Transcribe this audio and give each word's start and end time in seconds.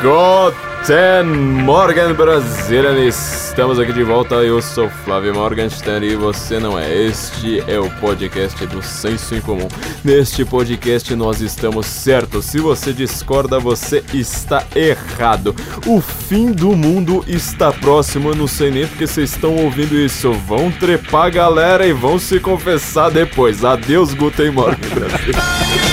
Guten 0.00 1.24
Morgen, 1.64 2.14
Brasília! 2.14 2.92
Estamos 3.08 3.80
aqui 3.80 3.92
de 3.92 4.04
volta. 4.04 4.36
Eu 4.36 4.62
sou 4.62 4.88
Flávio 4.88 5.34
Morgenstern 5.34 6.06
e 6.06 6.14
você 6.14 6.60
não 6.60 6.78
é. 6.78 6.94
Este 6.94 7.60
é 7.66 7.80
o 7.80 7.90
podcast 7.98 8.64
do 8.66 8.80
Senso 8.80 9.34
em 9.34 9.40
Comum. 9.40 9.66
Neste 10.04 10.44
podcast 10.44 11.12
nós 11.16 11.40
estamos 11.40 11.86
certos. 11.86 12.44
Se 12.44 12.60
você 12.60 12.92
discorda, 12.92 13.58
você 13.58 14.04
está 14.14 14.64
errado. 14.76 15.52
O 15.84 16.00
fim 16.00 16.52
do 16.52 16.76
mundo 16.76 17.24
está 17.26 17.72
próximo. 17.72 18.28
Eu 18.28 18.36
não 18.36 18.46
sei 18.46 18.70
nem 18.70 18.86
porque 18.86 19.06
vocês 19.06 19.32
estão 19.32 19.56
ouvindo 19.56 19.96
isso. 19.96 20.32
Vão 20.32 20.70
trepar, 20.70 21.32
galera, 21.32 21.84
e 21.84 21.92
vão 21.92 22.20
se 22.20 22.38
confessar 22.38 23.10
depois. 23.10 23.64
Adeus, 23.64 24.14
Guten 24.14 24.52
Morgen, 24.52 24.90
Brasília. 24.90 25.42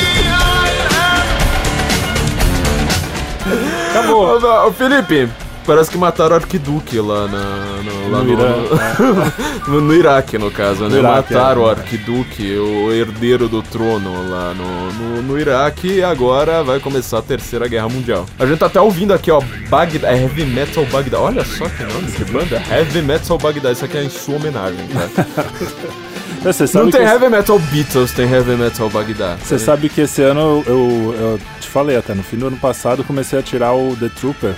Acabou. 3.98 4.40
Ô, 4.40 4.67
ô, 4.67 4.73
Felipe, 4.73 5.30
parece 5.66 5.90
que 5.90 5.98
mataram 5.98 6.34
o 6.34 6.36
Arquiduque 6.36 6.99
lá, 6.99 7.27
na, 7.27 7.81
no, 7.84 8.12
lá 8.12 8.17
No 8.20 8.23
no, 8.23 8.31
Irã, 8.31 8.55
no, 9.67 9.81
no 9.81 9.94
Iraque, 9.94 10.38
no 10.38 10.52
caso, 10.52 10.88
né? 10.88 10.99
Iraque, 10.99 11.34
mataram 11.34 11.62
é. 11.62 11.66
o 11.66 11.70
Arquiduque, 11.70 12.58
o 12.58 12.91
herdeiro 12.91 13.48
do 13.48 13.62
trono 13.62 14.30
lá 14.30 14.53
no, 14.53 15.22
no, 15.22 15.39
Iraque 15.39 15.88
e 15.88 16.03
agora 16.03 16.63
vai 16.63 16.80
começar 16.80 17.20
a 17.20 17.22
Terceira 17.22 17.67
Guerra 17.67 17.88
Mundial. 17.89 18.26
A 18.38 18.45
gente 18.45 18.59
tá 18.59 18.66
até 18.66 18.81
ouvindo 18.81 19.13
aqui, 19.13 19.31
ó, 19.31 19.41
Bagdad, 19.70 20.03
é 20.05 20.22
Heavy 20.22 20.45
Metal 20.45 20.86
Bagdad. 20.86 21.22
Olha 21.22 21.45
só 21.45 21.67
que 21.70 21.84
nome 21.84 22.12
de 22.12 22.25
banda, 22.25 22.62
Heavy 22.70 23.02
Metal 23.02 23.38
Bagdad. 23.38 23.73
Isso 23.73 23.86
aqui 23.86 23.98
é 23.98 24.03
em 24.03 24.09
sua 24.09 24.36
homenagem, 24.36 24.88
tá? 24.88 25.45
Sabe 26.54 26.85
Não 26.85 26.91
tem 26.91 27.02
Heavy 27.02 27.30
Metal 27.30 27.59
Beatles, 27.59 28.12
tem 28.12 28.31
Heavy 28.31 28.55
Metal 28.55 28.90
Bagdad. 28.90 29.40
Você 29.44 29.58
sabe 29.58 29.90
que 29.90 30.02
esse 30.02 30.22
ano 30.22 30.40
eu, 30.40 30.63
eu, 30.67 31.16
eu 31.20 31.40
te 31.59 31.67
falei 31.67 31.98
até, 31.98 32.13
no 32.13 32.23
fim 32.23 32.38
do 32.38 32.48
ano 32.48 32.58
passado 32.58 33.02
eu 33.02 33.05
comecei 33.05 33.38
a 33.40 33.41
tirar 33.41 33.73
o 33.73 33.95
The 33.95 34.09
Trooper 34.09 34.53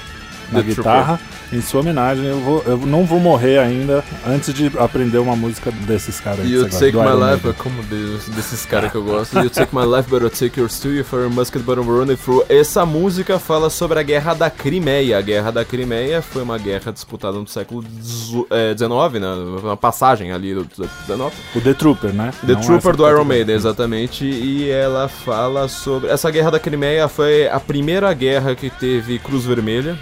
na 0.51 0.61
The 0.61 0.65
guitarra. 0.65 1.19
Em 1.51 1.61
sua 1.61 1.79
homenagem, 1.79 2.25
eu, 2.25 2.39
vou, 2.41 2.61
eu 2.65 2.77
não 2.77 3.05
vou 3.05 3.19
morrer 3.21 3.57
ainda 3.57 4.03
antes 4.27 4.53
de 4.53 4.69
aprender 4.77 5.17
uma 5.17 5.33
música 5.35 5.71
desses 5.71 6.19
caras. 6.19 6.45
You 6.49 6.63
gosta, 6.63 6.79
take 6.79 6.97
my 6.97 7.03
life, 7.13 7.45
Maiden. 7.45 7.53
como 7.53 7.81
de- 7.83 8.31
desses 8.35 8.65
caras 8.65 8.91
que 8.91 8.97
eu 8.97 9.03
gosto. 9.03 9.39
You 9.39 9.49
take 9.49 9.73
my 9.73 9.85
life, 9.85 10.09
but 10.09 10.21
I'll 10.23 10.29
take 10.29 10.59
yours 10.59 10.77
too. 10.79 10.89
If 10.93 11.11
you're 11.13 11.25
a 11.27 11.29
musket, 11.29 11.63
but 11.63 11.77
I'm 11.77 11.87
running 11.87 12.17
through. 12.17 12.43
Essa 12.49 12.85
música 12.85 13.39
fala 13.39 13.69
sobre 13.69 13.97
a 13.97 14.03
Guerra 14.03 14.33
da 14.33 14.49
Crimeia. 14.49 15.17
A 15.17 15.21
Guerra 15.21 15.51
da 15.51 15.63
Crimeia 15.63 16.21
foi 16.21 16.43
uma 16.43 16.57
guerra 16.57 16.91
disputada 16.91 17.37
no 17.39 17.47
século 17.47 17.81
XIX, 17.81 19.21
né? 19.21 19.27
Uma 19.63 19.77
passagem 19.77 20.31
ali 20.31 20.53
do 20.53 20.63
XIX. 20.75 21.31
O 21.55 21.61
The 21.61 21.73
Trooper, 21.73 22.13
né? 22.13 22.31
The 22.45 22.53
Não 22.53 22.61
Trooper 22.61 22.95
do 22.95 23.07
Iron 23.07 23.23
Maiden, 23.25 23.55
exatamente. 23.55 24.25
E 24.25 24.69
ela 24.69 25.07
fala 25.07 25.67
sobre. 25.67 26.09
Essa 26.09 26.29
Guerra 26.29 26.51
da 26.51 26.59
Crimeia 26.59 27.07
foi 27.07 27.47
a 27.47 27.59
primeira 27.59 28.13
guerra 28.13 28.55
que 28.55 28.69
teve 28.69 29.17
Cruz 29.19 29.45
Vermelha. 29.45 29.97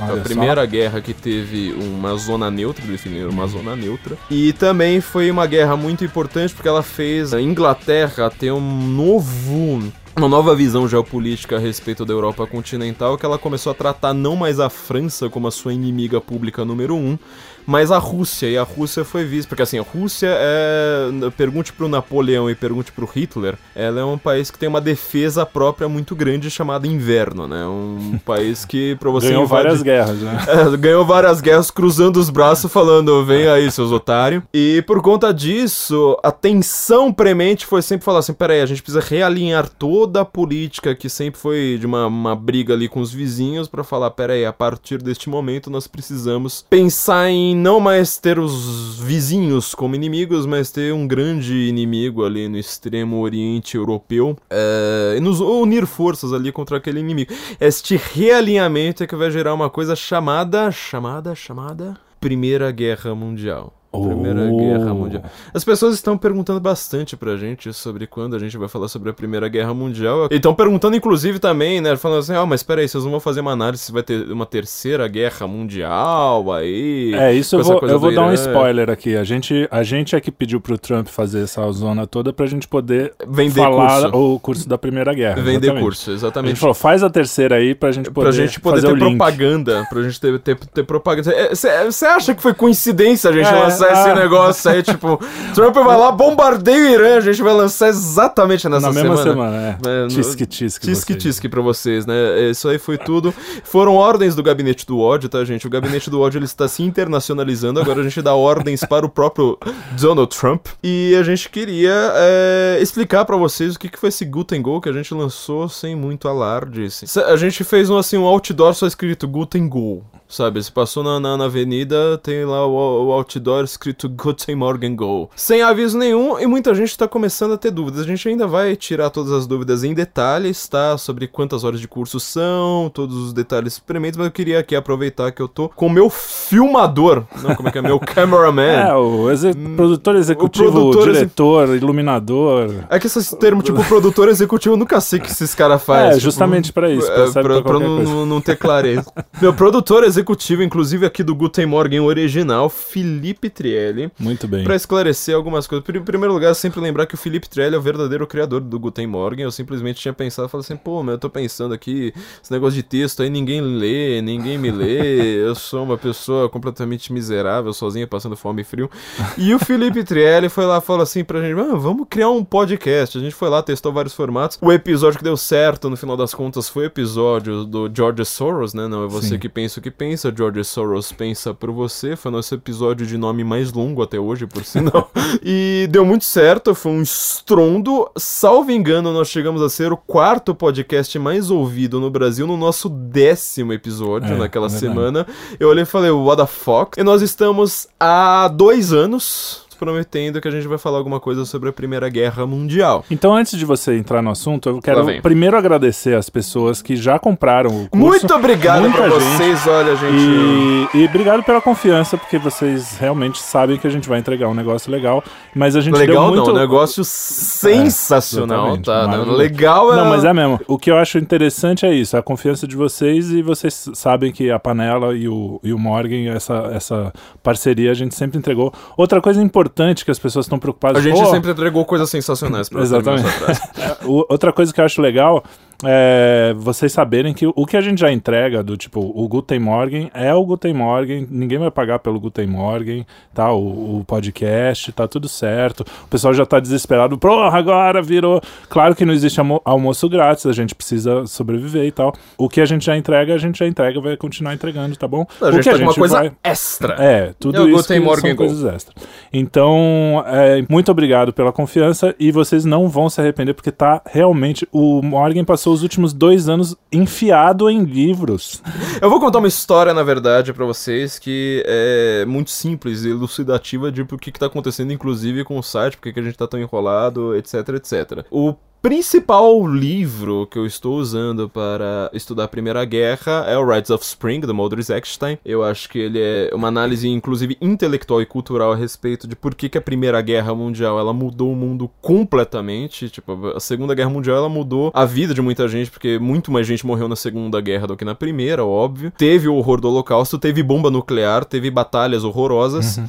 Olha 0.00 0.12
a 0.12 0.16
só. 0.16 0.22
primeira 0.22 0.66
guerra 0.66 1.00
que 1.00 1.14
teve 1.14 1.72
uma 1.72 2.14
zona 2.16 2.50
neutra, 2.50 2.84
definiram 2.86 3.30
uma 3.30 3.46
zona 3.46 3.74
neutra. 3.74 4.16
E 4.30 4.52
também 4.52 5.00
foi 5.00 5.30
uma 5.30 5.46
guerra 5.46 5.76
muito 5.76 6.04
importante 6.04 6.54
porque 6.54 6.68
ela 6.68 6.82
fez 6.82 7.32
a 7.32 7.40
Inglaterra 7.40 8.30
ter 8.30 8.52
um 8.52 8.86
novo. 8.88 9.82
Uma 10.16 10.28
nova 10.28 10.54
visão 10.54 10.88
geopolítica 10.88 11.56
a 11.56 11.58
respeito 11.58 12.02
da 12.02 12.12
Europa 12.14 12.46
continental, 12.46 13.18
que 13.18 13.26
ela 13.26 13.36
começou 13.36 13.70
a 13.70 13.74
tratar 13.74 14.14
não 14.14 14.34
mais 14.34 14.58
a 14.58 14.70
França 14.70 15.28
como 15.28 15.46
a 15.46 15.50
sua 15.50 15.74
inimiga 15.74 16.22
pública 16.22 16.64
número 16.64 16.94
um, 16.96 17.18
mas 17.66 17.90
a 17.90 17.98
Rússia. 17.98 18.46
E 18.48 18.56
a 18.56 18.62
Rússia 18.62 19.04
foi 19.04 19.24
vista, 19.24 19.48
porque 19.48 19.62
assim, 19.62 19.78
a 19.78 19.82
Rússia 19.82 20.28
é. 20.30 21.10
Pergunte 21.36 21.72
pro 21.72 21.88
Napoleão 21.88 22.48
e 22.50 22.54
pergunte 22.54 22.92
pro 22.92 23.06
Hitler, 23.06 23.56
ela 23.74 24.00
é 24.00 24.04
um 24.04 24.18
país 24.18 24.50
que 24.50 24.58
tem 24.58 24.68
uma 24.68 24.80
defesa 24.80 25.44
própria 25.44 25.88
muito 25.88 26.14
grande 26.14 26.50
chamada 26.50 26.86
inverno, 26.86 27.46
né? 27.48 27.66
Um 27.66 28.18
país 28.24 28.64
que 28.64 28.94
pra 28.96 29.10
você 29.10 29.28
Ganhou 29.28 29.44
invadir- 29.44 29.64
várias 29.64 29.82
guerras, 29.82 30.18
né? 30.18 30.38
é, 30.72 30.76
ganhou 30.76 31.04
várias 31.04 31.40
guerras 31.40 31.70
cruzando 31.70 32.18
os 32.18 32.30
braços, 32.30 32.70
falando: 32.72 33.24
vem 33.24 33.48
aí, 33.48 33.70
seus 33.70 33.90
otários. 33.92 34.42
E 34.54 34.82
por 34.86 35.02
conta 35.02 35.32
disso, 35.32 36.18
a 36.22 36.30
tensão 36.30 37.12
premente 37.12 37.66
foi 37.66 37.82
sempre 37.82 38.04
falar 38.04 38.20
assim: 38.20 38.32
peraí, 38.32 38.60
a 38.60 38.66
gente 38.66 38.82
precisa 38.82 39.04
realinhar 39.04 39.68
toda 39.68 40.20
a 40.20 40.24
política 40.24 40.94
que 40.94 41.08
sempre 41.08 41.40
foi 41.40 41.76
de 41.78 41.86
uma, 41.86 42.06
uma 42.06 42.36
briga 42.36 42.74
ali 42.74 42.88
com 42.88 43.00
os 43.00 43.12
vizinhos 43.12 43.68
pra 43.68 43.82
falar: 43.84 44.10
peraí, 44.10 44.44
a 44.44 44.52
partir 44.52 44.98
deste 45.02 45.28
momento 45.28 45.70
nós 45.70 45.86
precisamos 45.86 46.64
pensar 46.68 47.28
em 47.30 47.55
não 47.56 47.80
mais 47.80 48.18
ter 48.18 48.38
os 48.38 48.98
vizinhos 49.00 49.74
como 49.74 49.94
inimigos, 49.94 50.46
mas 50.46 50.70
ter 50.70 50.92
um 50.92 51.06
grande 51.06 51.68
inimigo 51.68 52.24
ali 52.24 52.48
no 52.48 52.58
extremo 52.58 53.20
oriente 53.20 53.76
europeu 53.76 54.36
é, 54.50 55.14
e 55.16 55.20
nos 55.20 55.40
unir 55.40 55.86
forças 55.86 56.32
ali 56.32 56.52
contra 56.52 56.76
aquele 56.76 57.00
inimigo. 57.00 57.32
Este 57.60 57.96
realinhamento 57.96 59.02
é 59.02 59.06
que 59.06 59.16
vai 59.16 59.30
gerar 59.30 59.54
uma 59.54 59.70
coisa 59.70 59.96
chamada, 59.96 60.70
chamada, 60.70 61.34
chamada 61.34 61.96
Primeira 62.20 62.70
Guerra 62.70 63.14
Mundial. 63.14 63.72
Primeira 64.02 64.40
Oh. 64.50 64.56
Guerra 64.56 64.94
Mundial. 64.94 65.22
As 65.54 65.64
pessoas 65.64 65.94
estão 65.94 66.16
perguntando 66.18 66.60
bastante 66.60 67.16
pra 67.16 67.36
gente 67.36 67.72
sobre 67.72 68.06
quando 68.06 68.36
a 68.36 68.38
gente 68.38 68.56
vai 68.56 68.68
falar 68.68 68.88
sobre 68.88 69.10
a 69.10 69.12
Primeira 69.12 69.48
Guerra 69.48 69.72
Mundial. 69.74 70.28
E 70.30 70.36
estão 70.36 70.54
perguntando, 70.54 70.96
inclusive, 70.96 71.38
também, 71.38 71.80
né? 71.80 71.96
Falando 71.96 72.20
assim, 72.20 72.34
ah, 72.34 72.46
mas 72.46 72.62
peraí, 72.62 72.88
vocês 72.88 73.02
não 73.04 73.10
vão 73.10 73.20
fazer 73.20 73.40
uma 73.40 73.52
análise 73.52 73.82
se 73.84 73.92
vai 73.92 74.02
ter 74.02 74.30
uma 74.30 74.46
terceira 74.46 75.06
guerra 75.08 75.46
mundial 75.46 76.52
aí. 76.52 77.12
É, 77.14 77.32
isso 77.32 77.56
eu 77.56 77.62
vou, 77.64 77.80
eu 77.80 77.98
vou 77.98 78.14
dar 78.14 78.26
um 78.26 78.32
spoiler 78.32 78.90
aqui. 78.90 79.16
A 79.16 79.24
gente, 79.24 79.68
a 79.70 79.82
gente 79.82 80.14
é 80.16 80.20
que 80.20 80.30
pediu 80.30 80.60
pro 80.60 80.78
Trump 80.78 81.08
fazer 81.08 81.42
essa 81.42 81.70
zona 81.72 82.06
toda 82.06 82.32
pra 82.32 82.46
gente 82.46 82.66
poder 82.68 83.12
Vender 83.26 83.60
falar 83.60 84.02
curso. 84.10 84.16
o 84.16 84.40
curso 84.40 84.68
da 84.68 84.78
Primeira 84.78 85.12
Guerra. 85.14 85.36
Vender 85.36 85.66
exatamente. 85.66 85.82
curso, 85.82 86.10
A 86.10 86.12
gente 86.12 86.20
exatamente. 86.22 86.60
falou, 86.60 86.74
faz 86.74 87.02
a 87.02 87.10
terceira 87.10 87.56
aí 87.56 87.74
pra 87.74 87.92
gente 87.92 88.10
poder, 88.10 88.24
pra 88.26 88.32
gente 88.32 88.60
poder 88.60 88.76
fazer 88.82 88.86
ter 88.88 88.92
o 88.92 88.96
link. 88.96 89.16
propaganda, 89.16 89.86
pra 89.88 90.02
gente 90.02 90.20
ter, 90.20 90.38
ter, 90.40 90.56
ter 90.56 90.82
propaganda. 90.84 91.32
Você 91.54 92.06
acha 92.06 92.34
que 92.34 92.42
foi 92.42 92.54
coincidência 92.54 93.30
a 93.30 93.32
gente 93.32 93.46
É, 93.48 93.52
lançar 93.52 93.85
é. 93.88 93.92
esse 93.92 94.14
negócio 94.14 94.70
aí, 94.70 94.82
tipo, 94.82 95.20
Trump 95.54 95.74
vai 95.74 95.96
lá, 95.98 96.10
bombardeia 96.12 96.76
o 96.76 96.88
Irã, 96.94 97.16
a 97.16 97.20
gente 97.20 97.42
vai 97.42 97.52
lançar 97.54 97.88
exatamente 97.88 98.68
nessa 98.68 98.86
Na 98.88 98.92
mesma 98.92 99.16
semana. 99.16 99.30
semana, 99.32 99.78
é. 99.84 99.88
É, 99.88 100.02
no- 100.02 100.08
Tisque, 100.08 100.46
tisque. 100.46 100.86
Tisque 100.86 101.12
vocês. 101.12 101.22
tisque 101.22 101.48
pra 101.48 101.60
vocês, 101.62 102.06
né? 102.06 102.14
Isso 102.50 102.68
aí 102.68 102.78
foi 102.78 102.98
tudo. 102.98 103.32
Foram 103.64 103.94
ordens 103.94 104.34
do 104.34 104.42
gabinete 104.42 104.86
do 104.86 104.98
ódio, 105.00 105.28
tá, 105.28 105.44
gente? 105.44 105.66
O 105.66 105.70
gabinete 105.70 106.08
do 106.10 106.20
ódio 106.20 106.38
ele 106.38 106.44
está 106.44 106.66
se 106.68 106.82
internacionalizando. 106.82 107.80
Agora 107.80 108.00
a 108.00 108.02
gente 108.02 108.20
dá 108.22 108.34
ordens 108.34 108.80
para 108.84 109.04
o 109.06 109.08
próprio 109.08 109.58
Donald 110.00 110.36
Trump. 110.36 110.66
E 110.82 111.14
a 111.18 111.22
gente 111.22 111.48
queria 111.48 111.94
é, 112.14 112.78
explicar 112.80 113.24
pra 113.24 113.36
vocês 113.36 113.74
o 113.74 113.78
que, 113.78 113.88
que 113.88 113.98
foi 113.98 114.08
esse 114.08 114.24
Guten 114.24 114.60
Go 114.62 114.80
que 114.80 114.88
a 114.88 114.92
gente 114.92 115.12
lançou 115.14 115.68
sem 115.68 115.94
muito 115.96 116.28
alarde. 116.28 116.84
assim. 116.84 117.06
A 117.20 117.36
gente 117.36 117.64
fez 117.64 117.90
um, 117.90 117.96
assim, 117.98 118.16
um 118.16 118.24
outdoor 118.24 118.74
só 118.74 118.86
escrito 118.86 119.26
Guten 119.28 119.68
Go. 119.68 120.04
Sabe, 120.28 120.62
você 120.62 120.70
passou 120.72 121.04
na, 121.04 121.20
na, 121.20 121.36
na 121.36 121.44
avenida, 121.44 122.18
tem 122.18 122.44
lá 122.44 122.66
o, 122.66 123.06
o 123.08 123.12
outdoor 123.12 123.62
escrito 123.64 124.08
Guten 124.08 124.56
Morgen 124.56 124.96
Go. 124.96 125.30
Sem 125.36 125.62
aviso 125.62 125.96
nenhum, 125.96 126.38
e 126.38 126.46
muita 126.46 126.74
gente 126.74 126.96
tá 126.98 127.06
começando 127.06 127.54
a 127.54 127.56
ter 127.56 127.70
dúvidas. 127.70 128.00
A 128.00 128.04
gente 128.04 128.28
ainda 128.28 128.46
vai 128.46 128.74
tirar 128.74 129.10
todas 129.10 129.30
as 129.32 129.46
dúvidas 129.46 129.84
em 129.84 129.94
detalhes, 129.94 130.66
tá? 130.66 130.98
Sobre 130.98 131.28
quantas 131.28 131.62
horas 131.62 131.80
de 131.80 131.86
curso 131.86 132.18
são, 132.18 132.90
todos 132.92 133.16
os 133.16 133.32
detalhes 133.32 133.78
prementes, 133.78 134.16
mas 134.16 134.26
eu 134.26 134.32
queria 134.32 134.58
aqui 134.58 134.74
aproveitar 134.74 135.30
que 135.30 135.40
eu 135.40 135.46
tô 135.48 135.68
com 135.68 135.86
o 135.86 135.90
meu 135.90 136.10
filmador. 136.10 137.22
Não, 137.42 137.54
como 137.54 137.68
é 137.68 137.72
que 137.72 137.78
é? 137.78 137.82
Meu 137.82 137.98
cameraman. 138.00 138.62
É, 138.88 138.94
o 138.94 139.30
exe- 139.30 139.54
produtor 139.54 140.16
executivo, 140.16 140.72
produtor 140.72 141.08
exe- 141.10 141.18
diretor, 141.20 141.68
iluminador. 141.76 142.70
É 142.88 142.98
que 142.98 143.06
esses 143.06 143.30
termos, 143.30 143.64
tipo, 143.64 143.82
produtor 143.84 144.28
executivo, 144.28 144.74
eu 144.74 144.78
nunca 144.78 145.00
sei 145.00 145.18
o 145.18 145.22
que 145.22 145.30
esses 145.30 145.54
caras 145.54 145.82
fazem. 145.82 146.06
É, 146.06 146.10
tipo, 146.10 146.20
justamente 146.22 146.72
pra 146.72 146.90
isso, 146.90 147.06
é, 147.10 147.30
pra 147.30 147.42
pra, 147.42 147.62
pra 147.62 147.78
não- 147.78 148.26
não 148.26 148.40
ter 148.40 148.56
clareza. 148.56 149.06
Meu 149.40 149.52
produtor 149.54 150.02
executivo, 150.02 150.15
inclusive 150.16 151.06
aqui 151.06 151.22
do 151.22 151.34
Guten 151.34 151.66
Morgen 151.66 152.00
original, 152.00 152.68
Felipe 152.68 153.50
Trielli. 153.50 154.10
Muito 154.18 154.46
bem. 154.46 154.64
Pra 154.64 154.74
esclarecer 154.74 155.34
algumas 155.34 155.66
coisas. 155.66 155.86
Em 155.88 156.02
primeiro 156.02 156.32
lugar, 156.32 156.54
sempre 156.54 156.80
lembrar 156.80 157.06
que 157.06 157.14
o 157.14 157.18
Felipe 157.18 157.48
Trielli 157.48 157.74
é 157.74 157.78
o 157.78 157.82
verdadeiro 157.82 158.26
criador 158.26 158.60
do 158.60 158.78
Guten 158.78 159.06
Morgen. 159.06 159.44
Eu 159.44 159.50
simplesmente 159.50 160.00
tinha 160.00 160.14
pensado, 160.14 160.48
falei 160.48 160.64
assim, 160.64 160.76
pô, 160.76 161.02
mas 161.02 161.14
eu 161.14 161.18
tô 161.18 161.30
pensando 161.30 161.74
aqui, 161.74 162.12
esse 162.42 162.52
negócio 162.52 162.74
de 162.74 162.82
texto 162.82 163.22
aí, 163.22 163.30
ninguém 163.30 163.60
lê, 163.60 164.20
ninguém 164.22 164.58
me 164.58 164.70
lê. 164.70 165.36
Eu 165.46 165.54
sou 165.54 165.82
uma 165.82 165.96
pessoa 165.96 166.48
completamente 166.48 167.12
miserável, 167.12 167.72
sozinha, 167.72 168.06
passando 168.06 168.36
fome 168.36 168.62
e 168.62 168.64
frio. 168.64 168.90
E 169.36 169.54
o 169.54 169.58
Felipe 169.58 170.02
Trielli 170.02 170.48
foi 170.48 170.64
lá 170.64 170.78
e 170.78 170.80
falou 170.80 171.02
assim 171.02 171.24
pra 171.24 171.40
gente, 171.40 171.58
ah, 171.60 171.74
vamos 171.74 172.06
criar 172.08 172.30
um 172.30 172.44
podcast. 172.44 173.16
A 173.16 173.20
gente 173.20 173.34
foi 173.34 173.48
lá, 173.48 173.62
testou 173.62 173.92
vários 173.92 174.14
formatos. 174.14 174.58
O 174.60 174.72
episódio 174.72 175.18
que 175.18 175.24
deu 175.24 175.36
certo, 175.36 175.88
no 175.90 175.96
final 175.96 176.16
das 176.16 176.34
contas, 176.34 176.68
foi 176.68 176.84
o 176.84 176.86
episódio 176.86 177.64
do 177.64 177.90
George 177.94 178.24
Soros, 178.24 178.74
né? 178.74 178.88
Não 178.88 179.04
é 179.04 179.08
você 179.08 179.30
Sim. 179.30 179.38
que 179.38 179.48
pensa 179.48 179.80
o 179.80 179.82
que 179.82 179.90
pensa, 179.90 180.05
George 180.36 180.62
Soros 180.64 181.10
pensa 181.10 181.52
por 181.52 181.70
você. 181.70 182.14
Foi 182.14 182.30
nosso 182.30 182.54
episódio 182.54 183.06
de 183.06 183.18
nome 183.18 183.42
mais 183.42 183.72
longo 183.72 184.02
até 184.02 184.18
hoje, 184.18 184.46
por 184.46 184.64
sinal. 184.64 185.10
e 185.42 185.88
deu 185.90 186.04
muito 186.04 186.24
certo, 186.24 186.74
foi 186.74 186.92
um 186.92 187.02
estrondo. 187.02 188.08
Salvo 188.16 188.70
engano, 188.70 189.12
nós 189.12 189.28
chegamos 189.28 189.60
a 189.62 189.68
ser 189.68 189.92
o 189.92 189.96
quarto 189.96 190.54
podcast 190.54 191.18
mais 191.18 191.50
ouvido 191.50 192.00
no 192.00 192.10
Brasil 192.10 192.46
no 192.46 192.56
nosso 192.56 192.88
décimo 192.88 193.72
episódio 193.72 194.34
É, 194.34 194.38
naquela 194.38 194.66
é 194.66 194.70
semana. 194.70 195.26
Eu 195.58 195.68
olhei 195.68 195.82
e 195.82 195.86
falei, 195.86 196.10
what 196.10 196.40
the 196.40 196.46
fuck? 196.46 197.00
E 197.00 197.02
nós 197.02 197.22
estamos 197.22 197.88
há 197.98 198.48
dois 198.48 198.92
anos 198.92 199.65
prometendo 199.76 200.40
que 200.40 200.48
a 200.48 200.50
gente 200.50 200.66
vai 200.66 200.78
falar 200.78 200.98
alguma 200.98 201.20
coisa 201.20 201.44
sobre 201.44 201.68
a 201.68 201.72
Primeira 201.72 202.08
Guerra 202.08 202.46
Mundial. 202.46 203.04
Então, 203.10 203.34
antes 203.34 203.58
de 203.58 203.64
você 203.64 203.96
entrar 203.96 204.22
no 204.22 204.30
assunto, 204.30 204.68
eu 204.68 204.80
quero 204.80 205.20
primeiro 205.22 205.56
agradecer 205.56 206.16
as 206.16 206.28
pessoas 206.28 206.82
que 206.82 206.96
já 206.96 207.18
compraram 207.18 207.70
o 207.70 207.88
curso. 207.88 207.96
Muito 207.96 208.34
obrigado 208.34 208.82
Muita 208.82 208.96
pra 208.96 209.08
gente. 209.08 209.22
vocês, 209.22 209.66
olha, 209.66 209.96
gente. 209.96 210.88
E, 210.94 211.02
e 211.02 211.04
obrigado 211.06 211.42
pela 211.42 211.60
confiança, 211.60 212.16
porque 212.16 212.38
vocês 212.38 212.96
realmente 212.98 213.38
sabem 213.38 213.78
que 213.78 213.86
a 213.86 213.90
gente 213.90 214.08
vai 214.08 214.18
entregar 214.18 214.48
um 214.48 214.54
negócio 214.54 214.90
legal, 214.90 215.22
mas 215.54 215.76
a 215.76 215.80
gente 215.80 215.96
Legal 215.96 216.30
deu 216.30 216.36
muito... 216.36 216.48
não, 216.48 216.54
um 216.54 216.58
negócio 216.58 217.04
sensacional, 217.04 218.76
exatamente, 218.76 218.84
tá? 218.84 219.32
Legal 219.32 219.92
é... 219.92 219.96
Não, 219.96 220.06
mas 220.06 220.24
é 220.24 220.32
mesmo. 220.32 220.60
O 220.66 220.78
que 220.78 220.90
eu 220.90 220.96
acho 220.96 221.18
interessante 221.18 221.84
é 221.86 221.94
isso, 221.94 222.16
a 222.16 222.22
confiança 222.22 222.66
de 222.66 222.76
vocês 222.76 223.30
e 223.30 223.42
vocês 223.42 223.90
sabem 223.94 224.32
que 224.32 224.50
a 224.50 224.58
Panela 224.58 225.14
e 225.16 225.28
o, 225.28 225.60
e 225.62 225.72
o 225.72 225.78
Morgan, 225.78 226.30
essa, 226.30 226.70
essa 226.72 227.12
parceria 227.42 227.90
a 227.90 227.94
gente 227.94 228.14
sempre 228.14 228.38
entregou. 228.38 228.72
Outra 228.96 229.20
coisa 229.20 229.42
importante 229.42 229.65
que 230.04 230.10
as 230.10 230.18
pessoas 230.18 230.46
estão 230.46 230.58
preocupadas... 230.58 230.98
A 230.98 231.08
gente 231.08 231.18
"Pô, 231.18 231.26
sempre 231.30 231.50
entregou 231.50 231.84
coisas 231.84 232.08
sensacionais 232.10 232.68
pra 232.68 232.80
Exatamente. 232.82 233.28
Outra 234.04 234.52
coisa 234.52 234.72
que 234.72 234.80
eu 234.80 234.84
acho 234.84 235.00
legal 235.00 235.44
é 235.84 236.54
vocês 236.56 236.92
saberem 236.92 237.34
que 237.34 237.46
o 237.46 237.66
que 237.66 237.76
a 237.76 237.80
gente 237.80 238.00
já 238.00 238.10
entrega 238.12 238.62
do 238.62 238.76
tipo 238.76 239.00
o 239.00 239.28
Guten 239.28 239.58
Morgen 239.58 240.10
é 240.14 240.32
o 240.34 240.44
Guten 240.44 240.72
Morgen, 240.74 241.26
ninguém 241.30 241.58
vai 241.58 241.70
pagar 241.70 241.98
pelo 241.98 242.18
Guten 242.18 242.46
Morgen, 242.46 243.06
tá? 243.34 243.52
O, 243.52 243.98
o 244.00 244.04
podcast, 244.06 244.92
tá 244.92 245.06
tudo 245.06 245.28
certo. 245.28 245.80
O 246.04 246.08
pessoal 246.08 246.32
já 246.32 246.46
tá 246.46 246.58
desesperado, 246.60 247.18
porra, 247.18 247.58
agora 247.58 248.00
virou. 248.02 248.40
Claro 248.68 248.94
que 248.94 249.04
não 249.04 249.12
existe 249.12 249.38
almo- 249.38 249.60
almoço 249.64 250.08
grátis, 250.08 250.46
a 250.46 250.52
gente 250.52 250.74
precisa 250.74 251.26
sobreviver 251.26 251.84
e 251.84 251.92
tal. 251.92 252.14
O 252.38 252.48
que 252.48 252.60
a 252.60 252.64
gente 252.66 252.84
já 252.86 252.96
entrega, 252.96 253.34
a 253.34 253.38
gente 253.38 253.58
já 253.58 253.66
entrega, 253.66 254.00
vai 254.00 254.16
continuar 254.16 254.54
entregando, 254.54 254.96
tá 254.96 255.06
bom? 255.08 255.26
A 255.40 255.46
o 255.46 255.52
gente 255.52 255.64
que 255.64 255.70
tá 255.70 255.76
com 255.76 255.82
uma 255.82 255.94
coisa 255.94 256.16
vai- 256.20 256.32
extra. 256.44 256.94
é, 256.98 257.34
tudo 257.38 257.58
É 257.58 257.60
o 257.60 257.68
isso 257.68 257.76
Guten 257.78 258.00
Morgen 258.00 258.30
são 258.30 258.36
Go. 258.36 258.44
coisas 258.46 258.64
extras. 258.74 259.06
Então, 259.32 260.24
é, 260.26 260.64
muito 260.68 260.90
obrigado 260.90 261.32
pela 261.32 261.52
confiança 261.52 262.14
e 262.18 262.30
vocês 262.32 262.64
não 262.64 262.88
vão 262.88 263.08
se 263.10 263.20
arrepender 263.20 263.54
porque 263.54 263.70
tá 263.70 264.00
realmente 264.06 264.66
o 264.72 265.02
Morgan 265.02 265.44
passou 265.44 265.65
os 265.70 265.82
últimos 265.82 266.12
dois 266.12 266.48
anos 266.48 266.76
enfiado 266.92 267.68
em 267.68 267.84
livros. 267.84 268.62
Eu 269.00 269.10
vou 269.10 269.20
contar 269.20 269.38
uma 269.38 269.48
história, 269.48 269.92
na 269.92 270.02
verdade, 270.02 270.52
pra 270.52 270.64
vocês 270.64 271.18
que 271.18 271.62
é 271.66 272.24
muito 272.26 272.50
simples 272.50 273.04
e 273.04 273.10
elucidativa 273.10 273.90
de 273.92 274.04
por 274.04 274.18
que 274.20 274.32
que 274.32 274.38
tá 274.38 274.46
acontecendo, 274.46 274.92
inclusive, 274.92 275.44
com 275.44 275.58
o 275.58 275.62
site, 275.62 275.96
por 275.96 276.04
que 276.04 276.12
que 276.12 276.20
a 276.20 276.22
gente 276.22 276.38
tá 276.38 276.46
tão 276.46 276.60
enrolado, 276.60 277.34
etc, 277.36 277.54
etc. 277.76 278.26
O 278.30 278.54
principal 278.86 279.66
livro 279.66 280.46
que 280.46 280.56
eu 280.56 280.64
estou 280.64 280.96
usando 280.96 281.48
para 281.48 282.08
estudar 282.14 282.44
a 282.44 282.48
Primeira 282.48 282.84
Guerra 282.84 283.44
é 283.48 283.58
o 283.58 283.68
Rides 283.68 283.90
of 283.90 284.04
Spring, 284.04 284.38
do 284.38 284.54
Mildred 284.54 284.92
Eckstein. 284.92 285.38
Eu 285.44 285.64
acho 285.64 285.88
que 285.88 285.98
ele 285.98 286.20
é 286.20 286.50
uma 286.54 286.68
análise, 286.68 287.08
inclusive, 287.08 287.56
intelectual 287.60 288.22
e 288.22 288.26
cultural 288.26 288.72
a 288.72 288.76
respeito 288.76 289.26
de 289.26 289.34
por 289.34 289.56
que 289.56 289.68
que 289.68 289.76
a 289.76 289.80
Primeira 289.80 290.22
Guerra 290.22 290.54
Mundial, 290.54 291.00
ela 291.00 291.12
mudou 291.12 291.52
o 291.52 291.56
mundo 291.56 291.90
completamente. 292.00 293.10
Tipo, 293.10 293.48
a 293.56 293.58
Segunda 293.58 293.92
Guerra 293.92 294.10
Mundial, 294.10 294.36
ela 294.36 294.48
mudou 294.48 294.92
a 294.94 295.04
vida 295.04 295.34
de 295.34 295.42
muita 295.42 295.66
gente, 295.66 295.90
porque 295.90 296.16
muito 296.20 296.52
mais 296.52 296.64
gente 296.64 296.86
morreu 296.86 297.08
na 297.08 297.16
Segunda 297.16 297.60
Guerra 297.60 297.88
do 297.88 297.96
que 297.96 298.04
na 298.04 298.14
Primeira, 298.14 298.64
óbvio. 298.64 299.10
Teve 299.18 299.48
o 299.48 299.56
horror 299.56 299.80
do 299.80 299.88
Holocausto, 299.88 300.38
teve 300.38 300.62
bomba 300.62 300.92
nuclear, 300.92 301.44
teve 301.44 301.72
batalhas 301.72 302.22
horrorosas. 302.22 303.00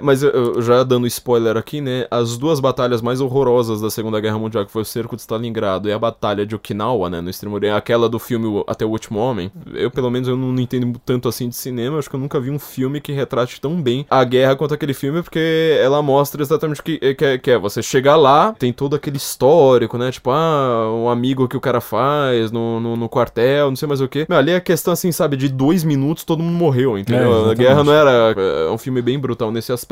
Mas 0.00 0.22
eu, 0.22 0.60
já 0.62 0.82
dando 0.82 1.06
spoiler 1.06 1.56
aqui, 1.56 1.80
né? 1.80 2.06
As 2.10 2.36
duas 2.36 2.60
batalhas 2.60 3.00
mais 3.02 3.20
horrorosas 3.20 3.80
da 3.80 3.90
Segunda 3.90 4.20
Guerra 4.20 4.38
Mundial, 4.38 4.64
que 4.64 4.72
foi 4.72 4.82
o 4.82 4.84
cerco 4.84 5.16
de 5.16 5.22
Stalingrado 5.22 5.88
e 5.88 5.92
a 5.92 5.98
batalha 5.98 6.46
de 6.46 6.54
Okinawa, 6.54 7.10
né? 7.10 7.20
No 7.20 7.30
Extremo 7.30 7.54
Oriente, 7.54 7.76
aquela 7.76 8.08
do 8.08 8.18
filme 8.18 8.64
Até 8.66 8.84
o 8.84 8.90
Último 8.90 9.18
Homem. 9.18 9.50
Eu, 9.74 9.90
pelo 9.90 10.10
menos, 10.10 10.28
eu 10.28 10.36
não, 10.36 10.56
entendo 10.60 11.00
tanto 11.04 11.28
assim 11.28 11.48
de 11.48 11.56
cinema. 11.56 11.98
Acho 11.98 12.10
que 12.10 12.16
eu 12.16 12.20
nunca 12.20 12.40
vi 12.40 12.50
um 12.50 12.58
filme 12.58 13.00
que 13.00 13.12
retrate 13.12 13.60
tão 13.60 13.80
bem 13.80 14.06
a 14.10 14.24
guerra 14.24 14.56
quanto 14.56 14.74
aquele 14.74 14.94
filme, 14.94 15.22
porque 15.22 15.78
ela 15.80 16.02
mostra 16.02 16.42
exatamente 16.42 16.80
o 16.80 16.84
que, 16.84 17.14
que, 17.14 17.24
é, 17.24 17.38
que 17.38 17.50
é 17.50 17.58
você 17.58 17.82
chegar 17.82 18.16
lá, 18.16 18.54
tem 18.58 18.72
todo 18.72 18.96
aquele 18.96 19.16
histórico, 19.16 19.96
né? 19.98 20.10
Tipo, 20.10 20.30
ah, 20.30 20.92
um 20.92 21.08
amigo 21.08 21.48
que 21.48 21.56
o 21.56 21.60
cara 21.60 21.80
faz 21.80 22.50
no, 22.50 22.80
no, 22.80 22.96
no 22.96 23.08
quartel, 23.08 23.68
não 23.68 23.76
sei 23.76 23.88
mais 23.88 24.00
o 24.00 24.08
que. 24.08 24.26
Ali 24.28 24.52
é 24.52 24.60
questão, 24.60 24.92
assim, 24.92 25.12
sabe, 25.12 25.36
de 25.36 25.48
dois 25.48 25.84
minutos 25.84 26.24
todo 26.24 26.42
mundo 26.42 26.56
morreu, 26.56 26.98
entendeu? 26.98 27.28
a 27.28 27.36
exatamente. 27.36 27.58
guerra 27.58 27.84
não 27.84 27.92
era. 27.92 28.10
É 28.66 28.70
um 28.70 28.78
filme 28.78 29.00
bem 29.00 29.18
brutal 29.18 29.50
nesse 29.50 29.72
aspecto. 29.72 29.85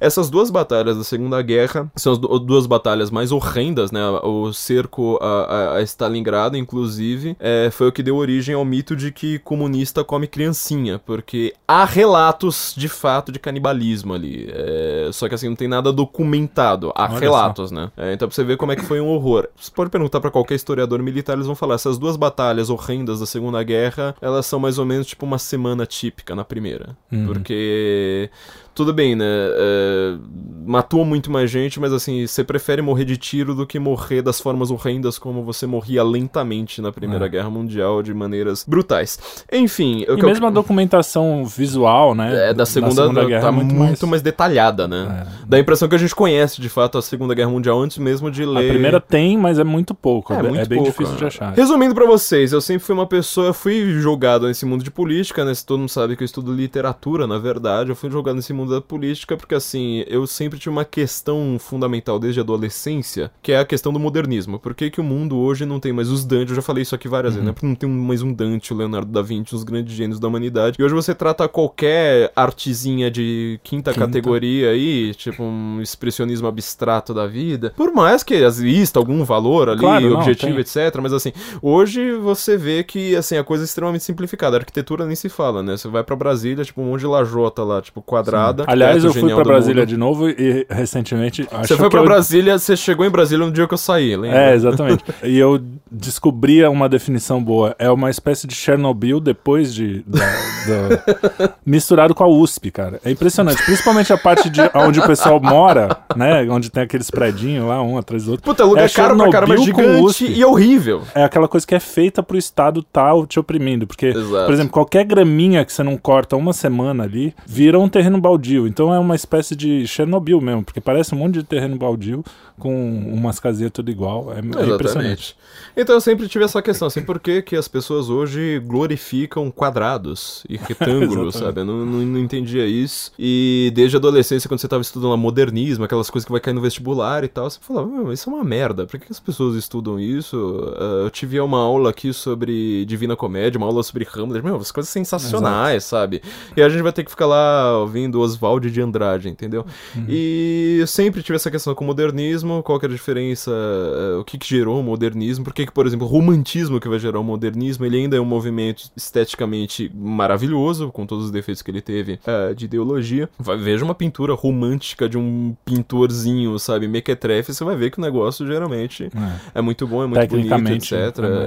Essas 0.00 0.30
duas 0.30 0.50
batalhas 0.50 0.96
da 0.96 1.04
Segunda 1.04 1.40
Guerra 1.42 1.90
são 1.96 2.12
as 2.12 2.18
du- 2.18 2.38
duas 2.38 2.66
batalhas 2.66 3.10
mais 3.10 3.32
horrendas, 3.32 3.90
né? 3.90 4.00
O 4.22 4.52
cerco 4.52 5.18
a, 5.20 5.76
a- 5.76 5.82
Stalingrado, 5.82 6.56
inclusive, 6.56 7.36
é, 7.40 7.68
foi 7.72 7.88
o 7.88 7.92
que 7.92 8.02
deu 8.02 8.16
origem 8.16 8.54
ao 8.54 8.64
mito 8.64 8.94
de 8.96 9.10
que 9.12 9.38
comunista 9.40 10.02
come 10.04 10.26
criancinha, 10.26 10.98
porque 10.98 11.52
há 11.66 11.84
relatos 11.84 12.74
de 12.76 12.88
fato 12.88 13.30
de 13.32 13.38
canibalismo 13.38 14.14
ali. 14.14 14.48
É, 14.50 15.10
só 15.12 15.28
que 15.28 15.34
assim, 15.34 15.48
não 15.48 15.56
tem 15.56 15.68
nada 15.68 15.92
documentado. 15.92 16.92
Há 16.94 17.04
Olha 17.10 17.18
relatos, 17.20 17.70
né? 17.70 17.90
É, 17.96 18.12
então 18.12 18.28
pra 18.28 18.34
você 18.34 18.44
ver 18.44 18.56
como 18.56 18.72
é 18.72 18.76
que 18.76 18.84
foi 18.84 19.00
um 19.00 19.08
horror. 19.08 19.48
Você 19.56 19.70
pode 19.70 19.90
perguntar 19.90 20.20
pra 20.20 20.30
qualquer 20.30 20.54
historiador 20.54 21.02
militar, 21.02 21.34
eles 21.34 21.46
vão 21.46 21.54
falar: 21.54 21.74
essas 21.74 21.98
duas 21.98 22.16
batalhas 22.16 22.70
horrendas 22.70 23.20
da 23.20 23.26
Segunda 23.26 23.62
Guerra, 23.62 24.14
elas 24.20 24.46
são 24.46 24.58
mais 24.60 24.78
ou 24.78 24.84
menos 24.84 25.06
tipo 25.06 25.24
uma 25.26 25.38
semana 25.38 25.84
típica 25.86 26.34
na 26.34 26.44
primeira. 26.44 26.96
Uhum. 27.10 27.26
Porque. 27.26 28.30
Tudo 28.74 28.92
bem, 28.92 29.14
né? 29.14 29.24
é, 29.26 30.16
matou 30.64 31.04
muito 31.04 31.30
mais 31.30 31.50
gente, 31.50 31.78
mas 31.80 31.92
assim, 31.92 32.26
você 32.26 32.42
prefere 32.44 32.80
morrer 32.80 33.04
de 33.04 33.16
tiro 33.16 33.54
do 33.54 33.66
que 33.66 33.78
morrer 33.78 34.22
das 34.22 34.40
formas 34.40 34.70
horrendas 34.70 35.18
como 35.18 35.42
você 35.42 35.66
morria 35.66 36.02
lentamente 36.02 36.80
na 36.80 36.92
Primeira 36.92 37.26
É. 37.26 37.28
Guerra 37.28 37.50
Mundial 37.50 38.02
de 38.02 38.14
maneiras 38.14 38.64
brutais. 38.66 39.18
Enfim, 39.52 40.04
eu 40.06 40.16
E 40.18 40.22
mesmo 40.22 40.46
a 40.46 40.50
documentação 40.50 41.44
visual, 41.44 42.14
né? 42.14 42.50
é, 42.50 42.54
da 42.54 42.64
Segunda, 42.64 43.08
Guerra 43.24 43.42
tá 43.42 43.48
é 43.48 43.50
muito, 43.50 44.06
mais... 44.06 44.22
detalhada, 44.22 44.86
né? 44.88 45.26
É. 45.26 45.46
Dá 45.46 45.56
a 45.56 45.60
impressão 45.60 45.88
que 45.88 45.94
a 45.94 45.98
gente 45.98 46.14
conhece 46.14 46.60
de 46.60 46.68
fato 46.68 46.96
a 46.96 47.02
Segunda 47.02 47.34
Guerra 47.34 47.50
Mundial 47.50 47.80
antes 47.80 47.98
mesmo 47.98 48.30
de 48.30 48.42
A 48.44 48.46
ler. 48.46 48.70
primeira 48.70 49.00
tem, 49.00 49.36
mas 49.36 49.58
é 49.58 49.64
muito 49.64 49.94
pouco. 49.94 50.32
É, 50.32 50.36
É, 50.36 50.42
muito 50.42 50.60
é 50.60 50.64
bem 50.64 50.78
pouco, 50.78 50.92
difícil 50.92 51.16
de 51.16 51.22
né? 51.22 51.26
achar. 51.28 51.52
Resumindo 51.52 51.94
pra 51.94 52.06
vocês, 52.06 52.52
eu 52.52 52.60
sempre 52.60 52.84
fui 52.84 52.94
uma 52.94 53.06
pessoa, 53.06 53.48
eu 53.48 53.54
fui 53.54 53.92
jogado 54.00 54.46
nesse 54.46 54.64
mundo 54.64 54.82
de 54.84 54.90
política, 54.90 55.44
né? 55.44 55.52
Se 55.54 55.66
todo 55.66 55.80
mundo 55.80 55.88
sabe 55.90 56.16
que 56.16 56.22
eu 56.22 56.26
estudo 56.26 56.52
literatura, 56.52 57.26
na 57.26 57.38
verdade, 57.38 57.90
eu 57.90 57.96
fui 57.96 58.10
jogado 58.10 58.36
nesse 58.36 58.52
mundo 58.52 58.61
da 58.66 58.80
política 58.80 59.36
porque, 59.36 59.54
assim, 59.54 60.04
eu 60.06 60.26
sempre 60.26 60.58
tive 60.58 60.70
uma 60.70 60.84
questão 60.84 61.56
fundamental 61.58 62.18
desde 62.18 62.40
a 62.40 62.42
adolescência, 62.42 63.30
que 63.42 63.52
é 63.52 63.58
a 63.58 63.64
questão 63.64 63.92
do 63.92 63.98
modernismo. 63.98 64.58
Por 64.58 64.74
que, 64.74 64.90
que 64.90 65.00
o 65.00 65.04
mundo 65.04 65.36
hoje 65.38 65.64
não 65.66 65.78
tem 65.80 65.92
mais 65.92 66.08
os 66.10 66.24
Dante? 66.24 66.50
Eu 66.50 66.56
já 66.56 66.62
falei 66.62 66.82
isso 66.82 66.94
aqui 66.94 67.08
várias 67.08 67.34
vezes, 67.34 67.46
né? 67.46 67.52
Porque 67.52 67.66
não 67.66 67.74
tem 67.74 67.88
mais 67.88 68.22
um 68.22 68.32
Dante, 68.32 68.72
o 68.72 68.76
Leonardo 68.76 69.10
da 69.10 69.22
Vinci, 69.22 69.54
os 69.54 69.64
grandes 69.64 69.94
gênios 69.94 70.18
da 70.18 70.28
humanidade. 70.28 70.76
E 70.78 70.82
hoje 70.82 70.94
você 70.94 71.14
trata 71.14 71.46
qualquer 71.48 72.30
artezinha 72.34 73.10
de 73.10 73.58
quinta, 73.62 73.92
Quinta. 73.92 74.06
categoria 74.06 74.70
aí, 74.70 75.14
tipo 75.14 75.42
um 75.42 75.80
expressionismo 75.80 76.46
abstrato 76.46 77.12
da 77.14 77.26
vida, 77.26 77.72
por 77.76 77.92
mais 77.92 78.22
que 78.22 78.34
exista 78.34 78.98
algum 78.98 79.24
valor 79.24 79.68
ali, 79.68 79.80
Claro, 79.80 80.14
objetivo, 80.14 80.60
etc. 80.60 80.76
Mas 81.02 81.12
assim, 81.12 81.32
hoje 81.60 82.12
você 82.16 82.56
vê 82.56 82.82
que 82.84 83.16
assim, 83.16 83.36
a 83.36 83.44
coisa 83.44 83.64
é 83.64 83.66
extremamente 83.66 84.04
simplificada. 84.04 84.56
A 84.56 84.60
arquitetura 84.60 85.06
nem 85.06 85.16
se 85.16 85.28
fala, 85.28 85.62
né? 85.62 85.76
Você 85.76 85.88
vai 85.88 86.02
pra 86.04 86.14
Brasília, 86.16 86.64
tipo, 86.64 86.80
um 86.80 86.86
monte 86.90 87.00
de 87.00 87.06
lajota 87.06 87.62
lá, 87.64 87.80
tipo, 87.80 88.00
quadrada. 88.02 88.51
Aliás, 88.66 89.04
eu 89.04 89.12
fui 89.12 89.30
do 89.32 89.42
Brasília 89.44 89.82
mundo. 89.82 89.88
de 89.88 89.96
novo 89.96 90.28
e 90.28 90.66
recentemente. 90.68 91.46
Você 91.62 91.76
foi 91.76 91.88
pra 91.90 92.00
eu- 92.00 92.04
Brasília, 92.04 92.58
você 92.58 92.76
chegou 92.76 93.04
em 93.06 93.10
Brasília 93.10 93.44
no 93.46 93.52
dia 93.52 93.66
que 93.66 93.74
eu 93.74 93.78
saí, 93.78 94.16
lembra? 94.16 94.38
É, 94.50 94.54
exatamente. 94.54 95.04
e 95.22 95.38
eu 95.38 95.60
descobri 95.90 96.64
uma 96.64 96.88
definição 96.88 97.42
boa. 97.42 97.74
É 97.78 97.90
uma 97.90 98.10
espécie 98.10 98.46
de 98.46 98.54
Chernobyl 98.54 99.20
depois 99.20 99.72
de. 99.74 100.04
da- 100.06 100.18
da- 100.18 101.54
misturado 101.64 102.14
com 102.14 102.24
a 102.24 102.28
USP, 102.28 102.70
cara. 102.70 103.00
É 103.04 103.10
impressionante. 103.10 103.62
Principalmente 103.64 104.12
a 104.12 104.18
parte 104.18 104.48
de 104.50 104.60
onde 104.74 105.00
o 105.00 105.06
pessoal 105.06 105.40
mora, 105.40 105.96
né? 106.16 106.46
Onde 106.50 106.70
tem 106.70 106.82
aqueles 106.82 107.10
predinhos 107.10 107.66
lá, 107.66 107.82
um 107.82 107.98
atrás 107.98 108.24
do 108.24 108.32
outro. 108.32 108.44
Puta, 108.44 108.64
lugar 108.64 108.84
É 108.84 108.88
caro 108.88 109.16
pra 109.16 109.30
caramba, 109.30 109.56
gigante 109.58 110.02
USP. 110.02 110.32
e 110.32 110.44
horrível. 110.44 111.02
É 111.14 111.24
aquela 111.24 111.48
coisa 111.48 111.66
que 111.66 111.74
é 111.74 111.80
feita 111.80 112.22
pro 112.22 112.36
Estado 112.36 112.82
tal 112.82 113.26
te 113.26 113.38
oprimindo. 113.38 113.86
Porque, 113.86 114.06
Exato. 114.06 114.44
por 114.44 114.52
exemplo, 114.52 114.72
qualquer 114.72 115.04
graminha 115.04 115.64
que 115.64 115.72
você 115.72 115.82
não 115.82 115.96
corta 115.96 116.36
uma 116.36 116.52
semana 116.52 117.04
ali, 117.04 117.34
vira 117.46 117.78
um 117.78 117.88
terreno 117.88 118.20
baldio. 118.20 118.41
Então 118.66 118.92
é 118.92 118.98
uma 118.98 119.14
espécie 119.14 119.54
de 119.54 119.86
Chernobyl 119.86 120.40
mesmo, 120.40 120.64
porque 120.64 120.80
parece 120.80 121.14
um 121.14 121.18
monte 121.18 121.34
de 121.34 121.44
terreno 121.44 121.76
baldio 121.76 122.24
com 122.58 122.72
umas 123.12 123.40
casinhas 123.40 123.72
tudo 123.72 123.90
igual. 123.90 124.32
É, 124.32 124.38
é 124.38 124.74
impressionante. 124.74 125.36
Então 125.76 125.94
eu 125.94 126.00
sempre 126.00 126.28
tive 126.28 126.44
essa 126.44 126.60
questão, 126.60 126.88
assim, 126.88 127.02
por 127.02 127.18
que, 127.18 127.42
que 127.42 127.56
as 127.56 127.66
pessoas 127.68 128.08
hoje 128.08 128.60
glorificam 128.60 129.50
quadrados 129.50 130.44
e 130.48 130.56
retângulos, 130.68 131.36
sabe? 131.36 131.60
Eu 131.60 131.64
não, 131.64 131.86
não, 131.86 132.00
não 132.00 132.18
entendia 132.18 132.66
isso. 132.66 133.12
E 133.18 133.72
desde 133.74 133.96
a 133.96 133.98
adolescência, 133.98 134.48
quando 134.48 134.60
você 134.60 134.68
tava 134.68 134.82
estudando 134.82 135.16
modernismo, 135.16 135.84
aquelas 135.84 136.10
coisas 136.10 136.24
que 136.24 136.32
vai 136.32 136.40
cair 136.40 136.54
no 136.54 136.60
vestibular 136.60 137.24
e 137.24 137.28
tal, 137.28 137.48
você 137.48 137.58
falava, 137.60 137.86
meu, 137.86 138.12
isso 138.12 138.28
é 138.28 138.32
uma 138.32 138.44
merda, 138.44 138.86
por 138.86 138.98
que, 138.98 139.06
as 139.10 139.20
pessoas 139.20 139.56
estudam 139.56 139.98
isso? 139.98 140.74
Ah, 140.78 141.02
eu 141.04 141.10
tive 141.10 141.40
uma 141.40 141.58
aula 141.58 141.90
aqui 141.90 142.12
sobre 142.12 142.84
Divina 142.84 143.16
Comédia, 143.16 143.58
uma 143.58 143.66
aula 143.66 143.82
sobre 143.82 144.06
Hamlet, 144.14 144.44
meu, 144.44 144.56
as 144.56 144.70
coisas 144.70 144.90
sensacionais, 144.90 145.84
sabe? 145.84 146.22
E 146.56 146.62
a 146.62 146.68
gente 146.68 146.82
vai 146.82 146.92
ter 146.92 147.04
que 147.04 147.10
ficar 147.10 147.26
lá 147.26 147.78
ouvindo 147.78 148.20
Oswald 148.32 148.70
de 148.70 148.80
Andrade, 148.80 149.28
entendeu? 149.28 149.64
Uhum. 149.94 150.06
E 150.08 150.78
eu 150.80 150.86
sempre 150.86 151.22
tive 151.22 151.36
essa 151.36 151.50
questão 151.50 151.74
com 151.74 151.84
o 151.84 151.86
modernismo, 151.86 152.62
qual 152.62 152.78
que 152.78 152.86
era 152.86 152.92
a 152.92 152.96
diferença, 152.96 153.50
uh, 153.50 154.20
o 154.20 154.24
que, 154.24 154.38
que 154.38 154.48
gerou 154.48 154.80
o 154.80 154.82
modernismo, 154.82 155.44
por 155.44 155.54
que, 155.54 155.70
por 155.70 155.86
exemplo, 155.86 156.06
o 156.06 156.10
romantismo 156.10 156.80
que 156.80 156.88
vai 156.88 156.98
gerar 156.98 157.20
o 157.20 157.24
modernismo, 157.24 157.84
ele 157.84 157.98
ainda 157.98 158.16
é 158.16 158.20
um 158.20 158.24
movimento 158.24 158.90
esteticamente 158.96 159.90
maravilhoso, 159.94 160.90
com 160.90 161.06
todos 161.06 161.26
os 161.26 161.30
defeitos 161.30 161.62
que 161.62 161.70
ele 161.70 161.80
teve 161.80 162.18
uh, 162.26 162.54
de 162.54 162.64
ideologia. 162.64 163.28
Vai, 163.38 163.56
veja 163.56 163.84
uma 163.84 163.94
pintura 163.94 164.34
romântica 164.34 165.08
de 165.08 165.18
um 165.18 165.54
pintorzinho, 165.64 166.58
sabe, 166.58 166.88
mequetrefe, 166.88 167.52
você 167.54 167.64
vai 167.64 167.76
ver 167.76 167.90
que 167.90 167.98
o 167.98 168.02
negócio 168.02 168.46
geralmente 168.46 169.04
é, 169.04 169.58
é 169.58 169.62
muito 169.62 169.86
bom, 169.86 170.02
é 170.02 170.06
muito 170.06 170.28
bonito, 170.28 170.68
etc. 170.72 170.92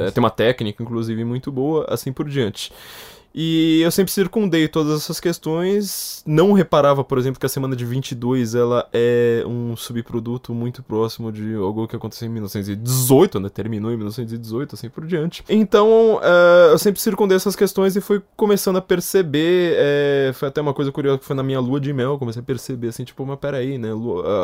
É, 0.06 0.12
tem 0.12 0.24
uma 0.24 0.30
técnica, 0.30 0.82
inclusive, 0.82 1.24
muito 1.24 1.52
boa, 1.52 1.86
assim 1.90 2.12
por 2.12 2.28
diante. 2.30 2.72
E 3.38 3.82
eu 3.82 3.92
sempre 3.92 4.14
circundei 4.14 4.66
todas 4.70 5.02
essas 5.02 5.20
questões. 5.20 6.24
Não 6.26 6.54
reparava, 6.54 7.04
por 7.04 7.18
exemplo, 7.18 7.38
que 7.38 7.46
a 7.46 7.50
semana 7.50 7.76
de 7.76 7.84
22 7.84 8.56
ela 8.56 8.88
é 8.94 9.44
um 9.46 9.76
subproduto 9.76 10.54
muito 10.54 10.82
próximo 10.82 11.34
de 11.34 11.54
algo 11.56 11.86
que 11.86 11.98
aconteceu 11.98 12.30
em 12.30 12.32
1918, 12.32 13.42
né? 13.42 13.50
Terminou 13.50 13.92
em 13.92 13.98
1918, 13.98 14.76
assim 14.76 14.90
por 14.90 15.06
diante. 15.06 15.44
Então, 15.50 16.16
uh, 16.16 16.72
eu 16.72 16.78
sempre 16.78 17.02
circundei 17.02 17.36
essas 17.36 17.58
questões 17.58 17.98
e 17.98 18.02
fui 18.02 18.22
começando 18.38 18.78
a 18.78 18.82
perceber. 18.82 19.74
É, 19.76 20.32
foi 20.34 20.48
até 20.48 20.62
uma 20.62 20.74
coisa 20.74 20.90
curiosa 20.90 21.20
que 21.20 21.26
foi 21.26 21.36
na 21.36 21.44
minha 21.44 21.60
lua 21.60 21.82
de 21.82 21.92
mel. 21.92 22.12
Eu 22.12 22.18
comecei 22.18 22.42
a 22.42 22.46
perceber, 22.46 22.88
assim, 22.88 23.04
tipo, 23.04 23.26
mas 23.26 23.38
peraí, 23.38 23.78
né? 23.78 23.90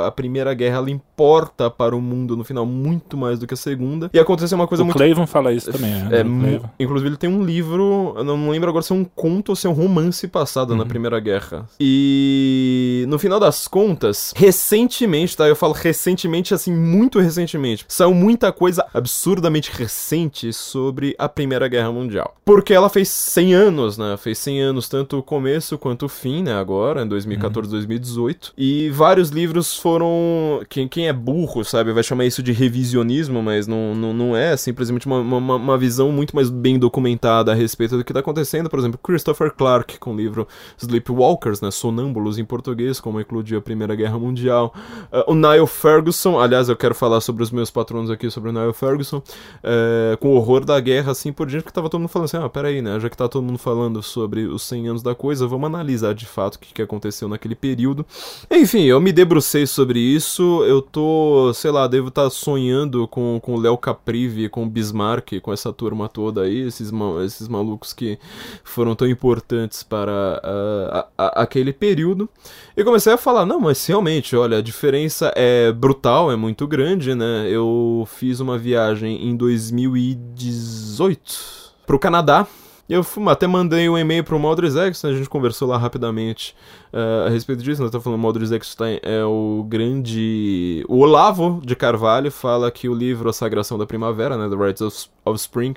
A 0.05 0.12
Primeira 0.12 0.53
Guerra 0.53 0.77
ela 0.77 0.91
importa 0.91 1.71
para 1.71 1.95
o 1.95 2.01
mundo 2.01 2.36
no 2.36 2.43
final 2.43 2.65
muito 2.65 3.15
mais 3.15 3.39
do 3.39 3.48
que 3.48 3.53
a 3.53 3.57
Segunda. 3.57 4.10
E 4.13 4.19
aconteceu 4.19 4.57
uma 4.57 4.67
coisa 4.67 4.83
o 4.83 4.86
muito. 4.86 4.98
O 4.98 5.00
Clavon 5.00 5.25
fala 5.25 5.53
isso 5.53 5.71
também, 5.71 5.91
né? 5.91 6.10
É, 6.19 6.83
inclusive, 6.83 7.10
ele 7.10 7.17
tem 7.17 7.29
um 7.29 7.41
livro, 7.41 8.15
eu 8.17 8.24
não 8.25 8.50
lembro 8.50 8.69
agora 8.69 8.80
ser 8.83 8.93
um 8.93 9.03
conto 9.03 9.50
ou 9.50 9.55
ser 9.55 9.67
um 9.67 9.73
romance 9.73 10.27
passado 10.27 10.71
uhum. 10.71 10.77
na 10.77 10.85
Primeira 10.85 11.19
Guerra. 11.19 11.67
E 11.79 13.05
no 13.07 13.19
final 13.19 13.39
das 13.39 13.67
contas, 13.67 14.33
recentemente, 14.35 15.35
tá? 15.35 15.47
Eu 15.47 15.55
falo 15.55 15.73
recentemente, 15.73 16.53
assim, 16.53 16.73
muito 16.73 17.19
recentemente, 17.19 17.85
saiu 17.88 18.13
muita 18.13 18.51
coisa 18.51 18.85
absurdamente 18.93 19.71
recente 19.71 20.51
sobre 20.53 21.15
a 21.17 21.27
Primeira 21.27 21.67
Guerra 21.67 21.91
Mundial. 21.91 22.35
Porque 22.45 22.73
ela 22.73 22.89
fez 22.89 23.09
100 23.09 23.53
anos, 23.53 23.97
né? 23.97 24.15
Fez 24.17 24.38
100 24.39 24.61
anos, 24.61 24.89
tanto 24.89 25.17
o 25.17 25.23
começo 25.23 25.77
quanto 25.77 26.05
o 26.05 26.09
fim, 26.09 26.43
né? 26.43 26.53
Agora, 26.53 27.03
em 27.03 27.07
2014, 27.07 27.67
uhum. 27.67 27.71
2018. 27.71 28.53
E 28.57 28.89
vários 28.89 29.29
livros 29.29 29.75
foram. 29.77 30.61
Quem, 30.69 30.88
quem 30.88 31.07
é 31.07 31.13
burro, 31.13 31.63
sabe, 31.63 31.93
vai 31.93 32.03
chamar 32.03 32.25
isso 32.25 32.43
de 32.43 32.51
revisionismo, 32.51 33.41
mas 33.41 33.67
não, 33.67 33.95
não, 33.95 34.13
não 34.13 34.35
é 34.35 34.55
simplesmente 34.57 35.05
uma, 35.05 35.19
uma, 35.19 35.55
uma 35.55 35.77
visão 35.77 36.11
muito 36.11 36.35
mais 36.35 36.50
bem 36.50 36.77
documentada 36.77 37.51
a 37.51 37.55
respeito 37.55 37.97
do 37.97 38.03
que 38.03 38.13
tá 38.13 38.19
acontecendo 38.19 38.69
por 38.71 38.79
exemplo, 38.79 38.97
Christopher 39.03 39.51
Clark 39.53 39.99
com 39.99 40.13
o 40.13 40.17
livro 40.17 40.47
Sleepwalkers, 40.77 41.59
né, 41.59 41.69
Sonâmbulos 41.69 42.39
em 42.39 42.45
português, 42.45 43.01
como 43.01 43.19
eclodia 43.19 43.57
a 43.57 43.61
Primeira 43.61 43.93
Guerra 43.93 44.17
Mundial. 44.17 44.73
Uh, 45.11 45.31
o 45.31 45.35
Niall 45.35 45.67
Ferguson, 45.67 46.39
aliás, 46.39 46.69
eu 46.69 46.75
quero 46.77 46.95
falar 46.95 47.19
sobre 47.19 47.43
os 47.43 47.51
meus 47.51 47.69
patronos 47.69 48.09
aqui, 48.09 48.31
sobre 48.31 48.49
o 48.49 48.53
Niall 48.53 48.73
Ferguson, 48.73 49.17
uh, 49.17 50.17
com 50.19 50.29
o 50.29 50.35
horror 50.35 50.63
da 50.63 50.79
guerra, 50.79 51.11
assim 51.11 51.33
por 51.33 51.47
diante, 51.47 51.63
porque 51.63 51.75
tava 51.75 51.89
todo 51.89 51.99
mundo 51.99 52.09
falando 52.09 52.25
assim, 52.25 52.37
ah, 52.37 52.47
peraí, 52.47 52.81
né, 52.81 52.97
já 52.99 53.09
que 53.09 53.17
tá 53.17 53.27
todo 53.27 53.43
mundo 53.43 53.59
falando 53.59 54.01
sobre 54.01 54.45
os 54.45 54.63
100 54.63 54.87
anos 54.87 55.03
da 55.03 55.13
coisa, 55.13 55.45
vamos 55.45 55.67
analisar 55.67 56.15
de 56.15 56.25
fato 56.25 56.55
o 56.55 56.59
que, 56.59 56.73
que 56.73 56.81
aconteceu 56.81 57.27
naquele 57.27 57.55
período. 57.55 58.05
Enfim, 58.49 58.83
eu 58.83 59.01
me 59.01 59.11
debrucei 59.11 59.67
sobre 59.67 59.99
isso, 59.99 60.63
eu 60.63 60.81
tô, 60.81 61.51
sei 61.53 61.71
lá, 61.71 61.87
devo 61.87 62.07
estar 62.07 62.23
tá 62.23 62.29
sonhando 62.29 63.05
com, 63.07 63.37
com 63.41 63.55
o 63.55 63.59
Léo 63.59 63.77
Caprivi, 63.77 64.47
com 64.47 64.63
o 64.63 64.69
Bismarck, 64.69 65.41
com 65.41 65.51
essa 65.51 65.73
turma 65.73 66.07
toda 66.07 66.43
aí, 66.43 66.61
esses, 66.61 66.89
esses 67.25 67.47
malucos 67.49 67.91
que 67.91 68.17
foram 68.63 68.95
tão 68.95 69.07
importantes 69.07 69.83
para 69.83 70.41
uh, 70.43 70.87
a, 70.91 71.07
a, 71.17 71.41
aquele 71.41 71.73
período. 71.73 72.29
E 72.75 72.83
comecei 72.83 73.13
a 73.13 73.17
falar, 73.17 73.45
não, 73.45 73.59
mas 73.59 73.85
realmente, 73.85 74.35
olha, 74.35 74.57
a 74.57 74.61
diferença 74.61 75.31
é 75.35 75.71
brutal, 75.71 76.31
é 76.31 76.35
muito 76.35 76.65
grande, 76.67 77.13
né? 77.15 77.47
Eu 77.49 78.07
fiz 78.11 78.39
uma 78.39 78.57
viagem 78.57 79.27
em 79.27 79.35
2018 79.35 81.71
para 81.85 81.95
o 81.95 81.99
Canadá, 81.99 82.47
eu 82.91 83.05
até 83.29 83.47
mandei 83.47 83.87
um 83.87 83.97
e-mail 83.97 84.21
pro 84.21 84.37
Maldris 84.37 84.75
X, 84.75 85.03
né? 85.03 85.11
a 85.11 85.13
gente 85.13 85.29
conversou 85.29 85.65
lá 85.65 85.77
rapidamente 85.77 86.53
uh, 86.91 87.27
a 87.27 87.29
respeito 87.29 87.63
disso. 87.63 87.79
Nós 87.79 87.79
né? 87.79 87.85
estamos 87.85 88.03
falando 88.03 88.19
Maldris 88.19 88.51
Eckstein 88.51 88.99
é 89.01 89.23
o 89.23 89.65
grande. 89.65 90.83
O 90.89 90.97
Olavo 90.97 91.61
de 91.63 91.73
Carvalho 91.73 92.29
fala 92.29 92.69
que 92.69 92.89
o 92.89 92.93
livro 92.93 93.29
A 93.29 93.33
Sagração 93.33 93.77
da 93.77 93.85
Primavera, 93.85 94.35
né? 94.35 94.53
The 94.53 94.61
Rites 94.61 94.81
of, 94.81 95.07
of 95.23 95.39
Spring, 95.39 95.73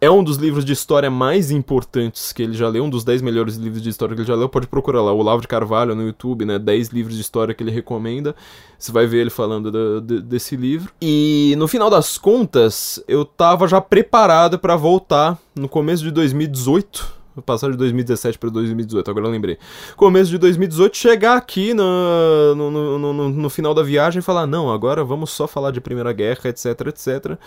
é 0.00 0.10
um 0.10 0.24
dos 0.24 0.38
livros 0.38 0.64
de 0.64 0.72
história 0.72 1.10
mais 1.10 1.50
importantes 1.50 2.32
que 2.32 2.42
ele 2.42 2.54
já 2.54 2.68
leu, 2.68 2.84
um 2.84 2.90
dos 2.90 3.04
10 3.04 3.20
melhores 3.20 3.56
livros 3.56 3.82
de 3.82 3.90
história 3.90 4.14
que 4.14 4.22
ele 4.22 4.28
já 4.28 4.34
leu. 4.34 4.48
Pode 4.48 4.66
procurar 4.66 5.02
lá, 5.02 5.12
o 5.12 5.18
Olavo 5.18 5.42
de 5.42 5.48
Carvalho 5.48 5.94
no 5.94 6.02
YouTube, 6.02 6.44
né? 6.46 6.58
10 6.58 6.88
livros 6.88 7.14
de 7.16 7.20
história 7.20 7.54
que 7.54 7.62
ele 7.62 7.70
recomenda. 7.70 8.34
Você 8.78 8.90
vai 8.90 9.06
ver 9.06 9.18
ele 9.18 9.30
falando 9.30 9.70
do, 9.70 10.00
do, 10.00 10.22
desse 10.22 10.56
livro. 10.56 10.90
E 11.02 11.54
no 11.58 11.68
final 11.68 11.90
das 11.90 12.16
contas, 12.16 13.02
eu 13.06 13.24
tava 13.24 13.68
já 13.68 13.80
preparado 13.80 14.58
para 14.58 14.74
voltar 14.74 15.38
no 15.54 15.68
começo 15.68 16.02
de 16.02 16.10
2018 16.10 17.19
passar 17.44 17.70
de 17.70 17.76
2017 17.76 18.38
para 18.38 18.50
2018, 18.50 19.10
agora 19.10 19.26
eu 19.26 19.30
lembrei. 19.30 19.58
Começo 19.96 20.30
de 20.30 20.38
2018, 20.38 20.96
chegar 20.96 21.36
aqui 21.36 21.72
no, 21.72 22.54
no, 22.54 22.98
no, 22.98 23.28
no, 23.28 23.50
final 23.50 23.72
da 23.72 23.82
viagem 23.82 24.18
e 24.18 24.22
falar: 24.22 24.46
não, 24.46 24.70
agora 24.70 25.04
vamos 25.04 25.30
só 25.30 25.46
falar 25.46 25.70
de 25.70 25.80
Primeira 25.80 26.12
Guerra, 26.12 26.40
etc, 26.46 26.66
etc. 26.88 27.38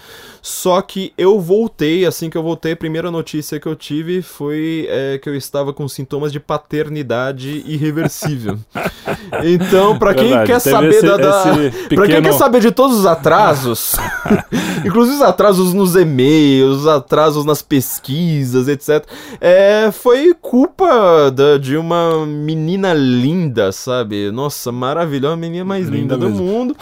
Só 0.41 0.81
que 0.81 1.13
eu 1.17 1.39
voltei, 1.39 2.05
assim 2.05 2.29
que 2.29 2.37
eu 2.37 2.43
voltei, 2.43 2.73
a 2.73 2.77
primeira 2.77 3.11
notícia 3.11 3.59
que 3.59 3.67
eu 3.67 3.75
tive 3.75 4.21
foi 4.21 4.87
é, 4.89 5.17
que 5.17 5.27
eu 5.27 5.35
estava 5.35 5.73
com 5.73 5.87
sintomas 5.87 6.31
de 6.31 6.39
paternidade 6.39 7.63
irreversível. 7.65 8.57
então, 9.43 9.99
para 9.99 10.13
quem 10.13 10.29
Verdade, 10.29 10.47
quer 10.47 10.59
saber 10.59 10.89
esse, 10.89 11.01
da. 11.01 11.17
da... 11.17 11.43
Pequeno... 11.43 11.95
Pra 11.95 12.07
quem 12.07 12.21
quer 12.21 12.33
saber 12.33 12.61
de 12.61 12.71
todos 12.71 12.99
os 12.99 13.05
atrasos, 13.05 13.95
inclusive 14.85 15.17
os 15.17 15.21
atrasos 15.21 15.73
nos 15.73 15.95
e-mails, 15.95 16.77
os 16.77 16.87
atrasos 16.87 17.43
nas 17.43 17.61
pesquisas, 17.61 18.67
etc. 18.67 19.05
É 19.41 19.72
é, 19.73 19.91
foi 19.91 20.33
culpa 20.33 21.31
da, 21.31 21.57
de 21.57 21.75
uma 21.75 22.25
menina 22.25 22.93
linda, 22.93 23.71
sabe? 23.71 24.29
Nossa, 24.31 24.71
maravilhosa, 24.71 25.33
a 25.33 25.37
menina 25.37 25.65
mais 25.65 25.87
linda, 25.87 26.15
linda 26.15 26.17
do 26.17 26.29
mundo. 26.29 26.75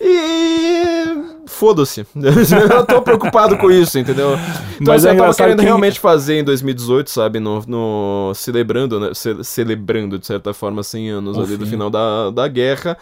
E 0.00 1.38
foda-se. 1.46 2.06
eu 2.14 2.86
tô 2.86 3.02
preocupado 3.02 3.58
com 3.58 3.70
isso, 3.70 3.98
entendeu? 3.98 4.38
Então, 4.80 4.94
Mas 4.94 5.04
assim, 5.04 5.16
é 5.16 5.18
eu 5.18 5.24
tava 5.24 5.34
querendo 5.34 5.58
que... 5.58 5.64
realmente 5.64 5.98
fazer 5.98 6.38
em 6.38 6.44
2018, 6.44 7.10
sabe? 7.10 7.40
No, 7.40 7.62
no 7.66 8.32
celebrando, 8.34 9.00
né? 9.00 9.10
Ce 9.12 9.42
celebrando, 9.42 10.18
de 10.18 10.26
certa 10.26 10.54
forma, 10.54 10.82
100 10.82 11.10
anos 11.10 11.36
o 11.36 11.40
ali 11.40 11.52
fim. 11.52 11.56
do 11.56 11.66
final 11.66 11.90
da, 11.90 12.30
da 12.30 12.46
guerra. 12.46 12.96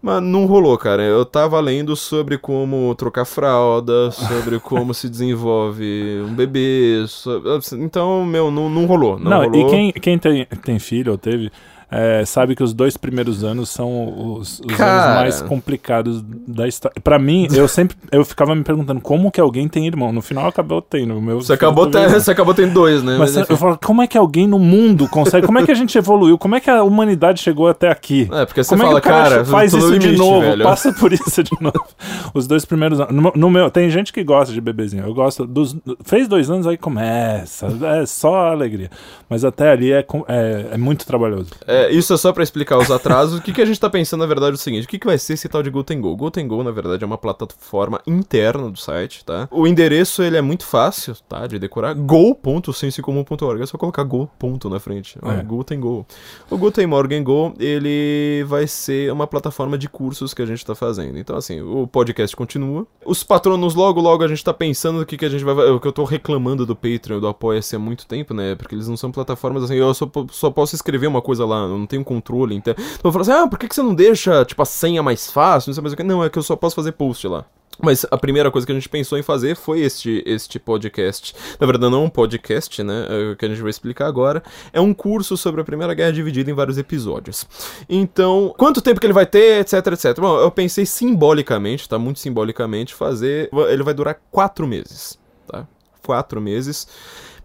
Mas 0.00 0.22
não 0.22 0.46
rolou, 0.46 0.76
cara. 0.78 1.02
Eu 1.02 1.24
tava 1.24 1.58
lendo 1.58 1.96
sobre 1.96 2.38
como 2.38 2.94
trocar 2.94 3.24
fralda, 3.24 4.10
sobre 4.12 4.60
como 4.60 4.94
se 4.94 5.08
desenvolve 5.08 6.22
um 6.24 6.34
bebê. 6.34 7.04
Sobre... 7.08 7.50
Então, 7.74 8.24
meu, 8.24 8.50
não, 8.50 8.68
não 8.68 8.86
rolou. 8.86 9.18
Não, 9.18 9.30
não 9.30 9.44
rolou. 9.44 9.66
e 9.66 9.70
quem, 9.70 9.92
quem 9.92 10.18
tem, 10.18 10.46
tem 10.62 10.78
filho 10.78 11.12
ou 11.12 11.18
teve 11.18 11.50
é, 11.88 12.24
sabe 12.24 12.56
que 12.56 12.64
os 12.64 12.74
dois 12.74 12.96
primeiros 12.96 13.44
anos 13.44 13.70
são 13.70 14.36
os, 14.38 14.58
os 14.58 14.80
anos 14.80 15.14
mais 15.14 15.42
complicados 15.42 16.20
da 16.46 16.66
história. 16.66 17.00
Pra 17.02 17.16
mim, 17.16 17.46
eu 17.54 17.68
sempre 17.68 17.96
eu 18.10 18.24
ficava 18.24 18.56
me 18.56 18.64
perguntando 18.64 19.00
como 19.00 19.30
que 19.30 19.40
alguém 19.40 19.68
tem 19.68 19.86
irmão. 19.86 20.12
No 20.12 20.20
final 20.20 20.48
acabou 20.48 20.82
tendo. 20.82 21.20
Meu 21.20 21.40
você, 21.40 21.52
acabou 21.52 21.86
ter, 21.88 22.08
você 22.10 22.32
acabou 22.32 22.54
tendo 22.54 22.74
dois, 22.74 23.04
né? 23.04 23.16
Mas, 23.16 23.36
Mas 23.36 23.48
eu 23.48 23.56
falo, 23.56 23.78
como 23.84 24.02
é 24.02 24.06
que 24.08 24.18
alguém 24.18 24.48
no 24.48 24.58
mundo 24.58 25.08
consegue? 25.08 25.46
Como 25.46 25.60
é 25.60 25.64
que 25.64 25.70
a 25.70 25.74
gente 25.74 25.96
evoluiu? 25.96 26.36
Como 26.36 26.56
é 26.56 26.60
que 26.60 26.68
a 26.68 26.82
humanidade 26.82 27.40
chegou 27.40 27.68
até 27.68 27.88
aqui? 27.88 28.28
É, 28.32 28.44
porque 28.44 28.64
você 28.64 28.70
como 28.70 28.82
fala, 28.82 28.98
é 28.98 29.00
que 29.00 29.08
o 29.08 29.10
cara, 29.10 29.30
cara 29.30 29.44
faz 29.44 29.72
isso 29.72 29.88
limite, 29.88 30.10
de 30.10 30.16
novo, 30.16 30.40
velho. 30.40 30.64
passa 30.64 30.92
por 30.92 31.12
isso 31.12 31.42
de 31.42 31.52
novo. 31.60 31.86
Os 32.34 32.48
dois 32.48 32.64
primeiros 32.64 32.98
anos. 32.98 33.14
No, 33.14 33.32
no, 33.34 33.50
meu, 33.50 33.70
tem 33.70 33.88
gente 33.90 34.12
que 34.12 34.24
gosta 34.24 34.52
de 34.52 34.60
bebezinho. 34.60 35.04
Eu 35.04 35.14
gosto 35.14 35.46
dos. 35.46 35.76
Fez 36.04 36.26
dois 36.26 36.50
anos, 36.50 36.66
aí 36.66 36.76
começa. 36.76 37.68
É 38.00 38.04
só 38.06 38.50
alegria. 38.50 38.90
Mas 39.28 39.44
até 39.44 39.70
ali 39.70 39.92
é, 39.92 40.04
é, 40.28 40.66
é 40.72 40.76
muito 40.76 41.06
trabalhoso. 41.06 41.50
É, 41.66 41.75
isso 41.90 42.12
é 42.12 42.16
só 42.16 42.32
pra 42.32 42.42
explicar 42.42 42.78
os 42.78 42.90
atrasos, 42.90 43.38
o 43.38 43.42
que, 43.42 43.52
que 43.52 43.62
a 43.62 43.64
gente 43.64 43.80
tá 43.80 43.88
pensando, 43.88 44.20
na 44.20 44.26
verdade, 44.26 44.52
é 44.52 44.54
o 44.54 44.58
seguinte: 44.58 44.84
o 44.84 44.88
que, 44.88 44.98
que 44.98 45.06
vai 45.06 45.18
ser 45.18 45.34
esse 45.34 45.48
tal 45.48 45.62
de 45.62 45.70
Guten 45.70 46.00
Go? 46.00 46.16
Guten 46.16 46.46
Go, 46.46 46.62
na 46.62 46.70
verdade, 46.70 47.04
é 47.04 47.06
uma 47.06 47.18
plataforma 47.18 48.00
interna 48.06 48.70
do 48.70 48.78
site, 48.78 49.24
tá? 49.24 49.48
O 49.50 49.66
endereço 49.66 50.22
ele 50.22 50.36
é 50.36 50.42
muito 50.42 50.64
fácil, 50.64 51.16
tá? 51.28 51.46
De 51.46 51.58
decorar: 51.58 51.94
go.sensecomum.org. 51.94 53.62
É 53.62 53.66
só 53.66 53.78
colocar 53.78 54.04
go 54.04 54.28
ponto 54.38 54.68
na 54.68 54.78
frente. 54.78 55.18
É. 55.22 55.42
Guten 55.42 55.80
Go. 55.80 56.06
O 56.50 56.56
Guten 56.56 56.86
Morgen 56.86 57.22
Go, 57.22 57.54
ele 57.58 58.44
vai 58.46 58.66
ser 58.66 59.12
uma 59.12 59.26
plataforma 59.26 59.76
de 59.76 59.88
cursos 59.88 60.34
que 60.34 60.42
a 60.42 60.46
gente 60.46 60.64
tá 60.64 60.74
fazendo. 60.74 61.18
Então, 61.18 61.36
assim, 61.36 61.60
o 61.60 61.86
podcast 61.86 62.34
continua. 62.34 62.86
Os 63.04 63.22
patronos, 63.22 63.74
logo, 63.74 64.00
logo, 64.00 64.24
a 64.24 64.28
gente 64.28 64.44
tá 64.44 64.52
pensando 64.52 65.00
o 65.00 65.06
que, 65.06 65.16
que 65.16 65.24
a 65.24 65.28
gente 65.28 65.44
vai. 65.44 65.54
O 65.70 65.80
que 65.80 65.88
eu 65.88 65.92
tô 65.92 66.04
reclamando 66.04 66.66
do 66.66 66.76
Patreon, 66.76 67.20
do 67.20 67.28
Apoia-se 67.28 67.76
há 67.76 67.78
muito 67.78 68.06
tempo, 68.06 68.34
né? 68.34 68.54
Porque 68.54 68.74
eles 68.74 68.88
não 68.88 68.96
são 68.96 69.10
plataformas 69.10 69.64
assim. 69.64 69.74
Eu 69.74 69.92
só, 69.94 70.10
só 70.30 70.50
posso 70.50 70.74
escrever 70.74 71.06
uma 71.06 71.22
coisa 71.22 71.44
lá, 71.44 71.65
eu 71.68 71.78
não 71.78 71.86
tenho 71.86 72.04
controle 72.04 72.54
então, 72.54 72.74
então 72.76 73.00
eu 73.04 73.12
falo 73.12 73.22
assim, 73.22 73.32
ah, 73.32 73.46
por 73.46 73.58
que, 73.58 73.68
que 73.68 73.74
você 73.74 73.82
não 73.82 73.94
deixa, 73.94 74.44
tipo, 74.44 74.60
a 74.62 74.66
senha 74.66 75.02
mais 75.02 75.30
fácil? 75.30 75.70
Não 75.70 75.74
sei 75.74 75.82
mais 75.82 75.92
o 75.92 75.96
que. 75.96 76.02
Não, 76.02 76.24
é 76.24 76.30
que 76.30 76.38
eu 76.38 76.42
só 76.42 76.56
posso 76.56 76.74
fazer 76.74 76.92
post 76.92 77.26
lá. 77.26 77.44
Mas 77.78 78.06
a 78.10 78.16
primeira 78.16 78.50
coisa 78.50 78.66
que 78.66 78.72
a 78.72 78.74
gente 78.74 78.88
pensou 78.88 79.18
em 79.18 79.22
fazer 79.22 79.54
foi 79.54 79.80
este, 79.80 80.22
este 80.26 80.58
podcast. 80.58 81.34
Na 81.60 81.66
verdade, 81.66 81.90
não 81.90 82.02
é 82.02 82.04
um 82.06 82.08
podcast, 82.08 82.82
né? 82.82 83.06
É 83.08 83.34
que 83.34 83.44
a 83.44 83.48
gente 83.48 83.60
vai 83.60 83.70
explicar 83.70 84.06
agora. 84.06 84.42
É 84.72 84.80
um 84.80 84.94
curso 84.94 85.36
sobre 85.36 85.60
a 85.60 85.64
Primeira 85.64 85.92
Guerra 85.92 86.12
dividido 86.12 86.50
em 86.50 86.54
vários 86.54 86.78
episódios. 86.78 87.46
Então, 87.88 88.54
quanto 88.56 88.80
tempo 88.80 88.98
que 88.98 89.06
ele 89.06 89.12
vai 89.12 89.26
ter, 89.26 89.60
etc, 89.60 89.86
etc. 89.88 90.18
Bom, 90.18 90.38
eu 90.38 90.50
pensei 90.50 90.86
simbolicamente, 90.86 91.88
tá? 91.88 91.98
Muito 91.98 92.18
simbolicamente, 92.18 92.94
fazer. 92.94 93.50
Ele 93.68 93.82
vai 93.82 93.92
durar 93.92 94.18
quatro 94.30 94.66
meses, 94.66 95.18
tá? 95.46 95.66
Quatro 96.02 96.40
meses 96.40 96.88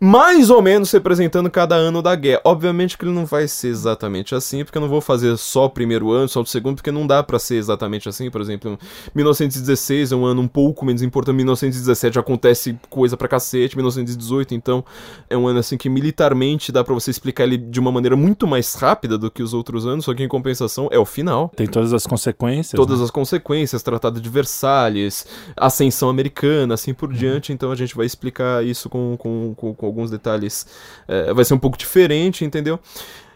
mais 0.04 0.50
ou 0.50 0.64
menos 0.64 0.90
representando 0.92 1.48
cada 1.48 1.76
ano 1.76 2.02
da 2.02 2.16
guerra. 2.16 2.42
Obviamente 2.44 2.98
que 2.98 3.06
ele 3.06 3.14
não 3.14 3.24
vai 3.24 3.48
ser 3.48 3.68
exatamente 3.68 4.34
assim, 4.34 4.66
porque 4.66 4.76
eu 4.76 4.82
não 4.82 4.90
vou 4.90 5.00
fazer 5.00 5.38
só 5.38 5.66
o 5.66 5.70
primeiro 5.70 6.12
ano, 6.12 6.28
só 6.28 6.42
o 6.42 6.46
segundo, 6.46 6.78
porque 6.78 6.90
não 6.90 7.06
dá 7.06 7.22
para 7.22 7.38
ser 7.38 7.58
exatamente 7.58 8.10
assim. 8.10 8.32
Por 8.32 8.42
exemplo, 8.42 8.80
1916 9.14 10.12
é 10.12 10.16
um 10.16 10.26
ano 10.26 10.42
um 10.42 10.48
pouco 10.48 10.84
menos 10.84 11.04
importante, 11.04 11.36
1917 11.36 12.18
acontece 12.18 12.76
coisa 12.90 13.16
pra 13.16 13.28
cacete, 13.28 13.76
1918 13.76 14.56
então 14.56 14.84
é 15.30 15.38
um 15.38 15.48
ano 15.48 15.60
assim 15.60 15.78
que 15.78 15.88
militarmente 15.88 16.72
dá 16.72 16.84
para 16.84 16.96
você 16.96 17.12
explicar 17.12 17.44
ele 17.44 17.58
de 17.58 17.80
uma 17.80 17.92
maneira 17.92 18.16
muito 18.16 18.48
mais 18.48 18.74
rápida 18.74 19.20
do 19.20 19.30
que 19.30 19.44
os 19.44 19.54
outros 19.54 19.86
anos, 19.86 20.06
só 20.06 20.16
que 20.16 20.24
em 20.24 20.28
compensação 20.28 20.90
é 20.92 20.98
o 20.98 21.06
final. 21.06 21.52
Tem 21.56 21.68
todas 21.68 21.94
as 21.94 22.08
consequências. 22.08 22.76
Todas 22.76 22.98
né? 22.98 23.06
as 23.06 23.12
consequências, 23.12 23.84
Tratado 23.84 24.20
de 24.20 24.30
Versalhes, 24.30 25.28
Ascensão 25.56 26.10
Americana, 26.10 26.74
assim 26.74 26.92
por 26.92 27.10
uhum. 27.10 27.16
diante. 27.16 27.54
Então 27.54 27.72
a 27.72 27.76
gente 27.76 27.96
vai 27.96 28.08
explicar 28.08 28.66
isso 28.66 28.90
com, 28.90 29.16
com, 29.16 29.54
com, 29.56 29.76
com 29.76 29.91
alguns 29.92 30.10
detalhes 30.10 30.66
é, 31.08 31.34
vai 31.34 31.46
ser 31.46 31.54
um 31.54 31.60
pouco 31.60 31.78
diferente, 31.78 32.44
entendeu? 32.44 32.80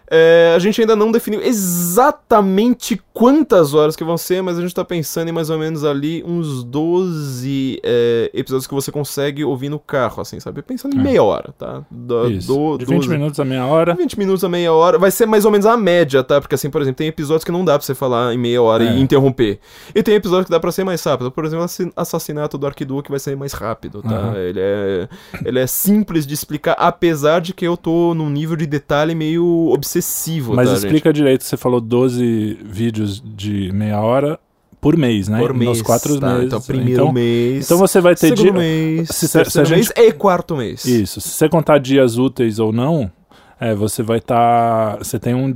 É, 0.09 0.53
a 0.55 0.59
gente 0.59 0.79
ainda 0.79 0.95
não 0.95 1.11
definiu 1.11 1.41
exatamente 1.41 3.01
quantas 3.13 3.73
horas 3.73 3.95
que 3.95 4.03
vão 4.03 4.17
ser, 4.17 4.41
mas 4.41 4.57
a 4.57 4.61
gente 4.61 4.73
tá 4.73 4.85
pensando 4.85 5.29
em 5.29 5.31
mais 5.31 5.49
ou 5.49 5.57
menos 5.57 5.83
ali 5.83 6.23
uns 6.25 6.63
12 6.63 7.79
é, 7.83 8.29
episódios 8.33 8.67
que 8.67 8.73
você 8.73 8.91
consegue 8.91 9.43
ouvir 9.43 9.69
no 9.69 9.79
carro, 9.79 10.21
assim, 10.21 10.39
sabe? 10.39 10.61
Pensando 10.61 10.95
em 10.95 10.99
é. 10.99 11.03
meia 11.03 11.23
hora, 11.23 11.53
tá? 11.57 11.83
Do. 11.89 12.29
Do, 12.29 12.77
de 12.77 12.85
20 12.85 12.97
12, 12.97 13.09
minutos 13.09 13.39
a 13.39 13.45
meia 13.45 13.65
hora. 13.65 13.95
20 13.95 14.19
minutos 14.19 14.43
a 14.43 14.49
meia 14.49 14.71
hora. 14.71 14.99
Vai 14.99 15.11
ser 15.11 15.25
mais 15.25 15.45
ou 15.45 15.51
menos 15.51 15.65
a 15.65 15.75
média, 15.75 16.23
tá? 16.23 16.39
Porque, 16.39 16.55
assim, 16.55 16.69
por 16.69 16.81
exemplo, 16.81 16.97
tem 16.97 17.07
episódios 17.07 17.43
que 17.43 17.51
não 17.51 17.65
dá 17.65 17.77
pra 17.77 17.85
você 17.85 17.95
falar 17.95 18.33
em 18.33 18.37
meia 18.37 18.61
hora 18.61 18.83
e 18.83 18.87
é. 18.87 18.99
interromper. 18.99 19.59
E 19.93 20.03
tem 20.03 20.15
episódios 20.15 20.45
que 20.45 20.51
dá 20.51 20.59
pra 20.59 20.71
ser 20.71 20.83
mais 20.83 21.03
rápido. 21.03 21.31
Por 21.31 21.45
exemplo, 21.45 21.65
Assassinato 21.95 22.57
do 22.57 22.67
Arquiduque 22.67 23.09
vai 23.09 23.19
ser 23.19 23.35
mais 23.35 23.53
rápido, 23.53 24.01
tá? 24.03 24.29
Uhum. 24.29 24.35
Ele, 24.35 24.59
é, 24.59 25.09
ele 25.43 25.59
é 25.59 25.67
simples 25.67 26.27
de 26.27 26.33
explicar, 26.33 26.75
apesar 26.77 27.39
de 27.39 27.53
que 27.53 27.65
eu 27.65 27.75
tô 27.75 28.13
num 28.13 28.29
nível 28.29 28.55
de 28.55 28.65
detalhe 28.65 29.15
meio 29.15 29.69
obsessivo 29.71 29.94
excessivo, 29.99 30.53
Mas 30.53 30.69
tá, 30.69 30.75
explica 30.75 31.09
gente? 31.09 31.15
direito, 31.15 31.43
você 31.43 31.57
falou 31.57 31.81
12 31.81 32.59
vídeos 32.63 33.21
de 33.25 33.71
meia 33.71 33.99
hora 34.01 34.39
por 34.79 34.95
mês, 34.95 35.27
né? 35.27 35.39
Por 35.39 35.53
mês. 35.53 35.69
Nos 35.69 35.81
quatro 35.81 36.19
tá, 36.19 36.33
meses. 36.33 36.45
Então, 36.45 36.61
primeiro 36.61 36.91
então, 36.91 37.11
mês. 37.11 37.65
Então 37.65 37.77
você 37.77 37.99
vai 37.99 38.13
ter 38.13 38.27
segundo 38.27 38.43
dia... 38.43 38.53
mês, 38.53 39.09
se, 39.09 39.27
se 39.27 39.39
a 39.39 39.63
gente... 39.63 39.71
mês 39.71 39.91
e 39.95 40.11
quarto 40.11 40.55
mês. 40.55 40.85
Isso. 40.85 41.19
Se 41.19 41.29
você 41.29 41.49
contar 41.49 41.79
dias 41.79 42.17
úteis 42.17 42.59
ou 42.59 42.71
não, 42.71 43.11
é, 43.59 43.73
você 43.73 44.03
vai 44.03 44.19
estar. 44.19 44.97
Tá... 44.97 45.03
Você 45.03 45.17
tem 45.17 45.33
um 45.33 45.55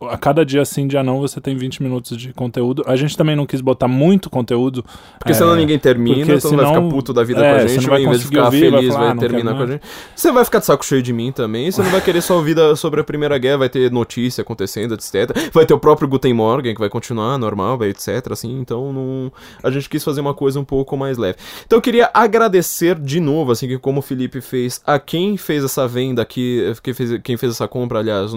a 0.00 0.16
cada 0.16 0.44
dia 0.44 0.64
sim, 0.64 0.86
dia 0.86 1.02
não, 1.02 1.18
você 1.18 1.40
tem 1.40 1.56
20 1.56 1.82
minutos 1.82 2.16
de 2.16 2.32
conteúdo. 2.32 2.84
A 2.86 2.94
gente 2.94 3.16
também 3.16 3.34
não 3.34 3.46
quis 3.46 3.60
botar 3.60 3.88
muito 3.88 4.30
conteúdo. 4.30 4.84
Porque 5.18 5.32
é, 5.32 5.34
senão 5.34 5.56
ninguém 5.56 5.78
termina, 5.78 6.34
então 6.34 6.50
senão, 6.50 6.64
vai 6.64 6.74
ficar 6.74 6.88
puto 6.88 7.12
da 7.12 7.24
vida 7.24 7.44
é, 7.44 7.50
com 7.50 7.56
a 7.56 7.66
gente, 7.66 7.74
você 7.74 7.80
não 7.80 7.90
vai 7.90 8.02
em 8.02 8.08
vez 8.08 8.20
de 8.20 8.26
ficar 8.26 8.44
ouvir, 8.44 8.60
feliz, 8.60 8.72
vai, 8.72 8.82
falar, 8.88 8.98
vai 9.00 9.16
ah, 9.16 9.16
terminar 9.16 9.56
com 9.56 9.62
a 9.62 9.66
gente. 9.66 9.82
Você 10.14 10.32
vai 10.32 10.44
ficar 10.44 10.58
de 10.60 10.66
saco 10.66 10.84
cheio 10.84 11.02
de 11.02 11.12
mim 11.12 11.32
também, 11.32 11.70
você 11.70 11.82
não 11.82 11.90
vai 11.90 12.00
querer 12.00 12.20
só 12.20 12.36
ouvir 12.36 12.56
sobre 12.76 13.00
a 13.00 13.04
Primeira 13.04 13.36
Guerra, 13.38 13.58
vai 13.58 13.68
ter 13.68 13.90
notícia 13.90 14.42
acontecendo, 14.42 14.94
etc. 14.94 15.36
Vai 15.52 15.66
ter 15.66 15.74
o 15.74 15.78
próprio 15.78 16.06
Guten 16.06 16.32
Morgen, 16.32 16.74
que 16.74 16.80
vai 16.80 16.88
continuar 16.88 17.36
normal, 17.38 17.82
etc. 17.84 18.30
Assim, 18.30 18.58
então 18.60 18.92
não... 18.92 19.32
a 19.62 19.70
gente 19.70 19.88
quis 19.88 20.04
fazer 20.04 20.20
uma 20.20 20.34
coisa 20.34 20.60
um 20.60 20.64
pouco 20.64 20.96
mais 20.96 21.18
leve. 21.18 21.38
Então 21.66 21.78
eu 21.78 21.82
queria 21.82 22.10
agradecer 22.14 22.96
de 22.98 23.18
novo, 23.18 23.50
assim, 23.50 23.66
que 23.66 23.78
como 23.78 23.98
o 23.98 24.02
Felipe 24.02 24.40
fez, 24.40 24.80
a 24.86 24.98
quem 24.98 25.36
fez 25.36 25.64
essa 25.64 25.88
venda 25.88 26.22
aqui, 26.22 26.72
quem 26.82 26.94
fez, 26.94 27.20
quem 27.22 27.36
fez 27.36 27.52
essa 27.52 27.66
compra, 27.66 27.98
aliás, 27.98 28.32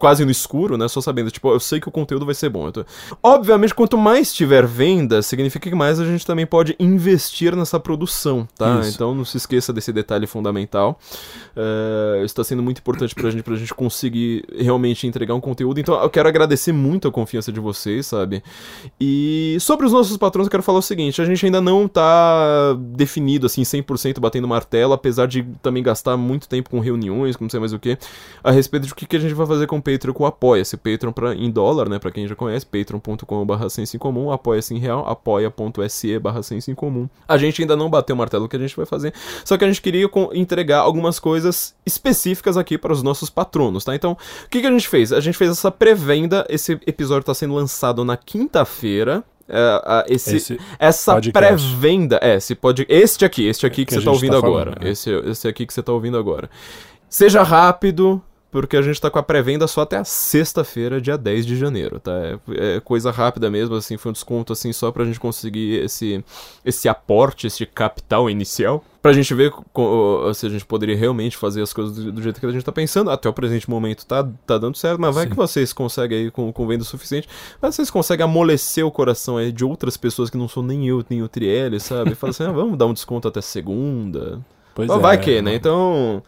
quase 0.00 0.24
no 0.24 0.30
escuro, 0.30 0.78
né? 0.78 0.88
Só 0.88 1.02
sabendo, 1.02 1.30
tipo, 1.30 1.52
eu 1.52 1.60
sei 1.60 1.78
que 1.78 1.86
o 1.86 1.92
conteúdo 1.92 2.24
vai 2.24 2.34
ser 2.34 2.48
bom. 2.48 2.70
Tô... 2.70 2.86
Obviamente, 3.22 3.74
quanto 3.74 3.98
mais 3.98 4.32
tiver 4.32 4.66
venda, 4.66 5.20
significa 5.20 5.68
que 5.68 5.76
mais 5.76 6.00
a 6.00 6.06
gente 6.06 6.24
também 6.24 6.46
pode 6.46 6.74
investir 6.80 7.54
nessa 7.54 7.78
produção, 7.78 8.48
tá? 8.56 8.80
Isso. 8.80 8.94
Então 8.94 9.14
não 9.14 9.26
se 9.26 9.36
esqueça 9.36 9.74
desse 9.74 9.92
detalhe 9.92 10.26
fundamental. 10.26 10.98
Uh, 11.54 12.24
está 12.24 12.42
sendo 12.42 12.62
muito 12.62 12.78
importante 12.78 13.14
pra 13.14 13.28
gente, 13.28 13.42
pra 13.42 13.54
gente 13.56 13.74
conseguir 13.74 14.42
realmente 14.58 15.06
entregar 15.06 15.34
um 15.34 15.40
conteúdo. 15.40 15.78
Então 15.78 16.00
eu 16.02 16.08
quero 16.08 16.28
agradecer 16.28 16.72
muito 16.72 17.06
a 17.06 17.12
confiança 17.12 17.52
de 17.52 17.60
vocês, 17.60 18.06
sabe? 18.06 18.42
E 18.98 19.58
sobre 19.60 19.84
os 19.84 19.92
nossos 19.92 20.16
patrões, 20.16 20.46
eu 20.46 20.50
quero 20.50 20.62
falar 20.62 20.78
o 20.78 20.82
seguinte: 20.82 21.20
a 21.20 21.26
gente 21.26 21.44
ainda 21.44 21.60
não 21.60 21.86
tá 21.86 22.74
definido, 22.78 23.44
assim, 23.44 23.60
100% 23.60 24.18
batendo 24.18 24.48
martelo, 24.48 24.94
apesar 24.94 25.26
de 25.26 25.42
também 25.60 25.82
gastar 25.82 26.16
muito 26.16 26.48
tempo 26.48 26.70
com 26.70 26.80
reuniões, 26.80 27.36
com 27.36 27.44
não 27.44 27.50
sei 27.50 27.60
mais 27.60 27.74
o 27.74 27.78
que, 27.78 27.98
a 28.42 28.50
respeito 28.50 28.86
de 28.86 28.92
o 28.94 28.96
que, 28.96 29.04
que 29.04 29.16
a 29.16 29.20
gente 29.20 29.34
vai 29.34 29.46
fazer 29.46 29.66
com 29.66 29.76
o 29.76 29.82
Patreon 29.90 30.12
com 30.12 30.26
Apoia-se. 30.26 30.76
Patreon 30.76 31.12
pra, 31.12 31.34
em 31.34 31.50
dólar, 31.50 31.88
né? 31.88 31.98
Pra 31.98 32.10
quem 32.10 32.26
já 32.26 32.34
conhece, 32.34 32.64
patreon.com.br 32.64 33.68
senso 33.68 33.96
em 33.96 33.98
comum, 33.98 34.30
apoia-se 34.30 34.74
em 34.74 34.78
real, 34.78 35.06
apoia.se 35.08 36.18
barra 36.18 36.42
senso 36.42 36.70
em 36.70 36.74
comum. 36.74 37.08
A 37.26 37.36
gente 37.36 37.60
ainda 37.60 37.76
não 37.76 37.90
bateu 37.90 38.14
o 38.14 38.18
martelo 38.18 38.48
que 38.48 38.56
a 38.56 38.58
gente 38.58 38.76
vai 38.76 38.86
fazer, 38.86 39.12
só 39.44 39.56
que 39.56 39.64
a 39.64 39.66
gente 39.66 39.82
queria 39.82 40.08
entregar 40.34 40.80
algumas 40.80 41.18
coisas 41.18 41.74
específicas 41.84 42.56
aqui 42.56 42.78
para 42.78 42.92
os 42.92 43.02
nossos 43.02 43.28
patronos, 43.30 43.84
tá? 43.84 43.94
Então, 43.94 44.12
o 44.12 44.48
que, 44.48 44.60
que 44.60 44.66
a 44.66 44.70
gente 44.70 44.88
fez? 44.88 45.12
A 45.12 45.20
gente 45.20 45.36
fez 45.36 45.50
essa 45.50 45.70
pré-venda, 45.70 46.46
esse 46.48 46.72
episódio 46.86 47.24
tá 47.24 47.34
sendo 47.34 47.54
lançado 47.54 48.04
na 48.04 48.16
quinta-feira, 48.16 49.24
Uh, 49.50 49.52
uh, 49.52 50.04
esse, 50.06 50.36
esse, 50.36 50.60
essa 50.78 51.20
pré-venda, 51.32 52.20
é, 52.22 52.36
esse 52.36 52.54
pode, 52.54 52.86
este 52.88 53.24
aqui, 53.24 53.48
este 53.48 53.66
aqui 53.66 53.82
é 53.82 53.84
que, 53.84 53.96
que, 53.96 54.00
você 54.00 54.04
tá 54.04 54.12
ouvindo 54.12 54.30
tá 54.30 54.38
agora, 54.38 54.70
falando, 54.70 54.84
né? 54.84 54.90
esse, 54.92 55.10
esse 55.10 55.48
aqui 55.48 55.66
que 55.66 55.74
você 55.74 55.82
tá 55.82 55.92
ouvindo 55.92 56.16
agora. 56.16 56.48
Seja 57.08 57.42
rápido, 57.42 58.22
porque 58.50 58.76
a 58.76 58.82
gente 58.82 59.00
tá 59.00 59.08
com 59.08 59.18
a 59.18 59.22
pré-venda 59.22 59.66
só 59.68 59.82
até 59.82 59.96
a 59.96 60.04
sexta-feira, 60.04 61.00
dia 61.00 61.16
10 61.16 61.46
de 61.46 61.56
janeiro, 61.56 62.00
tá? 62.00 62.12
É, 62.12 62.38
é, 62.76 62.80
coisa 62.80 63.10
rápida 63.10 63.48
mesmo, 63.48 63.76
assim, 63.76 63.96
foi 63.96 64.10
um 64.10 64.12
desconto, 64.12 64.52
assim, 64.52 64.72
só 64.72 64.90
pra 64.90 65.04
gente 65.04 65.20
conseguir 65.20 65.84
esse, 65.84 66.24
esse 66.64 66.88
aporte, 66.88 67.46
esse 67.46 67.64
capital 67.64 68.28
inicial, 68.28 68.84
pra 69.00 69.12
gente 69.12 69.32
ver 69.34 69.52
se 70.34 70.46
a 70.46 70.48
gente 70.48 70.64
poderia 70.64 70.96
realmente 70.96 71.36
fazer 71.36 71.62
as 71.62 71.72
coisas 71.72 71.94
do, 71.94 72.10
do, 72.10 72.22
jeito 72.22 72.40
que 72.40 72.46
a 72.46 72.50
gente 72.50 72.64
tá 72.64 72.72
pensando. 72.72 73.10
Até 73.10 73.28
o 73.28 73.32
presente 73.32 73.70
momento 73.70 74.04
tá, 74.04 74.26
tá 74.44 74.58
dando 74.58 74.76
certo, 74.76 75.00
mas 75.00 75.14
vai 75.14 75.24
Sim. 75.24 75.30
que 75.30 75.36
vocês 75.36 75.72
conseguem 75.72 76.18
aí 76.24 76.30
com, 76.30 76.52
com 76.52 76.66
venda 76.66 76.82
suficiente, 76.82 77.28
mas 77.62 77.76
vocês 77.76 77.88
conseguem 77.88 78.24
amolecer 78.24 78.84
o 78.84 78.90
coração 78.90 79.36
aí 79.36 79.52
de 79.52 79.64
outras 79.64 79.96
pessoas 79.96 80.28
que 80.28 80.36
não 80.36 80.48
são 80.48 80.62
nem 80.62 80.88
eu, 80.88 81.04
nem 81.08 81.22
o 81.22 81.28
Trielli, 81.28 81.78
sabe? 81.78 82.14
Fala 82.16 82.32
assim, 82.32 82.44
ah, 82.44 82.52
vamos 82.52 82.76
dar 82.76 82.86
um 82.86 82.92
desconto 82.92 83.28
até 83.28 83.40
segunda. 83.40 84.40
Pois 84.74 84.90
é, 84.90 84.98
vai 84.98 85.18
que, 85.18 85.40
né? 85.40 85.54
Então... 85.54 86.22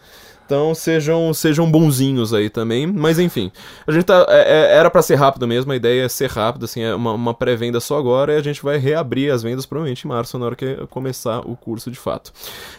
Então 0.44 0.74
sejam, 0.74 1.32
sejam 1.32 1.70
bonzinhos 1.70 2.34
aí 2.34 2.50
também. 2.50 2.86
Mas 2.86 3.18
enfim, 3.18 3.50
a 3.86 3.92
gente 3.92 4.04
tá. 4.04 4.26
É, 4.28 4.40
é 4.40 4.76
era 4.76 4.90
para 4.90 5.02
ser 5.02 5.14
rápido 5.14 5.46
mesmo, 5.46 5.72
a 5.72 5.76
ideia 5.76 6.04
é 6.04 6.08
ser 6.08 6.30
rápido, 6.30 6.64
assim, 6.64 6.82
é 6.82 6.94
uma, 6.94 7.12
uma 7.12 7.34
pré-venda 7.34 7.80
só 7.80 7.98
agora 7.98 8.34
e 8.34 8.36
a 8.36 8.42
gente 8.42 8.62
vai 8.62 8.78
reabrir 8.78 9.32
as 9.32 9.42
vendas 9.42 9.66
provavelmente 9.66 10.04
em 10.04 10.08
março, 10.08 10.38
na 10.38 10.46
hora 10.46 10.56
que 10.56 10.76
começar 10.88 11.40
o 11.40 11.56
curso 11.56 11.90
de 11.90 11.98
fato. 11.98 12.32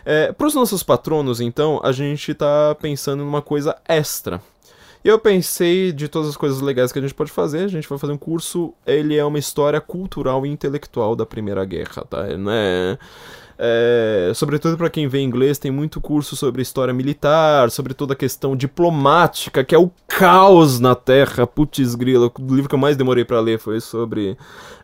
É, 0.05 0.31
para 0.31 0.47
os 0.47 0.53
nossos 0.53 0.83
patronos, 0.83 1.39
então, 1.39 1.79
a 1.83 1.91
gente 1.91 2.33
tá 2.33 2.75
pensando 2.81 3.23
numa 3.23 3.41
coisa 3.41 3.75
extra. 3.87 4.41
E 5.03 5.07
eu 5.09 5.19
pensei 5.19 5.91
de 5.91 6.07
todas 6.07 6.29
as 6.29 6.37
coisas 6.37 6.61
legais 6.61 6.91
que 6.93 6.99
a 6.99 7.01
gente 7.01 7.13
pode 7.13 7.29
fazer, 7.29 7.65
a 7.65 7.67
gente 7.67 7.89
vai 7.89 7.97
fazer 7.97 8.13
um 8.13 8.17
curso, 8.17 8.73
ele 8.87 9.17
é 9.17 9.25
uma 9.25 9.37
história 9.37 9.81
cultural 9.81 10.45
e 10.45 10.49
intelectual 10.49 11.13
da 11.13 11.25
Primeira 11.25 11.65
Guerra, 11.65 12.05
tá? 12.09 12.37
Não 12.37 12.51
é 12.51 12.97
é, 13.57 14.31
sobretudo 14.33 14.77
para 14.77 14.89
quem 14.89 15.07
vê 15.07 15.21
inglês, 15.21 15.57
tem 15.57 15.71
muito 15.71 16.01
curso 16.01 16.35
sobre 16.35 16.61
história 16.61 16.93
militar, 16.93 17.69
sobre 17.69 17.93
toda 17.93 18.13
a 18.13 18.15
questão 18.15 18.55
diplomática, 18.55 19.63
que 19.63 19.75
é 19.75 19.77
o 19.77 19.91
caos 20.07 20.79
na 20.79 20.95
Terra. 20.95 21.45
Putz, 21.45 21.95
grila, 21.95 22.31
o 22.39 22.55
livro 22.55 22.69
que 22.69 22.75
eu 22.75 22.79
mais 22.79 22.97
demorei 22.97 23.23
para 23.23 23.39
ler 23.39 23.59
foi 23.59 23.79
sobre 23.79 24.31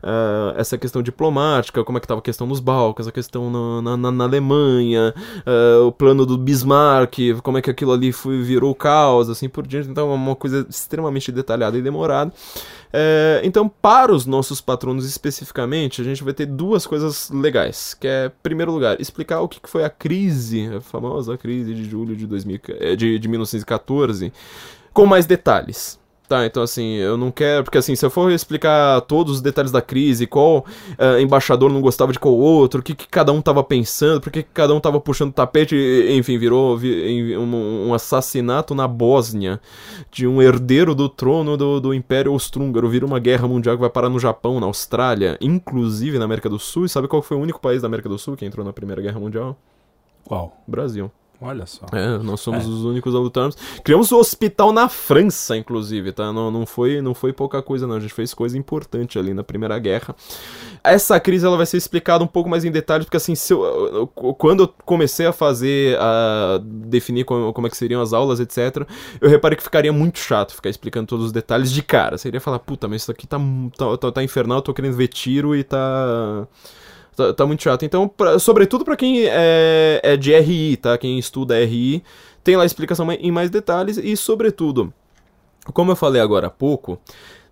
uh, 0.04 0.54
essa 0.56 0.78
questão 0.78 1.02
diplomática, 1.02 1.84
como 1.84 1.98
é 1.98 2.02
que 2.02 2.06
estava 2.06 2.20
a 2.20 2.24
questão 2.24 2.48
nos 2.48 2.60
Balcãs, 2.60 3.08
a 3.08 3.12
questão 3.12 3.82
na, 3.82 3.98
na, 3.98 4.12
na 4.12 4.24
Alemanha, 4.24 5.14
uh, 5.40 5.88
o 5.88 5.92
plano 5.92 6.26
do 6.26 6.38
Bismarck, 6.38 7.42
como 7.44 7.58
é 7.58 7.62
que 7.62 7.70
aquilo 7.70 7.92
ali 7.92 8.12
foi, 8.12 8.42
virou 8.42 8.74
caos, 8.76 9.30
assim 9.30 9.50
por 9.50 9.66
diante. 9.66 9.90
Então 9.90 10.12
é 10.12 10.16
uma 10.16 10.36
coisa 10.36 10.66
extremamente 10.70 11.32
detalhada 11.32 11.78
e 11.78 11.82
demorada. 11.82 12.32
É, 12.92 13.42
então, 13.44 13.70
para 13.70 14.12
os 14.12 14.26
nossos 14.26 14.62
patronos 14.62 15.06
especificamente, 15.06 16.02
a 16.02 16.04
gente 16.04 16.24
vai 16.24 16.34
ter 16.34 16.46
duas 16.46 16.88
coisas 16.88 17.30
legais, 17.30 17.94
que 17.94 18.08
é, 18.08 18.28
em 18.28 18.32
primeiro 18.42 18.72
lugar, 18.72 19.00
explicar 19.00 19.42
o 19.42 19.48
que 19.48 19.60
foi 19.70 19.84
a 19.84 19.90
crise, 19.90 20.68
a 20.76 20.82
famosa 20.82 21.38
crise 21.38 21.74
de 21.74 21.84
julho 21.84 22.16
de, 22.16 22.26
2000, 22.26 22.60
é, 22.80 22.96
de, 22.96 23.20
de 23.20 23.28
1914, 23.28 24.34
com 24.92 25.06
mais 25.06 25.26
detalhes. 25.26 25.99
Tá, 26.30 26.46
então 26.46 26.62
assim, 26.62 26.94
eu 26.98 27.18
não 27.18 27.32
quero. 27.32 27.64
Porque 27.64 27.80
assim, 27.80 27.96
se 27.96 28.06
eu 28.06 28.10
for 28.12 28.32
explicar 28.32 29.02
todos 29.02 29.38
os 29.38 29.42
detalhes 29.42 29.72
da 29.72 29.82
crise, 29.82 30.28
qual 30.28 30.60
uh, 30.60 31.20
embaixador 31.20 31.72
não 31.72 31.82
gostava 31.82 32.14
de 32.14 32.20
qual 32.20 32.36
outro, 32.36 32.82
o 32.82 32.84
que, 32.84 32.94
que 32.94 33.08
cada 33.08 33.32
um 33.32 33.42
tava 33.42 33.64
pensando, 33.64 34.22
por 34.22 34.32
que, 34.32 34.44
cada 34.44 34.72
um 34.72 34.80
tava 34.80 35.02
puxando 35.02 35.32
o 35.32 35.34
tapete, 35.34 35.76
enfim, 36.12 36.38
virou 36.38 36.78
vi, 36.78 37.36
um, 37.36 37.88
um, 37.88 37.94
assassinato 37.96 38.76
na 38.76 38.88
Bósnia 38.88 39.60
de 40.12 40.28
um 40.28 40.40
herdeiro 40.40 40.94
do 40.94 41.10
trono 41.10 41.58
do, 41.58 41.80
do 41.80 41.96
Império 41.96 42.32
Austro-Húngaro, 42.32 42.88
vira 42.88 43.08
uma 43.08 43.18
guerra 43.18 43.48
mundial 43.48 43.76
que 43.76 43.82
vai 43.82 43.90
parar 43.90 44.10
no 44.10 44.20
Japão, 44.20 44.60
na 44.60 44.68
Austrália, 44.68 45.36
inclusive 45.42 46.20
na 46.20 46.26
América 46.26 46.48
do 46.48 46.60
Sul. 46.60 46.86
E 46.86 46.90
sabe 46.90 47.08
qual 47.08 47.24
foi 47.24 47.38
o 47.38 47.40
único 47.40 47.60
país 47.60 47.82
da 47.82 47.88
América 47.88 48.08
do 48.08 48.20
Sul 48.20 48.38
que 48.38 48.46
entrou 48.46 48.64
na 48.64 48.72
Primeira 48.72 49.02
Guerra 49.02 49.20
Mundial? 49.20 49.58
Qual? 50.24 50.56
Brasil. 50.68 51.10
Olha 51.42 51.66
só. 51.66 51.86
É, 51.94 52.18
nós 52.18 52.42
somos 52.42 52.66
é. 52.66 52.68
os 52.68 52.84
únicos 52.84 53.16
a 53.16 53.20
lutarmos. 53.20 53.56
Criamos 53.82 54.12
o 54.12 54.18
um 54.18 54.20
hospital 54.20 54.74
na 54.74 54.90
França, 54.90 55.56
inclusive, 55.56 56.12
tá? 56.12 56.34
Não, 56.34 56.52
não, 56.52 56.66
foi, 56.66 57.02
não 57.02 57.14
foi 57.14 57.32
pouca 57.32 57.62
coisa, 57.62 57.88
não. 57.88 57.96
A 57.96 58.00
gente 58.00 58.14
fez 58.14 58.34
coisa 58.34 58.58
importante 58.58 59.18
ali 59.18 59.34
na 59.34 59.42
Primeira 59.42 59.80
Guerra. 59.80 60.14
Essa 60.84 61.18
crise 61.18 61.46
ela 61.46 61.56
vai 61.56 61.66
ser 61.66 61.78
explicada 61.78 62.26
um 62.26 62.28
pouco 62.28 62.50
mais 62.50 62.66
em 62.66 62.72
detalhes, 62.72 63.06
porque 63.06 63.16
assim, 63.16 63.34
eu, 63.52 63.64
eu, 63.88 64.08
quando 64.08 64.64
eu 64.64 64.74
comecei 64.84 65.26
a 65.28 65.32
fazer, 65.32 65.98
a 65.98 66.60
definir 66.62 67.24
como, 67.24 67.54
como 67.54 67.68
é 67.68 67.70
que 67.70 67.78
seriam 67.78 68.02
as 68.02 68.12
aulas, 68.12 68.42
etc., 68.42 68.86
eu 69.22 69.30
reparei 69.30 69.56
que 69.56 69.64
ficaria 69.64 69.94
muito 69.94 70.20
chato 70.20 70.54
ficar 70.54 70.70
explicando 70.70 71.08
todos 71.08 71.28
os 71.28 71.32
detalhes 71.32 71.72
de 71.72 71.82
cara. 71.82 72.18
Você 72.18 72.28
iria 72.28 72.42
falar, 72.42 72.60
puta, 72.60 72.86
mas 72.88 73.04
isso 73.04 73.12
aqui 73.12 73.26
tá, 73.26 73.40
tá, 73.78 73.98
tá, 73.98 74.12
tá 74.12 74.24
infernal, 74.24 74.58
eu 74.58 74.62
tô 74.62 74.74
querendo 74.74 74.96
ver 74.96 75.08
tiro 75.08 75.56
e 75.56 75.64
tá 75.64 76.48
Tá, 77.20 77.34
tá 77.34 77.46
muito 77.46 77.62
chato. 77.62 77.84
Então, 77.84 78.08
pra, 78.08 78.40
sobretudo 78.40 78.86
para 78.86 78.96
quem 78.96 79.26
é, 79.26 80.00
é 80.02 80.16
de 80.16 80.34
RI, 80.40 80.78
tá? 80.78 80.98
Quem 80.98 81.20
estuda 81.20 81.62
RI, 81.66 82.02
tem 82.46 82.56
lá 82.56 82.64
a 82.64 82.66
explicação 82.66 83.12
em 83.12 83.30
mais 83.30 83.50
detalhes 83.50 83.98
e, 83.98 84.16
sobretudo, 84.16 84.94
como 85.74 85.92
eu 85.92 85.98
falei 85.98 86.22
agora 86.22 86.48
há 86.48 86.50
pouco, 86.50 86.98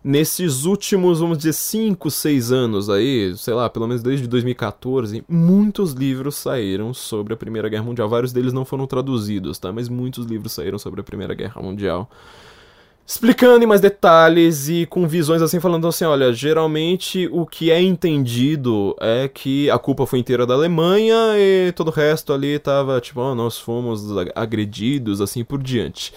nesses 0.02 0.64
últimos, 0.64 1.20
vamos 1.20 1.40
dizer, 1.40 1.52
5, 1.52 2.10
6 2.10 2.52
anos 2.54 2.90
aí, 2.90 3.36
sei 3.36 3.54
lá, 3.54 3.70
pelo 3.70 3.90
menos 3.90 4.02
desde 4.02 4.26
2014, 4.26 5.26
muitos 5.28 5.92
livros 5.92 6.36
saíram 6.36 6.94
sobre 6.94 7.34
a 7.34 7.38
Primeira 7.38 7.68
Guerra 7.68 7.84
Mundial. 7.84 8.08
Vários 8.08 8.32
deles 8.32 8.54
não 8.54 8.64
foram 8.64 8.88
traduzidos, 8.88 9.60
tá? 9.60 9.74
Mas 9.74 9.90
muitos 9.90 10.26
livros 10.26 10.54
saíram 10.54 10.80
sobre 10.80 11.02
a 11.02 11.04
Primeira 11.04 11.34
Guerra 11.34 11.62
Mundial 11.62 12.10
explicando 13.08 13.63
em 13.63 13.67
mais 13.67 13.80
detalhes 13.80 14.67
e 14.67 14.86
com 14.86 15.08
visões 15.08 15.41
assim, 15.41 15.62
falando 15.62 15.88
assim: 15.88 16.04
olha, 16.04 16.34
geralmente 16.34 17.30
o 17.32 17.46
que 17.46 17.72
é 17.72 17.82
entendido 17.82 18.93
é 19.00 19.30
que 19.30 19.70
a 19.70 19.80
culpa 19.80 20.06
foi 20.06 20.20
inteira 20.20 20.46
da 20.46 20.54
Alemanha 20.54 21.15
e 21.38 21.72
todo 21.72 21.88
o 21.88 21.91
resto 21.91 22.34
ali 22.34 22.60
tava 22.60 23.00
tipo, 23.00 23.22
oh, 23.22 23.34
nós 23.34 23.58
fomos 23.58 24.04
agredidos, 24.36 25.22
assim 25.22 25.46
por 25.46 25.63
diante. 25.63 26.13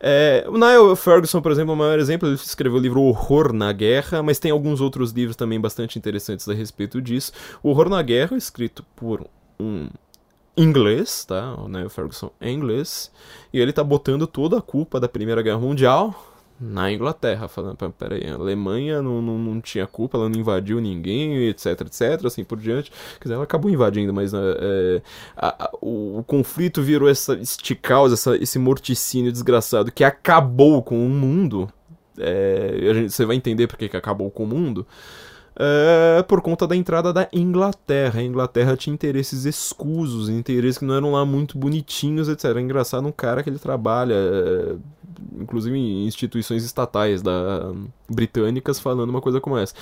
É, 0.00 0.44
o 0.48 0.58
Niall 0.58 0.96
Ferguson, 0.96 1.40
por 1.40 1.52
exemplo, 1.52 1.70
é 1.70 1.74
o 1.74 1.78
maior 1.78 2.00
exemplo, 2.00 2.28
ele 2.28 2.34
escreveu 2.34 2.80
o 2.80 2.82
livro 2.82 3.02
Horror 3.02 3.52
na 3.52 3.72
Guerra, 3.72 4.20
mas 4.20 4.40
tem 4.40 4.50
alguns 4.50 4.80
outros 4.80 5.12
livros 5.12 5.36
também 5.36 5.60
bastante 5.60 5.96
interessantes 5.96 6.48
a 6.48 6.52
respeito 6.52 7.00
disso. 7.00 7.30
O 7.62 7.70
Horror 7.70 7.88
na 7.88 8.02
Guerra, 8.02 8.36
escrito 8.36 8.84
por 8.96 9.24
um 9.60 9.86
inglês, 10.56 11.24
tá? 11.24 11.54
O 11.54 11.68
Niall 11.68 11.88
Ferguson 11.88 12.32
é 12.40 12.50
inglês, 12.50 13.12
e 13.52 13.60
ele 13.60 13.72
tá 13.72 13.84
botando 13.84 14.26
toda 14.26 14.58
a 14.58 14.60
culpa 14.60 14.98
da 14.98 15.08
Primeira 15.08 15.40
Guerra 15.40 15.58
Mundial 15.58 16.31
na 16.62 16.92
Inglaterra, 16.92 17.48
falando, 17.48 17.76
peraí, 17.98 18.24
a 18.28 18.34
Alemanha 18.34 19.02
não, 19.02 19.20
não, 19.20 19.36
não 19.36 19.60
tinha 19.60 19.84
culpa, 19.84 20.16
ela 20.16 20.28
não 20.28 20.38
invadiu 20.38 20.80
ninguém, 20.80 21.48
etc, 21.48 21.80
etc, 21.80 22.24
assim 22.24 22.44
por 22.44 22.58
diante. 22.58 22.92
Quer 23.18 23.24
dizer, 23.24 23.34
ela 23.34 23.42
acabou 23.42 23.68
invadindo, 23.68 24.14
mas 24.14 24.32
né, 24.32 24.38
é, 24.40 25.02
a, 25.36 25.64
a, 25.64 25.70
o, 25.80 26.18
o, 26.18 26.24
conflito 26.24 26.80
virou 26.80 27.08
essa, 27.08 27.34
este 27.34 27.74
caos, 27.74 28.12
essa, 28.12 28.36
esse 28.36 28.60
morticínio 28.60 29.32
desgraçado 29.32 29.90
que 29.90 30.04
acabou 30.04 30.82
com 30.82 31.04
o 31.04 31.10
mundo. 31.10 31.68
É, 32.16 32.92
gente, 32.94 33.10
você 33.12 33.24
vai 33.24 33.34
entender 33.34 33.66
porque 33.66 33.88
que 33.88 33.96
acabou 33.96 34.30
com 34.30 34.44
o 34.44 34.46
mundo. 34.46 34.86
É, 35.54 36.22
por 36.22 36.40
conta 36.40 36.66
da 36.66 36.76
entrada 36.76 37.12
da 37.12 37.28
Inglaterra. 37.32 38.20
A 38.20 38.22
Inglaterra 38.22 38.76
tinha 38.76 38.94
interesses 38.94 39.44
escusos, 39.44 40.28
interesses 40.28 40.78
que 40.78 40.84
não 40.84 40.94
eram 40.94 41.12
lá 41.12 41.26
muito 41.26 41.58
bonitinhos, 41.58 42.28
etc. 42.28 42.56
É 42.56 42.60
engraçado 42.60 43.06
um 43.06 43.12
cara 43.12 43.42
que 43.42 43.50
ele 43.50 43.58
trabalha 43.58 44.14
é, 44.14 44.76
inclusive 45.40 45.76
em 45.76 46.06
instituições 46.06 46.64
estatais 46.64 47.22
da, 47.22 47.72
britânicas 48.12 48.78
falando 48.78 49.10
uma 49.10 49.20
coisa 49.20 49.40
como 49.40 49.56
essa. 49.56 49.74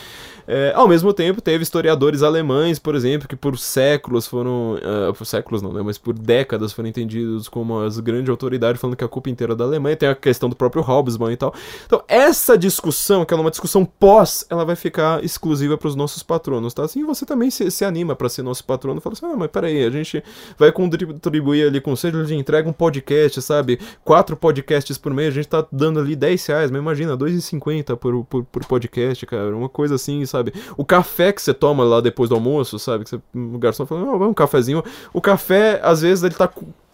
É, 0.47 0.73
ao 0.75 0.89
mesmo 0.89 1.13
tempo, 1.13 1.41
teve 1.41 1.63
historiadores 1.63 2.23
alemães, 2.23 2.79
por 2.79 2.95
exemplo, 2.95 3.29
que 3.29 3.37
por 3.37 3.59
séculos 3.59 4.27
foram. 4.27 4.75
Uh, 4.75 5.13
por 5.15 5.27
séculos 5.27 5.61
não, 5.63 5.73
né? 5.73 5.83
Mas 5.83 5.99
por 5.99 6.15
décadas 6.15 6.73
foram 6.73 6.89
entendidos 6.89 7.49
como 7.49 7.81
as 7.81 7.99
grandes 7.99 8.31
autoridades, 8.31 8.81
falando 8.81 8.97
que 8.97 9.05
a 9.05 9.09
culpa 9.09 9.29
inteira 9.29 9.53
é 9.53 9.57
da 9.57 9.65
Alemanha. 9.65 9.97
Tem 9.97 10.09
a 10.09 10.15
questão 10.15 10.49
do 10.49 10.57
próprio 10.57 10.83
Hobsbawm 10.83 11.31
e 11.33 11.37
tal. 11.37 11.55
Então, 11.85 12.03
essa 12.09 12.57
discussão, 12.57 13.25
que 13.25 13.35
é 13.35 13.37
uma 13.37 13.51
discussão 13.51 13.85
pós, 13.85 14.47
ela 14.49 14.65
vai 14.65 14.77
ficar 14.77 15.23
exclusiva 15.25 15.77
para 15.77 15.89
os 15.89 15.97
nossos 15.97 16.23
patronos, 16.23 16.73
tá? 16.73 16.85
Assim 16.85 17.05
você 17.05 17.27
também 17.27 17.51
se, 17.51 17.71
se 17.71 17.85
anima 17.85 18.15
para 18.15 18.29
ser 18.29 18.43
nosso 18.43 18.65
patrono. 18.65 19.01
Fala 19.01 19.15
assim: 19.15 19.27
ah, 19.27 19.37
mas 19.37 19.51
peraí, 19.51 19.85
a 19.85 19.91
gente 19.91 20.23
vai 20.59 20.73
contribuir 20.73 21.67
ali 21.67 21.81
com 21.81 21.93
o 21.93 21.97
seja 21.97 22.25
de 22.25 22.35
entrega 22.35 22.69
um 22.69 22.73
podcast, 22.73 23.41
sabe? 23.43 23.79
Quatro 24.05 24.37
podcasts 24.37 24.97
por 24.97 25.13
mês, 25.13 25.20
a 25.27 25.31
gente 25.31 25.49
tá 25.49 25.67
dando 25.71 26.01
ali 26.01 26.15
10 26.15 26.47
reais, 26.47 26.71
mas 26.71 26.81
imagina, 26.81 27.17
2,50 27.17 27.97
por, 27.97 28.25
por, 28.25 28.45
por, 28.45 28.65
podcast, 28.67 29.25
cara. 29.27 29.55
Uma 29.55 29.69
coisa 29.69 29.95
assim, 29.95 30.25
sabe? 30.27 30.53
O 30.77 30.85
café 30.85 31.33
que 31.33 31.43
você 31.43 31.55
toma 31.55 31.85
lá 31.85 32.01
depois 32.01 32.29
do 32.29 32.35
almoço, 32.35 32.79
sabe? 32.79 33.05
Que 33.05 33.11
você, 33.11 33.21
o 33.35 33.59
garçom 33.59 33.87
fala, 33.87 34.05
não, 34.05 34.19
vai 34.19 34.29
um 34.29 34.35
cafezinho. 34.35 34.83
O 35.13 35.21
café, 35.21 35.81
às 35.83 36.03
vezes, 36.03 36.25
ele 36.25 36.35
tá 36.35 36.51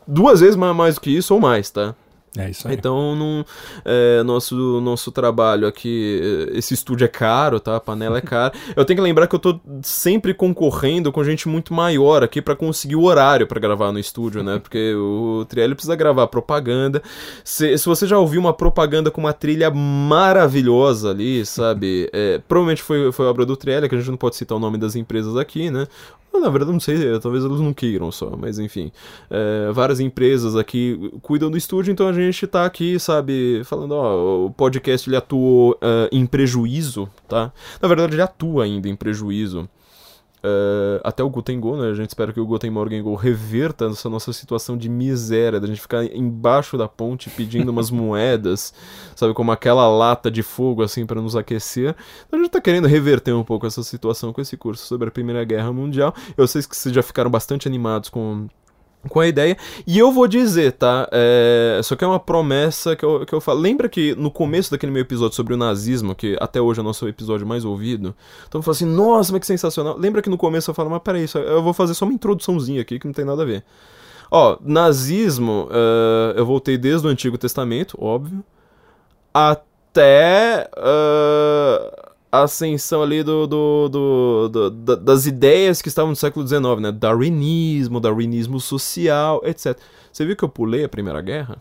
duas 0.06 0.40
vezes 0.40 0.56
mais 0.56 0.94
do 0.94 1.00
que 1.00 1.10
isso 1.10 1.34
ou 1.34 1.40
mais, 1.40 1.70
tá? 1.70 1.94
É 2.36 2.50
isso 2.50 2.68
aí. 2.68 2.74
Então, 2.74 3.14
não, 3.16 3.44
é, 3.84 4.22
nosso, 4.22 4.80
nosso 4.80 5.10
trabalho 5.10 5.66
aqui, 5.66 6.20
esse 6.52 6.74
estúdio 6.74 7.04
é 7.04 7.08
caro, 7.08 7.58
tá? 7.58 7.76
A 7.76 7.80
panela 7.80 8.18
é 8.18 8.20
cara. 8.22 8.52
eu 8.74 8.84
tenho 8.84 8.96
que 8.98 9.02
lembrar 9.02 9.26
que 9.26 9.34
eu 9.34 9.38
tô 9.38 9.58
sempre 9.82 10.34
concorrendo 10.34 11.10
com 11.12 11.24
gente 11.24 11.48
muito 11.48 11.72
maior 11.72 12.22
aqui 12.22 12.40
para 12.40 12.54
conseguir 12.54 12.96
o 12.96 13.02
horário 13.02 13.46
para 13.46 13.60
gravar 13.60 13.92
no 13.92 13.98
estúdio, 13.98 14.42
né? 14.42 14.58
Porque 14.62 14.94
o 14.94 15.44
Trielli 15.48 15.74
precisa 15.74 15.96
gravar 15.96 16.26
propaganda. 16.26 17.02
Se, 17.44 17.76
se 17.76 17.86
você 17.86 18.06
já 18.06 18.18
ouviu 18.18 18.40
uma 18.40 18.52
propaganda 18.52 19.10
com 19.10 19.20
uma 19.20 19.32
trilha 19.32 19.70
maravilhosa 19.70 21.10
ali, 21.10 21.44
sabe? 21.44 22.10
É, 22.16 22.40
provavelmente 22.48 22.82
foi, 22.82 23.12
foi 23.12 23.26
obra 23.26 23.44
do 23.44 23.56
Trielli, 23.56 23.88
que 23.88 23.94
a 23.94 23.98
gente 23.98 24.10
não 24.10 24.16
pode 24.16 24.36
citar 24.36 24.56
o 24.56 24.60
nome 24.60 24.78
das 24.78 24.96
empresas 24.96 25.36
aqui, 25.36 25.70
né? 25.70 25.86
Na 26.40 26.48
verdade, 26.48 26.72
não 26.72 26.80
sei, 26.80 27.18
talvez 27.20 27.44
eles 27.44 27.60
não 27.60 27.72
queiram 27.72 28.10
só, 28.10 28.36
mas 28.36 28.58
enfim. 28.58 28.90
É, 29.30 29.70
várias 29.72 30.00
empresas 30.00 30.56
aqui 30.56 31.12
cuidam 31.22 31.50
do 31.50 31.56
estúdio, 31.56 31.92
então 31.92 32.08
a 32.08 32.12
gente 32.12 32.46
tá 32.46 32.64
aqui, 32.64 32.98
sabe, 32.98 33.62
falando, 33.64 33.92
ó, 33.92 34.46
o 34.46 34.50
podcast 34.50 35.08
ele 35.08 35.16
atuou 35.16 35.72
uh, 35.72 36.08
em 36.12 36.26
prejuízo, 36.26 37.08
tá? 37.28 37.52
Na 37.80 37.88
verdade, 37.88 38.14
ele 38.14 38.22
atua 38.22 38.64
ainda 38.64 38.88
em 38.88 38.96
prejuízo. 38.96 39.68
Uh, 40.44 41.00
até 41.02 41.24
o 41.24 41.30
Guten 41.30 41.58
Go, 41.58 41.76
né? 41.76 41.90
A 41.90 41.94
gente 41.94 42.08
espera 42.08 42.32
que 42.32 42.38
o 42.38 42.46
Guten 42.46 42.70
Morgen 42.70 43.02
Go 43.02 43.14
reverta 43.14 43.86
essa 43.86 44.08
nossa 44.08 44.32
situação 44.32 44.76
de 44.76 44.88
miséria, 44.88 45.58
da 45.58 45.66
gente 45.66 45.80
ficar 45.80 46.04
embaixo 46.04 46.76
da 46.76 46.86
ponte 46.86 47.30
pedindo 47.30 47.70
umas 47.70 47.90
moedas, 47.90 48.72
sabe, 49.16 49.34
como 49.34 49.50
aquela 49.50 49.88
lata 49.88 50.30
de 50.30 50.42
fogo, 50.42 50.82
assim, 50.82 51.04
para 51.04 51.20
nos 51.20 51.34
aquecer. 51.34 51.96
Então 52.26 52.38
a 52.38 52.42
gente 52.42 52.52
tá 52.52 52.60
querendo 52.60 52.86
reverter 52.86 53.32
um 53.32 53.42
pouco 53.42 53.66
essa 53.66 53.82
situação 53.82 54.32
com 54.32 54.40
esse 54.40 54.56
curso 54.56 54.86
sobre 54.86 55.08
a 55.08 55.10
Primeira 55.10 55.42
Guerra 55.42 55.72
Mundial. 55.72 56.14
Eu 56.36 56.46
sei 56.46 56.62
que 56.62 56.76
vocês 56.76 56.94
já 56.94 57.02
ficaram 57.02 57.30
bastante 57.30 57.66
animados 57.66 58.08
com 58.08 58.46
com 59.08 59.20
a 59.20 59.26
ideia. 59.26 59.56
E 59.86 59.98
eu 59.98 60.10
vou 60.12 60.26
dizer, 60.26 60.72
tá? 60.72 61.08
É, 61.12 61.80
só 61.82 61.96
que 61.96 62.04
é 62.04 62.06
uma 62.06 62.20
promessa 62.20 62.94
que 62.96 63.04
eu, 63.04 63.24
que 63.26 63.32
eu 63.32 63.40
falo. 63.40 63.60
Lembra 63.60 63.88
que 63.88 64.14
no 64.14 64.30
começo 64.30 64.70
daquele 64.70 64.92
meu 64.92 65.02
episódio 65.02 65.34
sobre 65.36 65.54
o 65.54 65.56
nazismo, 65.56 66.14
que 66.14 66.36
até 66.40 66.60
hoje 66.60 66.80
é 66.80 66.82
o 66.82 66.84
nosso 66.84 67.06
episódio 67.08 67.46
mais 67.46 67.64
ouvido, 67.64 68.14
então 68.48 68.58
eu 68.58 68.62
falo 68.62 68.74
assim, 68.74 68.86
nossa, 68.86 69.32
mas 69.32 69.40
que 69.40 69.46
sensacional. 69.46 69.96
Lembra 69.96 70.22
que 70.22 70.30
no 70.30 70.38
começo 70.38 70.70
eu 70.70 70.74
falo, 70.74 70.90
mas 70.90 71.02
peraí, 71.02 71.26
eu 71.34 71.62
vou 71.62 71.72
fazer 71.72 71.94
só 71.94 72.04
uma 72.04 72.14
introduçãozinha 72.14 72.80
aqui 72.80 72.98
que 72.98 73.06
não 73.06 73.14
tem 73.14 73.24
nada 73.24 73.42
a 73.42 73.46
ver. 73.46 73.64
Ó, 74.30 74.58
nazismo, 74.60 75.68
uh, 75.70 76.36
eu 76.36 76.44
voltei 76.44 76.76
desde 76.76 77.06
o 77.06 77.10
Antigo 77.10 77.38
Testamento, 77.38 77.96
óbvio, 78.00 78.44
até. 79.32 80.68
Uh, 80.76 82.05
a 82.40 82.44
ascensão 82.44 83.02
ali 83.02 83.22
do, 83.22 83.46
do, 83.46 83.88
do, 83.88 84.48
do, 84.48 84.96
das 84.96 85.26
ideias 85.26 85.80
que 85.80 85.88
estavam 85.88 86.10
no 86.10 86.16
século 86.16 86.46
XIX, 86.46 86.62
né? 86.80 86.92
Darwinismo, 86.92 88.00
darwinismo 88.00 88.60
social, 88.60 89.40
etc. 89.44 89.76
Você 90.12 90.24
viu 90.24 90.36
que 90.36 90.44
eu 90.44 90.48
pulei 90.48 90.84
a 90.84 90.88
Primeira 90.88 91.20
Guerra? 91.20 91.58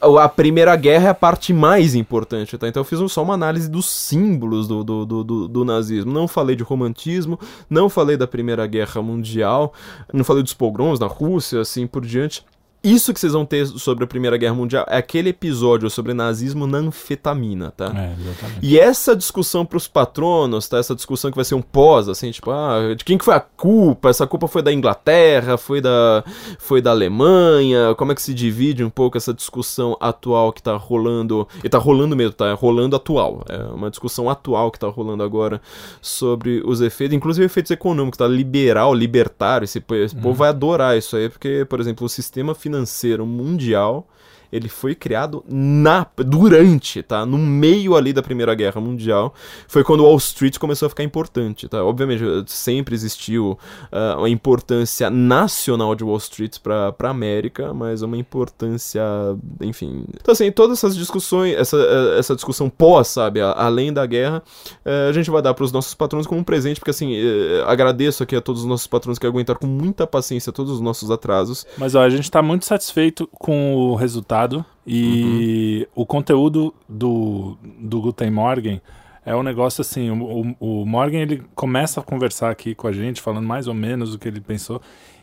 A 0.00 0.28
Primeira 0.28 0.76
Guerra 0.76 1.08
é 1.08 1.10
a 1.10 1.14
parte 1.14 1.52
mais 1.52 1.96
importante, 1.96 2.56
tá? 2.56 2.68
Então 2.68 2.80
eu 2.80 2.84
fiz 2.84 3.00
só 3.10 3.22
uma 3.22 3.34
análise 3.34 3.68
dos 3.68 3.86
símbolos 3.86 4.68
do, 4.68 4.84
do, 4.84 5.04
do, 5.04 5.48
do, 5.48 5.64
nazismo. 5.64 6.12
Não 6.12 6.28
falei 6.28 6.54
de 6.54 6.62
romantismo, 6.62 7.38
não 7.68 7.88
falei 7.88 8.16
da 8.16 8.26
Primeira 8.26 8.64
Guerra 8.66 9.02
Mundial, 9.02 9.72
não 10.12 10.22
falei 10.22 10.44
dos 10.44 10.54
pogroms 10.54 11.00
na 11.00 11.08
Rússia, 11.08 11.60
assim 11.60 11.84
por 11.84 12.06
diante. 12.06 12.44
Isso 12.92 13.12
que 13.12 13.20
vocês 13.20 13.32
vão 13.32 13.44
ter 13.44 13.66
sobre 13.66 14.04
a 14.04 14.06
Primeira 14.06 14.36
Guerra 14.36 14.54
Mundial 14.54 14.86
é 14.88 14.96
aquele 14.96 15.30
episódio 15.30 15.90
sobre 15.90 16.14
nazismo 16.14 16.66
na 16.66 16.78
anfetamina, 16.78 17.72
tá? 17.76 17.86
É, 17.86 18.14
exatamente. 18.20 18.58
E 18.62 18.78
essa 18.78 19.14
discussão 19.14 19.66
pros 19.66 19.86
patronos, 19.86 20.68
tá? 20.68 20.78
Essa 20.78 20.94
discussão 20.94 21.30
que 21.30 21.36
vai 21.36 21.44
ser 21.44 21.54
um 21.54 21.62
pós, 21.62 22.08
assim, 22.08 22.30
tipo, 22.30 22.50
ah, 22.50 22.94
de 22.96 23.04
quem 23.04 23.18
que 23.18 23.24
foi 23.24 23.34
a 23.34 23.40
culpa? 23.40 24.08
Essa 24.08 24.26
culpa 24.26 24.48
foi 24.48 24.62
da 24.62 24.72
Inglaterra, 24.72 25.56
foi 25.56 25.80
da, 25.80 26.24
foi 26.58 26.80
da 26.80 26.90
Alemanha? 26.90 27.94
Como 27.96 28.12
é 28.12 28.14
que 28.14 28.22
se 28.22 28.32
divide 28.32 28.84
um 28.84 28.90
pouco 28.90 29.16
essa 29.16 29.34
discussão 29.34 29.96
atual 30.00 30.52
que 30.52 30.62
tá 30.62 30.76
rolando? 30.76 31.46
E 31.62 31.68
tá 31.68 31.78
rolando 31.78 32.16
mesmo, 32.16 32.32
tá? 32.32 32.46
É 32.46 32.52
rolando 32.52 32.96
atual. 32.96 33.44
É 33.48 33.58
uma 33.74 33.90
discussão 33.90 34.30
atual 34.30 34.70
que 34.70 34.78
tá 34.78 34.88
rolando 34.88 35.22
agora 35.22 35.60
sobre 36.00 36.62
os 36.64 36.80
efeitos, 36.80 37.16
inclusive 37.16 37.44
efeitos 37.44 37.70
econômicos, 37.70 38.18
tá? 38.18 38.26
Liberal, 38.26 38.94
libertário, 38.94 39.64
esse, 39.64 39.82
esse 39.90 40.16
povo 40.16 40.34
vai 40.34 40.48
adorar 40.48 40.96
isso 40.96 41.16
aí, 41.16 41.28
porque, 41.28 41.66
por 41.68 41.80
exemplo, 41.80 42.06
o 42.06 42.08
sistema 42.08 42.54
financeiro 42.54 42.77
mundial 43.26 44.04
ele 44.52 44.68
foi 44.68 44.94
criado 44.94 45.44
na 45.48 46.06
durante, 46.16 47.02
tá? 47.02 47.24
No 47.26 47.38
meio 47.38 47.94
ali 47.96 48.12
da 48.12 48.22
Primeira 48.22 48.54
Guerra 48.54 48.80
Mundial, 48.80 49.34
foi 49.66 49.84
quando 49.84 50.04
Wall 50.04 50.16
Street 50.16 50.58
começou 50.58 50.86
a 50.86 50.88
ficar 50.88 51.02
importante, 51.02 51.68
tá? 51.68 51.84
Obviamente 51.84 52.24
sempre 52.46 52.94
existiu 52.94 53.58
uh, 53.92 54.18
uma 54.18 54.28
importância 54.28 55.10
nacional 55.10 55.94
de 55.94 56.02
Wall 56.02 56.16
Street 56.16 56.58
para 56.62 56.92
para 56.92 57.10
América, 57.10 57.74
mas 57.74 58.02
uma 58.02 58.16
importância, 58.16 59.02
enfim. 59.60 60.04
Então 60.20 60.32
assim, 60.32 60.50
todas 60.50 60.78
essas 60.78 60.96
discussões, 60.96 61.54
essa, 61.54 61.76
essa 62.18 62.34
discussão 62.34 62.70
pós, 62.70 63.08
sabe, 63.08 63.40
além 63.40 63.92
da 63.92 64.06
guerra, 64.06 64.42
uh, 64.84 65.08
a 65.10 65.12
gente 65.12 65.30
vai 65.30 65.42
dar 65.42 65.54
para 65.54 65.64
os 65.64 65.72
nossos 65.72 65.94
patrões 65.94 66.26
como 66.26 66.40
um 66.40 66.44
presente, 66.44 66.80
porque 66.80 66.90
assim, 66.90 67.14
uh, 67.14 67.64
agradeço 67.66 68.22
aqui 68.22 68.34
a 68.34 68.40
todos 68.40 68.62
os 68.62 68.68
nossos 68.68 68.86
patrões 68.86 69.18
que 69.18 69.26
aguentaram 69.26 69.60
com 69.60 69.66
muita 69.66 70.06
paciência 70.06 70.52
todos 70.52 70.72
os 70.72 70.80
nossos 70.80 71.10
atrasos. 71.10 71.66
Mas 71.76 71.94
ó, 71.94 72.02
a 72.02 72.10
gente 72.10 72.30
tá 72.30 72.40
muito 72.40 72.64
satisfeito 72.64 73.28
com 73.32 73.74
o 73.74 73.94
resultado 73.94 74.37
e 74.86 75.86
uhum. 75.94 76.02
o 76.02 76.06
conteúdo 76.06 76.74
do, 76.88 77.56
do 77.78 78.00
Guten 78.00 78.30
Morgen 78.30 78.80
é 79.24 79.36
um 79.36 79.42
negócio 79.42 79.82
assim, 79.82 80.10
o, 80.10 80.56
o, 80.58 80.86
Morgan 80.86 81.18
ele 81.18 81.42
começa 81.54 82.00
a 82.00 82.02
conversar 82.02 82.50
aqui 82.50 82.74
com 82.74 82.86
a 82.86 82.92
gente, 82.92 83.20
falando 83.20 83.46
mais 83.46 83.66
ou 83.68 83.74
menos 83.74 84.14
o 84.14 84.18
que 84.18 84.26
ele 84.26 84.40
pensou, 84.40 84.80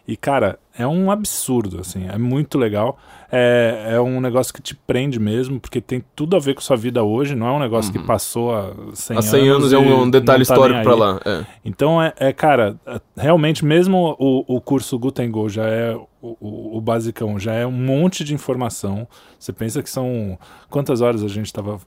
e 0.08 0.16
cara, 0.16 0.60
é 0.78 0.86
um 0.86 1.10
absurdo, 1.10 1.80
assim, 1.80 2.08
é 2.08 2.18
muito 2.18 2.58
legal. 2.58 2.98
É, 3.32 3.94
é 3.94 4.02
um 4.02 4.22
negócio 4.22 4.54
que 4.54 4.62
te 4.62 4.76
prende 4.76 5.20
mesmo, 5.20 5.60
porque 5.60 5.82
tem 5.82 6.04
tudo 6.16 6.36
a 6.36 6.40
ver 6.40 6.54
com 6.54 6.62
sua 6.62 6.78
vida 6.78 7.04
hoje, 7.04 7.36
não 7.36 7.48
é 7.48 7.52
um 7.52 7.60
negócio 7.60 7.94
uhum. 7.94 8.00
que 8.00 8.08
passou 8.08 8.54
há 8.54 8.74
100 8.94 9.16
anos. 9.16 9.28
Há 9.28 9.30
100 9.30 9.50
anos, 9.50 9.74
é 9.74 9.78
um, 9.78 10.10
detalhe 10.10 10.46
tá 10.46 10.54
histórico 10.54 10.82
para 10.84 10.96
lá. 10.96 11.20
É. 11.26 11.46
Então, 11.64 12.02
é, 12.02 12.14
é, 12.18 12.32
cara, 12.32 12.76
é, 12.86 13.00
realmente, 13.18 13.66
mesmo 13.66 14.16
o, 14.20 14.56
o 14.56 14.62
curso 14.62 14.98
Guten 15.00 15.30
Go 15.32 15.50
já 15.50 15.66
é 15.66 15.98
o, 16.26 16.38
o, 16.40 16.78
o, 16.78 16.82
basicão, 16.82 17.40
já 17.40 17.54
é 17.54 17.66
um 17.66 17.72
monte 17.72 18.24
de 18.24 18.34
informação. 18.34 19.08
Você 19.40 19.54
pensa 19.54 19.84
que 19.84 19.90
são. 19.90 20.38
Quantas 20.70 21.02
horas 21.02 21.24
a 21.24 21.28
gente 21.28 21.46
estava 21.46 21.80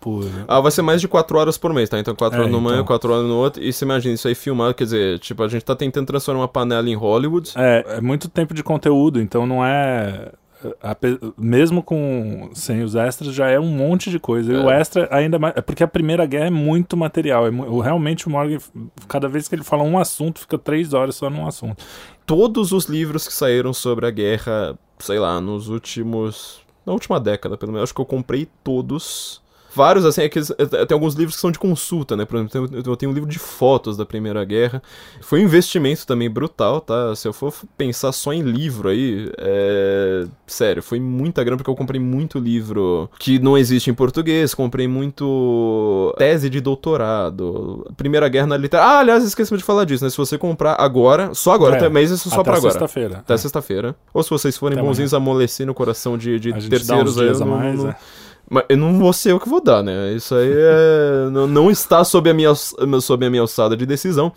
por. 0.00 0.24
Ah, 0.46 0.60
vai 0.60 0.70
ser 0.70 0.82
mais 0.82 1.00
de 1.00 1.08
4 1.08 1.38
horas 1.38 1.56
por 1.56 1.72
mês, 1.72 1.88
tá? 1.88 1.98
Então 1.98 2.14
4 2.14 2.36
é, 2.36 2.40
horas 2.40 2.52
no 2.52 2.58
então... 2.58 2.70
manhã, 2.70 2.84
4 2.84 3.12
horas 3.12 3.26
no 3.26 3.36
outro. 3.36 3.62
E 3.62 3.72
você 3.72 3.84
imagina 3.84 4.14
isso 4.14 4.28
aí 4.28 4.34
filmado, 4.34 4.74
quer 4.74 4.84
dizer, 4.84 5.18
tipo, 5.18 5.42
a 5.42 5.48
gente 5.48 5.64
tá 5.64 5.74
tentando 5.74 6.06
transformar 6.06 6.42
uma 6.42 6.48
panela 6.48 6.88
em 6.88 6.94
Hollywood. 6.94 7.52
É, 7.56 7.84
é 7.88 8.00
muito 8.00 8.28
tempo 8.28 8.54
de 8.54 8.62
conteúdo, 8.62 9.20
então 9.20 9.46
não 9.46 9.64
é. 9.64 10.32
A, 10.82 10.96
mesmo 11.36 11.84
com 11.84 12.50
sem 12.52 12.82
os 12.82 12.96
extras 12.96 13.32
já 13.32 13.48
é 13.48 13.60
um 13.60 13.68
monte 13.68 14.10
de 14.10 14.18
coisa. 14.18 14.52
É. 14.52 14.56
E 14.56 14.58
o 14.58 14.70
extra 14.70 15.08
ainda 15.10 15.38
mais. 15.38 15.56
É 15.56 15.60
porque 15.60 15.84
a 15.84 15.88
primeira 15.88 16.26
guerra 16.26 16.46
é 16.46 16.50
muito 16.50 16.96
material. 16.96 17.46
É, 17.46 17.50
realmente 17.82 18.26
o 18.26 18.30
Morgan, 18.30 18.58
cada 19.06 19.28
vez 19.28 19.46
que 19.46 19.54
ele 19.54 19.62
fala 19.62 19.82
um 19.82 19.98
assunto, 19.98 20.40
fica 20.40 20.58
três 20.58 20.92
horas 20.92 21.14
só 21.14 21.30
num 21.30 21.46
assunto. 21.46 21.84
Todos 22.26 22.72
os 22.72 22.86
livros 22.86 23.26
que 23.26 23.32
saíram 23.32 23.72
sobre 23.72 24.06
a 24.06 24.10
guerra, 24.10 24.76
sei 24.98 25.18
lá, 25.18 25.40
nos 25.40 25.68
últimos. 25.68 26.60
Na 26.84 26.92
última 26.92 27.20
década, 27.20 27.56
pelo 27.56 27.72
menos, 27.72 27.84
acho 27.84 27.94
que 27.94 28.00
eu 28.00 28.06
comprei 28.06 28.48
todos 28.64 29.42
vários, 29.74 30.04
assim, 30.04 30.22
é 30.22 30.28
que, 30.28 30.38
é, 30.38 30.86
tem 30.86 30.94
alguns 30.94 31.14
livros 31.14 31.36
que 31.36 31.40
são 31.40 31.50
de 31.50 31.58
consulta, 31.58 32.16
né? 32.16 32.24
Por 32.24 32.36
exemplo, 32.36 32.68
eu 32.84 32.96
tenho 32.96 33.12
um 33.12 33.14
livro 33.14 33.28
de 33.28 33.38
fotos 33.38 33.96
da 33.96 34.04
Primeira 34.04 34.44
Guerra. 34.44 34.82
Foi 35.20 35.40
um 35.40 35.44
investimento 35.44 36.06
também 36.06 36.28
brutal, 36.28 36.80
tá? 36.80 37.14
Se 37.14 37.26
eu 37.28 37.32
for 37.32 37.52
pensar 37.76 38.12
só 38.12 38.32
em 38.32 38.42
livro 38.42 38.88
aí, 38.88 39.30
é... 39.38 40.26
sério, 40.46 40.82
foi 40.82 41.00
muita 41.00 41.42
grana, 41.44 41.56
porque 41.56 41.70
eu 41.70 41.76
comprei 41.76 42.00
muito 42.00 42.38
livro 42.38 43.10
que 43.18 43.38
não 43.38 43.56
existe 43.56 43.90
em 43.90 43.94
português, 43.94 44.54
comprei 44.54 44.88
muito 44.88 46.14
tese 46.18 46.48
de 46.48 46.60
doutorado, 46.60 47.86
Primeira 47.96 48.28
Guerra 48.28 48.46
na 48.46 48.56
literatura. 48.56 48.92
Ah, 48.92 48.98
aliás, 49.00 49.24
esquecemos 49.24 49.60
de 49.60 49.64
falar 49.64 49.84
disso, 49.84 50.04
né? 50.04 50.10
Se 50.10 50.16
você 50.16 50.38
comprar 50.38 50.76
agora, 50.78 51.34
só 51.34 51.52
agora, 51.52 51.74
é, 51.74 51.78
até 51.78 51.88
mês, 51.88 52.10
isso 52.10 52.30
só 52.30 52.42
pra 52.42 52.56
agora. 52.56 52.72
sexta-feira. 52.72 53.18
Até 53.18 53.34
é. 53.34 53.36
sexta-feira. 53.36 53.96
Ou 54.12 54.22
se 54.22 54.30
vocês 54.30 54.56
forem 54.56 54.78
até 54.78 54.86
bonzinhos, 54.86 55.14
amolecer 55.14 55.66
no 55.66 55.74
coração 55.74 56.16
de, 56.16 56.38
de 56.38 56.68
terceiros 56.68 57.18
aí. 57.18 57.28
a 57.28 57.44
mais, 57.44 57.78
não, 57.78 57.90
é. 57.90 57.96
Mas 58.50 58.64
eu 58.68 58.76
não 58.76 58.98
vou 58.98 59.12
ser 59.12 59.32
eu 59.32 59.40
que 59.40 59.48
vou 59.48 59.62
dar, 59.62 59.82
né? 59.82 60.12
Isso 60.12 60.34
aí 60.34 60.52
é, 60.52 61.28
não, 61.48 61.70
está 61.70 62.02
sob 62.04 62.30
a, 62.30 62.34
minha, 62.34 62.54
sob 62.54 63.26
a 63.26 63.30
minha 63.30 63.42
alçada 63.42 63.76
de 63.76 63.84
decisão. 63.84 64.32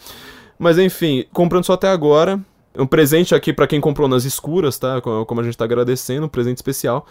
Mas 0.59 0.77
enfim, 0.77 1.25
comprando 1.33 1.65
só 1.65 1.73
até 1.73 1.87
agora. 1.87 2.39
Um 2.77 2.87
presente 2.87 3.35
aqui 3.35 3.51
para 3.51 3.67
quem 3.67 3.81
comprou 3.81 4.07
nas 4.07 4.23
escuras, 4.23 4.79
tá? 4.79 5.01
Como 5.01 5.41
a 5.41 5.43
gente 5.43 5.57
tá 5.57 5.65
agradecendo, 5.65 6.25
um 6.25 6.29
presente 6.29 6.57
especial 6.57 7.05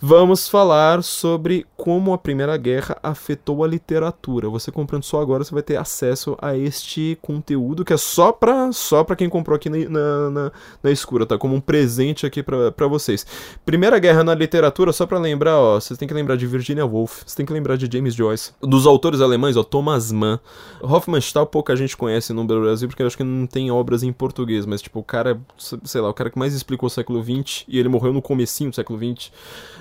vamos 0.00 0.48
falar 0.48 1.02
sobre 1.02 1.66
como 1.76 2.12
a 2.12 2.18
Primeira 2.18 2.56
Guerra 2.56 2.98
afetou 3.02 3.64
a 3.64 3.68
literatura. 3.68 4.48
Você 4.48 4.70
comprando 4.70 5.04
só 5.04 5.20
agora, 5.20 5.44
você 5.44 5.52
vai 5.52 5.62
ter 5.62 5.76
acesso 5.76 6.36
a 6.40 6.56
este 6.56 7.18
conteúdo 7.22 7.84
que 7.84 7.92
é 7.92 7.96
só 7.96 8.32
pra, 8.32 8.72
só 8.72 9.04
pra 9.04 9.16
quem 9.16 9.28
comprou 9.28 9.56
aqui 9.56 9.68
na, 9.68 10.30
na, 10.30 10.52
na 10.82 10.90
escura, 10.90 11.24
tá? 11.24 11.38
Como 11.38 11.54
um 11.54 11.60
presente 11.60 12.26
aqui 12.26 12.42
para 12.42 12.86
vocês. 12.88 13.26
Primeira 13.64 13.98
Guerra 13.98 14.24
na 14.24 14.34
literatura, 14.34 14.92
só 14.92 15.06
pra 15.06 15.18
lembrar, 15.18 15.58
ó, 15.58 15.80
vocês 15.80 15.98
têm 15.98 16.08
que 16.08 16.14
lembrar 16.14 16.36
de 16.36 16.46
Virginia 16.46 16.84
Woolf, 16.84 17.20
vocês 17.20 17.34
têm 17.34 17.46
que 17.46 17.52
lembrar 17.52 17.76
de 17.76 17.88
James 17.90 18.14
Joyce. 18.14 18.52
Dos 18.60 18.86
autores 18.86 19.20
alemães, 19.20 19.56
ó, 19.56 19.62
Thomas 19.62 20.12
Mann. 20.12 20.38
Hofmannsthal 20.82 21.46
pouca 21.46 21.74
gente 21.76 21.96
conhece 21.96 22.32
no 22.32 22.44
Brasil, 22.44 22.88
porque 22.88 23.02
eu 23.02 23.06
acho 23.06 23.16
que 23.16 23.24
não 23.24 23.46
tem 23.46 23.70
obras 23.70 24.02
em 24.02 24.12
português, 24.12 24.66
mas 24.66 24.82
tipo, 24.82 25.00
o 25.00 25.04
cara, 25.04 25.40
sei 25.56 26.00
lá, 26.00 26.10
o 26.10 26.14
cara 26.14 26.30
que 26.30 26.38
mais 26.38 26.54
explicou 26.54 26.86
o 26.86 26.90
século 26.90 27.22
XX, 27.22 27.64
e 27.68 27.78
ele 27.78 27.88
morreu 27.88 28.12
no 28.12 28.22
comecinho 28.22 28.70
do 28.70 28.76
século 28.76 28.98
XX. 28.98 29.30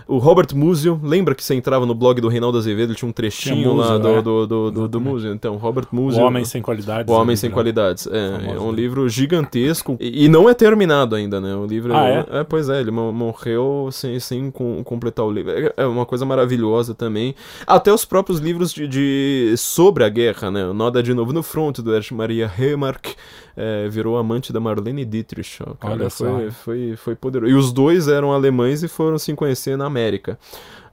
O 0.07 0.17
Robert 0.17 0.47
Musil, 0.53 0.99
lembra 1.01 1.33
que 1.33 1.43
você 1.43 1.55
entrava 1.55 1.85
no 1.85 1.95
blog 1.95 2.21
do 2.21 2.27
Reinaldo 2.27 2.57
Azevedo, 2.57 2.91
ele 2.91 2.97
tinha 2.97 3.09
um 3.09 3.11
trechinho 3.11 3.55
tinha 3.55 3.73
lá 3.73 3.97
do, 3.97 4.09
é. 4.09 4.21
do, 4.21 4.47
do, 4.47 4.71
do, 4.71 4.87
do 4.87 5.01
Musil. 5.01 5.33
Então, 5.33 5.55
Robert 5.55 5.87
Musil. 5.91 6.21
O 6.21 6.27
Homem 6.27 6.45
Sem 6.45 6.61
Qualidades. 6.61 7.11
O 7.11 7.17
Homem 7.17 7.35
Sem 7.35 7.49
Qualidades. 7.49 8.07
É, 8.07 8.53
é 8.55 8.59
um 8.59 8.71
livro 8.71 9.09
gigantesco 9.09 9.97
e, 9.99 10.25
e, 10.25 10.29
não 10.29 10.47
é 10.47 10.53
terminado 10.53 11.15
ainda, 11.15 11.41
né? 11.41 11.55
O 11.55 11.65
livro. 11.65 11.95
Ah, 11.95 12.07
é? 12.07 12.25
é? 12.39 12.43
Pois 12.43 12.69
é, 12.69 12.79
ele 12.79 12.91
morreu 12.91 13.89
sem, 13.91 14.19
sem 14.19 14.51
completar 14.51 15.25
o 15.25 15.31
livro. 15.31 15.51
É, 15.51 15.73
é 15.77 15.85
uma 15.85 16.05
coisa 16.05 16.25
maravilhosa 16.25 16.93
também. 16.93 17.33
Até 17.65 17.91
os 17.91 18.05
próprios 18.05 18.39
livros 18.39 18.71
de, 18.71 18.87
de 18.87 19.55
sobre 19.57 20.03
a 20.03 20.09
guerra, 20.09 20.51
né? 20.51 20.65
O 20.65 20.73
Noda 20.73 21.01
de 21.01 21.13
Novo 21.13 21.33
no 21.33 21.41
Front, 21.41 21.79
do 21.79 21.93
Erich 21.93 22.13
Maria 22.13 22.47
Remarque 22.47 23.15
é, 23.55 23.87
virou 23.87 24.17
amante 24.17 24.51
da 24.51 24.59
Marlene 24.59 25.05
Dietrich. 25.05 25.61
Ó, 25.63 25.73
cara, 25.73 25.93
Olha 25.93 26.09
foi, 26.09 26.51
foi, 26.51 26.95
foi 26.95 27.15
poderoso. 27.15 27.51
E 27.51 27.55
os 27.55 27.71
dois 27.71 28.07
eram 28.07 28.31
alemães 28.31 28.83
e 28.83 28.87
foram 28.87 29.17
se 29.17 29.33
conhecer 29.33 29.77
na 29.77 29.85
América. 29.85 30.37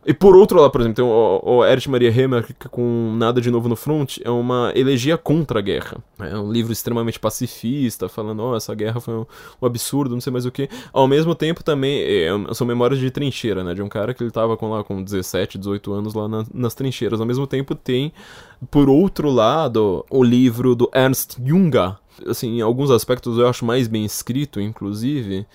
E 0.05 0.13
por 0.13 0.35
outro 0.35 0.61
lado, 0.61 0.71
por 0.73 0.81
exemplo, 0.81 0.97
tem 0.97 1.05
o, 1.05 1.41
o 1.45 1.65
Erich 1.65 1.89
Maria 1.89 2.11
Remarque 2.11 2.53
com 2.69 3.15
Nada 3.17 3.41
de 3.41 3.53
Novo 3.53 3.69
no 3.69 3.77
Front, 3.77 4.19
é 4.25 4.31
uma 4.31 4.73
elegia 4.75 5.17
contra 5.17 5.61
a 5.61 5.63
guerra. 5.63 5.99
É 6.19 6.37
um 6.37 6.51
livro 6.51 6.73
extremamente 6.73 7.21
pacifista, 7.21 8.09
falando, 8.09 8.43
oh, 8.43 8.57
essa 8.57 8.75
guerra 8.75 9.01
foi 9.01 9.15
um, 9.15 9.27
um 9.61 9.67
absurdo, 9.67 10.15
não 10.15 10.21
sei 10.21 10.33
mais 10.33 10.45
o 10.45 10.51
que. 10.51 10.69
Ao 10.93 11.07
mesmo 11.07 11.37
tempo 11.37 11.63
também, 11.63 12.03
é, 12.03 12.31
são 12.53 12.67
memórias 12.67 12.99
de 12.99 13.13
trincheira, 13.13 13.63
né, 13.63 13.75
de 13.75 13.83
um 13.83 13.89
cara 13.89 14.13
que 14.13 14.25
ele 14.25 14.33
tava 14.33 14.57
com, 14.57 14.71
lá, 14.71 14.83
com 14.83 15.01
17, 15.01 15.57
18 15.57 15.93
anos 15.93 16.15
lá 16.15 16.27
na, 16.27 16.45
nas 16.53 16.75
trincheiras. 16.75 17.21
Ao 17.21 17.27
mesmo 17.27 17.47
tempo 17.47 17.77
tem, 17.77 18.13
por 18.73 18.89
outro 18.89 19.31
lado, 19.31 20.05
o 20.11 20.25
livro 20.25 20.75
do 20.75 20.91
Ernst 20.93 21.37
Junger, 21.45 21.95
assim, 22.27 22.59
em 22.59 22.61
alguns 22.61 22.91
aspectos 22.91 23.39
eu 23.39 23.49
acho 23.49 23.65
mais 23.65 23.89
bem 23.89 24.05
escrito, 24.05 24.61
inclusive, 24.61 25.47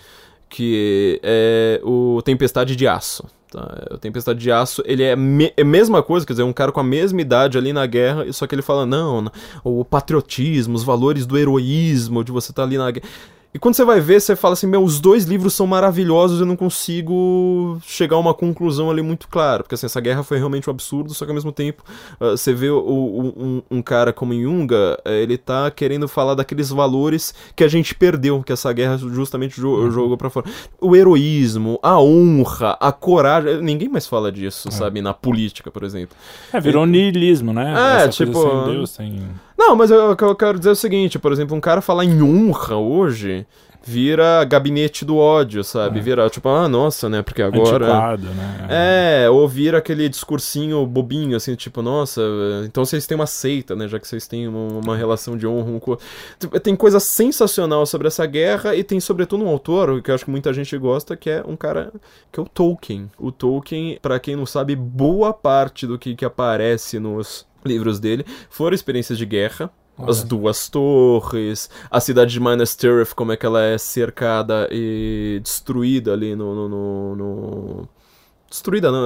que 0.49 1.19
é 1.23 1.81
o 1.83 2.21
Tempestade 2.23 2.75
de 2.75 2.87
Aço. 2.87 3.25
Tá? 3.51 3.87
O 3.91 3.97
Tempestade 3.97 4.39
de 4.39 4.51
Aço, 4.51 4.83
ele 4.85 5.03
é, 5.03 5.15
me 5.15 5.53
é 5.55 5.61
a 5.61 5.65
mesma 5.65 6.03
coisa, 6.03 6.25
quer 6.25 6.33
dizer, 6.33 6.43
um 6.43 6.53
cara 6.53 6.71
com 6.71 6.79
a 6.79 6.83
mesma 6.83 7.21
idade 7.21 7.57
ali 7.57 7.71
na 7.71 7.85
guerra, 7.85 8.31
só 8.33 8.45
que 8.45 8.53
ele 8.53 8.61
fala, 8.61 8.85
não, 8.85 9.31
o 9.63 9.85
patriotismo, 9.85 10.75
os 10.75 10.83
valores 10.83 11.25
do 11.25 11.37
heroísmo, 11.37 12.23
de 12.23 12.31
você 12.31 12.51
estar 12.51 12.63
tá 12.63 12.67
ali 12.67 12.77
na 12.77 12.91
guerra 12.91 13.07
e 13.57 13.59
quando 13.59 13.73
você 13.73 13.83
vai 13.83 13.99
ver, 13.99 14.21
você 14.21 14.35
fala 14.35 14.53
assim: 14.53 14.67
meu, 14.67 14.83
os 14.83 14.99
dois 14.99 15.23
livros 15.23 15.55
são 15.55 15.65
maravilhosos, 15.65 16.39
eu 16.39 16.45
não 16.45 16.55
consigo 16.55 17.79
chegar 17.81 18.15
a 18.15 18.19
uma 18.19 18.31
conclusão 18.31 18.91
ali 18.91 19.01
muito 19.01 19.27
clara. 19.27 19.63
Porque 19.63 19.73
assim, 19.73 19.87
essa 19.87 19.99
guerra 19.99 20.21
foi 20.21 20.37
realmente 20.37 20.69
um 20.69 20.71
absurdo, 20.71 21.11
só 21.11 21.25
que 21.25 21.31
ao 21.31 21.33
mesmo 21.33 21.51
tempo 21.51 21.83
uh, 22.21 22.37
você 22.37 22.53
vê 22.53 22.69
o, 22.69 22.77
o, 22.77 23.33
um, 23.35 23.63
um, 23.71 23.81
cara 23.81 24.13
como 24.13 24.31
Junga, 24.31 25.01
uh, 25.03 25.09
ele 25.09 25.39
tá 25.39 25.71
querendo 25.71 26.07
falar 26.07 26.35
daqueles 26.35 26.69
valores 26.69 27.33
que 27.55 27.63
a 27.63 27.67
gente 27.67 27.95
perdeu, 27.95 28.43
que 28.43 28.53
essa 28.53 28.71
guerra 28.71 28.95
justamente 28.95 29.59
jo 29.59 29.69
uhum. 29.69 29.89
jogou 29.89 30.17
pra 30.17 30.29
fora. 30.29 30.45
O 30.79 30.95
heroísmo, 30.95 31.79
a 31.81 31.99
honra, 31.99 32.77
a 32.79 32.91
coragem. 32.91 33.59
Ninguém 33.63 33.89
mais 33.89 34.05
fala 34.05 34.31
disso, 34.31 34.67
é. 34.67 34.71
sabe? 34.71 35.01
Na 35.01 35.15
política, 35.15 35.71
por 35.71 35.81
exemplo. 35.81 36.15
É, 36.53 36.59
virou 36.61 36.85
e... 36.85 36.89
niilismo, 36.91 37.51
né? 37.51 37.73
É, 37.73 37.97
essa 38.03 38.09
tipo. 38.09 38.39
Sem 38.39 38.71
Deus, 38.71 38.89
sem... 38.91 39.23
Não, 39.57 39.75
mas 39.75 39.89
eu, 39.89 40.15
eu 40.19 40.35
quero 40.35 40.57
dizer 40.57 40.69
o 40.69 40.75
seguinte, 40.75 41.17
por 41.17 41.31
exemplo, 41.31 41.55
um 41.55 41.61
cara 41.61 41.81
falar 41.81 42.05
em 42.05 42.21
honra 42.21 42.75
hoje 42.75 43.45
vira 43.87 44.43
gabinete 44.43 45.05
do 45.05 45.15
ódio, 45.15 45.63
sabe? 45.63 46.01
Vira 46.01 46.29
tipo, 46.29 46.49
ah, 46.49 46.67
nossa, 46.67 47.07
né? 47.07 47.21
Porque 47.21 47.41
agora. 47.41 47.85
Antiquado, 47.85 48.27
né? 48.33 48.67
É, 48.69 49.29
ou 49.29 49.47
vira 49.47 49.77
aquele 49.77 50.09
discursinho 50.09 50.85
bobinho, 50.85 51.37
assim, 51.37 51.55
tipo, 51.55 51.81
nossa, 51.81 52.21
então 52.65 52.83
vocês 52.83 53.07
têm 53.07 53.15
uma 53.15 53.25
seita, 53.25 53.77
né? 53.77 53.87
Já 53.87 53.97
que 53.97 54.05
vocês 54.05 54.27
têm 54.27 54.45
uma, 54.45 54.79
uma 54.79 54.97
relação 54.97 55.37
de 55.37 55.47
honra 55.47 55.71
um 55.71 55.79
com. 55.79 55.97
Tipo, 56.37 56.59
Tem 56.59 56.75
coisa 56.75 56.99
sensacional 56.99 57.85
sobre 57.85 58.07
essa 58.07 58.25
guerra 58.25 58.75
e 58.75 58.83
tem, 58.83 58.99
sobretudo, 58.99 59.45
um 59.45 59.47
autor 59.47 60.01
que 60.01 60.11
eu 60.11 60.15
acho 60.15 60.25
que 60.25 60.31
muita 60.31 60.51
gente 60.51 60.77
gosta, 60.77 61.15
que 61.15 61.29
é 61.29 61.41
um 61.47 61.55
cara 61.55 61.93
que 62.29 62.41
é 62.41 62.43
o 62.43 62.45
Tolkien. 62.45 63.09
O 63.17 63.31
Tolkien, 63.31 63.97
pra 64.01 64.19
quem 64.19 64.35
não 64.35 64.45
sabe, 64.45 64.75
boa 64.75 65.31
parte 65.31 65.87
do 65.87 65.97
que, 65.97 66.13
que 66.13 66.25
aparece 66.25 66.99
nos 66.99 67.46
livros 67.67 67.99
dele 67.99 68.25
foram 68.49 68.73
experiências 68.73 69.17
de 69.17 69.25
guerra. 69.25 69.69
As 69.99 70.19
Olha. 70.19 70.27
duas 70.27 70.69
torres, 70.69 71.69
a 71.89 71.99
cidade 71.99 72.31
de 72.31 72.39
Minas 72.39 72.75
Tirith, 72.75 73.15
como 73.15 73.31
é 73.31 73.35
que 73.37 73.45
ela 73.47 73.63
é 73.63 73.79
cercada 73.79 74.67
e 74.71 75.39
destruída 75.43 76.13
ali 76.13 76.35
no. 76.35 76.53
no, 76.53 76.69
no- 76.69 77.15
no- 77.15 77.89
Destruída, 78.49 78.89
não. 78.91 79.05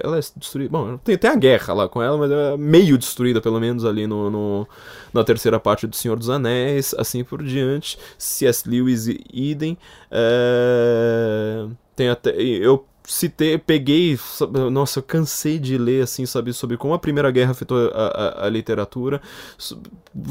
Ela 0.00 0.18
é 0.18 0.20
destruída. 0.36 0.70
Bom, 0.70 0.96
tem, 0.98 1.18
tem 1.18 1.28
a 1.28 1.34
guerra 1.34 1.74
lá 1.74 1.88
com 1.88 2.00
ela, 2.00 2.16
mas 2.16 2.30
é 2.30 2.56
meio 2.56 2.96
destruída, 2.96 3.40
pelo 3.40 3.58
menos, 3.58 3.84
ali 3.84 4.06
no, 4.06 4.30
no- 4.30 4.68
na 5.12 5.24
terceira 5.24 5.58
parte 5.58 5.88
do 5.88 5.96
Senhor 5.96 6.16
dos 6.16 6.30
Anéis, 6.30 6.94
assim 6.96 7.24
por 7.24 7.42
diante. 7.42 7.98
C.S. 8.16 8.68
Lewis 8.68 9.08
e 9.08 9.18
Eden. 9.34 9.76
eh, 10.12 11.66
tem 11.96 12.08
até. 12.08 12.30
Eu 12.40 12.86
citei, 13.10 13.58
peguei. 13.58 14.18
Nossa, 14.70 14.98
eu 14.98 15.02
cansei 15.02 15.58
de 15.58 15.76
ler, 15.78 16.02
assim, 16.04 16.24
sabe, 16.26 16.52
sobre 16.52 16.76
como 16.76 16.94
a 16.94 16.98
Primeira 16.98 17.30
Guerra 17.30 17.52
afetou 17.52 17.90
a, 17.92 18.06
a- 18.42 18.46
a 18.46 18.48
literatura. 18.48 19.20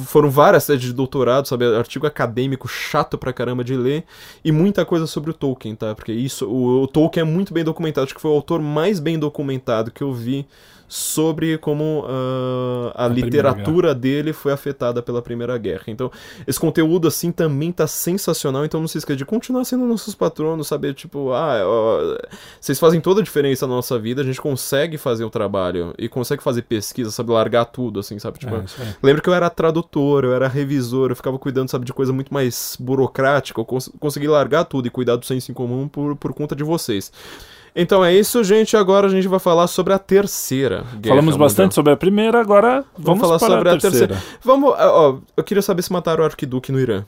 Foram 0.05 0.29
várias 0.29 0.65
teses 0.65 0.81
de 0.81 0.93
doutorado, 0.93 1.47
sabe, 1.47 1.65
artigo 1.75 2.05
acadêmico 2.05 2.67
chato 2.67 3.17
pra 3.17 3.31
caramba 3.31 3.63
de 3.63 3.75
ler. 3.75 4.03
E 4.43 4.51
muita 4.51 4.85
coisa 4.85 5.07
sobre 5.07 5.31
o 5.31 5.33
Tolkien, 5.33 5.75
tá? 5.75 5.95
Porque 5.95 6.11
isso, 6.11 6.45
o, 6.47 6.83
o 6.83 6.87
Tolkien 6.87 7.21
é 7.21 7.25
muito 7.25 7.53
bem 7.53 7.63
documentado. 7.63 8.05
Acho 8.05 8.15
que 8.15 8.21
foi 8.21 8.31
o 8.31 8.33
autor 8.35 8.61
mais 8.61 8.99
bem 8.99 9.17
documentado 9.17 9.91
que 9.91 10.01
eu 10.03 10.13
vi 10.13 10.45
sobre 10.89 11.57
como 11.59 12.03
ah, 12.07 12.91
a, 12.95 13.05
Primeira 13.05 13.25
literatura 13.25 13.93
dele 13.93 14.33
foi 14.33 14.51
afetada 14.51 15.01
pela 15.03 15.21
Primeira 15.21 15.55
Guerra. 15.57 15.83
Então, 15.87 16.11
esse 16.47 16.59
conteúdo, 16.59 17.07
assim, 17.07 17.31
também 17.31 17.71
tá 17.71 17.85
sensacional. 17.85 18.65
Então, 18.65 18.81
não 18.81 18.87
se 18.87 18.97
esqueça 18.97 19.15
de 19.15 19.25
continuar 19.25 19.63
sendo 19.65 19.85
nossos 19.85 20.15
patronos, 20.15 20.67
saber, 20.67 20.95
tipo, 20.95 21.31
ah, 21.31 21.61
ó, 21.63 22.17
vocês 22.59 22.79
fazem 22.79 22.99
toda 22.99 23.21
a 23.21 23.23
diferença 23.23 23.67
na 23.67 23.75
nossa 23.75 23.99
vida, 23.99 24.21
a 24.21 24.25
gente 24.25 24.41
consegue 24.41 24.97
fazer 24.97 25.23
o 25.23 25.29
trabalho 25.29 25.93
e 25.97 26.09
consegue 26.09 26.41
fazer 26.41 26.63
pesquisa, 26.63 27.11
sabe, 27.11 27.31
largar 27.31 27.65
tudo, 27.65 27.99
assim, 27.99 28.17
sabe? 28.17 28.39
Tipo, 28.39 28.55
É. 28.55 28.95
Lembro 29.03 29.21
que 29.21 29.29
eu 29.29 29.33
era 29.33 29.49
tradutor, 29.49 30.23
eu 30.23 30.33
era 30.33 30.47
revisor, 30.47 31.11
eu 31.11 31.15
ficava 31.15 31.37
cuidando, 31.37 31.69
sabe, 31.69 31.85
de 31.85 31.93
coisa 31.93 32.11
muito 32.11 32.33
mais 32.33 32.75
burocrática. 32.79 33.61
Eu 33.61 33.65
cons 33.65 33.91
consegui 33.99 34.27
largar 34.27 34.65
tudo 34.65 34.87
e 34.87 34.91
cuidar 34.91 35.15
do 35.15 35.25
senso 35.25 35.51
em 35.51 35.53
comum 35.53 35.87
por, 35.87 36.15
por 36.15 36.33
conta 36.33 36.55
de 36.55 36.63
vocês. 36.63 37.11
Então 37.75 38.03
é 38.03 38.13
isso, 38.13 38.43
gente. 38.43 38.75
Agora 38.75 39.07
a 39.07 39.09
gente 39.09 39.27
vai 39.27 39.39
falar 39.39 39.67
sobre 39.67 39.93
a 39.93 39.99
terceira 39.99 40.83
guerra 40.99 41.15
Falamos 41.15 41.37
bastante 41.37 41.65
mundial. 41.65 41.75
sobre 41.75 41.93
a 41.93 41.97
primeira, 41.97 42.39
agora 42.39 42.83
vamos, 42.97 43.19
falar 43.19 43.39
para 43.39 43.47
sobre 43.47 43.69
a 43.69 43.73
a 43.73 43.77
terceira. 43.77 44.07
terceira. 44.07 44.37
Vamos, 44.43 44.73
ó, 44.77 45.17
eu 45.37 45.43
queria 45.43 45.61
saber 45.61 45.81
se 45.81 45.91
mataram 45.91 46.23
o 46.23 46.25
arquiduque 46.25 46.71
no 46.71 46.79
Irã. 46.79 47.05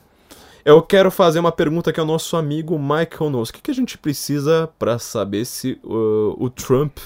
Eu 0.64 0.80
quero 0.80 1.10
fazer 1.10 1.40
uma 1.40 1.50
pergunta 1.50 1.92
que 1.92 1.98
é 1.98 2.02
o 2.02 2.06
nosso 2.06 2.36
amigo 2.36 2.78
Michael 2.78 3.30
Knowles. 3.30 3.48
O 3.48 3.52
que, 3.52 3.60
que 3.60 3.70
a 3.70 3.74
gente 3.74 3.98
precisa 3.98 4.68
pra 4.78 4.96
saber 4.98 5.44
se 5.44 5.78
uh, 5.82 6.36
o 6.38 6.48
Trump 6.48 6.98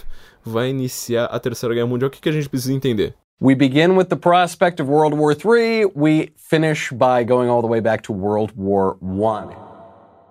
vai 0.44 0.68
iniciar 0.68 1.24
a 1.24 1.38
terceira 1.40 1.74
guerra 1.74 1.86
mundial? 1.86 2.08
O 2.08 2.10
que, 2.10 2.20
que 2.20 2.28
a 2.28 2.32
gente 2.32 2.48
precisa 2.48 2.72
entender? 2.74 3.14
We 3.40 3.54
begin 3.54 3.96
with 3.96 4.06
the 4.06 4.16
prospect 4.16 4.80
of 4.80 4.90
World 4.90 5.16
War 5.16 5.32
III. 5.32 5.86
We 5.94 6.32
finish 6.36 6.90
by 6.90 7.24
going 7.26 7.48
all 7.48 7.60
the 7.62 7.68
way 7.68 7.80
back 7.80 8.02
to 8.04 8.12
World 8.12 8.52
War 8.56 8.96
I. 9.02 9.65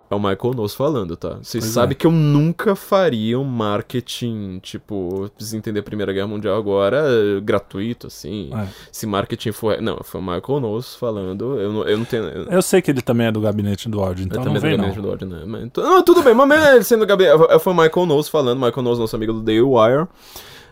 É 0.09 0.13
o 0.13 0.19
Michael 0.19 0.53
Knowles 0.53 0.75
falando, 0.75 1.17
tá? 1.17 1.37
Vocês 1.41 1.63
Pois 1.63 1.73
sabem 1.73 1.93
é. 1.93 1.95
que 1.95 2.05
eu 2.05 2.11
nunca 2.11 2.75
faria 2.75 3.39
um 3.39 3.43
marketing, 3.43 4.59
tipo, 4.61 5.29
precisa 5.35 5.57
entender 5.57 5.79
a 5.79 5.83
Primeira 5.83 6.13
Guerra 6.13 6.27
Mundial 6.27 6.55
agora, 6.57 7.03
gratuito, 7.43 8.07
assim. 8.07 8.49
É. 8.53 8.67
Se 8.91 9.07
marketing 9.07 9.51
for. 9.51 9.81
Não, 9.81 9.97
foi 10.03 10.21
o 10.21 10.23
Michael 10.23 10.59
Knowles 10.61 10.95
falando. 10.95 11.59
Eu 11.59 11.73
não, 11.73 11.83
eu 11.87 11.97
não 11.97 12.05
tenho. 12.05 12.23
Eu, 12.25 12.43
Eu 12.45 12.61
sei 12.61 12.81
que 12.81 12.91
ele 12.91 13.01
também 13.01 13.27
é 13.27 13.31
do 13.31 13.41
gabinete 13.41 13.89
do 13.89 13.99
áudio, 13.99 14.25
então 14.25 14.43
não 14.43 14.53
também 14.53 14.61
vem 14.61 14.71
do 14.71 14.77
não. 14.77 14.83
gabinete 14.89 15.01
do 15.05 15.11
ódio, 15.11 15.27
né? 15.27 15.43
Mas, 15.45 15.63
então- 15.63 15.83
não, 15.83 16.03
tudo 16.03 16.21
bem, 16.21 16.33
mas 16.35 16.47
mesmo 16.47 16.65
ele 16.67 16.83
sendo 16.83 17.05
gabinete. 17.05 17.37
Foi 17.59 17.73
o 17.73 17.75
Michael 17.75 18.05
Knowles 18.05 18.29
falando, 18.29 18.57
Michael 18.59 18.83
Knowles, 18.83 18.99
nosso 18.99 19.15
amigo 19.15 19.33
do 19.33 19.41
Daily 19.41 19.61
Wire. 19.61 20.07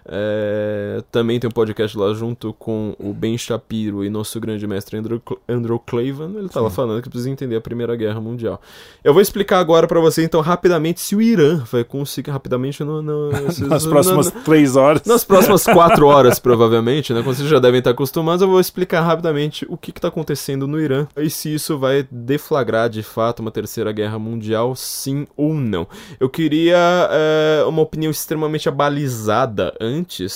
É, 0.05 1.03
também 1.11 1.39
tem 1.39 1.47
um 1.47 1.51
podcast 1.51 1.97
lá 1.97 2.13
junto 2.13 2.53
com 2.53 2.95
o 2.99 3.13
Ben 3.13 3.37
Shapiro 3.37 4.03
e 4.03 4.09
nosso 4.09 4.39
grande 4.39 4.65
mestre 4.67 4.97
Andrew, 4.97 5.21
Andrew 5.47 5.79
Clavin. 5.79 6.37
Ele 6.37 6.49
tava 6.49 6.69
falando 6.69 7.01
que 7.01 7.09
precisa 7.09 7.29
entender 7.29 7.55
a 7.55 7.61
Primeira 7.61 7.95
Guerra 7.95 8.19
Mundial. 8.19 8.61
Eu 9.03 9.13
vou 9.13 9.21
explicar 9.21 9.59
agora 9.59 9.87
pra 9.87 9.99
você, 9.99 10.23
então, 10.23 10.41
rapidamente, 10.41 10.99
se 11.01 11.15
o 11.15 11.21
Irã 11.21 11.63
vai 11.71 11.83
conseguir. 11.83 12.31
Rapidamente, 12.31 12.83
no, 12.83 13.01
no, 13.01 13.31
Nas 13.67 13.85
próximas 13.85 14.31
três 14.43 14.75
horas. 14.75 15.03
nas 15.05 15.23
próximas 15.23 15.63
quatro 15.63 16.07
horas, 16.07 16.39
provavelmente, 16.39 17.13
né? 17.13 17.21
Como 17.21 17.33
vocês 17.33 17.47
já 17.47 17.59
devem 17.59 17.79
estar 17.79 17.91
acostumados, 17.91 18.41
eu 18.41 18.47
vou 18.47 18.59
explicar 18.59 19.01
rapidamente 19.01 19.65
o 19.69 19.77
que 19.77 19.91
está 19.91 20.07
acontecendo 20.07 20.67
no 20.67 20.79
Irã 20.79 21.07
e 21.17 21.29
se 21.29 21.53
isso 21.53 21.77
vai 21.77 22.07
deflagrar 22.09 22.89
de 22.89 23.03
fato 23.03 23.39
uma 23.39 23.51
terceira 23.51 23.91
guerra 23.91 24.17
mundial, 24.17 24.75
sim 24.75 25.27
ou 25.35 25.53
não. 25.53 25.87
Eu 26.19 26.29
queria 26.29 26.77
é, 27.11 27.63
uma 27.67 27.81
opinião 27.81 28.11
extremamente 28.11 28.67
abalizada 28.69 29.73
antes, 29.79 29.92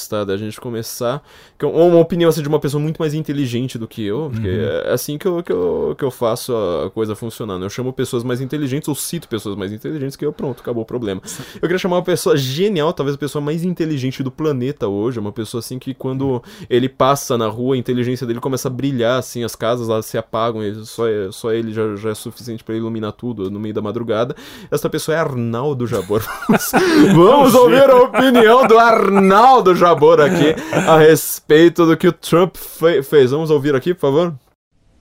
tá? 0.09 0.23
Da 0.23 0.37
gente 0.37 0.59
começar. 0.59 1.21
que 1.57 1.65
é 1.65 1.67
Uma 1.67 1.99
opinião 1.99 2.29
assim, 2.29 2.41
de 2.41 2.47
uma 2.47 2.59
pessoa 2.59 2.81
muito 2.81 2.97
mais 2.99 3.13
inteligente 3.13 3.77
do 3.77 3.87
que 3.87 4.03
eu, 4.05 4.29
porque 4.31 4.47
é 4.47 4.91
assim 4.91 5.17
que 5.17 5.27
eu, 5.27 5.41
que, 5.41 5.51
eu, 5.51 5.95
que 5.97 6.03
eu 6.03 6.11
faço 6.11 6.53
a 6.55 6.89
coisa 6.91 7.15
funcionando. 7.15 7.63
Eu 7.63 7.69
chamo 7.69 7.91
pessoas 7.93 8.23
mais 8.23 8.41
inteligentes, 8.41 8.87
ou 8.87 8.95
cito 8.95 9.27
pessoas 9.27 9.55
mais 9.55 9.71
inteligentes, 9.71 10.15
que 10.15 10.25
eu, 10.25 10.31
pronto, 10.33 10.61
acabou 10.61 10.83
o 10.83 10.85
problema. 10.85 11.21
Eu 11.55 11.61
queria 11.61 11.77
chamar 11.77 11.97
uma 11.97 12.03
pessoa 12.03 12.35
genial, 12.37 12.93
talvez 12.93 13.15
a 13.15 13.17
pessoa 13.19 13.41
mais 13.41 13.63
inteligente 13.63 14.21
do 14.21 14.29
planeta 14.31 14.87
hoje. 14.87 15.19
Uma 15.19 15.31
pessoa 15.31 15.59
assim 15.59 15.79
que 15.79 15.93
quando 15.93 16.41
ele 16.69 16.87
passa 16.89 17.37
na 17.37 17.47
rua, 17.47 17.75
a 17.75 17.77
inteligência 17.77 18.27
dele 18.27 18.39
começa 18.39 18.67
a 18.67 18.71
brilhar, 18.71 19.17
assim, 19.19 19.43
as 19.43 19.55
casas 19.55 19.87
lá 19.87 20.01
se 20.01 20.17
apagam, 20.17 20.63
e 20.63 20.85
só, 20.85 21.07
é- 21.07 21.29
só 21.31 21.51
ele 21.51 21.73
já, 21.73 21.95
já 21.95 22.09
é 22.11 22.15
suficiente 22.15 22.63
pra 22.63 22.75
iluminar 22.75 23.11
tudo 23.13 23.49
no 23.49 23.59
meio 23.59 23.73
da 23.73 23.81
madrugada. 23.81 24.35
Essa 24.69 24.89
pessoa 24.89 25.15
é 25.15 25.19
Arnaldo 25.19 25.87
Jabor. 25.87 26.21
Vamos 27.15 27.53
ouvir 27.55 27.89
a 27.89 27.95
opinião 27.95 28.67
do 28.67 28.77
Arnaldo 28.77 29.46
Jabor 29.75 30.19
aqui 30.19 30.55
a 30.87 30.97
respeito 30.97 31.85
do 31.85 31.95
que 31.95 32.07
o 32.07 32.11
Trump 32.11 32.57
fe- 32.57 33.01
fez. 33.01 33.31
Vamos 33.31 33.49
ouvir 33.49 33.75
aqui, 33.75 33.93
por 33.93 34.01
favor? 34.01 34.35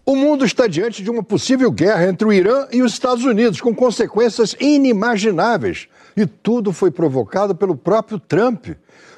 O 0.05 0.15
mundo 0.15 0.45
está 0.45 0.69
diante 0.69 1.03
de 1.03 1.11
uma 1.11 1.23
possível 1.23 1.69
guerra 1.71 2.07
entre 2.09 2.29
o 2.29 2.33
Irã 2.33 2.69
e 2.71 2.81
os 2.81 2.93
Estados 2.93 3.25
Unidos, 3.25 3.61
com 3.61 3.75
consequências 3.75 4.55
inimagináveis. 4.61 5.89
E 6.17 6.25
tudo 6.27 6.73
foi 6.73 6.93
provocado 6.93 7.57
pelo 7.57 7.77
próprio 7.77 8.21
Trump. 8.21 8.69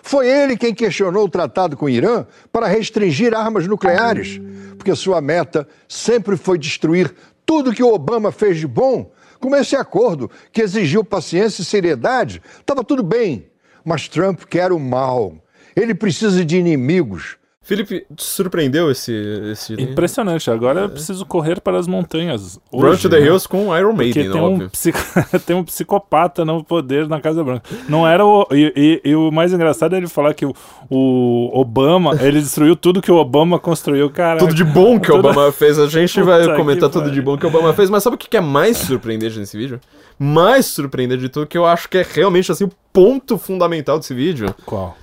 Foi 0.02 0.26
ele 0.26 0.56
quem 0.56 0.74
questionou 0.74 1.26
o 1.26 1.28
tratado 1.28 1.76
com 1.76 1.84
o 1.84 1.90
Irã 1.90 2.24
para 2.50 2.66
restringir 2.66 3.34
armas 3.34 3.66
nucleares, 3.66 4.40
porque 4.78 4.94
sua 4.94 5.20
meta 5.20 5.68
sempre 5.86 6.38
foi 6.38 6.56
destruir 6.58 7.14
tudo 7.44 7.74
que 7.74 7.82
o 7.82 7.92
Obama 7.92 8.32
fez 8.32 8.56
de 8.56 8.66
bom. 8.66 9.10
Com 9.38 9.54
esse 9.54 9.76
acordo, 9.76 10.30
que 10.50 10.62
exigiu 10.62 11.04
paciência 11.04 11.60
e 11.60 11.64
seriedade, 11.66 12.40
estava 12.58 12.82
tudo 12.82 13.02
bem. 13.02 13.46
Mas 13.88 14.06
Trump 14.06 14.42
quer 14.44 14.70
o 14.70 14.78
mal. 14.78 15.42
Ele 15.74 15.94
precisa 15.94 16.44
de 16.44 16.58
inimigos. 16.58 17.37
Felipe, 17.68 18.06
te 18.16 18.24
surpreendeu 18.24 18.90
esse. 18.90 19.12
esse 19.52 19.74
Impressionante. 19.74 20.50
Agora 20.50 20.80
eu 20.80 20.88
preciso 20.88 21.26
correr 21.26 21.60
para 21.60 21.78
as 21.78 21.86
montanhas. 21.86 22.58
Run 22.72 22.86
Hoje, 22.88 23.02
to 23.02 23.10
the 23.10 23.20
né? 23.20 23.26
Hills 23.26 23.46
com 23.46 23.76
Iron 23.76 23.94
Porque 23.94 24.04
Maiden, 24.04 24.32
tem 24.32 24.40
um, 24.40 24.52
óbvio. 24.54 24.70
psico- 24.70 24.98
tem 25.44 25.54
um 25.54 25.62
psicopata 25.62 26.46
no 26.46 26.64
poder 26.64 27.06
na 27.06 27.20
Casa 27.20 27.44
Branca. 27.44 27.68
Não 27.86 28.06
era 28.08 28.24
o. 28.24 28.46
E, 28.52 28.72
e- 29.04 29.10
e 29.10 29.14
o 29.14 29.30
mais 29.30 29.52
engraçado 29.52 29.94
é 29.94 29.98
ele 29.98 30.08
falar 30.08 30.32
que 30.32 30.46
o, 30.46 30.54
o 30.88 31.50
Obama, 31.60 32.16
ele 32.24 32.40
destruiu 32.40 32.74
tudo 32.74 33.02
que 33.02 33.12
o 33.12 33.16
Obama 33.16 33.58
construiu, 33.58 34.08
cara. 34.08 34.38
Tudo 34.38 34.54
de 34.54 34.64
bom 34.64 34.98
que 34.98 35.12
o 35.12 35.16
Tudo- 35.16 35.28
Obama 35.28 35.52
fez. 35.52 35.78
A 35.78 35.86
gente 35.88 36.14
Puta 36.14 36.24
vai 36.24 36.46
que 36.48 36.56
comentar 36.56 36.88
tudo 36.88 37.10
de 37.10 37.20
bom 37.20 37.36
que 37.36 37.44
o 37.44 37.50
Obama 37.50 37.74
fez, 37.74 37.90
mas 37.90 38.02
sabe 38.02 38.16
o 38.16 38.18
que 38.18 38.30
que 38.30 38.36
é 38.38 38.40
mais 38.40 38.78
surpreendente 38.78 39.38
nesse 39.38 39.58
vídeo? 39.58 39.78
Mais 40.18 40.64
surpreendente 40.64 41.20
de 41.20 41.28
tudo, 41.28 41.46
que 41.46 41.58
eu 41.58 41.66
acho 41.66 41.86
que 41.86 41.98
é 41.98 42.06
realmente 42.14 42.50
assim 42.50 42.64
o 42.64 42.70
ponto 42.94 43.36
fundamental 43.36 43.98
desse 43.98 44.14
vídeo. 44.14 44.54
Qual? 44.64 44.96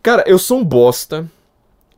Cara, 0.00 0.22
eu 0.24 0.38
sou 0.38 0.58
um 0.60 0.64
bosta. 0.64 1.26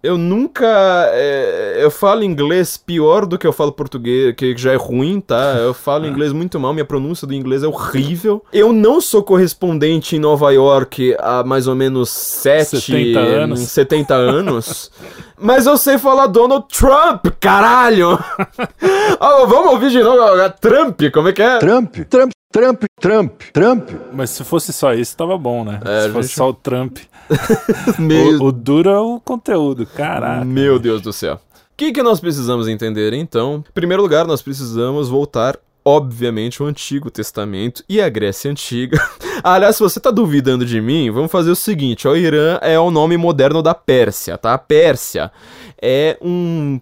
Eu 0.02 0.18
nunca. 0.18 0.66
é, 1.12 1.76
eu 1.78 1.90
falo 1.90 2.24
inglês 2.24 2.76
pior 2.76 3.24
do 3.24 3.38
que 3.38 3.46
eu 3.46 3.52
falo 3.52 3.70
português, 3.70 4.34
que 4.34 4.56
já 4.56 4.72
é 4.72 4.76
ruim, 4.76 5.20
tá? 5.20 5.54
Eu 5.58 5.72
falo 5.72 6.06
inglês 6.06 6.32
muito 6.32 6.58
mal, 6.58 6.72
minha 6.72 6.84
pronúncia 6.84 7.26
do 7.26 7.32
inglês 7.32 7.62
é 7.62 7.68
horrível. 7.68 8.44
Eu 8.52 8.72
não 8.72 9.00
sou 9.00 9.22
correspondente 9.22 10.16
em 10.16 10.18
Nova 10.18 10.50
York 10.52 11.14
há 11.20 11.44
mais 11.44 11.68
ou 11.68 11.76
menos 11.76 12.10
7, 12.10 12.80
70 12.80 13.20
anos. 13.20 13.60
70 13.60 14.14
anos. 14.14 14.90
Mas 15.38 15.66
eu 15.66 15.76
sei 15.76 15.98
falar 15.98 16.26
Donald 16.26 16.66
Trump, 16.68 17.26
caralho! 17.38 18.18
Ó, 19.20 19.46
vamos 19.46 19.72
ouvir 19.72 19.90
de 19.90 20.02
novo. 20.02 20.18
Trump, 20.60 21.00
como 21.12 21.28
é 21.28 21.32
que 21.32 21.42
é? 21.42 21.58
Trump, 21.58 21.96
Trump, 22.10 22.32
Trump, 22.52 22.84
Trump, 23.00 23.40
Trump. 23.52 23.90
Mas 24.12 24.30
se 24.30 24.44
fosse 24.44 24.72
só 24.72 24.92
isso, 24.94 25.16
tava 25.16 25.36
bom, 25.38 25.64
né? 25.64 25.80
É, 25.84 26.02
se 26.02 26.10
fosse 26.10 26.28
gente- 26.28 26.36
só 26.36 26.50
o 26.50 26.54
Trump. 26.54 26.98
Meu 27.98 28.42
O, 28.42 28.44
o 28.46 28.52
duro 28.52 28.90
é 28.90 29.00
o 29.00 29.18
conteúdo, 29.20 29.86
caraca. 29.86 30.44
Meu 30.44 30.78
Deus 30.78 31.00
do 31.00 31.12
céu. 31.12 31.36
O 31.36 31.76
que, 31.76 31.92
que 31.92 32.02
nós 32.02 32.20
precisamos 32.20 32.68
entender, 32.68 33.12
então? 33.14 33.64
Em 33.68 33.72
primeiro 33.72 34.02
lugar, 34.02 34.26
nós 34.26 34.42
precisamos 34.42 35.08
voltar 35.08 35.58
obviamente, 35.84 36.62
o 36.62 36.66
Antigo 36.66 37.10
Testamento 37.10 37.82
e 37.88 38.00
a 38.00 38.08
Grécia 38.08 38.50
Antiga. 38.50 39.00
Aliás, 39.42 39.76
se 39.76 39.82
você 39.82 39.98
tá 39.98 40.10
duvidando 40.10 40.64
de 40.64 40.80
mim, 40.80 41.10
vamos 41.10 41.30
fazer 41.30 41.50
o 41.50 41.56
seguinte: 41.56 42.06
o 42.06 42.16
Irã 42.16 42.58
é 42.62 42.78
o 42.78 42.90
nome 42.90 43.16
moderno 43.16 43.62
da 43.62 43.74
Pérsia, 43.74 44.38
tá? 44.38 44.54
A 44.54 44.58
Pérsia 44.58 45.32
é 45.80 46.16
um 46.22 46.80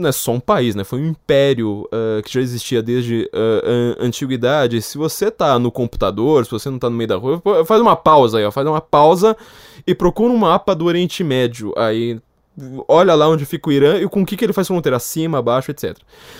não 0.00 0.08
é 0.08 0.12
só 0.12 0.32
um 0.32 0.40
país, 0.40 0.74
né? 0.74 0.82
Foi 0.84 1.00
um 1.00 1.08
império 1.08 1.86
uh, 1.86 2.22
que 2.24 2.32
já 2.32 2.40
existia 2.40 2.82
desde 2.82 3.30
uh, 3.32 4.00
a 4.00 4.04
antiguidade. 4.04 4.80
Se 4.82 4.98
você 4.98 5.30
tá 5.30 5.58
no 5.58 5.70
computador, 5.70 6.44
se 6.44 6.50
você 6.50 6.70
não 6.70 6.78
tá 6.78 6.88
no 6.88 6.96
meio 6.96 7.08
da 7.08 7.16
rua, 7.16 7.42
faz 7.64 7.80
uma 7.80 7.94
pausa 7.94 8.38
aí, 8.38 8.44
ó. 8.44 8.50
Faz 8.50 8.66
uma 8.66 8.80
pausa 8.80 9.36
e 9.86 9.94
procura 9.94 10.32
um 10.32 10.38
mapa 10.38 10.74
do 10.74 10.86
Oriente 10.86 11.22
Médio. 11.22 11.72
Aí 11.76 12.20
olha 12.88 13.14
lá 13.14 13.28
onde 13.28 13.44
fica 13.44 13.68
o 13.68 13.72
Irã 13.72 13.98
e 13.98 14.08
com 14.08 14.22
o 14.22 14.26
que, 14.26 14.36
que 14.36 14.44
ele 14.44 14.52
faz 14.52 14.66
fronteira, 14.66 14.96
acima, 14.96 15.38
abaixo, 15.38 15.70
etc. 15.70 15.96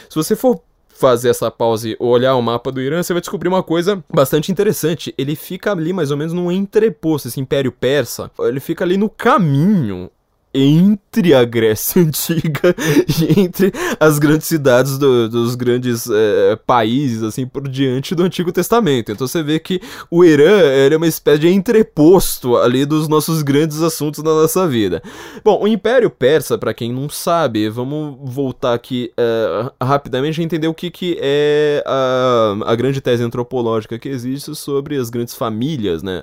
Se 0.09 0.17
você 0.17 0.35
for 0.35 0.61
fazer 0.89 1.31
essa 1.31 1.51
pausa 1.51 1.89
e 1.89 1.97
olhar 1.99 2.35
o 2.35 2.43
mapa 2.43 2.71
do 2.71 2.81
Irã, 2.81 3.03
você 3.03 3.15
vai 3.15 3.21
descobrir 3.21 3.49
uma 3.49 3.63
coisa 3.63 4.05
bastante 4.13 4.53
interessante. 4.53 5.15
Ele 5.17 5.35
fica 5.35 5.73
ali 5.73 5.95
mais 5.95 6.11
ou 6.11 6.17
menos 6.17 6.33
num 6.33 6.53
entreposto, 6.53 7.29
esse 7.29 7.41
Império 7.41 7.73
Persa. 7.73 8.31
Ele 8.41 8.61
fica 8.61 8.85
ali 8.85 8.99
no 8.99 9.09
caminho 9.09 10.11
entre 10.53 11.33
a 11.33 11.45
Grécia 11.45 12.03
Antiga 12.03 12.75
e 13.21 13.41
entre 13.41 13.73
as 13.99 14.19
grandes 14.19 14.47
cidades 14.47 14.99
do, 14.99 15.29
dos 15.29 15.55
grandes 15.55 16.09
é, 16.11 16.57
países, 16.67 17.23
assim, 17.23 17.47
por 17.47 17.69
diante 17.69 18.15
do 18.15 18.25
Antigo 18.25 18.53
Testamento. 18.53 19.13
Então 19.13 19.27
você 19.27 19.43
vê 19.43 19.59
que 19.59 19.81
o 20.11 20.25
Irã 20.25 20.59
era 20.61 20.97
uma 20.97 21.07
espécie 21.07 21.41
de 21.41 21.49
entreposto 21.49 22.57
ali 22.57 22.85
dos 22.85 23.09
nossos 23.09 23.43
grandes 23.43 23.81
assuntos 23.81 24.23
da 24.23 24.31
nossa 24.31 24.67
vida. 24.67 25.03
Bom, 25.45 25.63
o 25.63 25.69
Império 25.69 26.11
Persa, 26.11 26.59
para 26.59 26.75
quem 26.75 26.93
não 26.93 27.09
sabe, 27.09 27.69
vamos 27.69 28.19
voltar 28.33 28.75
aqui 28.75 29.13
é, 29.17 29.71
rapidamente 29.83 30.41
a 30.41 30.45
entender 30.45 30.69
o 30.69 30.75
que, 30.75 30.91
que 30.91 31.19
é 31.21 31.83
a, 31.87 32.57
a 32.67 32.75
grande 32.75 33.01
tese 33.01 33.23
antropológica 33.23 33.99
que 33.99 34.09
existe 34.09 34.55
sobre 34.55 34.97
as 34.97 35.11
grandes 35.11 35.35
famílias 35.35 36.03
né, 36.03 36.23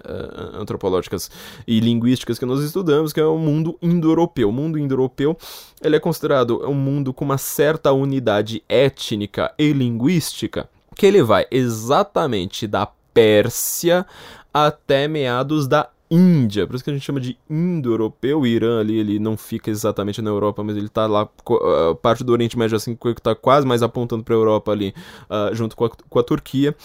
antropológicas 0.54 1.32
e 1.66 1.80
linguísticas 1.80 2.38
que 2.38 2.46
nós 2.46 2.62
estudamos, 2.62 3.14
que 3.14 3.20
é 3.20 3.26
o 3.26 3.38
mundo 3.38 3.78
indo 3.82 4.17
indo-europeu. 4.18 4.50
O 4.50 4.52
mundo 4.52 4.80
indo-europeu 4.80 5.38
ele 5.82 5.96
é 5.96 6.00
considerado 6.00 6.68
um 6.68 6.74
mundo 6.74 7.14
com 7.14 7.24
uma 7.24 7.38
certa 7.38 7.92
unidade 7.92 8.64
étnica 8.68 9.54
e 9.58 9.72
linguística, 9.72 10.68
que 10.96 11.06
ele 11.06 11.22
vai 11.22 11.46
exatamente 11.52 12.68
da 12.68 12.88
Pérsia 13.14 14.06
até 14.54 15.08
meados 15.08 15.68
da 15.68 15.90
Índia, 16.10 16.66
por 16.66 16.76
isso 16.76 16.84
que 16.84 16.90
a 16.90 16.94
gente 16.94 17.04
chama 17.04 17.20
de 17.20 17.38
indo-europeu. 17.50 18.40
O 18.40 18.48
Irã 18.48 18.80
ali, 18.80 18.98
ele 18.98 19.20
não 19.20 19.36
fica 19.36 19.70
exatamente 19.70 20.22
na 20.22 20.30
Europa, 20.30 20.64
mas 20.64 20.78
ele 20.78 20.88
tá 20.88 21.06
lá, 21.06 21.24
uh, 21.24 21.96
parte 21.96 22.24
do 22.24 22.32
Oriente 22.32 22.58
Médio, 22.58 22.78
assim, 22.78 22.96
que 22.96 23.22
tá 23.22 23.36
quase 23.36 23.68
mais 23.68 23.84
apontando 23.84 24.24
pra 24.24 24.34
Europa 24.34 24.72
ali, 24.72 24.94
uh, 25.30 25.54
junto 25.54 25.76
com 25.76 25.86
a, 25.86 25.90
com 25.90 26.20
a, 26.20 26.24
Turquia. 26.24 26.76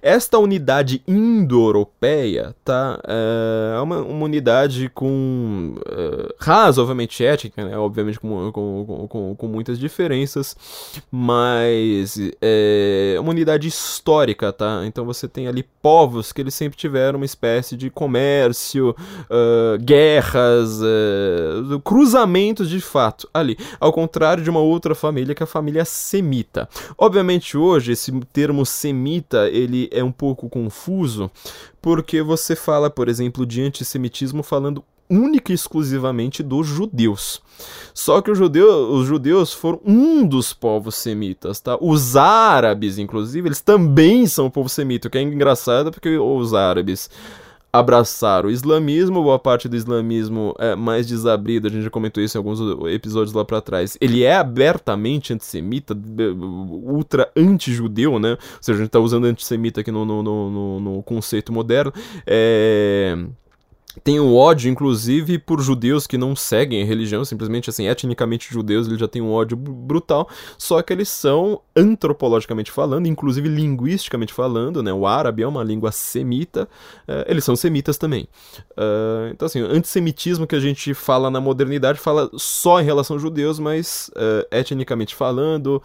Esta 0.00 0.38
unidade 0.38 1.02
indo-europeia, 1.08 2.54
tá, 2.64 3.00
uh, 3.04 3.78
é 3.78 3.80
uma, 3.80 4.00
uma, 4.02 4.24
unidade 4.24 4.88
com 4.90 5.74
uh, 5.78 6.34
razoavelmente 6.38 7.24
étnica, 7.24 7.64
né, 7.64 7.76
obviamente 7.76 8.20
com, 8.20 8.52
com, 8.52 9.06
com, 9.08 9.34
com 9.34 9.46
muitas 9.48 9.78
diferenças, 9.78 10.56
mas 11.10 12.18
é 12.40 13.16
uma 13.18 13.30
unidade 13.30 13.66
histórica, 13.66 14.52
tá, 14.52 14.82
então 14.84 15.04
você 15.04 15.26
tem 15.26 15.48
ali 15.48 15.64
povos 15.82 16.32
que 16.32 16.40
eles 16.40 16.54
sempre 16.54 16.78
tiveram 16.78 17.18
uma 17.18 17.24
espécie 17.24 17.76
de 17.76 17.90
comércio, 17.90 18.67
comércio, 18.68 18.90
uh, 18.90 19.78
guerras, 19.82 20.80
uh, 20.80 21.80
cruzamentos 21.80 22.68
de 22.68 22.80
fato 22.80 23.28
ali. 23.32 23.56
Ao 23.80 23.92
contrário 23.92 24.42
de 24.42 24.50
uma 24.50 24.60
outra 24.60 24.94
família, 24.94 25.34
que 25.34 25.42
é 25.42 25.44
a 25.44 25.46
família 25.46 25.84
semita. 25.84 26.68
Obviamente 26.96 27.56
hoje 27.56 27.92
esse 27.92 28.12
termo 28.32 28.66
semita 28.66 29.48
ele 29.48 29.88
é 29.92 30.04
um 30.04 30.12
pouco 30.12 30.48
confuso, 30.48 31.30
porque 31.80 32.22
você 32.22 32.54
fala, 32.54 32.90
por 32.90 33.08
exemplo, 33.08 33.46
de 33.46 33.62
antissemitismo 33.62 34.42
falando 34.42 34.84
única 35.10 35.52
e 35.52 35.54
exclusivamente 35.54 36.42
dos 36.42 36.66
judeus. 36.66 37.40
Só 37.94 38.20
que 38.20 38.30
os 38.30 38.38
judeus, 38.38 38.90
os 38.90 39.06
judeus 39.06 39.52
foram 39.52 39.80
um 39.84 40.26
dos 40.26 40.52
povos 40.52 40.94
semitas, 40.96 41.60
tá? 41.60 41.76
Os 41.80 42.14
árabes, 42.14 42.98
inclusive, 42.98 43.48
eles 43.48 43.60
também 43.60 44.26
são 44.26 44.50
povo 44.50 44.68
semita, 44.68 45.08
o 45.08 45.10
que 45.10 45.18
é 45.18 45.22
engraçado 45.22 45.90
porque 45.90 46.16
os 46.16 46.54
árabes 46.54 47.10
abraçar 47.72 48.46
o 48.46 48.50
islamismo, 48.50 49.22
boa 49.22 49.38
parte 49.38 49.68
do 49.68 49.76
islamismo 49.76 50.54
é 50.58 50.74
mais 50.74 51.06
desabrido, 51.06 51.66
a 51.66 51.70
gente 51.70 51.82
já 51.82 51.90
comentou 51.90 52.22
isso 52.22 52.36
em 52.36 52.40
alguns 52.40 52.60
episódios 52.90 53.34
lá 53.34 53.44
para 53.44 53.60
trás. 53.60 53.96
Ele 54.00 54.24
é 54.24 54.36
abertamente 54.36 55.32
antissemita, 55.32 55.96
ultra 56.82 57.30
anti-judeu, 57.36 58.18
né? 58.18 58.32
Ou 58.32 58.38
seja, 58.60 58.78
a 58.78 58.82
gente 58.82 58.90
tá 58.90 58.98
usando 58.98 59.26
antissemita 59.26 59.80
aqui 59.80 59.90
no, 59.90 60.04
no, 60.04 60.22
no, 60.22 60.80
no 60.80 61.02
conceito 61.02 61.52
moderno. 61.52 61.92
É 62.26 63.16
tem 64.02 64.20
o 64.20 64.34
ódio, 64.34 64.70
inclusive, 64.70 65.38
por 65.38 65.60
judeus 65.60 66.06
que 66.06 66.18
não 66.18 66.34
seguem 66.36 66.82
a 66.82 66.84
religião, 66.86 67.24
simplesmente 67.24 67.70
assim, 67.70 67.86
etnicamente 67.86 68.52
judeus, 68.52 68.86
ele 68.86 68.98
já 68.98 69.08
tem 69.08 69.22
um 69.22 69.32
ódio 69.32 69.56
brutal, 69.56 70.28
só 70.56 70.80
que 70.82 70.92
eles 70.92 71.08
são, 71.08 71.60
antropologicamente 71.74 72.70
falando, 72.70 73.06
inclusive 73.06 73.48
linguisticamente 73.48 74.32
falando, 74.32 74.82
né, 74.82 74.92
o 74.92 75.06
árabe 75.06 75.42
é 75.42 75.46
uma 75.46 75.64
língua 75.64 75.92
semita, 75.92 76.68
uh, 77.08 77.24
eles 77.26 77.44
são 77.44 77.56
semitas 77.56 77.96
também. 77.96 78.28
Uh, 78.72 79.30
então, 79.32 79.46
assim, 79.46 79.62
o 79.62 79.66
antissemitismo 79.66 80.46
que 80.46 80.56
a 80.56 80.60
gente 80.60 80.94
fala 80.94 81.30
na 81.30 81.40
modernidade 81.40 81.98
fala 81.98 82.30
só 82.34 82.80
em 82.80 82.84
relação 82.84 83.16
a 83.16 83.20
judeus, 83.20 83.58
mas 83.58 84.10
uh, 84.16 84.46
etnicamente 84.50 85.14
falando, 85.14 85.82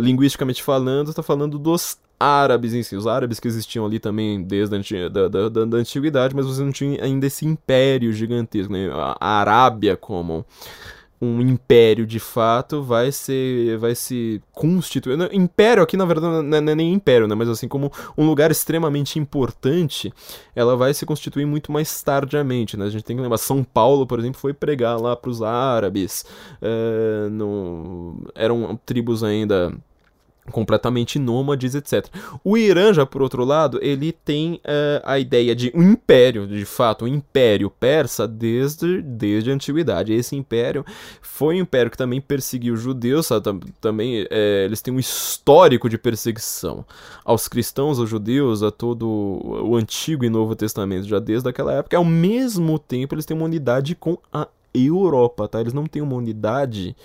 linguisticamente 0.00 0.62
falando, 0.62 1.10
está 1.10 1.22
falando 1.22 1.58
dos 1.58 1.98
árabes 2.18 2.74
em 2.74 2.82
si, 2.82 2.96
os 2.96 3.06
árabes 3.06 3.38
que 3.38 3.48
existiam 3.48 3.86
ali 3.86 3.98
também 3.98 4.42
desde 4.42 4.74
a 4.74 5.08
da, 5.08 5.28
da, 5.28 5.48
da, 5.48 5.64
da, 5.64 5.76
antiguidade, 5.76 6.34
mas 6.34 6.46
você 6.46 6.62
não 6.62 6.72
tinha 6.72 7.02
ainda 7.02 7.26
esse 7.26 7.46
império 7.46 8.12
gigantesco, 8.12 8.72
né? 8.72 8.88
A 9.20 9.40
Arábia 9.40 9.96
como 9.96 10.44
um 11.20 11.40
império 11.40 12.06
de 12.06 12.20
fato 12.20 12.82
vai 12.82 13.10
ser 13.10 13.76
vai 13.78 13.94
se 13.94 14.40
constituir. 14.52 15.18
Império 15.32 15.82
aqui 15.82 15.96
na 15.96 16.04
verdade 16.04 16.44
não 16.44 16.56
é 16.56 16.74
nem 16.74 16.92
império 16.92 17.26
né? 17.26 17.34
Mas 17.34 17.48
assim 17.48 17.66
como 17.66 17.90
um 18.16 18.24
lugar 18.24 18.50
extremamente 18.50 19.18
importante 19.18 20.12
ela 20.54 20.76
vai 20.76 20.94
se 20.94 21.04
constituir 21.04 21.44
muito 21.44 21.72
mais 21.72 22.02
tardiamente 22.02 22.76
né? 22.76 22.86
A 22.86 22.90
gente 22.90 23.02
tem 23.02 23.16
que 23.16 23.22
lembrar 23.22 23.38
São 23.38 23.64
Paulo 23.64 24.06
por 24.06 24.18
exemplo 24.20 24.40
foi 24.40 24.52
pregar 24.52 25.00
lá 25.00 25.16
para 25.16 25.30
os 25.30 25.42
árabes 25.42 26.24
é, 26.62 27.28
eram 28.36 28.78
tribos 28.86 29.24
ainda 29.24 29.72
completamente 30.50 31.18
nômades, 31.18 31.74
etc. 31.74 32.06
O 32.44 32.56
Irã, 32.56 32.92
já 32.92 33.04
por 33.04 33.22
outro 33.22 33.44
lado, 33.44 33.78
ele 33.82 34.12
tem 34.12 34.54
uh, 34.54 35.02
a 35.04 35.18
ideia 35.18 35.54
de 35.54 35.72
um 35.74 35.82
império, 35.82 36.46
de 36.46 36.64
fato, 36.64 37.04
um 37.04 37.08
império 37.08 37.70
persa 37.70 38.26
desde, 38.26 39.02
desde 39.02 39.50
a 39.50 39.54
antiguidade. 39.54 40.12
Esse 40.12 40.36
império 40.36 40.84
foi 41.22 41.56
um 41.56 41.60
império 41.60 41.90
que 41.90 41.96
também 41.96 42.20
perseguiu 42.20 42.76
judeus, 42.76 43.26
sabe? 43.26 43.48
também 43.80 44.26
é, 44.30 44.64
eles 44.64 44.82
têm 44.82 44.92
um 44.92 44.98
histórico 44.98 45.88
de 45.88 45.98
perseguição 45.98 46.84
aos 47.24 47.48
cristãos, 47.48 47.98
aos 47.98 48.08
judeus, 48.08 48.62
a 48.62 48.70
todo 48.70 49.06
o 49.08 49.76
Antigo 49.76 50.24
e 50.24 50.30
Novo 50.30 50.54
Testamento, 50.54 51.06
já 51.06 51.18
desde 51.18 51.48
aquela 51.48 51.72
época. 51.72 51.96
Ao 51.96 52.04
mesmo 52.04 52.78
tempo, 52.78 53.14
eles 53.14 53.24
têm 53.24 53.36
uma 53.36 53.46
unidade 53.46 53.94
com 53.94 54.18
a 54.32 54.48
Europa, 54.74 55.48
tá? 55.48 55.60
Eles 55.60 55.72
não 55.72 55.86
têm 55.86 56.02
uma 56.02 56.16
unidade 56.16 56.96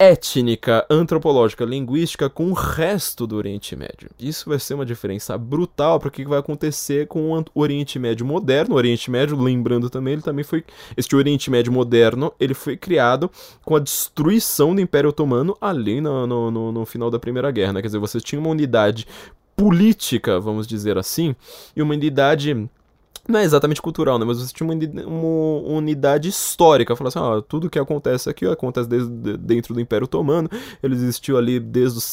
étnica, 0.00 0.86
antropológica, 0.88 1.62
linguística 1.62 2.30
com 2.30 2.50
o 2.50 2.54
resto 2.54 3.26
do 3.26 3.36
Oriente 3.36 3.76
Médio. 3.76 4.08
Isso 4.18 4.48
vai 4.48 4.58
ser 4.58 4.72
uma 4.72 4.86
diferença 4.86 5.36
brutal 5.36 6.00
para 6.00 6.08
o 6.08 6.10
que 6.10 6.24
vai 6.24 6.38
acontecer 6.38 7.06
com 7.06 7.38
o 7.38 7.60
Oriente 7.60 7.98
Médio 7.98 8.24
moderno. 8.24 8.74
O 8.74 8.78
Oriente 8.78 9.10
Médio, 9.10 9.38
lembrando 9.38 9.90
também, 9.90 10.14
ele 10.14 10.22
também 10.22 10.42
foi 10.42 10.64
este 10.96 11.14
Oriente 11.14 11.50
Médio 11.50 11.70
moderno, 11.70 12.32
ele 12.40 12.54
foi 12.54 12.78
criado 12.78 13.30
com 13.62 13.76
a 13.76 13.78
destruição 13.78 14.74
do 14.74 14.80
Império 14.80 15.10
Otomano 15.10 15.54
ali 15.60 16.00
no, 16.00 16.26
no, 16.26 16.50
no, 16.50 16.72
no 16.72 16.86
final 16.86 17.10
da 17.10 17.18
Primeira 17.18 17.50
Guerra. 17.50 17.74
Né? 17.74 17.82
Quer 17.82 17.88
dizer, 17.88 17.98
você 17.98 18.18
tinha 18.22 18.40
uma 18.40 18.48
unidade 18.48 19.06
política, 19.54 20.40
vamos 20.40 20.66
dizer 20.66 20.96
assim, 20.96 21.36
e 21.76 21.82
uma 21.82 21.92
unidade 21.92 22.70
não 23.30 23.40
é 23.40 23.44
exatamente 23.44 23.80
cultural, 23.80 24.18
né? 24.18 24.24
Mas 24.24 24.38
você 24.38 24.52
tinha 24.52 24.68
uma, 24.68 25.76
unidade 25.76 26.28
histórica. 26.28 26.96
Falar 26.96 27.08
assim, 27.08 27.18
ó, 27.18 27.40
tudo 27.40 27.70
que 27.70 27.78
acontece 27.78 28.28
aqui 28.28 28.46
acontece 28.46 28.88
desde, 28.88 29.36
dentro 29.36 29.74
do 29.74 29.80
Império 29.80 30.04
Otomano. 30.04 30.48
Ele 30.82 30.94
existiu 30.94 31.38
ali 31.38 31.58
desde 31.58 31.98
os 31.98 32.12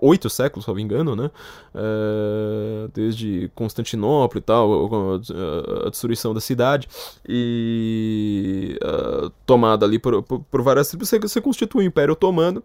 oito 0.00 0.30
séculos, 0.30 0.64
se 0.64 0.68
não 0.68 0.76
me 0.76 0.82
engano, 0.82 1.16
né? 1.16 1.30
É, 1.74 2.88
desde 2.94 3.50
Constantinopla 3.54 4.38
e 4.38 4.42
tal, 4.42 5.18
a, 5.86 5.90
destruição 5.90 6.34
da 6.34 6.40
cidade 6.40 6.88
e 7.28 8.78
a, 8.82 9.30
tomada 9.46 9.86
ali 9.86 9.98
por, 9.98 10.22
por, 10.22 10.40
por 10.40 10.62
várias 10.62 10.88
tribos, 10.88 11.08
você, 11.08 11.18
você 11.18 11.40
constitui 11.40 11.84
o 11.84 11.86
Império 11.86 12.12
Otomano 12.12 12.62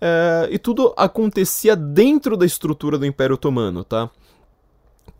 é, 0.00 0.48
e 0.50 0.58
tudo 0.58 0.92
acontecia 0.96 1.74
dentro 1.74 2.36
da 2.36 2.46
estrutura 2.46 2.98
do 2.98 3.06
Império 3.06 3.34
Otomano, 3.34 3.84
tá? 3.84 4.10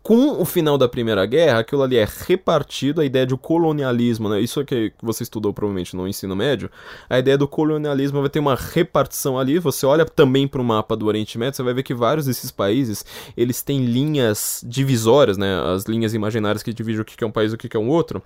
Com 0.03 0.41
o 0.41 0.45
final 0.45 0.77
da 0.77 0.89
Primeira 0.89 1.25
Guerra, 1.25 1.59
aquilo 1.59 1.83
ali 1.83 1.95
é 1.95 2.07
repartido, 2.27 3.01
a 3.01 3.05
ideia 3.05 3.25
de 3.25 3.37
colonialismo, 3.37 4.27
né? 4.29 4.41
Isso 4.41 4.59
é 4.59 4.65
que 4.65 4.91
você 5.01 5.23
estudou 5.23 5.53
provavelmente 5.53 5.95
no 5.95 6.07
ensino 6.07 6.35
médio. 6.35 6.71
A 7.09 7.19
ideia 7.19 7.37
do 7.37 7.47
colonialismo 7.47 8.19
vai 8.19 8.29
ter 8.29 8.39
uma 8.39 8.55
repartição 8.55 9.37
ali. 9.37 9.59
Você 9.59 9.85
olha 9.85 10.03
também 10.03 10.47
para 10.47 10.59
o 10.59 10.63
mapa 10.63 10.95
do 10.95 11.05
Oriente 11.05 11.37
Médio, 11.37 11.55
você 11.55 11.63
vai 11.63 11.73
ver 11.73 11.83
que 11.83 11.93
vários 11.93 12.25
desses 12.25 12.49
países 12.49 13.05
eles 13.37 13.61
têm 13.61 13.85
linhas 13.85 14.63
divisórias, 14.65 15.37
né? 15.37 15.61
As 15.73 15.85
linhas 15.85 16.13
imaginárias 16.13 16.63
que 16.63 16.73
dividem 16.73 17.01
o 17.01 17.05
que 17.05 17.23
é 17.23 17.27
um 17.27 17.31
país 17.31 17.51
e 17.51 17.55
o 17.55 17.57
que 17.57 17.77
é 17.77 17.79
um 17.79 17.89
outro 17.89 18.23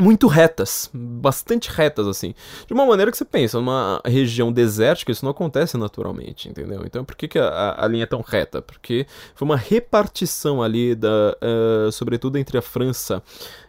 muito 0.00 0.26
retas, 0.26 0.90
bastante 0.92 1.70
retas 1.70 2.06
assim. 2.06 2.34
De 2.66 2.72
uma 2.72 2.86
maneira 2.86 3.10
que 3.10 3.16
você 3.16 3.24
pensa, 3.24 3.58
numa 3.58 4.00
região 4.04 4.52
desértica 4.52 5.12
isso 5.12 5.24
não 5.24 5.30
acontece 5.30 5.76
naturalmente, 5.76 6.48
entendeu? 6.48 6.82
Então 6.84 7.04
por 7.04 7.14
que, 7.14 7.28
que 7.28 7.38
a, 7.38 7.76
a 7.78 7.86
linha 7.86 8.04
é 8.04 8.06
tão 8.06 8.20
reta? 8.20 8.62
Porque 8.62 9.06
foi 9.34 9.46
uma 9.46 9.56
repartição 9.56 10.62
ali, 10.62 10.94
da, 10.94 11.08
uh, 11.08 11.92
sobretudo 11.92 12.38
entre 12.38 12.56
a 12.56 12.62
França 12.62 13.22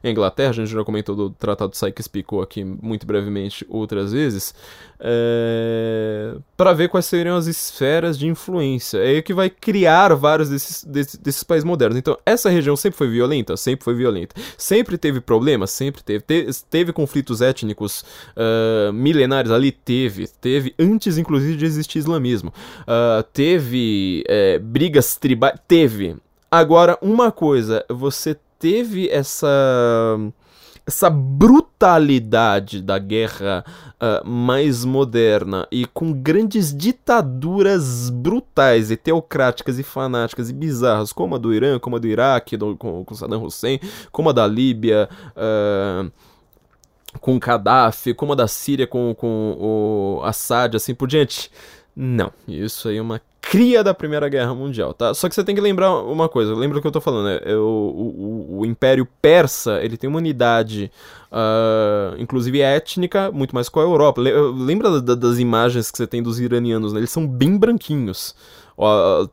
e 0.04 0.08
a 0.08 0.12
Inglaterra, 0.12 0.50
a 0.50 0.54
gente 0.54 0.72
já 0.72 0.84
comentou 0.84 1.16
do 1.16 1.30
Tratado 1.30 1.76
Sykes-Picot 1.76 2.42
aqui 2.42 2.64
muito 2.64 3.06
brevemente 3.06 3.66
outras 3.70 4.12
vezes, 4.12 4.54
é, 5.06 6.36
para 6.56 6.72
ver 6.72 6.88
quais 6.88 7.06
seriam 7.06 7.36
as 7.36 7.46
esferas 7.46 8.18
de 8.18 8.26
influência. 8.28 9.00
É 9.00 9.08
aí 9.08 9.22
que 9.22 9.34
vai 9.34 9.50
criar 9.50 10.14
vários 10.16 10.50
desses, 10.50 10.84
desses, 10.86 11.18
desses, 11.18 11.44
países 11.44 11.66
modernos. 11.66 11.98
Então, 11.98 12.18
essa 12.26 12.50
região 12.50 12.76
sempre 12.76 12.98
foi 12.98 13.10
violenta? 13.10 13.58
Sempre 13.58 13.84
foi 13.84 13.94
violenta. 13.94 14.36
Sempre 14.58 14.98
teve 14.98 15.20
problemas? 15.20 15.72
Sempre 15.72 16.02
teve. 16.02 16.13
Te, 16.20 16.48
teve 16.70 16.94
conflitos 16.94 17.42
étnicos 17.42 18.04
uh, 18.36 18.92
milenares 18.94 19.52
ali? 19.52 19.72
Teve. 19.72 20.28
Teve 20.28 20.74
antes, 20.80 21.18
inclusive, 21.18 21.58
de 21.58 21.66
existir 21.66 22.00
islamismo. 22.00 22.54
Uh, 22.82 23.24
teve 23.34 24.24
é, 24.28 24.60
brigas 24.60 25.16
tribais? 25.16 25.60
Teve. 25.68 26.16
Agora, 26.50 26.98
uma 27.02 27.32
coisa, 27.32 27.84
você 27.90 28.38
teve 28.60 29.10
essa 29.10 29.48
essa 30.86 31.10
brutalidade 31.10 32.82
da 32.82 33.00
guerra 33.00 33.64
uh, 33.96 34.28
mais 34.28 34.84
moderna 34.84 35.68
e 35.72 35.86
com 35.86 36.12
grandes 36.12 36.76
ditaduras 36.76 38.10
brutais 38.10 38.92
e 38.92 38.98
teocráticas 38.98 39.80
e 39.80 39.84
fanáticas 39.84 40.50
e 40.50 40.54
bizarras, 40.54 41.14
como 41.14 41.36
a 41.36 41.38
do 41.38 41.54
Irã, 41.54 41.80
como 41.80 41.96
a 41.96 42.00
do 42.00 42.08
Iraque, 42.08 42.58
do, 42.58 42.76
com, 42.76 43.06
com 43.06 43.16
Saddam 43.16 43.44
Hussein, 43.44 43.80
como 44.12 44.30
a 44.30 44.34
da 44.34 44.46
Líbia. 44.46 45.10
Uh, 45.30 46.12
com 47.22 47.38
Gaddafi, 47.38 48.14
como 48.14 48.34
a 48.34 48.36
da 48.36 48.48
Síria 48.48 48.88
com, 48.88 49.14
com 49.14 49.56
o 49.60 50.24
Assad, 50.24 50.76
assim 50.76 50.96
por 50.96 51.08
diante. 51.08 51.52
Não, 51.96 52.32
isso 52.48 52.90
aí 52.90 52.98
é 52.98 53.02
uma 53.02 53.22
cria 53.40 53.84
da 53.84 53.94
Primeira 53.94 54.28
Guerra 54.30 54.56
Mundial, 54.56 54.94
tá? 54.94 55.14
Só 55.14 55.30
que 55.30 55.36
você 55.36 55.44
tem 55.44 55.54
que 55.54 55.62
lembrar 55.62 55.94
uma 56.02 56.28
coisa, 56.28 56.56
lembra 56.56 56.80
o 56.80 56.82
que 56.82 56.88
eu 56.88 56.92
tô 56.92 57.02
falando, 57.02 57.26
né? 57.26 57.56
O, 57.56 58.60
o, 58.60 58.66
Império 58.66 59.08
Persa, 59.22 59.80
ele 59.84 59.96
tem 59.96 60.10
uma 60.10 60.18
unidade, 60.18 60.90
uh, 61.32 62.16
inclusive 62.18 62.62
étnica, 62.62 63.32
muito 63.32 63.54
mais 63.54 63.70
com 63.70 63.80
a 63.80 63.84
Europa. 63.84 64.22
Lembra 64.22 65.00
das 65.02 65.38
imagens 65.38 65.92
que 65.92 65.98
você 65.98 66.08
tem 66.08 66.24
dos 66.24 66.40
iranianos, 66.40 66.94
né? 66.94 67.00
Eles 67.00 67.12
são 67.12 67.28
bem 67.28 67.56
branquinhos. 67.58 68.34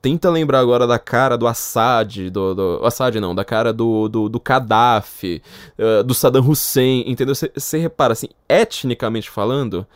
Tenta 0.03 0.29
lembrar 0.29 0.59
agora 0.59 0.87
da 0.87 0.99
cara 0.99 1.39
do 1.39 1.47
Assad, 1.47 2.29
do, 2.29 2.55
do 2.55 2.81
Assad 2.85 3.19
não, 3.21 3.35
da 3.35 3.45
cara 3.45 3.73
do, 3.73 4.07
do, 4.09 4.29
do 4.29 4.39
Gaddafi, 4.39 5.41
uh, 5.79 6.05
do 6.05 6.13
Saddam 6.13 6.47
Hussein, 6.47 7.05
entendeu? 7.07 7.35
Você 7.35 7.79
repara, 7.79 8.13
assim, 8.13 8.29
etnicamente 8.49 9.31
falando, 9.31 9.87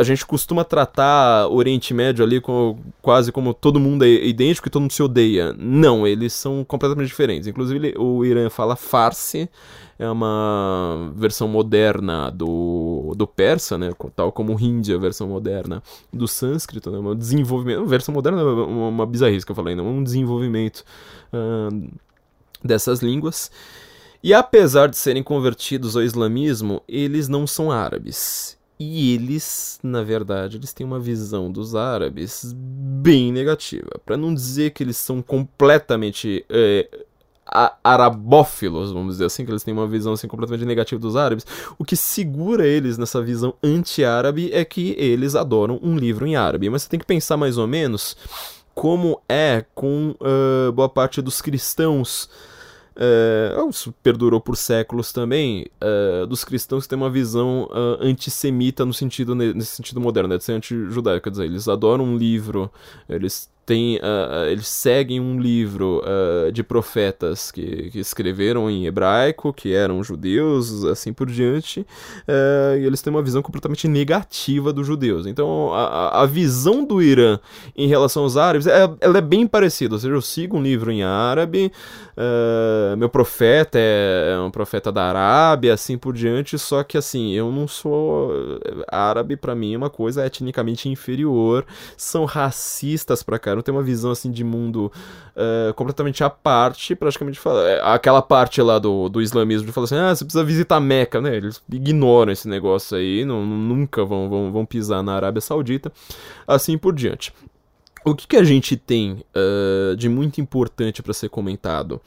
a 0.00 0.02
gente 0.02 0.24
costuma 0.24 0.64
tratar 0.64 1.46
o 1.48 1.56
Oriente 1.56 1.92
Médio 1.92 2.24
ali 2.24 2.40
quase 3.02 3.30
como 3.30 3.52
todo 3.52 3.78
mundo 3.78 4.02
é 4.02 4.08
idêntico 4.08 4.66
e 4.66 4.70
todo 4.70 4.80
mundo 4.80 4.94
se 4.94 5.02
odeia. 5.02 5.54
Não, 5.58 6.06
eles 6.06 6.32
são 6.32 6.64
completamente 6.64 7.08
diferentes. 7.08 7.46
Inclusive, 7.46 7.94
o 7.98 8.24
Irã 8.24 8.48
fala 8.48 8.76
Farsi, 8.76 9.46
é 9.98 10.08
uma 10.10 11.12
versão 11.14 11.46
moderna 11.46 12.30
do, 12.30 13.12
do 13.14 13.26
persa, 13.26 13.76
né? 13.76 13.92
Tal 14.16 14.32
como 14.32 14.54
o 14.54 14.58
Hindi, 14.58 14.94
a 14.94 14.98
versão 14.98 15.28
moderna 15.28 15.82
do 16.10 16.26
sânscrito, 16.26 16.90
né? 16.90 17.14
Desenvolvimento. 17.14 17.84
Versão 17.84 18.14
moderna 18.14 18.40
é 18.40 18.44
uma, 18.44 18.88
uma 18.88 19.06
bizarrice 19.06 19.44
que 19.44 19.52
eu 19.52 19.56
falei, 19.56 19.76
né? 19.76 19.82
Um 19.82 20.02
desenvolvimento 20.02 20.82
uh, 21.30 21.90
dessas 22.64 23.00
línguas. 23.02 23.50
E 24.22 24.32
apesar 24.32 24.88
de 24.88 24.96
serem 24.96 25.22
convertidos 25.22 25.94
ao 25.94 26.02
islamismo, 26.02 26.82
eles 26.88 27.28
não 27.28 27.46
são 27.46 27.70
árabes 27.70 28.58
e 28.82 29.12
eles, 29.12 29.78
na 29.82 30.02
verdade, 30.02 30.56
eles 30.56 30.72
têm 30.72 30.86
uma 30.86 30.98
visão 30.98 31.52
dos 31.52 31.74
árabes 31.74 32.54
bem 32.56 33.30
negativa. 33.30 33.90
Para 34.06 34.16
não 34.16 34.32
dizer 34.32 34.70
que 34.70 34.82
eles 34.82 34.96
são 34.96 35.20
completamente 35.20 36.46
é, 36.48 36.88
arabófilos, 37.84 38.90
vamos 38.90 39.16
dizer 39.16 39.26
assim, 39.26 39.44
que 39.44 39.50
eles 39.50 39.62
têm 39.62 39.74
uma 39.74 39.86
visão 39.86 40.14
assim, 40.14 40.26
completamente 40.26 40.64
negativa 40.64 40.98
dos 40.98 41.14
árabes, 41.14 41.44
o 41.78 41.84
que 41.84 41.94
segura 41.94 42.66
eles 42.66 42.96
nessa 42.96 43.20
visão 43.20 43.52
anti-árabe 43.62 44.48
é 44.50 44.64
que 44.64 44.94
eles 44.96 45.34
adoram 45.34 45.78
um 45.82 45.98
livro 45.98 46.26
em 46.26 46.36
árabe. 46.36 46.70
Mas 46.70 46.84
você 46.84 46.88
tem 46.88 46.98
que 46.98 47.04
pensar 47.06 47.36
mais 47.36 47.58
ou 47.58 47.66
menos 47.66 48.16
como 48.74 49.20
é 49.28 49.62
com 49.74 50.16
uh, 50.18 50.72
boa 50.72 50.88
parte 50.88 51.20
dos 51.20 51.42
cristãos 51.42 52.30
Uh, 53.00 53.70
isso 53.70 53.94
perdurou 54.02 54.42
por 54.42 54.58
séculos 54.58 55.10
também, 55.10 55.66
uh, 55.82 56.26
dos 56.26 56.44
cristãos 56.44 56.84
que 56.84 56.90
têm 56.90 56.98
uma 56.98 57.08
visão 57.08 57.64
uh, 57.70 57.96
antissemita 57.98 58.84
no 58.84 58.92
sentido, 58.92 59.34
nesse 59.34 59.76
sentido 59.76 59.98
moderno, 59.98 60.28
né, 60.28 60.36
de 60.36 60.44
ser 60.44 60.52
anti-judaico, 60.52 61.24
quer 61.24 61.30
dizer, 61.30 61.46
eles 61.46 61.66
adoram 61.66 62.04
um 62.04 62.18
livro, 62.18 62.70
eles 63.08 63.48
tem, 63.70 63.98
uh, 63.98 64.50
eles 64.50 64.66
seguem 64.66 65.20
um 65.20 65.38
livro 65.38 66.02
uh, 66.02 66.50
de 66.50 66.60
profetas 66.60 67.52
que, 67.52 67.88
que, 67.90 68.00
escreveram 68.00 68.68
em 68.68 68.84
hebraico, 68.84 69.52
que 69.52 69.72
eram 69.72 70.02
judeus, 70.02 70.84
assim 70.86 71.12
por 71.12 71.30
diante, 71.30 71.82
uh, 71.82 72.76
e 72.76 72.84
eles 72.84 73.00
têm 73.00 73.12
uma 73.12 73.22
visão 73.22 73.40
completamente 73.40 73.86
negativa 73.86 74.72
dos 74.72 74.84
judeus. 74.84 75.24
Então, 75.24 75.72
a, 75.72 76.20
a 76.22 76.26
visão 76.26 76.84
do 76.84 77.00
Irã 77.00 77.38
em 77.76 77.86
relação 77.86 78.24
aos 78.24 78.36
árabes, 78.36 78.66
é, 78.66 78.90
ela 79.00 79.18
é 79.18 79.20
bem 79.20 79.46
parecida. 79.46 79.94
Ou 79.94 80.00
seja, 80.00 80.12
eu 80.12 80.20
sigo 80.20 80.56
um 80.56 80.62
livro 80.62 80.90
em 80.90 81.04
árabe, 81.04 81.70
meu 82.98 83.08
profeta 83.08 83.78
é, 83.78 84.32
é 84.34 84.40
um 84.40 84.50
profeta 84.50 84.90
da 84.90 85.04
Arábia, 85.04 85.72
assim 85.72 85.96
por 85.96 86.12
diante, 86.12 86.58
só 86.58 86.82
que 86.82 86.98
assim, 86.98 87.32
eu 87.32 87.52
não 87.52 87.68
sou 87.68 88.58
árabe, 88.88 89.36
para 89.36 89.54
mim 89.54 89.74
é 89.74 89.76
uma 89.76 89.88
coisa 89.88 90.26
etnicamente 90.26 90.88
inferior, 90.88 91.64
são 91.96 92.24
racistas 92.24 93.22
pra 93.22 93.38
caramba 93.38 93.59
tem 93.62 93.74
uma 93.74 93.82
visão 93.82 94.10
assim 94.10 94.30
de 94.30 94.44
mundo 94.44 94.90
uh, 95.36 95.72
completamente 95.74 96.22
à 96.22 96.30
parte, 96.30 96.94
praticamente 96.94 97.38
fala, 97.38 97.68
é, 97.68 97.80
aquela 97.82 98.22
parte 98.22 98.60
lá 98.60 98.78
do, 98.78 99.08
do 99.08 99.20
islamismo 99.22 99.66
de 99.66 99.72
falar 99.72 99.84
assim, 99.84 99.96
ah, 99.96 100.14
você 100.14 100.24
precisa 100.24 100.44
visitar 100.44 100.80
Meca, 100.80 101.20
né? 101.20 101.36
Eles 101.36 101.62
ignoram 101.70 102.32
esse 102.32 102.48
negócio 102.48 102.96
aí, 102.96 103.24
não, 103.24 103.44
nunca 103.44 104.04
vão, 104.04 104.28
vão, 104.28 104.52
vão 104.52 104.66
pisar 104.66 105.02
na 105.02 105.14
Arábia 105.14 105.40
Saudita, 105.40 105.92
assim 106.46 106.76
por 106.76 106.94
diante. 106.94 107.32
O 108.04 108.14
que, 108.14 108.26
que 108.26 108.36
a 108.36 108.44
gente 108.44 108.76
tem 108.76 109.22
uh, 109.34 109.94
de 109.96 110.08
muito 110.08 110.40
importante 110.40 111.02
para 111.02 111.12
ser 111.12 111.28
comentado? 111.28 112.00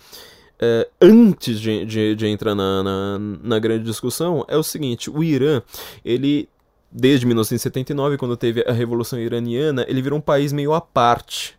Uh, 0.56 0.89
antes 1.01 1.60
de, 1.60 1.86
de, 1.86 2.16
de 2.16 2.28
entrar 2.28 2.56
na, 2.56 2.84
na, 2.84 3.20
na, 3.20 3.60
grande 3.60 3.84
discussão, 3.84 4.45
é 4.47 4.56
o 4.56 4.64
seguinte: 4.64 5.10
o 5.10 5.24
Irã 5.24 5.62
ele 6.06 6.47
desde 6.93 7.25
1979, 7.25 8.17
quando 8.17 8.37
teve 8.37 8.63
a 8.67 8.71
Revolução 8.71 9.19
Iraniana, 9.19 9.83
ele 9.87 10.01
virou 10.01 10.19
um 10.19 10.21
país 10.21 10.53
meio 10.53 10.73
à 10.73 10.79
parte 10.79 11.57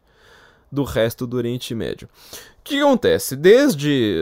do 0.70 0.84
resto 0.84 1.26
do 1.26 1.36
Oriente 1.36 1.74
Médio. 1.74 2.08
O 2.60 2.64
que 2.64 2.80
acontece? 2.80 3.36
Desde. 3.36 4.16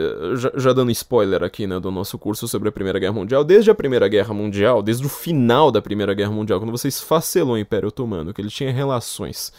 Já, 0.55 0.73
dando 0.73 0.91
spoiler 0.91 1.43
aqui 1.43 1.65
né, 1.65 1.79
do 1.79 1.89
nosso 1.89 2.17
curso 2.17 2.47
sobre 2.47 2.67
a 2.67 2.71
Primeira 2.71 2.99
Guerra 2.99 3.13
Mundial, 3.13 3.43
desde 3.43 3.71
a 3.71 3.75
Primeira 3.75 4.07
Guerra 4.07 4.33
Mundial, 4.33 4.81
desde 4.81 5.05
o 5.05 5.09
final 5.09 5.71
da 5.71 5.81
Primeira 5.81 6.13
Guerra 6.13 6.31
Mundial, 6.31 6.59
quando 6.59 6.71
você 6.71 6.89
esfacelou 6.89 7.53
o 7.53 7.57
Império 7.57 7.87
Otomano, 7.87 8.33
que 8.33 8.41
ele 8.41 8.49
tinha 8.49 8.71
relações 8.71 9.53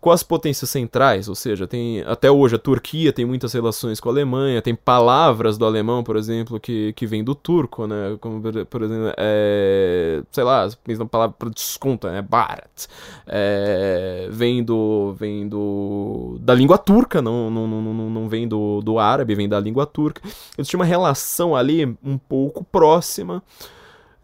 com 0.00 0.10
as 0.10 0.22
potências 0.22 0.70
centrais, 0.70 1.28
ou 1.28 1.34
seja, 1.34 1.66
tem 1.66 2.02
até 2.02 2.30
hoje 2.30 2.54
a 2.54 2.58
Turquia 2.58 3.12
tem 3.12 3.24
muitas 3.24 3.52
relações 3.52 3.98
com 3.98 4.08
a 4.08 4.12
Alemanha, 4.12 4.62
tem 4.62 4.74
palavras 4.74 5.58
do 5.58 5.66
alemão, 5.66 6.04
por 6.04 6.16
exemplo, 6.16 6.60
que, 6.60 6.92
que 6.92 7.06
vem 7.06 7.24
do 7.24 7.34
turco, 7.34 7.86
né? 7.86 8.16
Como, 8.20 8.40
por 8.66 8.82
exemplo, 8.82 9.12
é, 9.16 10.22
sei 10.30 10.44
lá, 10.44 10.68
na 10.86 11.06
palavra 11.06 11.34
para 11.36 11.50
desconto, 11.50 12.06
né? 12.06 12.22
Barat. 12.22 12.86
É, 13.26 14.28
vem 14.30 14.62
do, 14.62 15.14
vem 15.18 15.48
do, 15.48 16.38
da 16.40 16.54
língua 16.54 16.78
turca, 16.78 17.20
não, 17.20 17.50
não, 17.50 17.66
não, 17.66 18.10
não, 18.10 18.28
vem 18.28 18.46
do, 18.46 18.80
do 18.80 18.98
árabe, 18.98 19.34
vem 19.34 19.48
da 19.48 19.58
língua 19.58 19.84
turca. 19.84 20.22
Eles 20.56 20.68
tinham 20.68 20.80
uma 20.80 20.86
relação 20.86 21.56
ali 21.56 21.84
um 22.04 22.16
pouco 22.16 22.62
próxima 22.62 23.42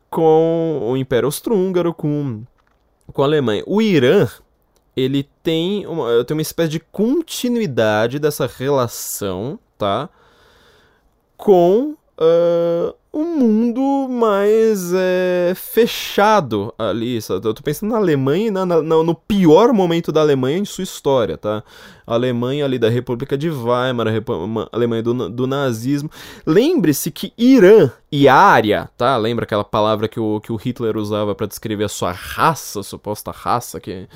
com 0.08 0.80
o 0.82 0.96
Império 0.96 1.26
Austro-Húngaro, 1.26 1.92
com, 1.92 2.44
com 3.12 3.22
a 3.22 3.24
Alemanha. 3.24 3.64
O 3.66 3.82
Irã, 3.82 4.28
ele 4.96 5.28
tem 5.42 5.86
uma, 5.86 6.24
tem 6.24 6.36
uma 6.36 6.42
espécie 6.42 6.70
de 6.70 6.80
continuidade 6.80 8.18
dessa 8.18 8.46
relação, 8.46 9.58
tá? 9.76 10.08
Com 11.36 11.96
uh, 12.18 12.94
um 13.12 13.36
mundo 13.38 14.08
mais 14.08 14.92
é, 14.94 15.52
fechado 15.54 16.72
ali. 16.78 17.20
Sabe? 17.20 17.46
Eu 17.46 17.54
tô 17.54 17.62
pensando 17.62 17.90
na 17.90 17.98
Alemanha, 17.98 18.50
na, 18.50 18.66
na, 18.66 18.82
no 18.82 19.14
pior 19.14 19.72
momento 19.72 20.12
da 20.12 20.20
Alemanha 20.20 20.58
em 20.58 20.64
sua 20.64 20.84
história, 20.84 21.36
tá? 21.36 21.62
Alemanha 22.06 22.64
ali 22.64 22.78
da 22.78 22.88
República 22.88 23.36
de 23.36 23.50
Weimar, 23.50 24.06
a, 24.08 24.68
Alemanha 24.72 25.02
do, 25.02 25.28
do 25.28 25.46
nazismo. 25.46 26.10
Lembre-se 26.46 27.10
que 27.10 27.32
Irã 27.36 27.90
e 28.10 28.28
Ária, 28.28 28.88
tá? 28.96 29.16
Lembra 29.16 29.44
aquela 29.44 29.64
palavra 29.64 30.06
que 30.06 30.20
o, 30.20 30.40
que 30.40 30.52
o 30.52 30.56
Hitler 30.56 30.96
usava 30.96 31.34
para 31.34 31.46
descrever 31.46 31.84
a 31.84 31.88
sua 31.88 32.12
raça, 32.12 32.80
a 32.80 32.82
suposta 32.82 33.30
raça 33.30 33.80
que, 33.80 34.06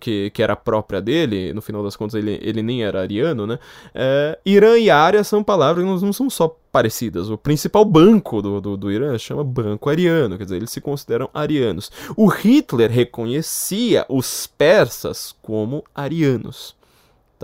que, 0.00 0.30
que 0.30 0.42
era 0.42 0.56
própria 0.56 1.00
dele, 1.00 1.52
no 1.52 1.62
final 1.62 1.82
das 1.82 1.94
contas 1.94 2.14
ele, 2.14 2.38
ele 2.42 2.62
nem 2.62 2.82
era 2.82 3.00
ariano, 3.00 3.46
né? 3.46 3.58
É, 3.94 4.38
Irã 4.44 4.76
e 4.76 4.90
Ária 4.90 5.22
são 5.22 5.42
palavras 5.42 5.84
que 5.84 5.90
não, 5.90 6.00
não 6.00 6.12
são 6.12 6.28
só 6.28 6.56
parecidas. 6.72 7.30
O 7.30 7.38
principal 7.38 7.84
banco 7.84 8.42
do, 8.42 8.60
do, 8.60 8.76
do 8.76 8.90
Irã 8.90 9.16
chama 9.16 9.44
Banco 9.44 9.88
Ariano, 9.88 10.36
quer 10.36 10.42
dizer, 10.42 10.56
eles 10.56 10.70
se 10.70 10.80
consideram 10.80 11.30
arianos. 11.32 11.92
O 12.16 12.26
Hitler 12.26 12.90
reconhecia 12.90 14.04
os 14.08 14.48
persas 14.48 15.32
como 15.40 15.84
arianos. 15.94 16.74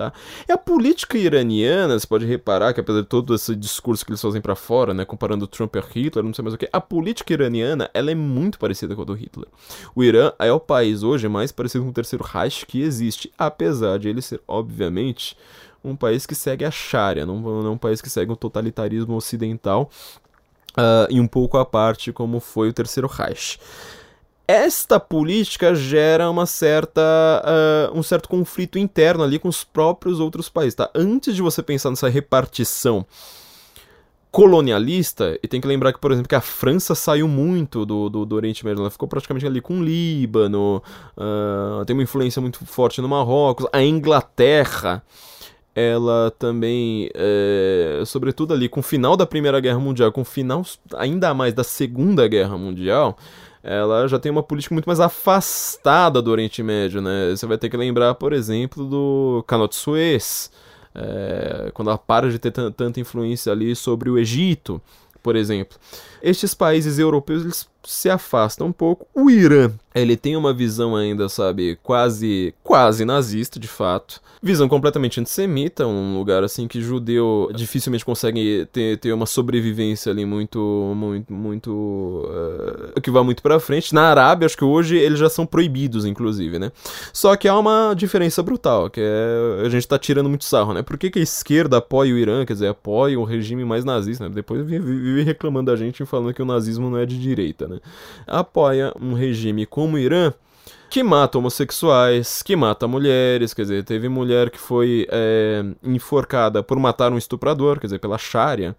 Tá? 0.01 0.14
E 0.48 0.53
a 0.53 0.57
política 0.57 1.18
iraniana, 1.18 1.98
você 1.98 2.07
pode 2.07 2.24
reparar 2.24 2.72
que 2.72 2.80
apesar 2.80 3.03
de 3.03 3.07
todo 3.07 3.34
esse 3.34 3.55
discurso 3.55 4.03
que 4.03 4.11
eles 4.11 4.22
fazem 4.22 4.40
para 4.40 4.55
fora, 4.55 4.94
né, 4.94 5.05
comparando 5.05 5.46
Trump 5.46 5.76
a 5.76 5.80
Hitler, 5.80 6.24
não 6.24 6.32
sei 6.32 6.42
mais 6.42 6.55
o 6.55 6.57
que, 6.57 6.66
a 6.72 6.80
política 6.80 7.34
iraniana 7.34 7.90
ela 7.92 8.11
é 8.11 8.14
muito 8.14 8.59
parecida 8.59 8.96
com 8.96 9.03
a 9.03 9.05
do 9.05 9.12
Hitler. 9.12 9.46
O 9.94 10.03
Irã 10.03 10.32
é 10.38 10.51
o 10.51 10.59
país 10.59 11.03
hoje 11.03 11.28
mais 11.28 11.53
parecido 11.53 11.84
com 11.84 11.90
o 11.90 11.92
terceiro 11.92 12.24
Reich 12.24 12.64
que 12.64 12.80
existe, 12.80 13.30
apesar 13.36 13.98
de 13.98 14.09
ele 14.09 14.22
ser, 14.22 14.40
obviamente, 14.48 15.36
um 15.84 15.94
país 15.94 16.24
que 16.24 16.34
segue 16.34 16.64
a 16.64 16.70
Sharia, 16.70 17.26
não, 17.26 17.38
não 17.38 17.66
é 17.66 17.70
um 17.70 17.76
país 17.76 18.01
que 18.01 18.09
segue 18.09 18.32
o 18.32 18.36
totalitarismo 18.36 19.14
ocidental 19.14 19.90
uh, 20.78 21.11
e 21.11 21.20
um 21.20 21.26
pouco 21.26 21.59
à 21.59 21.66
parte 21.66 22.11
como 22.11 22.40
foi 22.40 22.70
o 22.70 22.72
terceiro 22.72 23.07
Reich 23.07 23.59
esta 24.51 24.98
política 24.98 25.72
gera 25.76 26.28
uma 26.28 26.44
certa, 26.44 27.01
uh, 27.92 27.96
um 27.96 28.03
certo 28.03 28.28
conflito 28.28 28.80
interno 28.80 29.22
ali 29.22 29.38
com 29.38 29.48
os 29.48 29.62
próprios 29.62 30.18
outros 30.18 30.48
países. 30.48 30.74
Tá? 30.74 30.90
Antes 30.92 31.36
de 31.36 31.42
você 31.42 31.62
pensar 31.62 31.90
nessa 31.90 32.09
repartição 32.09 33.07
colonialista, 34.32 35.38
e 35.40 35.46
tem 35.46 35.61
que 35.61 35.68
lembrar 35.68 35.92
que, 35.92 36.01
por 36.01 36.11
exemplo, 36.11 36.28
que 36.28 36.34
a 36.34 36.40
França 36.40 36.96
saiu 36.96 37.28
muito 37.28 37.86
do, 37.86 38.09
do, 38.09 38.24
do 38.24 38.36
Oriente 38.36 38.64
Médio, 38.64 38.80
ela 38.80 38.90
ficou 38.90 39.09
praticamente 39.09 39.46
ali 39.46 39.61
com 39.61 39.78
o 39.78 39.84
Líbano, 39.84 40.82
uh, 41.16 41.84
tem 41.84 41.94
uma 41.94 42.03
influência 42.03 42.42
muito 42.42 42.64
forte 42.64 43.01
no 43.01 43.09
Marrocos, 43.09 43.66
a 43.72 43.82
Inglaterra 43.82 45.03
ela 45.72 46.32
também, 46.36 47.09
é, 47.14 48.03
sobretudo 48.05 48.53
ali 48.53 48.68
com 48.68 48.80
o 48.80 48.82
final 48.82 49.16
da 49.16 49.24
Primeira 49.24 49.61
Guerra 49.61 49.78
Mundial, 49.78 50.11
com 50.11 50.22
o 50.22 50.24
final 50.24 50.62
ainda 50.96 51.32
mais 51.32 51.55
da 51.55 51.62
Segunda 51.62 52.26
Guerra 52.26 52.59
Mundial, 52.59 53.16
ela 53.62 54.08
já 54.08 54.18
tem 54.18 54.32
uma 54.32 54.42
política 54.42 54.74
muito 54.74 54.86
mais 54.86 55.00
afastada 55.00 56.22
do 56.22 56.30
Oriente 56.30 56.62
Médio, 56.62 57.00
né? 57.00 57.30
Você 57.30 57.46
vai 57.46 57.58
ter 57.58 57.68
que 57.68 57.76
lembrar, 57.76 58.14
por 58.14 58.32
exemplo, 58.32 58.84
do 58.84 59.44
Canal 59.46 59.68
de 59.68 59.76
Suez, 59.76 60.50
é, 60.94 61.70
quando 61.74 61.88
ela 61.88 61.98
para 61.98 62.30
de 62.30 62.38
ter 62.38 62.50
tanta 62.52 63.00
influência 63.00 63.52
ali 63.52 63.76
sobre 63.76 64.08
o 64.11 64.18
Egito, 64.18 64.80
por 65.22 65.36
exemplo. 65.36 65.78
Estes 66.22 66.54
países 66.54 66.98
europeus 66.98 67.44
eles 67.44 67.68
se 67.84 68.10
afastam 68.10 68.68
um 68.68 68.72
pouco. 68.72 69.06
O 69.14 69.30
Irã, 69.30 69.70
ele 69.94 70.16
tem 70.16 70.36
uma 70.36 70.52
visão 70.52 70.94
ainda, 70.94 71.28
sabe, 71.28 71.78
quase 71.82 72.54
quase 72.62 73.04
nazista, 73.04 73.58
de 73.58 73.68
fato. 73.68 74.20
Visão 74.42 74.68
completamente 74.68 75.20
antissemita, 75.20 75.86
um 75.86 76.16
lugar 76.16 76.42
assim 76.42 76.66
que 76.66 76.80
judeu 76.80 77.50
dificilmente 77.54 78.04
consegue 78.04 78.66
ter, 78.72 78.98
ter 78.98 79.12
uma 79.12 79.26
sobrevivência 79.26 80.10
ali 80.10 80.24
muito 80.24 80.92
muito 80.96 81.32
muito 81.32 81.70
uh, 82.94 83.00
que 83.00 83.10
vá 83.10 83.22
muito 83.22 83.42
para 83.42 83.60
frente. 83.60 83.94
Na 83.94 84.04
Arábia, 84.04 84.46
acho 84.46 84.56
que 84.56 84.64
hoje 84.64 84.96
eles 84.96 85.18
já 85.18 85.28
são 85.28 85.44
proibidos 85.44 86.06
inclusive, 86.06 86.58
né? 86.58 86.72
Só 87.12 87.36
que 87.36 87.48
há 87.48 87.58
uma 87.58 87.92
diferença 87.94 88.42
brutal, 88.42 88.88
que 88.88 89.00
é 89.02 89.66
a 89.66 89.68
gente 89.68 89.86
tá 89.86 89.98
tirando 89.98 90.28
muito 90.28 90.44
sarro, 90.44 90.72
né? 90.72 90.82
Por 90.82 90.96
que, 90.96 91.10
que 91.10 91.18
a 91.18 91.22
esquerda 91.22 91.78
apoia 91.78 92.14
o 92.14 92.18
Irã, 92.18 92.44
quer 92.46 92.54
dizer, 92.54 92.68
apoia 92.68 93.18
o 93.18 93.24
regime 93.24 93.64
mais 93.64 93.84
nazista, 93.84 94.28
né? 94.28 94.34
Depois 94.34 94.64
vive 94.64 95.22
reclamando 95.22 95.70
da 95.70 95.76
gente 95.76 96.02
falando 96.11 96.34
que 96.34 96.42
o 96.42 96.46
nazismo 96.46 96.90
não 96.90 96.98
é 96.98 97.06
de 97.06 97.18
direita, 97.18 97.68
né? 97.68 97.78
Apoia 98.26 98.92
um 99.00 99.14
regime 99.14 99.64
como 99.64 99.96
o 99.96 99.98
Irã 99.98 100.32
que 100.90 101.04
mata 101.04 101.38
homossexuais, 101.38 102.42
que 102.42 102.56
mata 102.56 102.88
mulheres, 102.88 103.54
quer 103.54 103.62
dizer, 103.62 103.84
teve 103.84 104.08
mulher 104.08 104.50
que 104.50 104.58
foi 104.58 105.06
é, 105.08 105.64
enforcada 105.84 106.64
por 106.64 106.78
matar 106.80 107.12
um 107.12 107.18
estuprador, 107.18 107.78
quer 107.78 107.86
dizer, 107.86 108.00
pela 108.00 108.18
Sharia. 108.18 108.74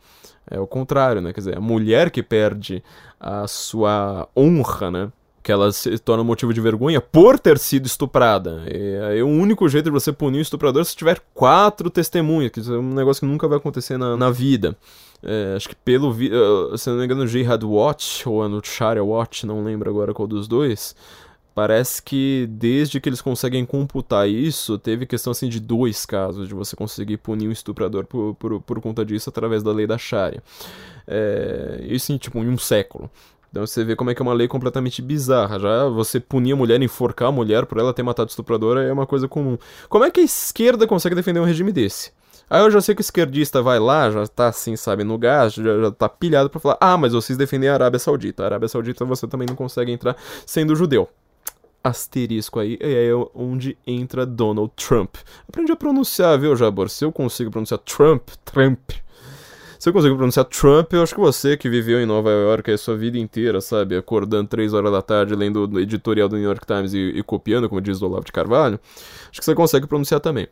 É 0.49 0.59
o 0.59 0.67
contrário, 0.67 1.21
né? 1.21 1.32
Quer 1.32 1.39
dizer, 1.39 1.57
a 1.57 1.61
mulher 1.61 2.11
que 2.11 2.21
perde 2.21 2.84
a 3.19 3.47
sua 3.47 4.27
honra, 4.36 4.91
né? 4.91 5.11
que 5.43 5.51
ela 5.51 5.71
se 5.71 5.97
torna 5.97 6.23
motivo 6.23 6.53
de 6.53 6.61
vergonha 6.61 7.01
por 7.01 7.39
ter 7.39 7.57
sido 7.57 7.86
estuprada. 7.86 8.63
E 8.67 8.97
aí 9.05 9.23
o 9.23 9.27
único 9.27 9.67
jeito 9.67 9.86
de 9.86 9.91
você 9.91 10.11
punir 10.11 10.39
o 10.39 10.41
estuprador 10.41 10.82
é 10.82 10.86
se 10.86 10.95
tiver 10.95 11.19
quatro 11.34 11.89
testemunhas, 11.89 12.51
que 12.51 12.59
é 12.59 12.73
um 12.73 12.93
negócio 12.93 13.21
que 13.21 13.25
nunca 13.25 13.47
vai 13.47 13.57
acontecer 13.57 13.97
na, 13.97 14.15
na 14.15 14.29
vida. 14.29 14.77
É, 15.24 15.53
acho 15.55 15.69
que 15.69 15.76
pelo 15.76 16.11
vi 16.11 16.32
se 16.78 16.89
não 16.89 16.97
me 16.97 17.05
engano 17.05 17.22
no 17.22 17.28
Jihad 17.28 17.63
Watch 17.63 18.28
ou 18.28 18.47
no 18.49 18.63
Sharia 18.63 19.03
Watch, 19.03 19.45
não 19.45 19.63
lembro 19.63 19.89
agora 19.89 20.13
qual 20.13 20.28
dos 20.28 20.47
dois. 20.47 20.95
Parece 21.53 22.01
que 22.01 22.47
desde 22.49 23.01
que 23.01 23.09
eles 23.09 23.22
conseguem 23.22 23.65
computar 23.65 24.28
isso, 24.28 24.80
teve 24.80 25.05
questão 25.05 25.32
assim 25.32 25.49
de 25.49 25.59
dois 25.59 26.05
casos 26.05 26.47
de 26.47 26.53
você 26.53 26.78
conseguir 26.78 27.17
punir 27.17 27.49
um 27.49 27.51
estuprador 27.51 28.05
por, 28.05 28.36
por, 28.36 28.61
por 28.61 28.82
conta 28.82 29.03
disso 29.03 29.30
através 29.30 29.61
da 29.61 29.72
lei 29.72 29.86
da 29.86 29.97
Sharia. 29.97 30.41
É, 31.05 31.82
isso 31.84 32.13
em 32.13 32.17
tipo 32.17 32.39
em 32.39 32.47
um 32.47 32.57
século. 32.57 33.11
Então 33.51 33.67
você 33.67 33.84
vê 33.84 33.97
como 33.97 34.09
é 34.09 34.15
que 34.15 34.22
é 34.22 34.24
uma 34.24 34.34
lei 34.34 34.47
completamente 34.47 35.01
bizarra. 35.01 35.59
Já 35.59 35.89
você 35.89 36.22
punir 36.22 36.53
a 36.53 36.55
mulher, 36.55 36.82
enforcar 36.82 37.28
a 37.28 37.32
mulher 37.34 37.65
por 37.65 37.78
ela 37.80 37.93
ter 37.93 38.01
matado 38.01 38.30
o 38.30 38.32
estuprador 38.32 38.78
é 38.78 38.91
uma 38.93 39.05
coisa 39.05 39.28
comum. 39.28 39.57
Como 39.89 40.05
é 40.05 40.09
que 40.09 40.22
a 40.22 40.24
esquerda 40.24 40.88
consegue 40.88 41.15
defender 41.15 41.41
um 41.41 41.45
regime 41.45 41.74
desse? 41.74 42.13
Aí 42.51 42.61
eu 42.61 42.69
já 42.69 42.81
sei 42.81 42.93
que 42.93 42.99
o 42.99 43.01
esquerdista 43.01 43.61
vai 43.61 43.79
lá, 43.79 44.11
já 44.11 44.27
tá 44.27 44.47
assim, 44.49 44.75
sabe, 44.75 45.05
no 45.05 45.17
gás, 45.17 45.53
já, 45.53 45.79
já 45.83 45.89
tá 45.89 46.09
pilhado 46.09 46.49
pra 46.49 46.59
falar: 46.59 46.77
ah, 46.81 46.97
mas 46.97 47.13
vocês 47.13 47.37
defendem 47.37 47.69
a 47.69 47.73
Arábia 47.73 47.97
Saudita. 47.97 48.43
A 48.43 48.47
Arábia 48.47 48.67
Saudita 48.67 49.05
você 49.05 49.25
também 49.25 49.47
não 49.47 49.55
consegue 49.55 49.89
entrar 49.89 50.17
sendo 50.45 50.75
judeu 50.75 51.07
asterisco 51.81 52.59
aí, 52.59 52.77
é 52.81 53.09
onde 53.33 53.77
entra 53.87 54.25
Donald 54.25 54.71
Trump. 54.75 55.15
Aprendi 55.47 55.71
a 55.71 55.75
pronunciar, 55.77 56.37
viu, 56.37 56.53
Jabor? 56.55 56.89
Se 56.89 57.05
eu 57.05 57.11
consigo 57.11 57.49
pronunciar 57.49 57.79
Trump, 57.79 58.29
Trump, 58.45 58.91
se 59.79 59.89
eu 59.89 59.93
consigo 59.93 60.15
pronunciar 60.17 60.45
Trump, 60.45 60.93
eu 60.93 61.01
acho 61.01 61.15
que 61.15 61.21
você 61.21 61.55
que 61.55 61.69
viveu 61.69 61.99
em 62.01 62.05
Nova 62.05 62.29
York 62.29 62.69
a 62.69 62.77
sua 62.77 62.97
vida 62.97 63.17
inteira, 63.17 63.61
sabe? 63.61 63.95
Acordando 63.95 64.49
três 64.49 64.73
horas 64.73 64.91
da 64.91 65.01
tarde, 65.01 65.33
lendo 65.33 65.67
o 65.67 65.79
editorial 65.79 66.29
do 66.29 66.35
New 66.35 66.45
York 66.45 66.67
Times 66.67 66.93
e, 66.93 67.13
e 67.15 67.23
copiando, 67.23 67.67
como 67.67 67.81
diz 67.81 68.01
o 68.01 68.05
Olavo 68.05 68.25
de 68.25 68.31
Carvalho, 68.31 68.79
acho 69.31 69.39
que 69.39 69.45
você 69.45 69.55
consegue 69.55 69.87
pronunciar 69.87 70.19
também. 70.19 70.47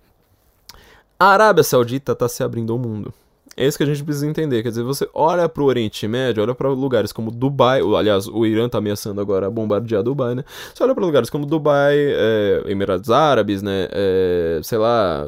A 1.19 1.27
Arábia 1.27 1.63
Saudita 1.63 2.13
está 2.13 2.29
se 2.29 2.41
abrindo 2.41 2.71
ao 2.71 2.79
mundo. 2.79 3.13
É 3.57 3.67
isso 3.67 3.77
que 3.77 3.83
a 3.83 3.85
gente 3.85 4.01
precisa 4.01 4.25
entender. 4.25 4.63
Quer 4.63 4.69
dizer, 4.69 4.83
você 4.83 5.05
olha 5.13 5.49
para 5.49 5.61
o 5.61 5.65
Oriente 5.65 6.07
Médio, 6.07 6.41
olha 6.41 6.55
para 6.55 6.69
lugares 6.69 7.11
como 7.11 7.29
Dubai, 7.29 7.81
aliás, 7.81 8.25
o 8.25 8.45
Irã 8.45 8.67
está 8.67 8.77
ameaçando 8.77 9.19
agora 9.19 9.49
bombardear 9.49 10.01
Dubai, 10.01 10.33
né? 10.33 10.45
Você 10.73 10.81
olha 10.81 10.95
para 10.95 11.03
lugares 11.03 11.29
como 11.29 11.45
Dubai, 11.45 11.97
é, 11.97 12.63
Emirados 12.67 13.11
Árabes, 13.11 13.61
né? 13.61 13.89
É, 13.91 14.61
sei 14.63 14.77
lá, 14.77 15.25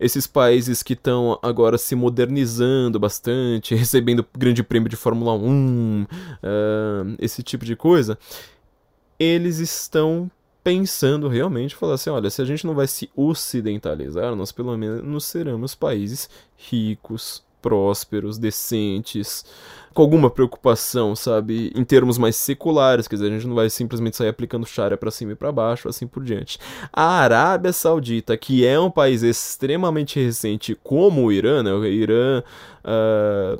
esses 0.00 0.26
países 0.26 0.82
que 0.82 0.94
estão 0.94 1.38
agora 1.42 1.76
se 1.76 1.94
modernizando 1.94 2.98
bastante, 2.98 3.74
recebendo 3.76 4.24
grande 4.38 4.62
prêmio 4.62 4.88
de 4.88 4.96
Fórmula 4.96 5.34
1, 5.34 6.06
é, 6.42 7.16
esse 7.18 7.42
tipo 7.42 7.66
de 7.66 7.76
coisa. 7.76 8.18
Eles 9.20 9.58
estão 9.58 10.30
pensando 10.68 11.28
realmente, 11.28 11.74
falar 11.74 11.94
assim, 11.94 12.10
olha, 12.10 12.28
se 12.28 12.42
a 12.42 12.44
gente 12.44 12.66
não 12.66 12.74
vai 12.74 12.86
se 12.86 13.08
ocidentalizar, 13.16 14.36
nós 14.36 14.52
pelo 14.52 14.76
menos 14.76 15.24
seremos 15.24 15.74
países 15.74 16.28
ricos, 16.58 17.42
prósperos, 17.62 18.36
decentes, 18.36 19.46
com 19.94 20.02
alguma 20.02 20.28
preocupação, 20.28 21.16
sabe, 21.16 21.72
em 21.74 21.84
termos 21.84 22.18
mais 22.18 22.36
seculares, 22.36 23.08
quer 23.08 23.16
dizer, 23.16 23.28
a 23.28 23.30
gente 23.30 23.46
não 23.46 23.54
vai 23.54 23.70
simplesmente 23.70 24.18
sair 24.18 24.28
aplicando 24.28 24.66
Sharia 24.66 24.98
para 24.98 25.10
cima 25.10 25.32
e 25.32 25.34
para 25.34 25.50
baixo, 25.50 25.88
assim 25.88 26.06
por 26.06 26.22
diante. 26.22 26.58
A 26.92 27.18
Arábia 27.18 27.72
Saudita, 27.72 28.36
que 28.36 28.66
é 28.66 28.78
um 28.78 28.90
país 28.90 29.22
extremamente 29.22 30.22
recente 30.22 30.78
como 30.84 31.24
o 31.24 31.32
Irã, 31.32 31.62
né, 31.62 31.72
o 31.72 31.86
Irã 31.86 32.42
uh, 32.84 33.58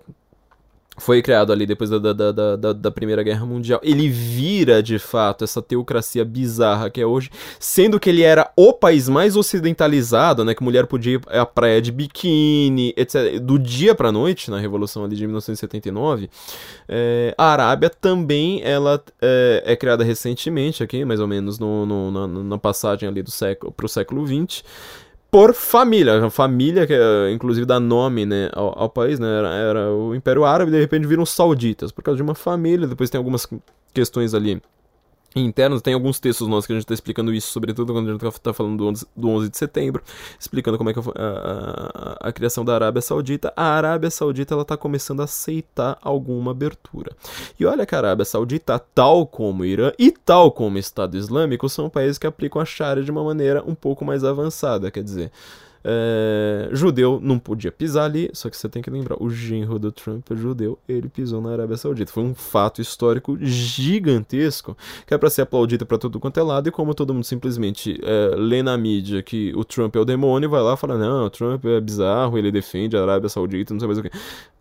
foi 0.98 1.22
criado 1.22 1.52
ali 1.52 1.66
depois 1.66 1.90
da, 1.90 1.98
da, 1.98 2.12
da, 2.12 2.56
da, 2.56 2.72
da 2.72 2.90
Primeira 2.90 3.22
Guerra 3.22 3.46
Mundial, 3.46 3.80
ele 3.82 4.08
vira 4.08 4.82
de 4.82 4.98
fato 4.98 5.44
essa 5.44 5.62
teocracia 5.62 6.24
bizarra 6.24 6.90
que 6.90 7.00
é 7.00 7.06
hoje, 7.06 7.30
sendo 7.58 7.98
que 7.98 8.10
ele 8.10 8.22
era 8.22 8.50
o 8.56 8.72
país 8.72 9.08
mais 9.08 9.36
ocidentalizado, 9.36 10.44
né, 10.44 10.54
que 10.54 10.62
mulher 10.62 10.86
podia 10.86 11.14
ir 11.14 11.20
à 11.28 11.46
praia 11.46 11.80
de 11.80 11.92
biquíni, 11.92 12.92
etc. 12.96 13.38
Do 13.40 13.58
dia 13.58 13.94
pra 13.94 14.12
noite, 14.12 14.50
na 14.50 14.58
Revolução 14.58 15.04
ali 15.04 15.16
de 15.16 15.26
1979, 15.26 16.28
é, 16.88 17.34
a 17.38 17.52
Arábia 17.52 17.90
também 17.90 18.60
ela 18.62 19.02
é, 19.20 19.62
é, 19.66 19.76
criada 19.76 20.04
recentemente 20.04 20.82
aqui, 20.82 21.04
mais 21.04 21.20
ou 21.20 21.26
menos 21.26 21.58
no, 21.58 21.86
no 21.86 22.10
na, 22.10 22.26
na, 22.26 22.58
passagem 22.58 23.08
ali 23.08 23.22
do 23.22 23.30
século 23.30 23.72
pro 23.72 23.88
século 23.88 24.24
20 24.24 24.64
por 25.30 25.54
família. 25.54 26.24
A 26.24 26.30
família, 26.30 26.86
que 26.86 26.94
é, 26.94 27.30
inclusive 27.32 27.66
dá 27.66 27.78
nome 27.78 28.24
né, 28.24 28.50
ao, 28.52 28.78
ao 28.78 28.88
país, 28.88 29.18
né, 29.18 29.38
era, 29.38 29.48
era, 29.54 29.92
o 29.92 30.14
Império 30.14 30.44
Árabe, 30.44 30.70
de 30.70 30.78
repente 30.78 31.06
viram 31.06 31.26
sauditas, 31.26 31.92
por 31.92 32.02
causa 32.02 32.16
de 32.16 32.22
uma 32.22 32.34
família. 32.34 32.86
Depois 32.86 33.10
tem 33.10 33.18
algumas 33.18 33.46
questões 33.92 34.34
ali 34.34 34.62
internos. 35.44 35.82
Tem 35.82 35.94
alguns 35.94 36.18
textos 36.20 36.48
nossos 36.48 36.66
que 36.66 36.72
a 36.72 36.76
gente 36.76 36.84
está 36.84 36.94
explicando 36.94 37.32
isso, 37.32 37.48
sobretudo 37.48 37.92
quando 37.92 38.08
a 38.08 38.12
gente 38.12 38.26
está 38.26 38.52
falando 38.52 38.76
do 38.76 38.86
11, 38.86 39.06
do 39.16 39.28
11, 39.28 39.48
de 39.50 39.56
setembro, 39.56 40.02
explicando 40.38 40.78
como 40.78 40.90
é 40.90 40.94
que 40.94 41.00
a, 41.00 41.02
a, 41.02 42.28
a, 42.28 42.32
criação 42.32 42.64
da 42.64 42.74
Arábia 42.74 43.02
Saudita. 43.02 43.52
A 43.56 43.64
Arábia 43.64 44.10
Saudita 44.10 44.54
ela 44.54 44.62
está 44.62 44.76
começando 44.76 45.20
a 45.20 45.24
aceitar 45.24 45.98
alguma 46.02 46.50
abertura. 46.50 47.12
E 47.58 47.64
olha 47.64 47.86
que 47.86 47.94
a 47.94 47.98
Arábia 47.98 48.24
Saudita, 48.24 48.78
tal 48.78 49.26
como 49.26 49.62
o 49.62 49.66
Irã 49.66 49.92
e 49.98 50.10
tal 50.10 50.50
como 50.52 50.76
o 50.76 50.78
Estado 50.78 51.16
Islâmico, 51.16 51.68
são 51.68 51.88
países 51.88 52.18
que 52.18 52.26
aplicam 52.26 52.60
a 52.60 52.64
Sharia 52.64 53.02
de 53.02 53.10
uma 53.10 53.24
maneira 53.24 53.62
um 53.66 53.74
pouco 53.74 54.04
mais 54.04 54.24
avançada, 54.24 54.90
quer 54.90 55.02
dizer. 55.02 55.30
É, 55.84 56.68
judeu 56.72 57.20
não 57.22 57.38
podia 57.38 57.70
pisar 57.70 58.04
ali, 58.04 58.30
só 58.32 58.50
que 58.50 58.56
você 58.56 58.68
tem 58.68 58.82
que 58.82 58.90
lembrar, 58.90 59.16
o 59.22 59.30
genro 59.30 59.78
do 59.78 59.92
Trump 59.92 60.30
é 60.30 60.36
judeu, 60.36 60.78
ele 60.88 61.08
pisou 61.08 61.40
na 61.40 61.52
Arábia 61.52 61.76
Saudita. 61.76 62.12
Foi 62.12 62.22
um 62.22 62.34
fato 62.34 62.80
histórico 62.80 63.36
gigantesco 63.40 64.76
que 65.06 65.14
é 65.14 65.18
para 65.18 65.30
ser 65.30 65.42
aplaudido 65.42 65.86
para 65.86 65.98
todo 65.98 66.20
quanto 66.20 66.38
é 66.38 66.42
lado, 66.42 66.68
e 66.68 66.72
como 66.72 66.94
todo 66.94 67.14
mundo 67.14 67.24
simplesmente 67.24 67.98
é, 68.02 68.34
lê 68.36 68.62
na 68.62 68.76
mídia 68.76 69.22
que 69.22 69.52
o 69.56 69.64
Trump 69.64 69.94
é 69.96 70.00
o 70.00 70.04
demônio, 70.04 70.50
vai 70.50 70.62
lá 70.62 70.74
e 70.74 70.76
fala: 70.76 70.98
não, 70.98 71.26
o 71.26 71.30
Trump 71.30 71.64
é 71.64 71.80
bizarro, 71.80 72.36
ele 72.36 72.50
defende 72.50 72.96
a 72.96 73.02
Arábia 73.02 73.28
Saudita, 73.28 73.72
não 73.72 73.80
sei 73.80 73.86
mais 73.86 73.98
o 73.98 74.02
que 74.02 74.10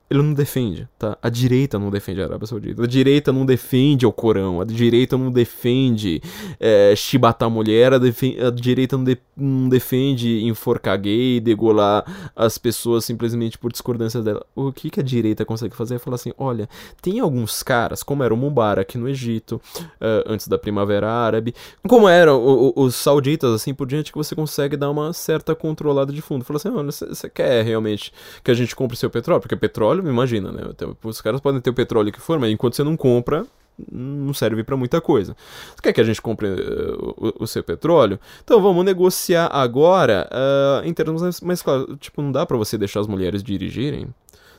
ele 0.09 0.21
não 0.21 0.33
defende, 0.33 0.87
tá? 0.97 1.17
A 1.21 1.27
direita 1.27 1.77
não 1.77 1.89
defende 1.89 2.21
a 2.21 2.25
Arábia 2.25 2.47
Saudita. 2.47 2.81
A 2.81 2.87
direita 2.87 3.33
não 3.33 3.45
defende 3.45 4.05
o 4.05 4.11
Corão. 4.11 4.61
A 4.61 4.63
direita 4.63 5.17
não 5.17 5.29
defende 5.29 6.21
é, 6.61 6.95
chibatar 6.95 7.49
mulher. 7.49 7.93
A, 7.93 7.97
a 7.97 8.49
direita 8.49 8.95
não, 8.95 9.03
de 9.03 9.17
não, 9.35 9.67
defende 9.67 10.45
enforcar 10.45 10.97
gay, 10.97 11.41
degolar 11.41 12.31
as 12.33 12.57
pessoas 12.57 13.03
simplesmente 13.03 13.57
por 13.57 13.69
discordância 13.69 14.21
dela. 14.21 14.45
O 14.55 14.71
que, 14.71 14.89
que 14.89 15.01
a 15.01 15.03
direita 15.03 15.43
consegue 15.43 15.75
fazer 15.75 15.95
é 15.95 15.99
falar 15.99 16.15
assim: 16.15 16.31
olha, 16.37 16.69
tem 17.01 17.19
alguns 17.19 17.61
caras, 17.61 18.01
como 18.01 18.23
era 18.23 18.33
o 18.33 18.37
Mubarak 18.37 18.97
no 18.97 19.09
Egito, 19.09 19.61
uh, 19.77 20.23
antes 20.25 20.47
da 20.47 20.57
Primavera 20.57 21.09
Árabe, 21.11 21.53
como 21.85 22.07
eram 22.07 22.73
os 22.77 22.95
sauditas, 22.95 23.51
assim 23.53 23.73
por 23.73 23.85
diante, 23.85 24.13
que 24.13 24.17
você 24.17 24.33
consegue 24.33 24.77
dar 24.77 24.89
uma 24.89 25.11
certa 25.11 25.53
controlada 25.53 26.13
de 26.13 26.21
fundo. 26.21 26.45
Fala 26.45 26.55
assim: 26.55 26.69
olha, 26.69 26.91
você 26.93 27.29
quer 27.29 27.65
realmente 27.65 28.13
que 28.41 28.51
a 28.51 28.53
gente 28.53 28.73
compre 28.73 28.95
seu 28.95 29.09
petróleo? 29.09 29.41
Porque 29.41 29.57
petróleo 29.57 29.96
petróleo, 29.97 30.09
imagina, 30.09 30.51
né? 30.51 30.63
Os 31.03 31.21
caras 31.21 31.41
podem 31.41 31.61
ter 31.61 31.69
o 31.69 31.73
petróleo 31.73 32.11
que 32.11 32.21
for, 32.21 32.39
mas 32.39 32.51
enquanto 32.51 32.75
você 32.75 32.83
não 32.83 32.95
compra, 32.95 33.45
não 33.91 34.33
serve 34.33 34.63
para 34.63 34.75
muita 34.75 34.99
coisa. 34.99 35.35
Você 35.75 35.81
quer 35.83 35.93
que 35.93 36.01
a 36.01 36.03
gente 36.03 36.21
compre 36.21 36.47
uh, 36.47 37.15
o, 37.17 37.43
o, 37.43 37.47
seu 37.47 37.63
petróleo? 37.63 38.19
Então 38.43 38.61
vamos 38.61 38.83
negociar 38.83 39.47
agora 39.47 40.27
uh, 40.31 40.87
em 40.87 40.93
termos 40.93 41.41
mais, 41.41 41.61
claros. 41.61 41.95
Tipo, 41.99 42.21
não 42.21 42.31
dá 42.31 42.45
para 42.45 42.57
você 42.57 42.77
deixar 42.77 43.01
as 43.01 43.07
mulheres 43.07 43.43
dirigirem. 43.43 44.07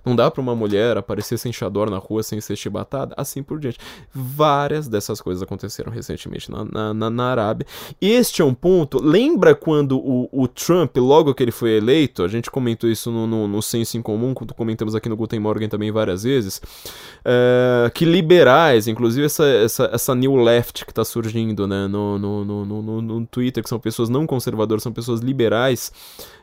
Não 0.08 0.16
dá 0.16 0.30
para 0.30 0.40
uma 0.40 0.54
mulher 0.54 0.96
aparecer 0.96 1.36
sem 1.36 1.52
chador 1.52 1.90
na 1.90 1.98
rua 1.98 2.22
sem 2.22 2.40
ser 2.40 2.56
chibatada, 2.56 3.14
assim 3.14 3.42
por 3.42 3.60
diante. 3.60 3.78
Várias 4.10 4.88
dessas 4.88 5.20
coisas 5.20 5.42
aconteceram 5.42 5.92
recentemente 5.92 6.50
na, 6.50 6.94
na, 6.94 7.10
na 7.10 7.24
Arábia. 7.24 7.66
Este 8.00 8.40
é 8.40 8.44
um 8.44 8.54
ponto. 8.54 9.02
Lembra 9.02 9.54
quando 9.54 9.98
o, 9.98 10.26
o, 10.32 10.48
Trump, 10.48 10.96
logo 10.96 11.34
que 11.34 11.42
ele 11.42 11.52
foi 11.52 11.72
eleito, 11.72 12.22
a 12.22 12.28
gente 12.28 12.50
comentou 12.50 12.88
isso 12.88 13.10
no, 13.10 13.26
no, 13.26 13.46
no 13.46 13.60
Senso 13.60 13.98
em 13.98 14.02
Comum, 14.02 14.32
quando 14.32 14.54
comentamos 14.54 14.94
aqui 14.94 15.10
no 15.10 15.16
Guten 15.16 15.40
Morgen 15.40 15.68
também 15.68 15.90
várias 15.90 16.22
vezes, 16.22 16.62
é, 17.22 17.90
que 17.94 18.06
liberais, 18.06 18.88
inclusive 18.88 19.26
essa, 19.26 19.44
essa, 19.44 19.90
essa 19.92 20.14
new 20.14 20.36
left 20.36 20.86
que 20.86 20.92
está 20.92 21.04
surgindo 21.04 21.66
né, 21.66 21.86
no, 21.86 22.18
no, 22.18 22.44
no, 22.46 22.64
no, 22.64 23.02
no 23.02 23.26
Twitter, 23.26 23.62
que 23.62 23.68
são 23.68 23.78
pessoas 23.78 24.08
não 24.08 24.26
conservadoras, 24.26 24.82
são 24.82 24.92
pessoas 24.92 25.20
liberais 25.20 25.92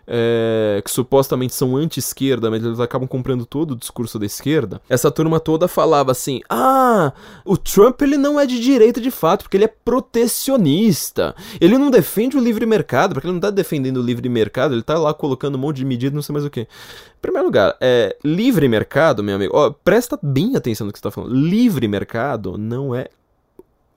é, 0.07 0.81
que 0.83 0.91
supostamente 0.91 1.53
são 1.53 1.75
anti-esquerda, 1.75 2.49
mas 2.49 2.63
eles 2.63 2.79
acabam 2.79 3.07
comprando 3.07 3.45
todo 3.45 3.71
o 3.71 3.75
discurso 3.75 4.19
da 4.19 4.25
esquerda. 4.25 4.81
Essa 4.89 5.09
turma 5.09 5.39
toda 5.39 5.67
falava 5.67 6.11
assim: 6.11 6.41
ah, 6.49 7.13
o 7.43 7.57
Trump 7.57 8.01
ele 8.01 8.17
não 8.17 8.39
é 8.39 8.45
de 8.45 8.59
direita 8.59 9.01
de 9.01 9.11
fato, 9.11 9.43
porque 9.43 9.57
ele 9.57 9.65
é 9.65 9.73
protecionista. 9.83 11.35
Ele 11.59 11.77
não 11.77 11.89
defende 11.89 12.37
o 12.37 12.39
livre 12.39 12.65
mercado, 12.65 13.13
porque 13.13 13.27
ele 13.27 13.33
não 13.33 13.41
tá 13.41 13.49
defendendo 13.49 13.97
o 13.97 14.03
livre 14.03 14.27
mercado, 14.29 14.73
ele 14.73 14.83
tá 14.83 14.97
lá 14.97 15.13
colocando 15.13 15.55
um 15.55 15.59
monte 15.59 15.77
de 15.77 15.85
medidas, 15.85 16.13
não 16.13 16.21
sei 16.21 16.33
mais 16.33 16.45
o 16.45 16.49
que. 16.49 16.61
Em 16.61 17.21
primeiro 17.21 17.47
lugar, 17.47 17.75
é, 17.81 18.15
livre 18.23 18.67
mercado, 18.67 19.23
meu 19.23 19.35
amigo, 19.35 19.55
ó, 19.55 19.71
presta 19.71 20.19
bem 20.21 20.55
atenção 20.55 20.85
no 20.85 20.93
que 20.93 20.99
você 20.99 21.03
tá 21.03 21.11
falando. 21.11 21.33
Livre 21.33 21.87
mercado 21.87 22.57
não 22.57 22.93
é 22.93 23.07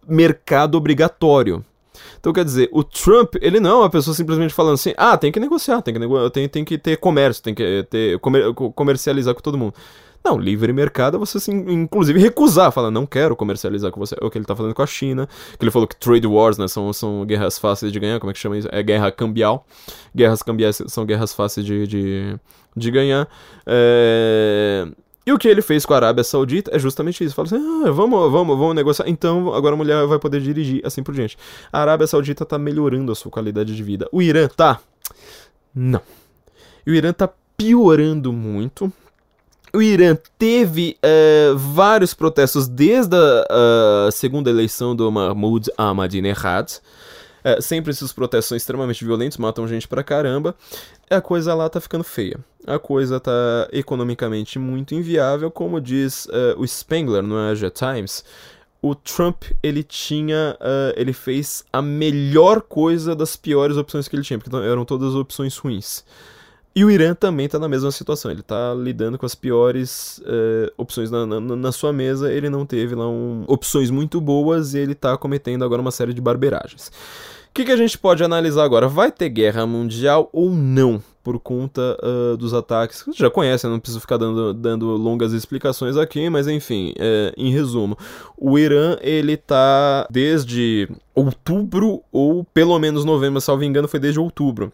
mercado 0.09 0.77
obrigatório. 0.77 1.65
Então, 2.19 2.33
quer 2.33 2.45
dizer, 2.45 2.69
o 2.73 2.83
Trump, 2.83 3.35
ele 3.41 3.61
não 3.61 3.71
é 3.71 3.79
uma 3.81 3.91
pessoa 3.91 4.15
simplesmente 4.15 4.55
falando 4.55 4.75
assim, 4.75 4.93
ah, 4.97 5.17
tem 5.17 5.31
que 5.33 5.41
negociar, 5.41 5.83
tem 5.83 5.95
que, 5.95 6.01
nego 6.01 6.29
tem, 6.31 6.49
tem 6.49 6.65
que 6.65 6.79
ter 6.79 6.97
comércio, 6.97 7.43
tem 7.43 7.55
que 7.55 7.87
ter, 7.91 8.19
comer 8.19 8.53
comercializar 8.55 9.35
com 9.35 9.41
todo 9.41 9.59
mundo. 9.59 9.75
Não, 10.25 10.37
livre 10.37 10.73
mercado 10.73 11.17
é 11.17 11.19
você, 11.19 11.39
assim, 11.39 11.53
inclusive, 11.69 12.19
recusar, 12.21 12.73
falar, 12.73 12.91
não 12.91 13.07
quero 13.07 13.37
comercializar 13.37 13.91
com 13.91 14.01
você. 14.01 14.17
É 14.21 14.25
o 14.25 14.31
que 14.31 14.37
ele 14.37 14.45
tá 14.45 14.55
fazendo 14.55 14.75
com 14.75 14.83
a 14.83 14.87
China, 14.87 15.29
que 15.59 15.65
ele 15.65 15.71
falou 15.71 15.87
que 15.87 15.97
trade 15.97 16.27
wars, 16.27 16.59
né, 16.59 16.69
são, 16.69 16.93
são 16.93 17.25
guerras 17.25 17.59
fáceis 17.59 17.93
de 17.93 18.01
ganhar, 18.01 18.19
como 18.19 18.31
é 18.31 18.35
que 18.35 18.39
chama 18.41 18.59
isso? 18.59 18.69
É 18.71 18.83
guerra 18.83 19.11
cambial. 19.11 19.65
Guerras 20.15 20.43
cambiais 20.43 20.83
são 20.89 21.07
guerras 21.07 21.33
fáceis 21.33 21.65
de, 21.65 21.87
de, 21.87 22.37
de 22.77 22.91
ganhar. 22.91 23.29
É... 23.67 24.87
E 25.29 25.33
o 25.33 25.37
que 25.37 25.47
ele 25.47 25.61
fez 25.61 25.85
com 25.85 25.93
a 25.93 25.97
Arábia 25.97 26.25
Saudita 26.25 26.75
é 26.75 26.79
justamente 26.79 27.23
isso. 27.23 27.35
Fala 27.35 27.49
assim: 27.49 27.57
ah, 27.57 27.91
vamos, 27.91 28.33
vamos, 28.33 28.59
vamos 28.59 28.75
negociar. 28.75 29.07
Então 29.07 29.53
agora 29.53 29.75
a 29.75 29.77
mulher 29.77 30.07
vai 30.07 30.19
poder 30.19 30.41
dirigir, 30.41 30.81
assim 30.87 31.03
por 31.03 31.15
diante. 31.15 31.37
A 31.71 31.83
Arábia 31.83 32.07
Saudita 32.07 32.47
tá 32.47 32.57
melhorando 32.57 33.13
a 33.13 33.15
sua 33.15 33.31
qualidade 33.31 33.77
de 33.77 33.83
vida. 33.83 34.09
O 34.11 34.23
Irã 34.23 34.49
tá? 34.49 34.81
Não. 35.75 36.01
O 36.87 36.91
Irã 36.91 37.13
tá 37.13 37.29
piorando 37.59 38.33
muito. 38.33 38.91
O 39.75 39.83
Irã 39.83 40.17
teve 40.39 40.97
uh, 41.05 41.59
vários 41.59 42.15
protestos 42.15 42.67
desde 42.67 43.15
a 43.15 44.09
uh, 44.09 44.11
segunda 44.11 44.49
eleição 44.49 44.97
do 44.97 45.13
Mahmoud 45.13 45.71
Ahmadinejad. 45.77 46.81
É, 47.45 47.61
sempre 47.61 47.91
esses 47.91 48.13
protestos 48.13 48.49
são 48.49 48.57
extremamente 48.57 49.05
violentos, 49.05 49.37
matam 49.39 49.69
gente 49.69 49.87
pra 49.87 50.03
caramba. 50.03 50.57
A 51.11 51.21
coisa 51.21 51.55
lá 51.55 51.69
tá 51.69 51.81
ficando 51.81 52.05
feia. 52.05 52.39
A 52.67 52.79
coisa 52.79 53.19
tá 53.19 53.69
economicamente 53.73 54.59
muito 54.59 54.95
inviável, 54.95 55.51
como 55.51 55.81
diz 55.81 56.27
uh, 56.27 56.59
o 56.59 56.67
Spengler 56.67 57.23
no 57.23 57.37
Asia 57.37 57.71
Times. 57.71 58.25
O 58.83 58.95
Trump, 58.95 59.45
ele 59.63 59.83
tinha. 59.83 60.57
Uh, 60.61 60.93
ele 60.97 61.13
fez 61.13 61.65
a 61.73 61.81
melhor 61.81 62.61
coisa 62.61 63.17
das 63.17 63.37
piores 63.37 63.77
opções 63.77 64.07
que 64.07 64.15
ele 64.15 64.23
tinha, 64.23 64.39
porque 64.39 64.55
eram 64.55 64.85
todas 64.85 65.15
opções 65.15 65.57
ruins. 65.57 66.05
E 66.79 66.85
o 66.85 66.91
Irã 66.91 67.13
também 67.13 67.47
está 67.47 67.59
na 67.59 67.69
mesma 67.69 67.91
situação, 67.91 68.31
ele 68.31 68.39
está 68.39 68.73
lidando 68.73 69.19
com 69.19 69.27
as 69.27 69.35
piores 69.35 70.19
uh, 70.19 70.73
opções 70.77 71.11
na, 71.11 71.27
na, 71.27 71.41
na, 71.41 71.73
sua 71.73 71.93
mesa, 71.93 72.33
ele 72.33 72.49
não 72.49 72.65
teve 72.65 72.95
lá 72.95 73.09
um, 73.09 73.43
opções 73.49 73.91
muito 73.91 74.21
boas 74.21 74.75
e 74.75 74.79
ele 74.79 74.93
está 74.93 75.17
cometendo 75.17 75.65
agora 75.65 75.81
uma 75.81 75.91
série 75.91 76.15
de 76.15 76.21
barbeiragens. 76.21 76.93
O 77.51 77.55
que, 77.55 77.65
que 77.65 77.73
a 77.73 77.77
gente 77.77 77.99
pode 77.99 78.23
analisar 78.23 78.65
agora? 78.65 78.87
Vai 78.89 79.11
ter 79.11 79.29
guerra 79.29 79.67
mundial 79.67 80.29
ou 80.33 80.51
não? 80.51 81.03
Por 81.25 81.39
conta 81.39 81.99
uh, 82.03 82.37
dos 82.37 82.55
ataques. 82.55 83.03
Você 83.03 83.13
já 83.23 83.29
conhece, 83.29 83.67
eu 83.67 83.71
não 83.71 83.79
preciso 83.79 84.01
ficar 84.01 84.17
dando, 84.17 84.55
dando 84.55 84.87
longas 84.97 85.33
explicações 85.33 85.97
aqui, 85.97 86.31
mas 86.31 86.49
enfim, 86.49 86.95
é, 86.97 87.35
em 87.37 87.53
resumo, 87.53 87.99
o 88.37 88.59
Irã 88.59 88.97
ele 89.03 89.37
tá 89.37 90.07
desde 90.11 90.89
outubro, 91.15 92.03
ou 92.11 92.45
pelo 92.45 92.79
menos 92.79 93.05
novembro, 93.05 93.41
salvo 93.41 93.65
engano, 93.65 93.89
foi 93.89 94.01
desde 94.01 94.19
outubro 94.19 94.73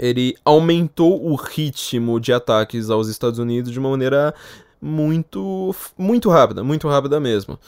ele 0.00 0.34
aumentou 0.44 1.22
o 1.22 1.34
ritmo 1.34 2.18
de 2.18 2.32
ataques 2.32 2.88
aos 2.88 3.08
Estados 3.08 3.38
Unidos 3.38 3.70
de 3.70 3.78
uma 3.78 3.90
maneira 3.90 4.34
muito 4.80 5.74
muito 5.96 6.30
rápida, 6.30 6.64
muito 6.64 6.88
rápida 6.88 7.20
mesmo. 7.20 7.58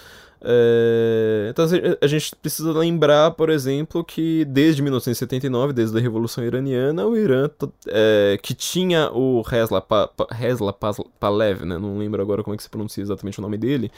É, 0.45 1.49
então 1.51 1.64
a 2.01 2.07
gente 2.07 2.34
precisa 2.36 2.72
lembrar, 2.72 3.30
por 3.32 3.49
exemplo, 3.49 4.05
que 4.05 4.45
desde 4.45 4.82
1979, 4.82 5.72
desde 5.72 5.97
a 5.97 6.01
Revolução 6.01 6.45
Iraniana, 6.45 7.07
o 7.07 7.16
Irã, 7.16 7.49
é, 7.86 8.38
que 8.43 8.55
tinha 8.55 9.11
o 9.12 9.43
Hezla, 9.51 9.80
pa, 9.80 10.11
Hezla 10.40 10.74
Palev, 11.20 11.64
né, 11.64 11.78
não 11.78 11.99
lembro 11.99 12.20
agora 12.20 12.43
como 12.43 12.55
é 12.55 12.57
que 12.57 12.62
se 12.62 12.70
pronuncia 12.70 13.03
exatamente 13.03 13.38
o 13.38 13.43
nome 13.43 13.57
dele, 13.57 13.90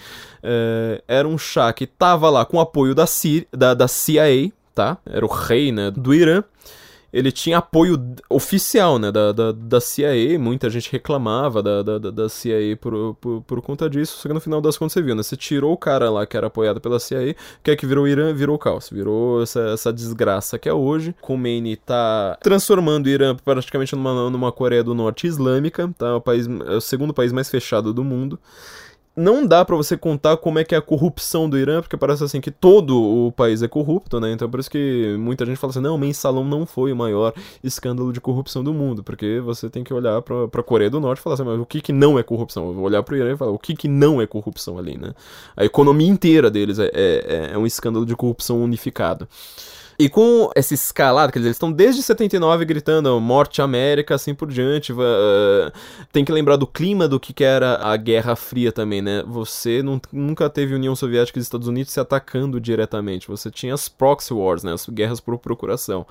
é, 0.43 1.03
era 1.09 1.27
um 1.27 1.39
chá 1.39 1.73
que 1.73 1.85
estava 1.85 2.29
lá 2.29 2.45
com 2.45 2.61
apoio 2.61 2.95
da, 2.95 3.05
da, 3.53 3.75
da 3.75 3.89
CIA, 3.89 4.53
tá? 4.75 4.99
era 5.07 5.25
o 5.25 5.29
rei 5.29 5.73
né, 5.73 5.91
do 5.91 6.13
Irã, 6.13 6.45
ele 7.15 7.31
tinha 7.31 7.59
apoio 7.59 7.97
oficial, 8.29 8.99
né, 8.99 9.13
da, 9.13 9.31
da, 9.31 9.53
da 9.53 9.81
CIA, 9.81 10.37
muita 10.37 10.69
gente 10.69 10.91
reclamava 10.91 11.63
da, 11.63 11.81
da, 11.81 11.99
da 11.99 12.29
CIA 12.29 12.77
por, 12.77 13.15
por, 13.21 13.41
por, 13.43 13.63
conta 13.63 13.89
disso, 13.89 14.19
só 14.19 14.29
que 14.29 14.35
no 14.35 14.41
final 14.41 14.61
das 14.61 14.77
contas 14.77 14.95
você 14.95 15.01
viu, 15.01 15.15
né, 15.15 15.23
você 15.23 15.37
tirou 15.37 15.73
o 15.73 15.77
cara 15.77 16.11
lá 16.11 16.27
que 16.27 16.37
era 16.37 16.49
apoiado 16.49 16.81
pela 16.81 16.99
CIA, 16.99 17.37
que 17.63 17.71
é 17.71 17.77
que 17.77 17.87
virou 17.87 18.09
Irã, 18.09 18.35
virou 18.35 18.59
caos, 18.59 18.91
virou 18.91 19.41
essa, 19.41 19.61
essa 19.61 19.93
desgraça 19.93 20.59
que 20.59 20.69
é 20.69 20.75
hoje, 20.75 21.15
Khomeini 21.21 21.77
tá 21.77 22.37
transformando 22.43 23.07
o 23.07 23.11
Irã 23.11 23.37
praticamente 23.37 23.95
numa, 23.95 24.29
numa 24.29 24.51
Coreia 24.51 24.83
do 24.83 24.93
Norte 24.93 25.29
islâmica, 25.29 25.89
tá, 25.97 26.17
o, 26.17 26.21
país, 26.21 26.49
é 26.49 26.75
o 26.75 26.81
segundo 26.81 27.15
país 27.15 27.31
mais 27.31 27.49
fechado 27.49 27.95
do 27.95 28.03
mundo, 28.03 28.41
não 29.17 29.47
dá 29.47 29.65
para 29.65 29.77
você 29.77 29.97
contar 29.97 30.37
como 30.37 30.59
é 30.59 30.65
que 30.65 30.75
é 30.75 30.79
a 30.79 30.83
corrupção 30.83 31.49
do 31.49 31.57
Irã, 31.57 31.81
porque 31.81 31.97
parece 31.97 32.25
assim 32.25 32.41
que 32.41 32.51
todo 32.51 33.01
o 33.01 33.33
país 33.33 33.63
é 33.63 33.69
corrupto, 33.69 34.19
né? 34.19 34.33
Então 34.33 34.51
por 34.51 34.59
isso 34.59 34.71
que 34.71 35.17
muita 35.19 35.47
gente 35.47 35.57
fala 35.57 35.71
assim, 35.71 35.81
não, 35.81 35.97
Mensalão 35.97 36.45
não 36.45 36.67
foi 36.67 36.93
o 36.93 36.97
maior 36.97 37.33
escândalo 37.63 38.13
de 38.13 38.21
corrupção 38.21 38.65
do 38.65 38.75
mundo, 38.75 39.05
porque 39.05 39.41
você 39.41 39.71
tem 39.71 39.85
que 39.85 39.95
olhar 39.95 40.21
pra, 40.23 40.49
pra 40.49 40.63
Coreia 40.63 40.91
do 40.91 41.01
Norte 41.01 41.21
e 41.21 41.23
falar 41.23 41.35
assim, 41.35 41.45
mas 41.45 41.61
o 41.61 41.67
que 41.67 41.81
que 41.81 41.93
não 41.93 42.19
é 42.19 42.23
corrupção? 42.23 42.67
Eu 42.69 42.75
vou 42.75 42.85
olhar 42.85 43.03
pro 43.03 43.17
Irã 43.17 43.33
e 43.33 43.37
falar, 43.37 43.53
o 43.53 43.59
que 43.59 43.75
que 43.75 43.87
não 43.87 44.21
é 44.21 44.27
corrupção 44.27 44.79
ali, 44.79 44.99
né? 44.99 45.13
A 45.57 45.65
economia 45.65 46.09
inteira 46.09 46.51
deles 46.51 46.79
é, 46.79 46.91
é, 46.93 47.51
é 47.53 47.59
um 47.59 47.67
escândalo 47.67 48.05
de 48.05 48.17
corrupção 48.17 48.63
unificado. 48.63 49.29
E 49.99 50.09
com 50.09 50.51
essa 50.55 50.75
escalada, 50.75 51.33
quer 51.33 51.39
dizer, 51.39 51.49
eles 51.49 51.57
estão 51.57 51.71
desde 51.71 52.03
79 52.03 52.65
gritando 52.65 53.21
morte 53.21 53.63
América, 53.63 54.15
assim 54.15 54.35
por 54.35 54.49
diante. 54.51 54.93
Uh, 54.93 55.73
tem 56.13 56.25
que 56.25 56.33
lembrar 56.33 56.57
do 56.57 56.67
clima 56.67 57.07
do 57.07 57.21
que, 57.21 57.33
que 57.33 57.45
era 57.45 57.77
a 57.77 57.97
Guerra 57.97 58.35
Fria 58.35 58.73
também, 58.73 59.01
né? 59.01 59.23
Você 59.27 59.83
não, 59.83 60.01
nunca 60.13 60.51
teve 60.51 60.75
União 60.75 60.97
Soviética 60.97 61.39
e 61.39 61.43
Estados 61.43 61.69
Unidos 61.69 61.93
se 61.93 62.01
atacando 62.01 62.61
diretamente. 62.61 63.29
Você 63.29 63.51
tinha 63.51 63.75
as 63.75 63.89
proxy 63.89 64.35
wars, 64.35 64.65
né? 64.65 64.73
As 64.73 64.89
guerras 64.89 65.21
por 65.21 65.39
procuração. 65.39 66.07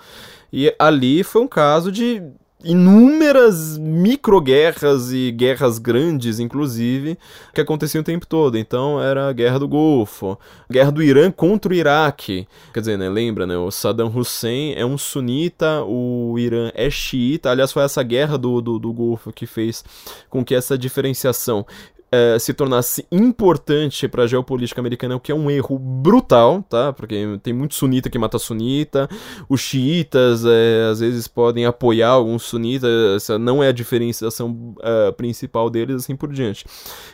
E 0.52 0.74
ali 0.80 1.24
foi 1.24 1.42
um 1.42 1.48
caso 1.48 1.92
de 1.92 2.22
inúmeras 2.64 3.78
microguerras 3.78 5.12
e 5.12 5.32
guerras 5.32 5.78
grandes, 5.78 6.40
inclusive, 6.40 7.18
que 7.54 7.62
aconteciam 7.62 8.02
o 8.02 8.06
tempo 8.06 8.26
todo. 8.26 8.58
Então 8.58 9.02
era 9.02 9.30
a 9.30 9.34
Guerra 9.34 9.60
do 9.60 9.68
Golfo, 9.68 10.38
a 10.70 10.74
Guerra 10.74 10.92
do 10.92 11.04
Irã 11.04 11.32
contra 11.32 11.72
o 11.72 11.76
Iraque. 11.76 12.48
Quer 12.74 12.80
dizer, 12.80 12.98
né, 12.98 13.10
lembra, 13.10 13.46
né, 13.46 13.58
o 13.58 13.70
Saddam 13.70 14.12
Hussein 14.14 14.74
é 14.76 14.86
um 14.86 14.98
sunita, 14.98 15.84
o 15.84 16.38
Irã 16.40 16.72
é 16.74 16.90
xiita. 16.90 17.52
Aliás, 17.52 17.72
foi 17.72 17.84
essa 17.84 18.02
guerra 18.02 18.38
do, 18.38 18.62
do, 18.62 18.80
do 18.80 18.94
Golfo 18.94 19.32
que 19.32 19.46
fez 19.46 19.84
com 20.30 20.44
que 20.44 20.56
essa 20.56 20.78
diferenciação 20.78 21.66
é, 22.14 22.38
se 22.38 22.54
tornasse 22.54 23.08
importante 23.12 24.08
para 24.08 24.24
a 24.24 24.28
geopolítica 24.28 24.80
americana, 24.80 25.16
o 25.16 25.20
que 25.20 25.32
é 25.32 25.36
um 25.36 25.50
erro 25.50 25.80
brutal, 25.80 26.64
tá? 26.70 26.94
Porque 26.94 27.40
tem 27.42 27.52
muito 27.52 27.74
sunita 27.74 28.08
que 28.08 28.20
mata 28.20 28.38
sunita, 28.38 29.10
os 29.50 29.62
xiitas 29.62 30.46
é, 30.46 30.90
às 30.92 31.00
vezes 31.00 31.28
podem 31.28 31.66
apoiar 31.66 32.10
alguns 32.10 32.44
sunitas, 32.44 32.88
essa 33.16 33.40
não 33.40 33.64
é 33.64 33.70
a 33.70 33.72
diferenciação 33.72 34.76
uh, 34.78 35.12
principal 35.14 35.72
deles, 35.72 36.04
assim 36.04 36.16
por 36.16 36.32
diante. 36.32 36.66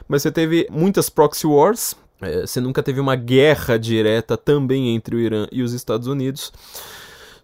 Mas 0.05 0.21
você 0.21 0.31
teve 0.33 0.67
muitas 0.69 1.09
proxy 1.09 1.47
wars, 1.47 1.95
você 2.45 2.59
nunca 2.59 2.83
teve 2.83 2.99
uma 2.99 3.15
guerra 3.15 3.79
direta 3.79 4.35
também 4.35 4.93
entre 4.93 5.15
o 5.15 5.19
Irã 5.19 5.47
e 5.49 5.63
os 5.63 5.71
Estados 5.71 6.07
Unidos. 6.07 6.51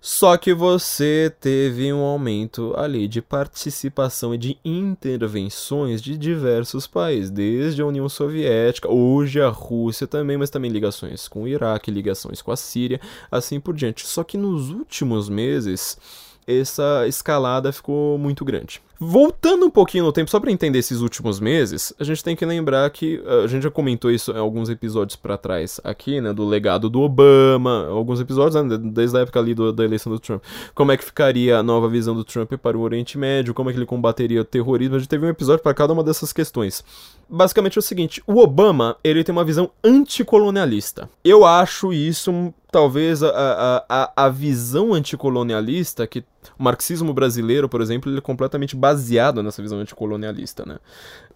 Só 0.08 0.38
que 0.38 0.54
você 0.54 1.34
teve 1.40 1.92
um 1.92 2.02
aumento 2.02 2.76
ali 2.78 3.08
de 3.08 3.24
participação 3.24 4.36
e 4.36 4.38
de 4.38 4.56
intervenções 4.64 6.00
de 6.00 6.16
diversos 6.16 6.86
países, 6.86 7.32
desde 7.32 7.82
a 7.82 7.88
União 7.88 8.08
Soviética, 8.08 8.88
hoje 8.88 9.42
a 9.42 9.50
Rússia 9.50 10.06
também, 10.06 10.38
mas 10.38 10.52
também 10.52 10.70
ligações 10.70 11.28
com 11.28 11.42
o 11.42 11.48
Iraque, 11.48 11.90
ligações 11.90 12.40
com 12.40 12.52
a 12.52 12.56
Síria, 12.56 13.02
assim 13.32 13.60
por 13.60 13.74
diante. 13.74 14.06
Só 14.06 14.24
que 14.24 14.38
nos 14.38 14.70
últimos 14.70 15.28
meses 15.28 15.98
essa 16.46 17.08
escalada 17.08 17.72
ficou 17.72 18.16
muito 18.20 18.46
grande. 18.46 18.85
Voltando 19.00 19.66
um 19.66 19.70
pouquinho 19.70 20.06
no 20.06 20.12
tempo, 20.12 20.32
só 20.32 20.40
para 20.40 20.52
entender 20.52 20.80
esses 20.80 21.02
últimos 21.02 21.40
meses, 21.40 21.94
a 22.00 22.04
gente 22.04 22.24
tem 22.24 22.36
que 22.36 22.46
lembrar 22.46 22.90
que 22.90 23.22
eh, 23.26 23.44
a 23.44 23.48
gente 23.48 23.64
já 23.64 23.72
comentou 23.72 24.10
isso 24.10 24.32
em 24.32 24.38
alguns 24.38 24.70
episódios 24.70 25.16
para 25.16 25.38
trás 25.38 25.82
aqui, 25.84 26.22
né, 26.22 26.32
do 26.32 26.46
legado 26.46 26.90
do 26.90 27.02
Obama, 27.02 27.88
alguns 27.88 28.22
episódios, 28.22 28.56
né, 28.64 28.78
desde 28.78 29.18
a 29.18 29.22
época 29.22 29.40
ali 29.40 29.54
do, 29.54 29.74
da 29.74 29.84
eleição 29.84 30.12
do 30.12 30.20
Trump. 30.20 30.42
Como 30.74 30.92
é 30.92 30.98
que 30.98 31.04
ficaria 31.04 31.58
a 31.58 31.64
nova 31.64 31.90
visão 31.90 32.16
do 32.16 32.24
Trump 32.24 32.54
para 32.54 32.78
o 32.78 32.82
Oriente 32.82 33.18
Médio, 33.18 33.54
como 33.54 33.70
é 33.70 33.74
que 33.74 33.80
ele 33.80 33.86
combateria 33.86 34.42
o 34.42 34.46
terrorismo. 34.46 34.96
A 34.96 35.00
gente 35.00 35.10
teve 35.10 35.26
um 35.26 35.30
episódio 35.30 35.62
para 35.62 35.74
cada 35.74 35.92
uma 35.92 36.04
dessas 36.04 36.32
questões. 36.32 36.84
Basicamente 37.30 37.78
é 37.78 37.80
o 37.80 37.84
seguinte, 37.84 38.24
o 38.26 38.40
Obama, 38.40 38.96
ele 39.04 39.24
tem 39.24 39.34
uma 39.34 39.44
visão 39.44 39.70
anticolonialista. 39.84 41.10
Eu 41.24 41.44
acho 41.44 41.92
isso 41.92 42.54
talvez 42.72 43.24
a, 43.24 43.86
a, 43.88 44.26
a, 44.26 44.30
visão 44.30 44.94
anticolonialista 44.94 46.06
que 46.06 46.24
o 46.58 46.64
marxismo 46.64 47.14
brasileiro, 47.14 47.70
por 47.70 47.82
exemplo, 47.82 48.12
ele 48.12 48.18
é 48.18 48.22
completamente 48.22 48.76
baseado 48.76 49.42
nessa 49.42 49.62
visão 49.62 49.80
anticolonialista, 49.80 50.66
né? 50.66 50.78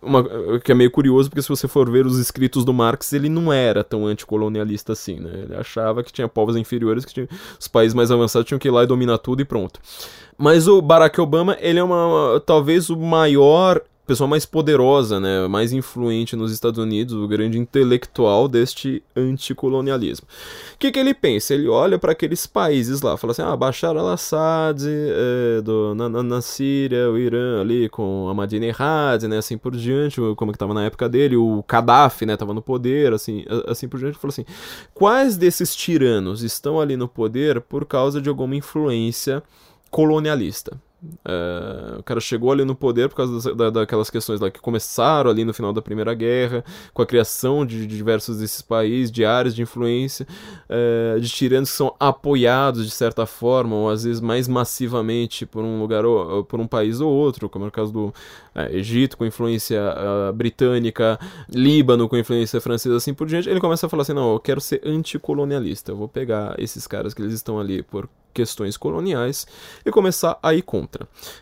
Uma, 0.02 0.24
que 0.60 0.72
é 0.72 0.76
meio 0.76 0.92
curioso, 0.92 1.30
porque 1.30 1.42
se 1.42 1.50
você 1.50 1.68
for 1.68 1.90
ver 1.90 2.06
os 2.06 2.18
escritos 2.18 2.64
do 2.64 2.74
Marx, 2.74 3.12
ele 3.14 3.30
não 3.30 3.52
era 3.52 3.84
tão 3.84 4.06
anticolonialista 4.06 4.94
assim, 4.94 5.20
né? 5.20 5.32
Ele 5.44 5.56
achava 5.56 6.04
que 6.04 6.12
tinha 6.12 6.28
povos 6.28 6.56
inferiores, 6.56 7.06
que 7.06 7.14
tinha, 7.14 7.28
os 7.60 7.68
países 7.68 7.94
mais 7.94 8.12
avançados 8.12 8.48
tinham 8.48 8.60
que 8.60 8.68
ir 8.68 8.72
lá 8.72 8.84
e 8.84 8.88
dominar 8.88 9.18
tudo 9.18 9.42
e 9.42 9.46
pronto. 9.46 9.80
Mas 10.38 10.68
o 10.68 10.82
Barack 10.82 11.20
Obama, 11.20 11.58
ele 11.60 11.80
é 11.80 11.84
uma, 11.84 12.42
talvez 12.46 12.90
o 12.90 12.98
maior 12.98 13.82
pessoa 14.10 14.28
mais 14.28 14.43
poderosa, 14.43 15.20
né, 15.20 15.47
mais 15.47 15.72
influente 15.72 16.36
nos 16.36 16.51
Estados 16.51 16.80
Unidos, 16.80 17.14
o 17.14 17.28
grande 17.28 17.60
intelectual 17.60 18.47
deste 18.47 19.03
anticolonialismo. 19.16 20.26
O 20.74 20.78
que, 20.80 20.91
que 20.91 20.97
ele 20.97 21.14
pensa? 21.14 21.53
Ele 21.53 21.68
olha 21.68 21.99
para 21.99 22.14
aqueles 22.14 22.47
países 22.47 23.03
lá, 23.03 23.16
fala 23.18 23.34
assim: 23.34 23.43
ah, 23.43 23.55
Bashar 23.55 23.95
al-Assad 23.95 24.84
é, 24.84 25.62
na, 25.95 26.10
na, 26.10 26.24
na, 26.24 26.41
Síria, 26.41 27.07
o 27.07 27.20
Irã 27.20 27.62
ali 27.62 27.88
com 27.88 28.28
Ahmadinejad, 28.30 29.28
né, 29.28 29.38
assim 29.38 29.60
por 29.60 29.76
diante, 29.76 30.20
como 30.36 30.51
que 30.51 30.55
estava 30.55 30.74
na 30.74 30.86
época 30.86 31.07
dele, 31.07 31.38
o 31.38 31.64
Gaddafi, 31.68 32.26
né, 32.26 32.34
estava 32.34 32.51
no 32.51 32.64
poder, 32.64 33.14
assim, 33.14 33.45
assim 33.68 33.88
por 33.88 33.99
diante. 33.99 34.18
Fala 34.18 34.32
assim: 34.32 34.45
quais 34.91 35.38
desses 35.38 35.76
tiranos 35.76 36.41
estão 36.41 36.82
ali 36.82 36.97
no 36.97 37.07
poder 37.07 37.62
por 37.62 37.86
causa 37.86 38.20
de 38.20 38.28
alguma 38.28 38.55
influência 38.55 39.43
colonialista? 39.91 40.80
É, 41.26 41.97
o 42.00 42.04
cara 42.04 42.20
chegou 42.20 42.52
ali 42.52 42.66
no 42.66 42.76
poder 42.76 43.08
por 43.10 43.16
causa 43.16 43.56
da, 43.56 43.70
daquelas 43.70 44.10
questões 44.10 44.39
lá 44.39 44.52
que 44.52 44.60
começaram 44.60 45.30
ali 45.32 45.45
no 45.45 45.54
final 45.54 45.72
da 45.72 45.82
Primeira 45.82 46.14
Guerra, 46.14 46.64
com 46.93 47.02
a 47.02 47.06
criação 47.06 47.66
de, 47.66 47.88
de 47.88 47.97
diversos 47.97 48.39
desses 48.39 48.62
países, 48.62 49.12
de 49.12 49.24
áreas 49.24 49.56
de 49.56 49.62
influência, 49.62 50.28
é, 50.68 51.18
de 51.20 51.30
tiranos 51.30 51.72
que 51.72 51.78
são 51.78 51.95
apoiados 52.00 52.86
de 52.86 52.91
certa 52.91 53.26
forma, 53.26 53.76
ou 53.76 53.89
às 53.89 54.04
vezes 54.04 54.22
mais 54.22 54.47
massivamente 54.47 55.45
por 55.45 55.64
um 55.64 55.80
lugar 55.80 56.06
ou 56.06 56.43
por 56.43 56.60
um 56.60 56.68
país 56.68 57.00
ou 57.00 57.12
outro, 57.12 57.50
como 57.50 57.66
é 57.66 57.68
o 57.70 57.72
caso 57.72 57.91
do 57.91 58.14
é, 58.54 58.76
Egito 58.76 59.18
com 59.18 59.26
influência 59.26 59.82
uh, 59.82 60.34
britânica, 60.34 61.20
Líbano 61.50 62.10
com 62.10 62.18
influência 62.18 62.60
francesa, 62.60 62.97
assim 62.97 63.14
por 63.14 63.28
diante. 63.28 63.50
Ele 63.50 63.60
começa 63.60 63.86
a 63.86 63.89
falar 63.89 64.02
assim: 64.04 64.14
não, 64.14 64.34
eu 64.34 64.39
quero 64.39 64.60
ser 64.60 64.82
anticolonialista, 64.86 65.91
eu 65.91 65.95
vou 65.95 66.08
pegar 66.08 66.56
esses 66.58 66.86
caras 66.86 67.14
que 67.14 67.22
eles 67.22 67.34
estão 67.34 67.60
ali 67.60 67.82
por 67.82 68.10
questões 68.34 68.78
coloniais 68.78 69.47
e 69.86 69.91
começar 69.91 70.38
a 70.41 70.54
ir 70.54 70.62
contra. 70.62 70.89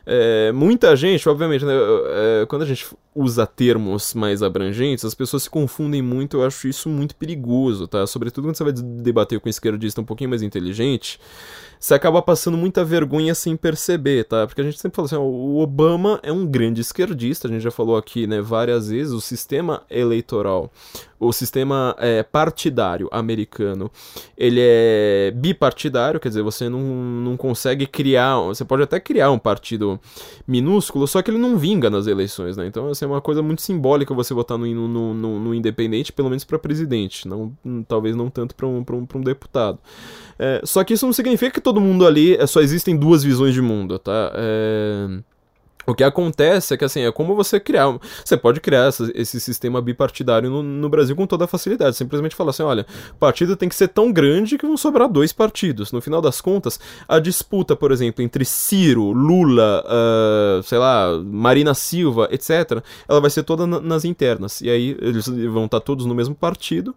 É, 0.06 0.52
muita 0.52 0.96
gente, 0.96 1.28
obviamente, 1.28 1.64
né, 1.66 1.74
é, 1.74 2.46
quando 2.48 2.64
a 2.64 2.66
gente 2.66 2.86
usa 3.18 3.48
termos 3.48 4.14
mais 4.14 4.44
abrangentes, 4.44 5.04
as 5.04 5.16
pessoas 5.16 5.44
se 5.44 5.50
confundem 5.50 6.04
muito, 6.04 6.38
eu 6.38 6.46
acho 6.46 6.68
isso 6.68 6.88
muito 6.88 7.16
perigoso, 7.16 7.88
tá? 7.88 8.06
Sobretudo 8.06 8.48
quando 8.48 8.56
você 8.56 8.64
vai 8.64 8.74
debater 8.74 9.40
com 9.40 9.50
um 9.50 9.50
esquerdista 9.50 10.00
um 10.00 10.06
pouquinho 10.06 10.30
mais 10.30 10.44
inteligente, 10.44 11.20
você 11.80 11.96
acaba 11.96 12.22
passando 12.22 12.56
muita 12.58 12.86
vergonha 12.86 13.34
sem 13.34 13.56
perceber, 13.56 14.26
tá? 14.26 14.46
Porque 14.46 14.62
a 14.62 14.64
gente 14.64 14.80
sempre 14.80 14.96
fala 14.96 15.08
assim, 15.08 15.16
o 15.16 15.58
Obama 15.58 16.20
é 16.22 16.32
um 16.32 16.46
grande 16.46 16.82
esquerdista, 16.82 17.48
a 17.48 17.52
gente 17.52 17.62
já 17.62 17.72
falou 17.72 17.98
aqui, 17.98 18.28
né, 18.28 18.40
várias 18.40 18.90
vezes, 18.90 19.14
o 19.14 19.22
sistema 19.22 19.82
eleitoral, 19.90 20.72
o 21.20 21.34
sistema 21.34 21.96
é, 21.98 22.22
partidário 22.22 23.10
americano, 23.12 23.92
ele 24.38 24.60
é 24.62 25.32
bipartidário, 25.36 26.20
quer 26.20 26.30
dizer, 26.30 26.44
você 26.44 26.70
não, 26.70 26.80
não 26.80 27.36
consegue 27.36 27.88
criar, 27.88 28.40
você 28.42 28.64
pode 28.64 28.84
até 28.84 29.00
criar 29.00 29.32
um 29.32 29.40
partido 29.40 30.00
minúsculo, 30.48 31.08
só 31.08 31.24
que 31.24 31.32
ele 31.32 31.40
não 31.40 31.58
vinga 31.58 31.90
nas 31.90 32.06
eleições, 32.06 32.56
né? 32.58 32.68
Então, 32.68 32.90
assim, 32.90 33.07
é 33.08 33.16
uma 33.16 33.22
coisa 33.22 33.42
muito 33.42 33.62
simbólica 33.62 34.14
você 34.14 34.34
votar 34.34 34.58
no, 34.58 34.66
no, 34.66 35.14
no, 35.14 35.40
no 35.40 35.54
independente, 35.54 36.12
pelo 36.12 36.30
menos 36.30 36.44
para 36.44 36.60
presidente, 36.60 37.28
não, 37.28 37.54
talvez 37.88 38.16
não 38.16 38.30
tanto 38.30 38.56
para 38.56 38.68
um, 38.68 38.80
um, 38.80 39.08
um 39.16 39.22
deputado. 39.22 39.80
É, 40.38 40.62
só 40.64 40.84
que 40.84 40.94
isso 40.94 41.06
não 41.06 41.14
significa 41.14 41.52
que 41.52 41.62
todo 41.62 41.82
mundo 41.82 42.06
ali 42.06 42.36
é, 42.36 42.46
só 42.46 42.62
existem 42.62 42.96
duas 42.96 43.24
visões 43.24 43.54
de 43.54 43.62
mundo, 43.62 43.98
tá? 43.98 44.32
É... 44.36 45.20
O 45.88 45.96
que 45.96 46.04
acontece 46.04 46.74
é 46.74 46.78
que, 46.78 46.84
assim, 46.84 47.00
é 47.00 47.12
como 47.14 47.34
você 47.34 47.62
criar. 47.62 47.98
Você 48.24 48.36
pode 48.36 48.60
criar 48.60 48.88
essa, 48.88 49.10
esse 49.16 49.40
sistema 49.40 49.82
bipartidário 49.82 50.50
no, 50.50 50.62
no, 50.62 50.90
Brasil 50.90 51.16
com 51.16 51.26
toda 51.26 51.48
facilidade. 51.48 51.96
Simplesmente 51.96 52.36
falar 52.36 52.50
assim: 52.50 52.64
olha, 52.64 52.86
partido 53.18 53.56
tem 53.56 53.70
que 53.70 53.76
ser 53.76 53.88
tão 53.88 54.12
grande 54.12 54.58
que 54.58 54.68
vão 54.68 54.76
sobrar 54.76 55.08
dois 55.08 55.32
partidos. 55.32 55.94
No 55.94 56.02
final 56.02 56.22
das 56.22 56.42
contas, 56.42 56.78
a 57.08 57.20
disputa, 57.20 57.74
por 57.74 57.94
exemplo, 57.94 58.22
entre 58.22 58.44
Ciro, 58.44 59.12
Lula, 59.12 59.82
uh, 59.86 60.62
sei 60.64 60.78
lá, 60.78 61.08
Marina 61.24 61.74
Silva, 61.74 62.28
etc., 62.32 62.84
ela 63.08 63.22
vai 63.22 63.30
ser 63.30 63.44
toda 63.44 63.66
na, 63.66 63.80
nas 63.80 64.04
internas. 64.04 64.60
E 64.60 64.70
aí 64.70 64.98
eles 65.00 65.26
vão 65.26 65.66
estar 65.66 65.80
todos 65.80 66.06
no 66.06 66.14
mesmo 66.14 66.36
partido. 66.36 66.94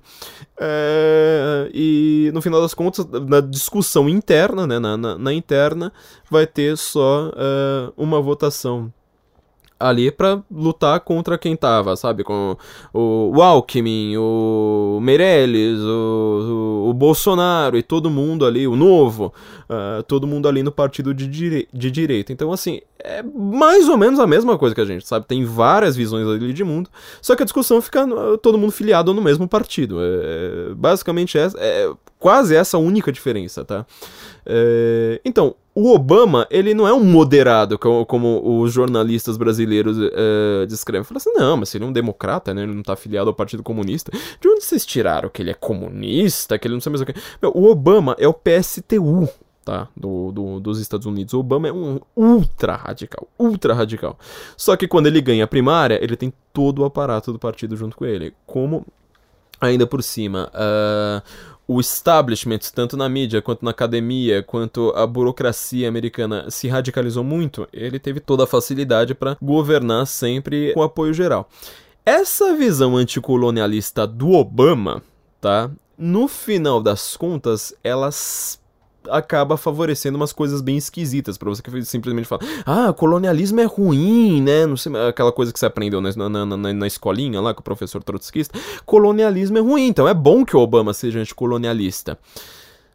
É, 0.58 1.70
e 1.72 2.30
no 2.34 2.42
final 2.42 2.60
das 2.60 2.74
contas, 2.74 3.06
na 3.06 3.40
discussão 3.40 4.08
interna, 4.08 4.66
né, 4.66 4.78
na, 4.80 4.96
na, 4.96 5.16
na 5.16 5.32
interna, 5.32 5.92
vai 6.30 6.46
ter 6.46 6.76
só 6.76 7.28
uh, 7.28 7.92
uma 7.96 8.20
votação 8.20 8.92
ali 9.80 10.10
pra 10.10 10.42
lutar 10.50 11.00
contra 11.00 11.38
quem 11.38 11.56
tava, 11.56 11.96
sabe? 11.96 12.22
Com 12.22 12.54
o, 12.92 13.32
o 13.34 13.42
Alckmin, 13.42 14.14
o 14.18 14.98
Meirelles, 15.00 15.80
o, 15.80 16.84
o, 16.86 16.90
o 16.90 16.94
Bolsonaro 16.94 17.78
e 17.78 17.82
todo 17.82 18.10
mundo 18.10 18.44
ali, 18.44 18.68
o 18.68 18.76
Novo, 18.76 19.32
uh, 19.70 20.02
todo 20.02 20.26
mundo 20.26 20.46
ali 20.46 20.62
no 20.62 20.70
partido 20.70 21.14
de, 21.14 21.26
dire 21.26 21.66
de 21.72 21.90
direita. 21.90 22.30
Então, 22.30 22.52
assim, 22.52 22.82
é 22.98 23.22
mais 23.22 23.88
ou 23.88 23.96
menos 23.96 24.20
a 24.20 24.26
mesma 24.26 24.58
coisa 24.58 24.74
que 24.74 24.82
a 24.82 24.84
gente, 24.84 25.06
sabe? 25.06 25.26
Tem 25.26 25.44
várias 25.46 25.96
visões 25.96 26.28
ali 26.28 26.52
de 26.52 26.62
mundo, 26.62 26.90
só 27.22 27.34
que 27.34 27.42
a 27.42 27.46
discussão 27.46 27.80
fica 27.80 28.06
todo 28.42 28.58
mundo 28.58 28.72
filiado 28.72 29.14
no 29.14 29.22
mesmo 29.22 29.48
partido. 29.48 29.96
É, 30.02 30.74
basicamente, 30.74 31.38
é, 31.38 31.48
é 31.56 31.90
quase 32.20 32.54
essa 32.54 32.78
única 32.78 33.10
diferença, 33.10 33.64
tá? 33.64 33.84
É, 34.46 35.20
então, 35.24 35.56
o 35.74 35.92
Obama, 35.92 36.46
ele 36.50 36.74
não 36.74 36.86
é 36.86 36.92
um 36.92 37.02
moderado, 37.02 37.78
como, 37.78 38.04
como 38.04 38.60
os 38.60 38.72
jornalistas 38.72 39.36
brasileiros 39.36 39.96
uh, 39.96 40.66
descrevem. 40.68 41.04
Fala 41.04 41.16
assim, 41.18 41.32
não, 41.32 41.56
mas 41.56 41.74
ele 41.74 41.84
é 41.84 41.86
um 41.86 41.92
democrata, 41.92 42.52
né? 42.52 42.62
Ele 42.64 42.74
não 42.74 42.82
tá 42.82 42.92
afiliado 42.92 43.30
ao 43.30 43.34
Partido 43.34 43.62
Comunista. 43.62 44.12
De 44.40 44.48
onde 44.48 44.62
vocês 44.62 44.84
tiraram 44.84 45.30
que 45.30 45.40
ele 45.40 45.50
é 45.50 45.54
comunista, 45.54 46.58
que 46.58 46.66
ele 46.68 46.74
não 46.74 46.80
sabe 46.80 46.98
mais 46.98 47.00
o 47.00 47.06
que... 47.06 47.14
Meu, 47.40 47.52
o 47.54 47.70
Obama 47.70 48.14
é 48.18 48.28
o 48.28 48.34
PSTU, 48.34 49.28
tá? 49.64 49.88
Do, 49.96 50.32
do, 50.32 50.60
dos 50.60 50.80
Estados 50.80 51.06
Unidos. 51.06 51.32
O 51.34 51.38
Obama 51.38 51.68
é 51.68 51.72
um 51.72 52.00
ultra 52.14 52.76
radical, 52.76 53.26
ultra 53.38 53.72
radical. 53.72 54.18
Só 54.56 54.76
que 54.76 54.86
quando 54.86 55.06
ele 55.06 55.20
ganha 55.20 55.44
a 55.44 55.48
primária, 55.48 55.98
ele 56.02 56.16
tem 56.16 56.32
todo 56.52 56.80
o 56.80 56.84
aparato 56.84 57.32
do 57.32 57.38
partido 57.38 57.76
junto 57.76 57.96
com 57.96 58.04
ele. 58.04 58.34
Como, 58.44 58.84
ainda 59.60 59.86
por 59.86 60.02
cima, 60.02 60.50
uh, 60.52 61.22
o 61.72 61.78
establishment, 61.78 62.58
tanto 62.74 62.96
na 62.96 63.08
mídia 63.08 63.40
quanto 63.40 63.64
na 63.64 63.70
academia, 63.70 64.42
quanto 64.42 64.92
a 64.96 65.06
burocracia 65.06 65.88
americana 65.88 66.50
se 66.50 66.66
radicalizou 66.66 67.22
muito, 67.22 67.68
ele 67.72 68.00
teve 68.00 68.18
toda 68.18 68.42
a 68.42 68.46
facilidade 68.46 69.14
para 69.14 69.36
governar 69.40 70.04
sempre 70.08 70.72
com 70.74 70.82
apoio 70.82 71.14
geral. 71.14 71.48
Essa 72.04 72.56
visão 72.56 72.96
anticolonialista 72.96 74.04
do 74.04 74.32
Obama, 74.32 75.00
tá? 75.40 75.70
No 75.96 76.26
final 76.26 76.82
das 76.82 77.16
contas, 77.16 77.72
elas 77.84 78.59
acaba 79.08 79.56
favorecendo 79.56 80.16
umas 80.16 80.32
coisas 80.32 80.60
bem 80.60 80.76
esquisitas 80.76 81.38
para 81.38 81.48
você 81.48 81.62
que 81.62 81.84
simplesmente 81.84 82.26
fala, 82.26 82.42
ah, 82.66 82.92
colonialismo 82.92 83.60
é 83.60 83.64
ruim, 83.64 84.42
né? 84.42 84.66
Não 84.66 84.76
sei, 84.76 84.92
aquela 85.08 85.32
coisa 85.32 85.52
que 85.52 85.58
você 85.58 85.66
aprendeu 85.66 86.00
na, 86.00 86.28
na, 86.28 86.46
na, 86.46 86.72
na 86.72 86.86
escolinha 86.86 87.40
lá 87.40 87.54
com 87.54 87.60
o 87.60 87.64
professor 87.64 88.02
trotskista. 88.02 88.58
Colonialismo 88.84 89.58
é 89.58 89.60
ruim, 89.60 89.86
então 89.86 90.06
é 90.06 90.14
bom 90.14 90.44
que 90.44 90.56
o 90.56 90.60
Obama 90.60 90.92
seja 90.92 91.20
anticolonialista. 91.20 92.18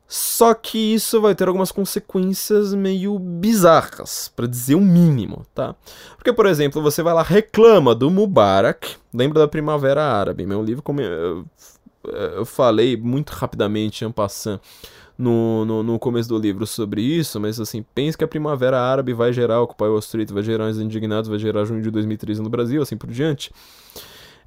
Só 0.07 0.53
que 0.53 0.93
isso 0.93 1.19
vai 1.19 1.33
ter 1.33 1.47
algumas 1.47 1.71
consequências 1.71 2.75
meio 2.75 3.17
bizarras, 3.17 4.31
para 4.35 4.45
dizer 4.45 4.75
o 4.75 4.81
mínimo, 4.81 5.45
tá? 5.53 5.75
Porque, 6.15 6.31
por 6.31 6.45
exemplo, 6.45 6.81
você 6.81 7.01
vai 7.01 7.13
lá, 7.13 7.23
reclama 7.23 7.95
do 7.95 8.11
Mubarak, 8.11 8.97
lembra 9.11 9.39
da 9.39 9.47
Primavera 9.47 10.03
Árabe, 10.03 10.45
meu 10.45 10.61
livro, 10.61 10.83
como 10.83 11.01
eu, 11.01 11.45
eu 12.03 12.45
falei 12.45 12.95
muito 12.95 13.31
rapidamente, 13.31 14.05
en 14.05 14.11
passant, 14.11 14.61
no, 15.17 15.65
no, 15.65 15.83
no, 15.83 15.99
começo 15.99 16.27
do 16.27 16.37
livro 16.37 16.67
sobre 16.67 17.01
isso, 17.01 17.39
mas 17.39 17.59
assim, 17.59 17.85
pense 17.95 18.17
que 18.17 18.23
a 18.23 18.27
Primavera 18.27 18.79
Árabe 18.79 19.13
vai 19.13 19.31
gerar 19.31 19.61
Occupy 19.61 19.85
Wall 19.85 19.99
Street, 19.99 20.29
vai 20.31 20.43
gerar 20.43 20.69
os 20.69 20.79
indignados, 20.79 21.29
vai 21.29 21.39
gerar 21.39 21.65
junho 21.65 21.81
de 21.81 21.89
2013 21.89 22.41
no 22.41 22.49
Brasil, 22.49 22.81
assim 22.81 22.97
por 22.97 23.09
diante. 23.09 23.51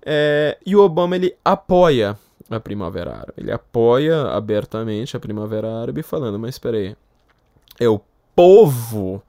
É, 0.04 0.58
e 0.64 0.76
o 0.76 0.80
Obama, 0.80 1.16
ele 1.16 1.34
apoia 1.44 2.18
a 2.50 2.60
Primavera 2.60 3.12
Árabe, 3.12 3.34
ele 3.38 3.52
apoia 3.52 4.22
abertamente 4.28 5.16
a 5.16 5.20
Primavera 5.20 5.80
Árabe, 5.80 6.02
falando, 6.02 6.38
mas 6.38 6.54
espera 6.54 6.76
aí, 6.76 6.96
é 7.80 7.88
o 7.88 8.00
povo 8.34 9.22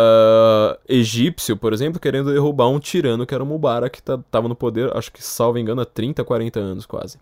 Uh, 0.00 0.78
egípcio, 0.88 1.56
por 1.56 1.72
exemplo, 1.72 1.98
querendo 1.98 2.32
derrubar 2.32 2.68
um 2.68 2.78
tirano 2.78 3.26
que 3.26 3.34
era 3.34 3.42
o 3.42 3.46
Mubarak, 3.46 4.00
que 4.00 4.12
estava 4.12 4.46
no 4.46 4.54
poder, 4.54 4.96
acho 4.96 5.10
que, 5.10 5.20
salvo 5.20 5.58
engano, 5.58 5.80
há 5.80 5.84
30, 5.84 6.22
40 6.22 6.60
anos 6.60 6.86
quase. 6.86 7.18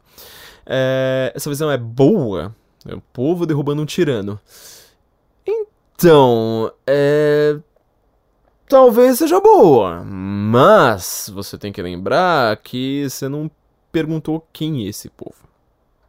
É, 0.66 1.32
essa 1.34 1.49
visão 1.49 1.70
é 1.70 1.78
boa? 1.78 2.55
É 2.89 2.95
o 2.95 3.03
povo 3.12 3.47
derrubando 3.47 3.82
um 3.82 3.87
tirano. 3.87 4.41
Então, 5.47 6.72
é. 6.87 7.59
Talvez 8.68 9.18
seja 9.18 9.41
boa, 9.41 10.03
mas 10.05 11.30
você 11.32 11.57
tem 11.57 11.72
que 11.72 11.80
lembrar 11.80 12.57
que 12.57 13.09
você 13.09 13.28
não 13.28 13.49
perguntou 13.93 14.45
quem 14.53 14.84
é 14.84 14.89
esse 14.89 15.09
povo, 15.09 15.37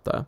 tá? 0.03 0.25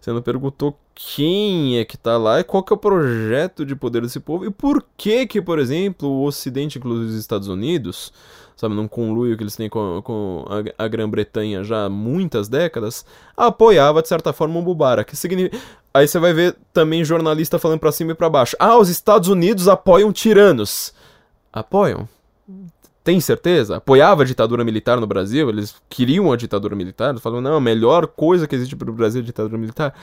Você 0.00 0.12
não 0.12 0.22
perguntou 0.22 0.78
quem 0.94 1.78
é 1.78 1.84
que 1.84 1.98
tá 1.98 2.16
lá 2.16 2.40
e 2.40 2.44
qual 2.44 2.62
que 2.62 2.72
é 2.72 2.76
o 2.76 2.78
projeto 2.78 3.66
de 3.66 3.74
poder 3.74 4.02
desse 4.02 4.20
povo 4.20 4.46
e 4.46 4.50
por 4.50 4.84
que 4.96 5.26
que, 5.26 5.42
por 5.42 5.58
exemplo, 5.58 6.08
o 6.08 6.24
Ocidente, 6.24 6.78
inclusive 6.78 7.10
os 7.10 7.18
Estados 7.18 7.48
Unidos, 7.48 8.12
sabe, 8.58 8.74
num 8.74 8.88
conluio 8.88 9.36
que 9.36 9.42
eles 9.44 9.54
têm 9.54 9.68
com, 9.68 10.02
com 10.02 10.44
a, 10.48 10.84
a 10.84 10.88
Grã-Bretanha 10.88 11.62
já 11.62 11.84
há 11.84 11.88
muitas 11.88 12.48
décadas, 12.48 13.06
apoiava 13.36 14.02
de 14.02 14.08
certa 14.08 14.32
forma 14.32 14.58
o 14.58 14.62
Mubarak. 14.62 15.16
Significa... 15.16 15.56
Aí 15.94 16.06
você 16.06 16.18
vai 16.18 16.32
ver 16.32 16.56
também 16.72 17.04
jornalista 17.04 17.58
falando 17.58 17.78
para 17.78 17.92
cima 17.92 18.12
e 18.12 18.14
para 18.14 18.28
baixo. 18.28 18.56
Ah, 18.58 18.76
os 18.76 18.88
Estados 18.88 19.28
Unidos 19.28 19.68
apoiam 19.68 20.12
tiranos. 20.12 20.92
Apoiam? 21.52 22.08
Tem 23.04 23.20
certeza? 23.20 23.76
Apoiava 23.76 24.22
a 24.22 24.26
ditadura 24.26 24.64
militar 24.64 25.00
no 25.00 25.06
Brasil? 25.06 25.48
Eles 25.48 25.76
queriam 25.88 26.30
a 26.30 26.36
ditadura 26.36 26.74
militar? 26.74 27.16
Falam, 27.20 27.40
não, 27.40 27.54
a 27.54 27.60
melhor 27.60 28.08
coisa 28.08 28.46
que 28.46 28.56
existe 28.56 28.74
para 28.74 28.90
o 28.90 28.92
Brasil 28.92 29.20
é 29.20 29.22
a 29.22 29.26
ditadura 29.26 29.56
militar. 29.56 29.94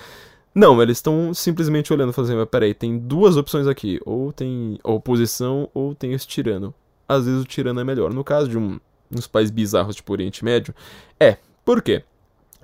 Não, 0.56 0.82
eles 0.82 0.98
estão 0.98 1.34
simplesmente 1.34 1.92
olhando 1.92 2.12
e 2.12 2.14
falando 2.14 2.30
assim, 2.30 2.40
mas 2.40 2.50
peraí, 2.50 2.74
tem 2.74 2.98
duas 2.98 3.36
opções 3.36 3.68
aqui. 3.68 4.00
Ou 4.06 4.32
tem 4.32 4.80
oposição, 4.82 5.70
ou 5.74 5.94
tem 5.94 6.14
esse 6.14 6.26
tirano 6.26 6.74
às 7.08 7.26
vezes 7.26 7.42
o 7.42 7.46
tirano 7.46 7.80
é 7.80 7.84
melhor. 7.84 8.14
No 8.14 8.24
caso 8.24 8.48
de 8.48 8.58
um, 8.58 8.80
uns 9.12 9.28
países 9.28 9.52
bizarros 9.52 9.96
tipo 9.96 10.12
Oriente 10.12 10.44
Médio, 10.44 10.74
é. 11.20 11.38
Por 11.64 11.82
quê? 11.82 12.04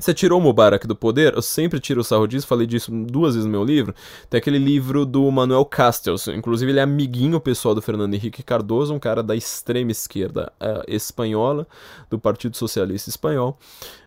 Você 0.01 0.15
tirou 0.15 0.39
o 0.39 0.41
Mubarak 0.41 0.87
do 0.87 0.95
poder, 0.95 1.35
eu 1.35 1.43
sempre 1.43 1.79
tiro 1.79 2.01
o 2.01 2.03
sarro 2.03 2.25
disso, 2.25 2.47
falei 2.47 2.65
disso 2.65 2.91
duas 2.91 3.35
vezes 3.35 3.45
no 3.45 3.51
meu 3.51 3.63
livro. 3.63 3.93
Tem 4.27 4.39
aquele 4.39 4.57
livro 4.57 5.05
do 5.05 5.29
Manuel 5.31 5.63
Castells, 5.63 6.27
inclusive 6.27 6.71
ele 6.71 6.79
é 6.79 6.81
amiguinho 6.81 7.39
pessoal 7.39 7.75
do 7.75 7.83
Fernando 7.83 8.15
Henrique 8.15 8.41
Cardoso, 8.41 8.95
um 8.95 8.99
cara 8.99 9.21
da 9.21 9.35
extrema 9.35 9.91
esquerda 9.91 10.51
uh, 10.59 10.83
espanhola, 10.87 11.67
do 12.09 12.17
Partido 12.17 12.57
Socialista 12.57 13.11
Espanhol 13.11 13.59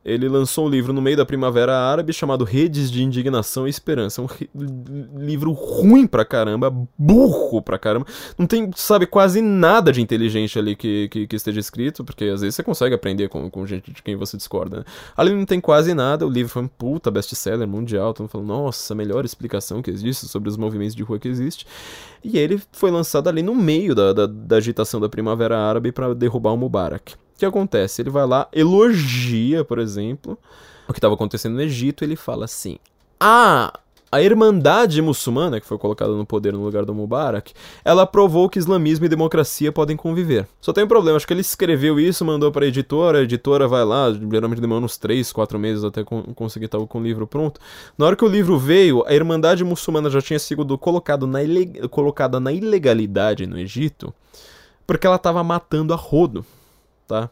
ele 0.05 0.29
lançou 0.29 0.67
um 0.67 0.69
livro 0.69 0.93
no 0.93 1.01
meio 1.01 1.17
da 1.17 1.25
Primavera 1.25 1.75
Árabe 1.75 2.13
chamado 2.13 2.45
Redes 2.45 2.91
de 2.91 3.03
Indignação 3.03 3.67
e 3.67 3.71
Esperança. 3.71 4.21
Um 4.21 4.29
livro 5.17 5.53
ruim 5.53 6.07
pra 6.07 6.25
caramba, 6.25 6.71
burro 6.99 7.63
pra 7.63 7.79
caramba. 7.79 8.07
Não 8.37 8.47
tem, 8.47 8.71
sabe, 8.77 9.07
quase 9.07 9.41
nada 9.41 9.91
de 9.91 10.03
inteligente 10.03 10.59
ali 10.59 10.77
que, 10.77 11.09
que, 11.09 11.27
que 11.27 11.37
esteja 11.37 11.59
escrito, 11.59 12.05
porque 12.05 12.25
às 12.25 12.43
vezes 12.43 12.55
você 12.55 12.63
consegue 12.63 12.95
aprender 12.95 13.29
com, 13.29 13.49
com 13.49 13.67
gente 13.67 13.91
de 13.91 14.03
quem 14.03 14.15
você 14.15 14.37
discorda. 14.37 14.79
Né? 14.79 14.85
Ali 15.17 15.33
não 15.33 15.47
tem 15.47 15.59
quase 15.59 15.84
nada, 15.93 16.27
o 16.27 16.31
livro 16.31 16.51
foi 16.51 16.63
um 16.63 16.69
puta 16.69 17.11
best-seller 17.11 17.67
mundial, 17.67 18.15
todo 18.15 18.23
mundo 18.23 18.31
falando, 18.31 18.47
nossa, 18.47 18.95
a 18.95 18.97
melhor 18.97 19.25
explicação 19.25 19.83
que 19.83 19.91
existe 19.91 20.27
sobre 20.27 20.49
os 20.49 20.57
movimentos 20.57 20.95
de 20.95 21.03
rua 21.03 21.19
que 21.19 21.29
existe. 21.29 21.67
E 22.23 22.39
ele 22.39 22.63
foi 22.73 22.91
lançado 22.91 23.29
ali 23.29 23.43
no 23.43 23.55
meio 23.55 23.95
da, 23.95 24.13
da, 24.13 24.27
da 24.27 24.57
agitação 24.57 25.01
da 25.01 25.09
Primavera 25.09 25.59
Árabe 25.59 25.93
para 25.93 26.15
derrubar 26.15 26.53
o 26.53 26.57
Mubarak. 26.57 27.15
O 27.15 27.39
que 27.39 27.45
acontece? 27.45 28.01
Ele 28.01 28.11
vai 28.11 28.27
lá, 28.27 28.49
elogia, 28.53 29.65
por 29.65 29.79
exemplo, 29.79 30.39
o 30.89 30.93
que 30.93 30.99
estava 30.99 31.15
acontecendo 31.15 31.55
no 31.55 31.63
Egito, 31.63 32.05
ele 32.05 32.17
fala 32.17 32.45
assim: 32.45 32.79
Ah, 33.19 33.73
a 34.11 34.23
Irmandade 34.23 35.01
Muçulmana, 35.03 35.61
que 35.61 35.67
foi 35.67 35.77
colocada 35.77 36.13
no 36.13 36.25
poder 36.25 36.53
no 36.53 36.65
lugar 36.65 36.85
do 36.85 36.95
Mubarak, 36.95 37.53
ela 37.85 38.07
provou 38.07 38.49
que 38.49 38.59
islamismo 38.59 39.07
e 39.07 39.09
democracia 39.09 39.73
podem 39.73 39.97
conviver. 39.97 40.47
Só 40.61 40.73
tem 40.73 40.85
um 40.85 40.89
problema, 40.89 41.17
acho 41.17 41.27
que 41.27 41.33
ele 41.33 41.41
escreveu 41.41 41.99
isso, 41.99 42.25
mandou 42.25 42.53
para 42.53 42.65
a 42.65 42.69
editora, 42.69 43.19
a 43.19 43.23
editora 43.23 43.67
vai 43.67 43.85
lá, 43.85 44.13
geralmente 44.13 44.61
demora 44.61 44.85
uns 44.85 44.97
3, 44.97 45.33
4 45.33 45.59
meses 45.59 45.85
até 45.85 46.05
conseguir 46.05 46.67
estar 46.67 46.79
com 46.87 46.99
o 46.99 47.03
livro 47.03 47.27
pronto. 47.27 47.61
Na 47.99 48.07
hora 48.07 48.17
que 48.17 48.25
o 48.25 48.29
livro 48.29 48.59
veio, 48.59 49.05
a 49.07 49.15
Irmandade 49.15 49.65
Muçulmana 49.65 50.09
já 50.09 50.21
tinha 50.21 50.39
sido 50.39 50.79
colocado 50.79 51.27
na 51.27 51.41
colocada 51.91 52.39
na 52.39 52.53
ilegalidade 52.53 53.47
no 53.47 53.59
Egito, 53.59 54.15
porque 54.87 55.07
ela 55.07 55.17
estava 55.17 55.43
matando 55.43 55.93
a 55.93 55.97
rodo 55.97 56.45
tá? 57.07 57.31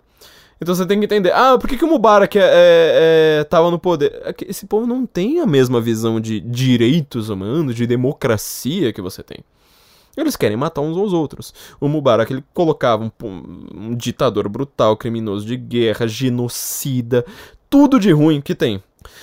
Então 0.62 0.76
você 0.76 0.86
tem 0.86 0.96
que 1.00 1.06
entender, 1.06 1.32
ah, 1.32 1.58
por 1.58 1.68
que, 1.68 1.76
que 1.76 1.84
o 1.84 1.88
Mubarak 1.88 2.38
é, 2.38 2.40
é, 2.40 3.40
é, 3.40 3.44
tava 3.44 3.68
no 3.68 3.80
poder? 3.80 4.12
É 4.24 4.32
esse 4.46 4.64
povo 4.64 4.86
não 4.86 5.04
tem 5.04 5.40
a 5.40 5.46
mesma 5.46 5.80
visão 5.80 6.20
de 6.20 6.38
direitos 6.38 7.28
humanos, 7.28 7.74
de 7.74 7.84
democracia 7.84 8.92
que 8.92 9.02
você 9.02 9.24
tem. 9.24 9.38
Eles 10.16 10.36
querem 10.36 10.56
matar 10.56 10.80
uns 10.80 10.96
aos 10.96 11.12
outros. 11.12 11.52
O 11.80 11.88
Mubarak 11.88 12.32
ele 12.32 12.44
colocava 12.54 13.02
um, 13.02 13.10
um 13.74 13.96
ditador 13.96 14.48
brutal, 14.48 14.96
criminoso 14.96 15.44
de 15.44 15.56
guerra, 15.56 16.06
genocida, 16.06 17.26
tudo 17.68 17.98
de 17.98 18.12
ruim 18.12 18.40
que 18.40 18.54
tem. 18.54 18.80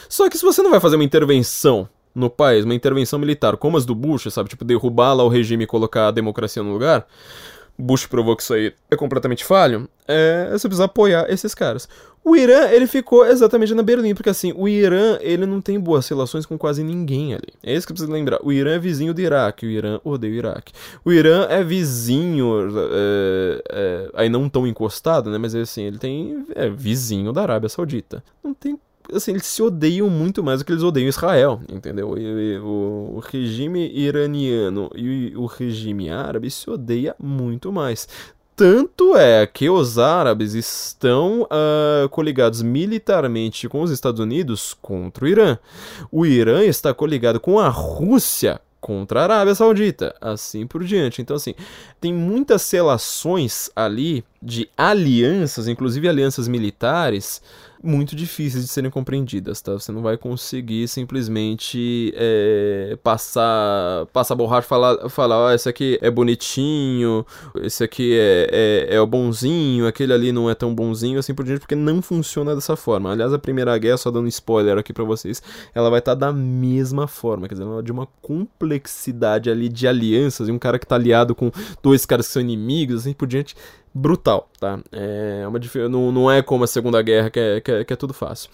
Só 0.10 0.30
que 0.30 0.38
se 0.38 0.44
você 0.44 0.62
não 0.62 0.72
vai 0.72 0.82
fazer 0.82 0.98
uma 0.98 1.06
intervenção 1.06 1.88
no 2.14 2.30
país, 2.30 2.66
uma 2.66 2.76
intervenção 2.76 3.18
militar 3.18 3.56
como 3.56 3.78
as 3.78 3.86
do 3.86 3.96
Bush, 3.96 4.28
sabe, 4.30 4.50
tipo 4.50 4.66
derrubar 4.66 5.14
lá 5.14 5.24
o 5.24 5.30
regime 5.30 5.64
e 5.64 5.68
colocar 5.68 6.10
a 6.10 6.12
democracia 6.12 6.62
no 6.62 6.74
lugar, 6.74 7.08
Bush 7.80 8.06
provou 8.06 8.36
que 8.36 8.44
isso 8.44 8.54
aí 8.54 8.74
é 8.92 8.96
completamente 8.98 9.46
falho, 9.46 9.88
é, 10.06 10.50
você 10.52 10.68
precisa 10.68 10.84
apoiar 10.84 11.26
esses 11.30 11.56
caras. 11.56 11.88
O 12.24 12.36
Irã, 12.36 12.68
ele 12.68 12.86
ficou 12.86 13.26
exatamente 13.26 13.74
na 13.74 13.82
Berlim, 13.82 14.14
porque 14.14 14.30
assim, 14.30 14.54
o 14.56 14.68
Irã, 14.68 15.18
ele 15.22 15.46
não 15.46 15.62
tem 15.62 15.80
boas 15.80 16.08
relações 16.10 16.46
com 16.46 16.58
quase 16.58 16.84
ninguém 16.84 17.34
ali. 17.34 17.48
É 17.64 17.74
isso 17.74 17.88
que 17.88 17.94
precisa 17.94 18.12
lembrar. 18.12 18.40
O 18.44 18.52
Irã 18.52 18.74
é 18.74 18.80
vizinho 18.80 19.14
do 19.14 19.22
Iraque, 19.22 19.66
o 19.66 19.70
Irã 19.70 20.02
odeia 20.04 20.34
o 20.34 20.36
Iraque. 20.36 20.74
O 21.06 21.12
Irã 21.14 21.48
é 21.50 21.64
vizinho, 21.64 22.68
é, 22.92 23.64
é, 23.70 24.10
aí 24.14 24.30
não 24.30 24.50
tão 24.50 24.68
encostado, 24.68 25.32
né, 25.32 25.38
mas 25.38 25.56
assim, 25.56 25.84
ele 25.84 25.98
tem, 25.98 26.46
é 26.54 26.70
vizinho 26.70 27.32
da 27.32 27.42
Arábia 27.44 27.70
Saudita. 27.70 28.22
Não 28.44 28.54
tem 28.54 28.78
assim, 29.14 29.32
eles 29.32 29.46
se 29.46 29.62
odeiam 29.62 30.10
muito 30.10 30.44
mais 30.44 30.60
do 30.60 30.66
que 30.66 30.72
eles 30.72 30.84
odeiam 30.84 31.08
Israel, 31.08 31.62
entendeu? 31.72 32.18
E, 32.18 32.58
o, 32.60 33.16
o, 33.16 33.20
regime 33.20 33.92
iraniano 33.94 34.90
e 34.96 35.34
o 35.36 35.46
regime 35.46 36.10
árabe 36.10 36.50
se 36.50 36.70
odeia 36.70 37.16
muito 37.20 37.72
mais. 37.72 38.08
Tanto 38.56 39.16
é 39.16 39.48
que 39.48 39.70
os 39.70 39.98
árabes 39.98 40.54
estão 40.54 41.44
uh, 41.44 42.10
coligados 42.10 42.62
militarmente 42.62 43.70
com 43.70 43.82
os 43.82 43.90
Estados 43.90 44.20
Unidos 44.20 44.76
contra 44.82 45.24
o 45.24 45.28
Irã. 45.30 45.58
O 46.12 46.26
Irã 46.26 46.64
está 46.64 46.94
coligado 46.94 47.40
com 47.40 47.58
a 47.58 47.70
Rússia 47.70 48.60
contra 48.82 49.22
a 49.22 49.24
Arábia 49.24 49.56
Saudita, 49.56 50.16
assim 50.20 50.66
por 50.66 50.84
diante. 50.84 51.22
Então, 51.22 51.36
assim, 51.36 51.54
tem 52.00 52.14
muitas 52.14 52.70
relações 52.72 53.70
ali 53.76 54.24
de 54.42 54.70
alianças, 54.78 55.68
inclusive 55.68 56.08
alianças 56.08 56.48
militares, 56.48 57.42
muito 57.82 58.16
difíceis 58.16 58.66
de 58.66 58.70
serem 58.70 58.92
compreendidas, 58.92 59.62
tá? 59.62 59.74
Você 59.74 59.92
não 59.92 60.02
vai 60.02 60.18
conseguir 60.18 60.88
simplesmente 60.88 62.14
é, 62.16 62.98
passar, 63.02 64.06
passar 64.08 64.36
borracha 64.36 64.66
e 64.66 64.70
falar, 64.70 65.10
falar 65.10 65.48
oh, 65.48 65.52
esse 65.52 65.70
aqui 65.70 65.98
é 66.02 66.12
bonitinho, 66.12 67.26
esse 67.62 67.84
aqui 67.84 68.18
é, 68.18 68.88
é, 68.90 68.96
é 68.96 69.02
o 69.02 69.08
bonzinho, 69.08 69.88
aquele 69.88 70.14
ali 70.14 70.32
não 70.32 70.50
é 70.50 70.56
tão 70.56 70.76
bonzinho, 70.76 71.20
assim 71.20 71.34
por 71.34 71.46
diante, 71.46 71.62
porque 71.62 71.76
não 71.76 72.02
funciona 72.02 72.54
dessa 72.54 72.76
forma. 72.76 73.12
Aliás, 73.12 73.34
a 73.34 73.40
Primeira 73.40 73.78
Guerra, 73.78 73.98
só 73.98 74.12
dando 74.12 74.28
spoiler 74.28 74.78
aqui 74.78 74.92
para 74.92 75.04
vocês, 75.04 75.42
ela 75.74 75.90
vai 75.90 76.00
estar 76.00 76.16
tá 76.16 76.28
da 76.28 76.34
mesma 76.34 77.08
forma, 77.08 77.48
quer 77.48 77.56
dizer, 77.56 77.66
ela 77.66 77.80
é 77.80 77.84
de 77.84 77.92
uma 77.92 78.08
complexidade 78.22 79.50
ali 79.50 79.70
de 79.70 79.88
alianças, 79.88 80.50
e 80.50 80.52
um 80.52 80.60
cara 80.60 80.78
que 80.78 80.86
tá 80.86 80.96
aliado 80.96 81.34
com 81.34 81.50
dois 81.82 82.06
caras 82.06 82.28
que 82.28 82.34
são 82.34 82.42
inimigos, 82.42 83.02
assim 83.02 83.14
por 83.14 83.28
diante, 83.28 83.56
brutal, 83.94 84.50
tá? 84.60 84.80
É 84.92 85.46
uma 85.48 85.60
não, 85.90 86.12
não 86.12 86.32
é 86.32 86.42
como 86.42 86.64
a 86.64 86.68
Segunda 86.68 87.02
Guerra 87.02 87.30
que 87.30 87.40
é, 87.40 87.62
que 87.62 87.72
é, 87.72 87.84
que, 87.84 87.94
é, 87.94 87.96
tudo 87.96 88.14
fácil. 88.14 88.50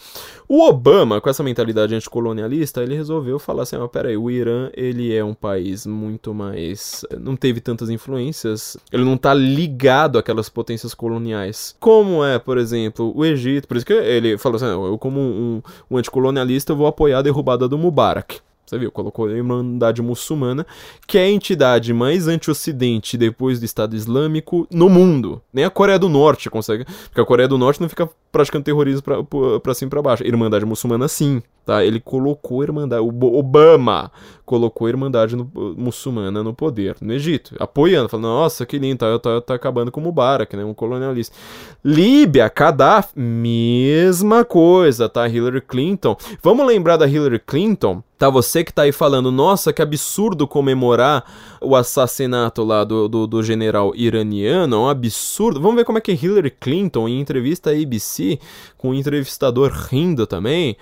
O 0.48 0.64
Obama, 0.68 1.20
com 1.20 1.30
essa 1.30 1.44
mentalidade 1.44 1.94
anticolonialista, 1.94 2.82
ele 2.82 2.96
resolveu 2.96 3.38
falar 3.40 3.64
assim, 3.64 3.76
ah, 3.76 3.88
peraí, 3.88 4.16
o 4.16 4.30
Irã, 4.30 4.70
ele 4.74 5.14
é 5.14 5.24
um 5.24 5.34
país 5.34 5.86
muito 5.86 6.34
mais... 6.34 7.06
não 7.20 7.36
teve 7.36 7.60
tantas 7.60 7.90
influências, 7.90 8.78
ele 8.92 9.04
não 9.04 9.18
tá 9.18 9.34
ligado 9.34 10.18
àquelas 10.18 10.50
potências 10.50 10.94
coloniais, 10.94 11.76
como 11.80 12.24
é, 12.24 12.40
por 12.40 12.58
exemplo, 12.58 13.12
o 13.16 13.26
Egito, 13.26 13.68
por 13.68 13.78
isso 13.78 13.86
que 13.86 13.94
ele 13.94 14.38
falou 14.38 14.56
assim, 14.56 14.66
eu 14.66 14.98
como 14.98 15.20
um, 15.20 15.62
um 15.90 15.98
anticolonialista 15.98 16.74
vou 16.74 16.88
apoiar 16.88 17.20
a 17.20 17.22
derrubada 17.22 17.68
do 17.68 17.78
Mubarak. 17.78 18.45
Você 18.66 18.80
viu, 18.80 18.91
colocou 18.91 19.28
a 19.28 19.32
Irmandade 19.32 20.01
Muçulmana, 20.01 20.66
que 21.05 21.18
é 21.18 21.26
a 21.26 21.30
entidade 21.30 21.93
mais 21.93 22.28
anti-ocidente 22.28 23.18
depois 23.18 23.59
do 23.59 23.66
Estado 23.66 23.95
Islâmico 23.95 24.68
no 24.72 24.89
mundo. 24.89 25.41
Nem 25.53 25.66
a 25.66 25.70
Coreia 25.70 25.99
do 25.99 26.09
Norte 26.09 26.49
consegue. 26.49 26.86
Porque 27.05 27.22
a 27.22 27.26
Coreia 27.26 27.47
do 27.47 27.57
Norte 27.57 27.80
não 27.80 27.88
fica 27.88 28.09
praticando 28.32 28.66
terrorismo 28.66 29.03
pra, 29.03 29.24
pra 29.59 29.74
cima 29.74 29.88
e 29.88 29.91
pra 29.91 30.01
baixo. 30.01 30.24
Irmandade 30.24 30.66
Muçulmana, 30.66 31.07
sim. 31.07 31.43
Tá? 31.66 31.84
Ele 31.84 31.99
colocou 31.99 32.61
a 32.61 32.63
Irmandade. 32.63 33.01
Obama 33.01 34.11
colocou 34.45 34.86
a 34.86 34.89
Irmandade 34.91 35.36
no, 35.36 35.49
Muçulmana 35.76 36.43
no 36.43 36.53
poder 36.53 36.95
no 37.01 37.11
Egito. 37.11 37.55
Apoiando, 37.59 38.07
falando: 38.07 38.26
nossa, 38.26 38.66
que 38.66 38.78
lindo, 38.78 38.99
tá, 38.99 39.18
tá, 39.18 39.41
tá 39.41 39.55
acabando 39.55 39.91
com 39.91 39.99
o 39.99 40.03
Mubarak, 40.03 40.55
né? 40.55 40.63
Um 40.63 40.74
colonialista. 40.74 41.36
Líbia, 41.84 42.51
Gaddafi, 42.55 43.20
mesma 43.20 44.45
coisa, 44.45 45.09
tá? 45.09 45.28
Hillary 45.28 45.61
Clinton. 45.61 46.16
Vamos 46.41 46.68
lembrar 46.68 46.97
da 46.97 47.07
Hillary 47.07 47.39
Clinton? 47.39 48.03
Tá, 48.18 48.30
você 48.30 48.63
que 48.63 48.72
tá 48.72 48.84
aí 48.84 48.93
falando, 48.93 49.30
nossa, 49.30 49.74
que 49.74 49.82
absurdo 49.82 50.47
comemorar 50.47 51.26
o 51.59 51.76
assassinato 51.76 52.63
lá 52.63 52.86
do, 52.86 53.09
do, 53.09 53.28
do 53.28 53.43
general 53.43 53.93
iraniano, 53.93 54.74
é 54.74 54.80
um 54.80 54.88
absurdo. 54.88 55.59
Vamos 55.59 55.76
ver 55.76 55.84
como 55.84 55.97
é 55.97 56.01
que 56.01 56.13
Hillary 56.13 56.51
Clinton, 56.51 57.09
em 57.09 57.20
entrevista 57.20 57.72
à 57.72 57.74
ABC, 57.74 58.39
com 58.78 58.89
o 58.89 58.91
um 58.91 58.93
entrevistador 58.93 59.70
rindo 59.70 60.26
também, 60.26 60.78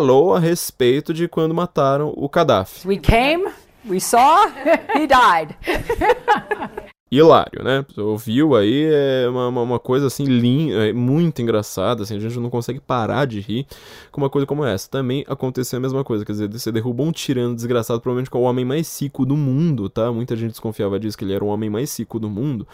falou 0.00 0.34
a 0.34 0.38
respeito 0.38 1.12
de 1.12 1.28
quando 1.28 1.54
mataram 1.54 2.14
o 2.16 2.26
Gaddafi. 2.26 2.88
We 2.88 2.96
came, 2.96 3.52
we 3.86 4.00
saw, 4.00 4.46
he 4.94 5.06
died. 5.06 5.54
hilário, 7.10 7.64
né? 7.64 7.84
Ouviu 7.96 8.54
aí, 8.54 8.84
é 8.84 9.28
uma, 9.28 9.48
uma 9.48 9.78
coisa 9.80 10.06
assim, 10.06 10.24
linda, 10.24 10.88
é 10.88 10.92
muito 10.92 11.42
engraçada, 11.42 12.04
assim, 12.04 12.16
a 12.16 12.20
gente 12.20 12.38
não 12.38 12.48
consegue 12.48 12.78
parar 12.78 13.24
de 13.24 13.40
rir 13.40 13.66
com 14.12 14.20
uma 14.20 14.30
coisa 14.30 14.46
como 14.46 14.64
essa. 14.64 14.88
Também 14.88 15.24
aconteceu 15.26 15.78
a 15.78 15.80
mesma 15.80 16.04
coisa, 16.04 16.24
quer 16.24 16.32
dizer, 16.32 16.48
você 16.48 16.70
derrubou 16.70 17.06
um 17.06 17.12
tirano 17.12 17.54
desgraçado, 17.54 18.00
provavelmente 18.00 18.30
com 18.30 18.38
o 18.38 18.42
homem 18.42 18.64
mais 18.64 19.00
rico 19.00 19.26
do 19.26 19.36
mundo, 19.36 19.88
tá? 19.88 20.12
Muita 20.12 20.36
gente 20.36 20.50
desconfiava 20.50 21.00
disso, 21.00 21.18
que 21.18 21.24
ele 21.24 21.32
era 21.32 21.44
o 21.44 21.48
homem 21.48 21.68
mais 21.68 21.98
rico 21.98 22.20
do 22.20 22.30
mundo, 22.30 22.66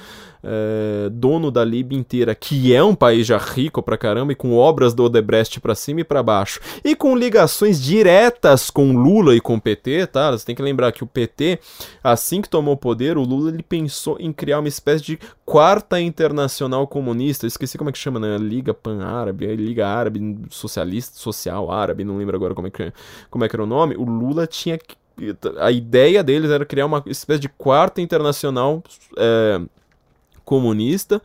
é, 0.45 1.09
dono 1.11 1.51
da 1.51 1.65
Líbia 1.65 1.99
inteira, 1.99 2.35
que 2.35 2.75
é 2.75 2.85
um 2.85 2.95
país 2.95 3.27
já 3.27 3.39
rico 3.39 3.83
pra 3.83 3.97
caramba, 3.97 4.33
e 4.33 4.37
com 4.37 4.53
obras 4.55 4.93
do 4.93 5.05
Odebrecht 5.05 5.61
pra 5.61 5.75
cima 5.75 6.01
e 6.01 6.05
pra 6.05 6.23
baixo, 6.23 6.61
e 6.85 6.95
com 6.95 7.17
ligações 7.17 7.83
diretas 7.83 8.69
com 8.69 8.93
Lula 8.93 9.35
e 9.35 9.41
com 9.41 9.55
o 9.55 9.61
PT, 9.61 10.09
tá? 10.09 10.31
Você 10.31 10.45
tem 10.45 10.55
que 10.55 10.63
lembrar 10.63 10.93
que 10.93 11.03
o 11.03 11.07
PT, 11.07 11.59
assim 12.05 12.43
que 12.43 12.51
tomou 12.51 12.75
o 12.75 12.77
poder, 12.77 13.17
o 13.17 13.23
Lula 13.23 13.49
ele 13.49 13.63
pensou 13.63 14.19
em 14.27 14.33
criar 14.33 14.59
uma 14.59 14.69
espécie 14.69 15.05
de 15.05 15.19
quarta 15.45 16.01
internacional 16.01 16.87
comunista. 16.87 17.47
Eu 17.47 17.49
esqueci 17.49 17.79
como 17.79 17.91
é 17.91 17.93
que 17.93 17.99
chama, 17.99 18.19
né? 18.19 18.37
Liga 18.39 18.75
Pan-Árabe, 18.75 19.47
Liga 19.57 19.87
Árabe 19.87 20.39
Socialista, 20.51 21.17
Social 21.17 21.71
Árabe, 21.71 22.05
não 22.05 22.19
lembro 22.19 22.37
agora 22.37 22.55
como 22.55 22.69
é 22.69 22.71
que, 22.71 22.93
como 23.31 23.45
é 23.45 23.49
que 23.49 23.57
era 23.57 23.63
o 23.63 23.67
nome. 23.67 23.97
O 23.97 24.05
Lula 24.05 24.47
tinha. 24.47 24.79
A 25.59 25.73
ideia 25.73 26.23
deles 26.23 26.51
era 26.51 26.67
criar 26.67 26.85
uma 26.85 27.03
espécie 27.07 27.41
de 27.41 27.49
quarta 27.49 28.03
internacional. 28.03 28.83
É, 29.17 29.61
comunista, 30.47 31.21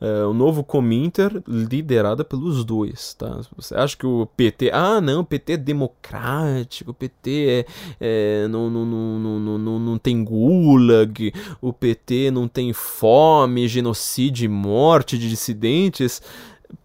é, 0.00 0.24
o 0.24 0.32
novo 0.32 0.64
Cominter, 0.64 1.42
liderada 1.46 2.24
pelos 2.24 2.64
dois, 2.64 3.12
tá? 3.14 3.42
Você 3.54 3.74
acha 3.74 3.94
que 3.94 4.06
o 4.06 4.26
PT, 4.34 4.70
ah, 4.72 4.98
não, 5.00 5.20
o 5.20 5.24
PT 5.24 5.52
é 5.52 5.56
democrático, 5.58 6.90
o 6.90 6.94
PT 6.94 7.66
é, 8.00 8.44
é 8.44 8.48
não, 8.48 8.70
não, 8.70 8.86
não, 8.86 9.38
não, 9.38 9.58
não, 9.58 9.78
não 9.78 9.98
tem 9.98 10.24
gulag, 10.24 11.32
o 11.60 11.70
PT 11.70 12.30
não 12.30 12.48
tem 12.48 12.72
fome, 12.72 13.68
genocídio 13.68 14.46
e 14.46 14.48
morte 14.48 15.18
de 15.18 15.28
dissidentes, 15.28 16.22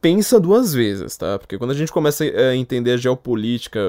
pensa 0.02 0.42
duas 0.42 0.74
vezes, 0.74 1.16
tá? 1.16 1.40
Porque 1.40 1.58
quando 1.58 1.72
a 1.72 1.74
gente 1.74 1.92
começa 1.92 2.26
a 2.26 2.54
entender 2.54 2.92
a 2.92 2.98
geopolítica, 2.98 3.80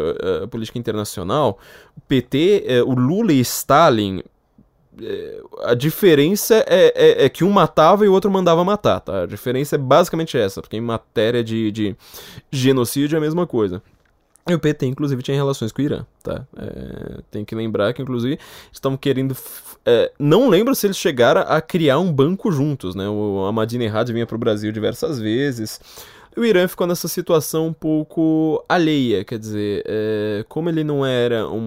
a 0.44 0.46
política 0.46 0.78
internacional, 0.78 1.58
o 1.96 2.00
PT, 2.02 2.62
é, 2.64 2.80
o 2.80 2.94
Lula 2.94 3.32
e 3.32 3.40
Stalin 3.40 4.22
a 5.62 5.74
diferença 5.74 6.64
é, 6.66 6.92
é, 6.94 7.24
é, 7.24 7.28
que 7.28 7.44
um 7.44 7.50
matava 7.50 8.04
e 8.04 8.08
o 8.08 8.12
outro 8.12 8.30
mandava 8.30 8.64
matar, 8.64 9.00
tá? 9.00 9.22
A 9.22 9.26
diferença 9.26 9.76
é 9.76 9.78
basicamente 9.78 10.36
essa, 10.36 10.60
porque 10.60 10.76
em 10.76 10.80
matéria 10.80 11.42
de, 11.42 11.70
de 11.70 11.96
genocídio 12.50 13.16
é 13.16 13.18
a 13.18 13.20
mesma 13.20 13.46
coisa. 13.46 13.82
E 14.48 14.54
o 14.54 14.58
PT, 14.58 14.86
inclusive, 14.86 15.22
tinha 15.22 15.36
relações 15.36 15.70
com 15.70 15.82
o 15.82 15.84
Irã, 15.84 16.06
tá? 16.22 16.46
É, 16.56 17.20
tem 17.30 17.44
que 17.44 17.54
lembrar 17.54 17.92
que, 17.92 18.00
inclusive, 18.00 18.38
estão 18.72 18.96
querendo... 18.96 19.36
É, 19.84 20.10
não 20.18 20.48
lembro 20.48 20.74
se 20.74 20.86
eles 20.86 20.96
chegaram 20.96 21.42
a 21.42 21.60
criar 21.60 21.98
um 21.98 22.10
banco 22.10 22.50
juntos, 22.50 22.94
né? 22.94 23.06
O 23.08 23.44
Ahmadinejad 23.46 24.10
vinha 24.10 24.26
para 24.26 24.36
o 24.36 24.38
Brasil 24.38 24.72
diversas 24.72 25.20
vezes 25.20 25.80
o 26.38 26.44
Irã 26.44 26.68
ficou 26.68 26.86
nessa 26.86 27.08
situação 27.08 27.66
um 27.66 27.72
pouco 27.72 28.64
alheia, 28.68 29.24
quer 29.24 29.38
dizer, 29.38 29.82
é, 29.86 30.44
como 30.48 30.68
ele 30.68 30.84
não 30.84 31.04
era 31.04 31.48
um, 31.48 31.58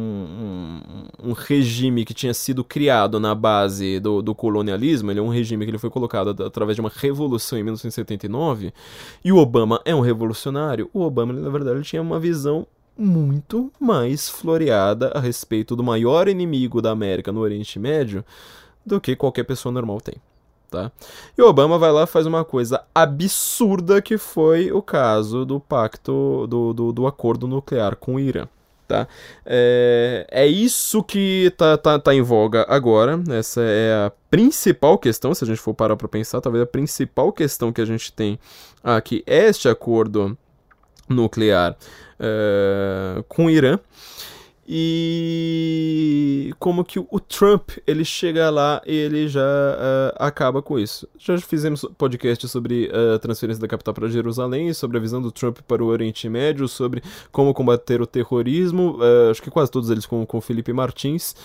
um, 1.22 1.30
um, 1.30 1.34
regime 1.34 2.06
que 2.06 2.14
tinha 2.14 2.34
sido 2.34 2.64
criado 2.64 3.20
na 3.20 3.36
base 3.36 4.00
do, 4.00 4.22
do, 4.22 4.34
colonialismo, 4.34 5.12
ele 5.12 5.20
é 5.20 5.24
um 5.24 5.30
regime 5.30 5.66
que 5.66 5.72
ele 5.72 5.78
foi 5.78 5.90
colocado 5.90 6.44
através 6.44 6.76
de 6.76 6.82
uma 6.82 6.92
revolução 6.94 7.60
em 7.60 7.64
1979, 7.64 8.74
e 9.24 9.32
o 9.32 9.38
Obama 9.38 9.82
é 9.84 9.94
um 9.94 10.02
revolucionário, 10.02 10.90
o 10.94 11.02
Obama, 11.02 11.34
na 11.34 11.50
verdade, 11.50 11.78
ele 11.78 11.86
tinha 11.86 12.02
uma 12.02 12.20
visão 12.20 12.66
muito 12.98 13.72
mais 13.80 14.30
floreada 14.30 15.12
a 15.16 15.20
respeito 15.20 15.76
do 15.76 15.84
maior 15.84 16.28
inimigo 16.28 16.82
da 16.82 16.92
América 16.92 17.32
no 17.32 17.42
Oriente 17.42 17.78
Médio 17.80 18.24
do 18.86 19.02
que 19.02 19.16
qualquer 19.16 19.44
pessoa 19.44 19.72
normal 19.72 20.00
tem 20.00 20.16
tá? 20.72 20.92
E 21.38 21.42
o 21.42 21.48
Obama 21.48 21.78
vai 21.78 21.92
lá 21.92 22.04
e 22.04 22.08
faz 22.08 22.26
uma 22.26 22.46
coisa 22.46 22.82
absurda 22.96 24.02
que 24.02 24.18
foi 24.18 24.72
o 24.72 24.82
caso 24.82 25.46
do 25.46 25.60
pacto, 25.60 26.48
do, 26.48 26.74
do, 26.74 26.92
do 26.94 27.06
acordo 27.06 27.46
nuclear 27.46 27.98
com 27.98 28.16
o 28.16 28.20
Irã. 28.20 28.48
Tá? 28.88 29.08
É, 29.46 30.26
é 30.30 30.48
isso 30.48 31.04
que 31.04 31.54
tá, 31.56 31.78
tá, 31.78 32.00
tá 32.00 32.16
em 32.16 32.22
voga 32.22 32.66
agora. 32.68 33.22
Essa 33.30 33.62
é 33.62 34.06
a 34.06 34.12
principal 34.30 34.98
questão, 34.98 35.34
se 35.34 35.44
a 35.44 35.48
gente 35.48 35.60
for 35.60 35.74
parar 35.74 35.96
para 35.96 36.08
pensar, 36.08 36.42
talvez 36.42 36.64
a 36.64 36.68
principal 36.68 37.32
questão 37.32 37.72
que 37.72 37.82
a 37.82 37.86
gente 37.86 38.12
tem 38.12 38.40
aqui 38.84 39.24
é 39.28 39.48
este 39.48 39.70
acordo 39.70 40.38
nuclear 41.08 41.76
é, 42.20 43.24
com 43.28 43.46
o 43.46 43.50
Irã. 43.50 43.78
E 44.68 46.54
como 46.60 46.86
que 46.86 47.00
o 47.00 47.20
Trump 47.20 47.72
ele 47.88 48.06
chega 48.06 48.50
lá 48.50 48.82
e 48.86 48.96
ele 48.96 49.28
já 49.28 49.42
uh, 49.42 50.16
acaba 50.18 50.62
com 50.62 50.78
isso. 50.78 51.08
Já 51.18 51.38
fizemos 51.40 51.84
podcast 51.98 52.48
sobre 52.48 52.90
a 52.94 53.16
uh, 53.16 53.20
transferência 53.20 53.60
da 53.60 53.68
capital 53.68 53.94
para 53.94 54.08
Jerusalém, 54.08 54.72
sobre 54.74 54.98
a 54.98 55.00
visão 55.02 55.22
do 55.22 55.32
Trump 55.32 55.60
para 55.68 55.84
o 55.84 55.88
Oriente 55.88 56.30
Médio, 56.30 56.68
sobre 56.68 57.02
como 57.32 57.54
combater 57.54 58.02
o 58.02 58.06
terrorismo, 58.06 58.98
uh, 58.98 59.32
acho 59.32 59.42
que 59.42 59.50
quase 59.50 59.72
todos 59.72 59.90
eles 59.90 60.06
com 60.06 60.26
o 60.32 60.42
Felipe 60.42 60.72
Martins. 60.72 61.36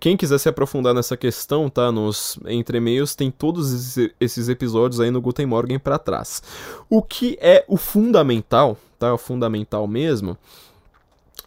quem 0.00 0.16
quiser 0.16 0.38
se 0.38 0.48
aprofundar 0.48 0.94
nessa 0.94 1.16
questão, 1.16 1.68
tá, 1.68 1.90
nos 1.90 2.38
entre-mails, 2.46 3.14
tem 3.14 3.30
todos 3.30 3.96
esses 4.20 4.48
episódios 4.48 5.00
aí 5.00 5.10
no 5.10 5.20
Guten 5.20 5.46
Morgen 5.46 5.78
para 5.78 5.98
trás. 5.98 6.42
O 6.88 7.02
que 7.02 7.36
é 7.40 7.64
o 7.66 7.76
fundamental, 7.76 8.76
tá, 8.98 9.12
o 9.12 9.18
fundamental 9.18 9.86
mesmo, 9.86 10.36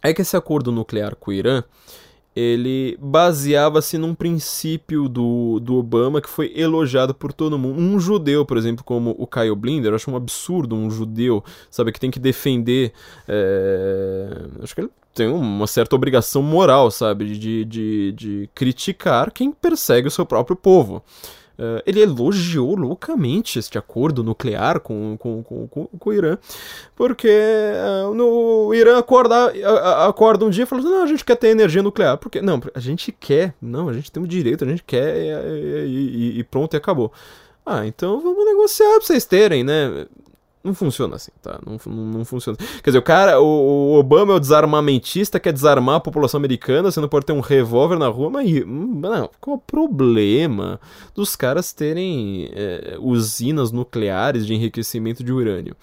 é 0.02 0.12
que 0.12 0.22
esse 0.22 0.36
acordo 0.36 0.72
nuclear 0.72 1.14
com 1.16 1.30
o 1.30 1.34
Irã 1.34 1.62
ele 2.34 2.96
baseava-se 2.98 3.98
num 3.98 4.14
princípio 4.14 5.08
do, 5.08 5.60
do 5.60 5.76
Obama 5.76 6.20
que 6.20 6.28
foi 6.28 6.52
elogiado 6.56 7.14
por 7.14 7.32
todo 7.32 7.58
mundo. 7.58 7.78
Um 7.78 8.00
judeu, 8.00 8.44
por 8.46 8.56
exemplo, 8.56 8.82
como 8.82 9.14
o 9.18 9.26
Kyle 9.26 9.54
Blinder, 9.54 9.92
eu 9.92 9.96
acho 9.96 10.10
um 10.10 10.16
absurdo 10.16 10.74
um 10.74 10.90
judeu, 10.90 11.44
sabe, 11.70 11.92
que 11.92 12.00
tem 12.00 12.10
que 12.10 12.18
defender. 12.18 12.92
É... 13.28 14.46
Acho 14.62 14.74
que 14.74 14.80
ele 14.80 14.90
tem 15.14 15.28
uma 15.28 15.66
certa 15.66 15.94
obrigação 15.94 16.42
moral, 16.42 16.90
sabe, 16.90 17.36
de, 17.36 17.64
de, 17.66 18.12
de 18.12 18.50
criticar 18.54 19.30
quem 19.30 19.52
persegue 19.52 20.08
o 20.08 20.10
seu 20.10 20.24
próprio 20.24 20.56
povo. 20.56 21.02
Uh, 21.58 21.82
ele 21.84 22.00
elogiou 22.00 22.74
loucamente 22.74 23.58
este 23.58 23.76
acordo 23.76 24.24
nuclear 24.24 24.80
com, 24.80 25.16
com, 25.18 25.42
com, 25.42 25.68
com, 25.68 25.86
com 25.86 26.10
o 26.10 26.12
Irã, 26.12 26.38
porque 26.96 27.28
uh, 27.28 28.14
no, 28.14 28.68
o 28.68 28.74
Irã 28.74 28.98
acorda, 28.98 29.52
uh, 29.52 30.08
acorda 30.08 30.44
um 30.44 30.50
dia 30.50 30.64
e 30.64 30.66
fala: 30.66 30.82
não, 30.82 31.02
a 31.02 31.06
gente 31.06 31.24
quer 31.24 31.36
ter 31.36 31.48
energia 31.48 31.82
nuclear. 31.82 32.16
Porque, 32.16 32.40
não, 32.40 32.60
a 32.74 32.80
gente 32.80 33.12
quer, 33.12 33.54
não, 33.60 33.88
a 33.88 33.92
gente 33.92 34.10
tem 34.10 34.22
o 34.22 34.26
direito, 34.26 34.64
a 34.64 34.68
gente 34.68 34.82
quer 34.82 35.16
e, 35.86 35.86
e, 35.86 36.38
e 36.38 36.44
pronto, 36.44 36.74
e 36.74 36.76
acabou. 36.76 37.12
Ah, 37.64 37.86
então 37.86 38.20
vamos 38.20 38.44
negociar 38.44 38.96
pra 38.96 39.06
vocês 39.06 39.24
terem, 39.24 39.62
né? 39.62 40.06
Não 40.64 40.74
funciona 40.74 41.16
assim, 41.16 41.32
tá? 41.42 41.58
Não, 41.66 41.76
não, 41.86 42.18
não, 42.18 42.24
funciona. 42.24 42.56
Quer 42.56 42.90
dizer, 42.90 42.98
o 42.98 43.02
cara, 43.02 43.40
o, 43.40 43.44
o, 43.44 43.98
Obama 43.98 44.32
é 44.32 44.36
o 44.36 44.40
desarmamentista, 44.40 45.40
quer 45.40 45.52
desarmar 45.52 45.96
a 45.96 46.00
população 46.00 46.38
americana, 46.38 46.88
você 46.88 47.00
não 47.00 47.08
pode 47.08 47.26
ter 47.26 47.32
um 47.32 47.40
revólver 47.40 47.98
na 47.98 48.06
rua, 48.06 48.30
mas 48.30 48.48
hum, 48.48 49.00
não, 49.00 49.28
qual 49.40 49.56
o 49.56 49.60
problema 49.60 50.80
dos 51.16 51.34
caras 51.34 51.72
terem 51.72 52.48
é, 52.52 52.96
usinas 53.00 53.72
nucleares 53.72 54.46
de 54.46 54.54
enriquecimento 54.54 55.24
de 55.24 55.32
urânio? 55.32 55.74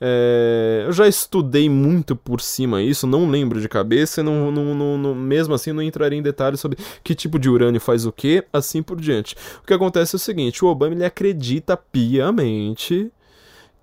É, 0.00 0.82
eu 0.84 0.92
já 0.92 1.06
estudei 1.06 1.70
muito 1.70 2.16
por 2.16 2.40
cima 2.40 2.82
isso, 2.82 3.06
não 3.06 3.30
lembro 3.30 3.60
de 3.60 3.68
cabeça, 3.68 4.20
não, 4.20 4.50
não, 4.50 4.98
não, 4.98 5.14
mesmo 5.14 5.54
assim 5.54 5.72
não 5.72 5.80
entraria 5.80 6.18
em 6.18 6.22
detalhes 6.22 6.58
sobre 6.58 6.76
que 7.04 7.14
tipo 7.14 7.38
de 7.38 7.48
urânio 7.48 7.80
faz 7.80 8.04
o 8.04 8.10
que, 8.10 8.44
assim 8.52 8.82
por 8.82 9.00
diante. 9.00 9.36
O 9.62 9.66
que 9.66 9.72
acontece 9.72 10.16
é 10.16 10.18
o 10.18 10.20
seguinte, 10.20 10.64
o 10.64 10.68
Obama 10.68 10.92
ele 10.92 11.04
acredita 11.04 11.76
piamente 11.76 13.12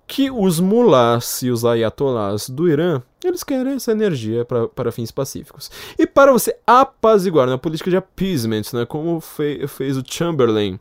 que 0.06 0.30
os 0.30 0.60
mulás 0.60 1.42
e 1.42 1.50
os 1.50 1.64
ayatollahs 1.64 2.48
do 2.48 2.68
Irã, 2.68 3.02
eles 3.24 3.42
querem 3.42 3.74
essa 3.74 3.92
energia 3.92 4.44
para 4.44 4.92
fins 4.92 5.10
pacíficos. 5.10 5.70
E 5.98 6.06
para 6.06 6.32
você 6.32 6.56
apaziguar 6.66 7.46
na 7.46 7.58
política 7.58 7.90
de 7.90 7.96
appeasement, 7.96 8.62
né, 8.72 8.84
como 8.84 9.20
fe, 9.20 9.66
fez 9.66 9.96
o 9.96 10.02
Chamberlain 10.06 10.78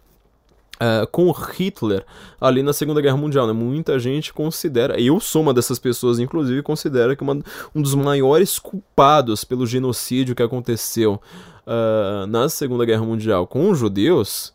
Uh, 0.82 1.06
com 1.12 1.30
Hitler 1.30 2.04
ali 2.40 2.64
na 2.64 2.74
Segunda 2.74 3.00
Guerra 3.00 3.16
Mundial. 3.16 3.46
Né? 3.46 3.54
Muita 3.54 4.00
gente 4.00 4.34
considera, 4.34 5.00
eu 5.00 5.20
sou 5.20 5.44
uma 5.44 5.54
dessas 5.54 5.78
pessoas, 5.78 6.18
inclusive, 6.18 6.64
considera 6.64 7.16
que 7.16 7.22
uma, 7.22 7.40
um 7.76 7.84
dos 7.84 7.94
maiores 7.94 8.58
culpados 8.58 9.44
pelo 9.44 9.68
genocídio 9.68 10.34
que 10.34 10.42
aconteceu 10.42 11.22
uh, 11.68 12.26
na 12.26 12.50
Segunda 12.50 12.84
Guerra 12.84 13.06
Mundial 13.06 13.46
com 13.46 13.70
os 13.70 13.78
judeus 13.78 14.52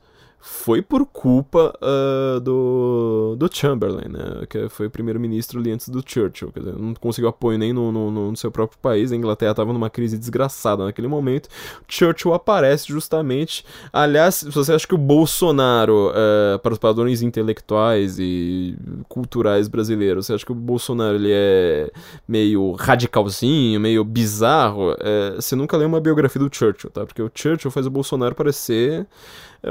foi 0.48 0.80
por 0.80 1.04
culpa 1.04 1.76
uh, 1.82 2.38
do, 2.38 3.34
do 3.36 3.50
Chamberlain, 3.52 4.08
né? 4.08 4.46
Que 4.48 4.68
foi 4.68 4.88
primeiro-ministro 4.88 5.58
ali 5.58 5.72
antes 5.72 5.88
do 5.88 6.00
Churchill. 6.06 6.52
Quer 6.52 6.60
dizer, 6.60 6.78
não 6.78 6.94
conseguiu 6.94 7.28
apoio 7.28 7.58
nem 7.58 7.72
no, 7.72 7.90
no, 7.90 8.30
no 8.30 8.36
seu 8.36 8.48
próprio 8.48 8.78
país. 8.78 9.10
A 9.10 9.16
Inglaterra 9.16 9.50
estava 9.50 9.72
numa 9.72 9.90
crise 9.90 10.16
desgraçada 10.16 10.84
naquele 10.84 11.08
momento. 11.08 11.48
Churchill 11.88 12.32
aparece 12.32 12.86
justamente. 12.86 13.64
Aliás, 13.92 14.36
se 14.36 14.50
você 14.50 14.72
acha 14.72 14.86
que 14.86 14.94
o 14.94 14.98
Bolsonaro, 14.98 16.10
uh, 16.10 16.58
para 16.60 16.72
os 16.72 16.78
padrões 16.78 17.22
intelectuais 17.22 18.16
e 18.20 18.76
culturais 19.08 19.66
brasileiros, 19.66 20.26
você 20.26 20.34
acha 20.34 20.46
que 20.46 20.52
o 20.52 20.54
Bolsonaro 20.54 21.16
ele 21.16 21.32
é 21.32 21.90
meio 22.26 22.70
radicalzinho, 22.72 23.80
meio 23.80 24.04
bizarro, 24.04 24.92
uh, 24.92 25.34
você 25.34 25.56
nunca 25.56 25.76
leu 25.76 25.88
uma 25.88 26.00
biografia 26.00 26.40
do 26.40 26.48
Churchill, 26.54 26.90
tá? 26.90 27.04
Porque 27.04 27.20
o 27.20 27.30
Churchill 27.34 27.72
faz 27.72 27.84
o 27.84 27.90
Bolsonaro 27.90 28.36
parecer 28.36 29.08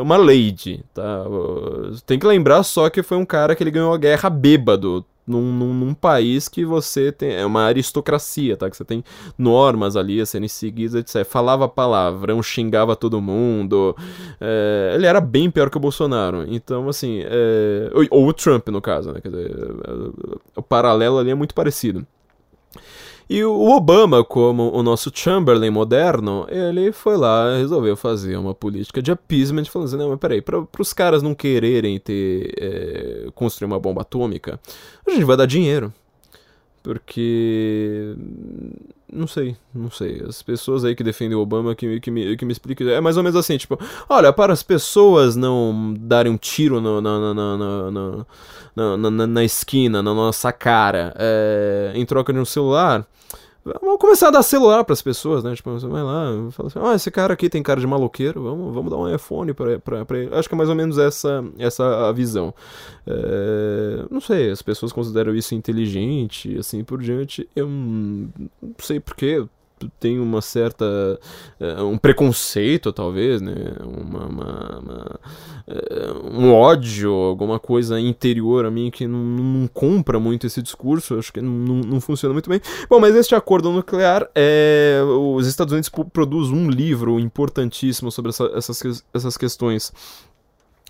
uma 0.01 0.17
lady, 0.17 0.83
tá? 0.93 1.23
Tem 2.05 2.19
que 2.19 2.25
lembrar 2.25 2.63
só 2.63 2.89
que 2.89 3.03
foi 3.03 3.17
um 3.17 3.25
cara 3.25 3.55
que 3.55 3.63
ele 3.63 3.71
ganhou 3.71 3.93
a 3.93 3.97
guerra 3.97 4.29
bêbado. 4.29 5.05
Num, 5.27 5.41
num, 5.41 5.73
num, 5.73 5.93
país 5.95 6.47
que 6.47 6.63
você 6.63 7.11
tem. 7.11 7.33
É 7.33 7.43
uma 7.43 7.63
aristocracia, 7.63 8.55
tá? 8.55 8.69
Que 8.69 8.77
você 8.77 8.85
tem 8.85 9.03
normas 9.35 9.95
ali 9.95 10.21
a 10.21 10.25
serem 10.25 10.47
seguidas, 10.47 10.93
etc. 10.93 11.25
Falava 11.27 11.67
palavrão, 11.67 12.43
xingava 12.43 12.95
todo 12.95 13.19
mundo. 13.19 13.95
É, 14.39 14.91
ele 14.93 15.07
era 15.07 15.19
bem 15.19 15.49
pior 15.49 15.71
que 15.71 15.77
o 15.77 15.79
Bolsonaro. 15.79 16.45
Então, 16.47 16.87
assim. 16.87 17.23
É, 17.25 17.89
ou, 17.91 18.05
ou, 18.11 18.27
o 18.27 18.33
Trump, 18.33 18.67
no 18.67 18.79
caso, 18.79 19.11
né? 19.11 19.19
Quer 19.19 19.29
dizer, 19.29 19.51
o 20.55 20.61
paralelo 20.61 21.17
ali 21.17 21.31
é 21.31 21.35
muito 21.35 21.55
parecido. 21.55 22.05
E 23.27 23.43
o 23.43 23.69
Obama, 23.75 24.23
como 24.23 24.71
o 24.71 24.83
nosso 24.83 25.11
Chamberlain 25.13 25.71
moderno, 25.71 26.45
ele 26.47 26.91
foi 26.91 27.17
lá 27.17 27.57
resolveu 27.57 27.97
fazer 27.97 28.37
uma 28.37 28.53
política 28.53 29.01
de 29.01 29.11
appeasement, 29.11 29.65
falando 29.65 29.87
assim, 29.87 29.97
não, 29.97 30.09
mas 30.09 30.19
peraí, 30.19 30.41
para 30.41 30.63
os 30.79 30.93
caras 30.93 31.23
não 31.23 31.33
quererem 31.33 31.99
ter, 31.99 32.53
é, 32.59 33.27
construir 33.33 33.65
uma 33.65 33.79
bomba 33.79 34.01
atômica, 34.01 34.59
a 35.07 35.11
gente 35.11 35.23
vai 35.23 35.35
dar 35.35 35.47
dinheiro. 35.47 35.91
Porque. 36.85 38.15
Não 39.11 39.25
sei, 39.25 39.57
não 39.73 39.89
sei. 39.89 40.21
As 40.27 40.43
pessoas 40.43 40.85
aí 40.85 40.95
que 40.95 41.03
defendem 41.03 41.35
o 41.35 41.41
Obama 41.41 41.73
que, 41.73 41.99
que, 41.99 42.11
me, 42.11 42.37
que 42.37 42.45
me 42.45 42.51
explicam. 42.51 42.87
É 42.89 43.01
mais 43.01 43.17
ou 43.17 43.23
menos 43.23 43.35
assim, 43.35 43.57
tipo, 43.57 43.75
olha, 44.07 44.31
para 44.31 44.53
as 44.53 44.61
pessoas 44.61 45.35
não 45.35 45.95
darem 45.97 46.31
um 46.31 46.37
tiro 46.37 46.79
no, 46.79 47.01
na, 47.01 47.33
na, 47.33 48.21
na, 48.75 48.97
na, 48.97 49.27
na 49.27 49.43
esquina, 49.43 50.03
na 50.03 50.13
nossa 50.13 50.51
cara, 50.51 51.11
é, 51.17 51.91
em 51.95 52.05
troca 52.05 52.31
de 52.31 52.37
um 52.37 52.45
celular 52.45 53.03
Vamos 53.65 53.99
começar 53.99 54.27
a 54.27 54.31
dar 54.31 54.43
celular 54.43 54.83
para 54.83 54.93
as 54.93 55.01
pessoas, 55.01 55.43
né? 55.43 55.55
Tipo, 55.55 55.71
você 55.71 55.87
vai 55.87 56.03
lá, 56.03 56.51
fala 56.51 56.67
assim: 56.67 56.79
"Ah, 56.79 56.93
esse 56.93 57.09
cara 57.09 57.33
aqui 57.33 57.49
tem 57.49 57.63
cara 57.63 57.79
de 57.79 57.87
maloqueiro, 57.87 58.43
vamos, 58.43 58.71
vamos 58.71 58.91
dar 58.91 58.97
um 58.97 59.11
iPhone 59.13 59.53
para 59.55 59.71
ele". 59.71 60.29
Acho 60.33 60.47
que 60.47 60.53
é 60.53 60.57
mais 60.57 60.69
ou 60.69 60.75
menos 60.75 60.99
essa 60.99 61.43
essa 61.57 62.07
a 62.07 62.11
visão. 62.11 62.53
É, 63.07 64.05
não 64.11 64.21
sei, 64.21 64.51
as 64.51 64.61
pessoas 64.61 64.93
consideram 64.93 65.33
isso 65.35 65.55
inteligente, 65.55 66.55
assim 66.59 66.83
por 66.83 67.01
diante. 67.01 67.49
Eu 67.55 67.67
não 67.67 68.29
sei 68.77 68.99
porquê, 68.99 69.43
tem 69.99 70.19
uma 70.19 70.41
certa 70.41 70.85
uh, 71.59 71.83
um 71.85 71.97
preconceito 71.97 72.93
talvez 72.93 73.41
né 73.41 73.53
uma, 73.83 74.25
uma, 74.25 74.79
uma 74.79 75.19
uh, 75.67 76.29
um 76.31 76.53
ódio 76.53 77.11
alguma 77.11 77.59
coisa 77.59 77.99
interior 77.99 78.65
a 78.65 78.71
mim 78.71 78.89
que 78.89 79.07
não, 79.07 79.19
não 79.19 79.67
compra 79.67 80.19
muito 80.19 80.47
esse 80.47 80.61
discurso 80.61 81.17
acho 81.17 81.31
que 81.33 81.41
não, 81.41 81.51
não, 81.51 82.01
funciona 82.01 82.33
muito 82.33 82.49
bem 82.49 82.61
bom 82.89 82.99
mas 82.99 83.15
este 83.15 83.35
acordo 83.35 83.71
nuclear 83.71 84.29
é 84.33 85.01
os 85.05 85.47
Estados 85.47 85.73
Unidos 85.73 85.89
produz 86.11 86.49
um 86.49 86.69
livro 86.69 87.19
importantíssimo 87.19 88.11
sobre 88.11 88.29
essa, 88.29 88.45
essas 88.55 89.03
essas 89.13 89.37
questões 89.37 89.91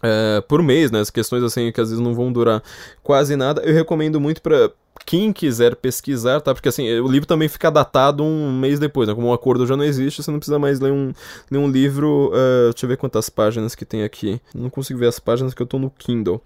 é, 0.03 0.41
por 0.41 0.61
mês, 0.61 0.91
né? 0.91 0.99
As 0.99 1.09
questões 1.09 1.43
assim 1.43 1.71
que 1.71 1.81
às 1.81 1.89
vezes 1.89 2.03
não 2.03 2.13
vão 2.13 2.31
durar 2.31 2.61
quase 3.01 3.35
nada. 3.35 3.61
Eu 3.63 3.73
recomendo 3.73 4.19
muito 4.19 4.41
para 4.41 4.71
quem 5.05 5.33
quiser 5.33 5.75
pesquisar, 5.75 6.41
tá? 6.41 6.53
Porque 6.53 6.69
assim, 6.69 6.99
o 6.99 7.07
livro 7.07 7.27
também 7.27 7.47
fica 7.47 7.69
datado 7.69 8.23
um 8.23 8.51
mês 8.51 8.79
depois, 8.79 9.07
né? 9.07 9.15
Como 9.15 9.27
o 9.27 9.33
acordo 9.33 9.65
já 9.65 9.75
não 9.75 9.83
existe, 9.83 10.21
você 10.21 10.31
não 10.31 10.39
precisa 10.39 10.59
mais 10.59 10.79
ler 10.79 10.91
um, 10.91 11.11
ler 11.49 11.57
um 11.57 11.69
livro. 11.69 12.31
Uh, 12.33 12.71
deixa 12.71 12.85
eu 12.85 12.89
ver 12.89 12.97
quantas 12.97 13.29
páginas 13.29 13.75
que 13.75 13.85
tem 13.85 14.03
aqui. 14.03 14.39
Não 14.53 14.69
consigo 14.69 14.99
ver 14.99 15.07
as 15.07 15.19
páginas 15.19 15.53
que 15.53 15.61
eu 15.61 15.67
tô 15.67 15.77
no 15.77 15.89
Kindle. 15.89 16.41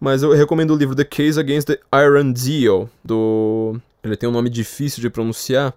Mas 0.00 0.22
eu 0.22 0.32
recomendo 0.32 0.72
o 0.72 0.76
livro 0.76 0.94
The 0.94 1.04
Case 1.04 1.38
Against 1.38 1.66
the 1.66 1.78
Iron 1.94 2.32
Deal, 2.32 2.88
do. 3.04 3.76
Ele 4.02 4.16
tem 4.16 4.28
um 4.28 4.32
nome 4.32 4.50
difícil 4.50 5.00
de 5.00 5.08
pronunciar 5.08 5.74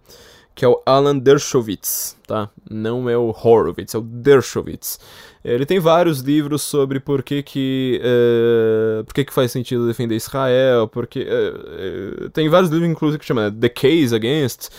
que 0.55 0.63
é 0.63 0.67
o 0.67 0.81
Alan 0.85 1.17
Dershowitz, 1.17 2.15
tá? 2.25 2.49
Não 2.69 3.09
é 3.09 3.17
o 3.17 3.29
Horowitz, 3.29 3.93
é 3.93 3.97
o 3.97 4.01
Dershowitz. 4.01 4.97
Ele 5.45 5.63
tem 5.63 5.79
vários 5.79 6.21
livros 6.21 6.63
sobre 6.63 6.99
por 6.99 7.21
que 7.21 7.43
que, 7.43 8.01
uh, 8.01 9.03
por 9.03 9.13
que, 9.13 9.23
que 9.23 9.31
faz 9.31 9.51
sentido 9.51 9.85
defender 9.85 10.15
Israel, 10.15 10.87
porque 10.87 11.19
uh, 11.21 12.25
uh, 12.25 12.29
tem 12.31 12.49
vários 12.49 12.71
livros 12.71 12.89
inclusive 12.89 13.19
que 13.19 13.25
chama 13.25 13.51
The 13.51 13.69
Case 13.69 14.15
Against, 14.15 14.69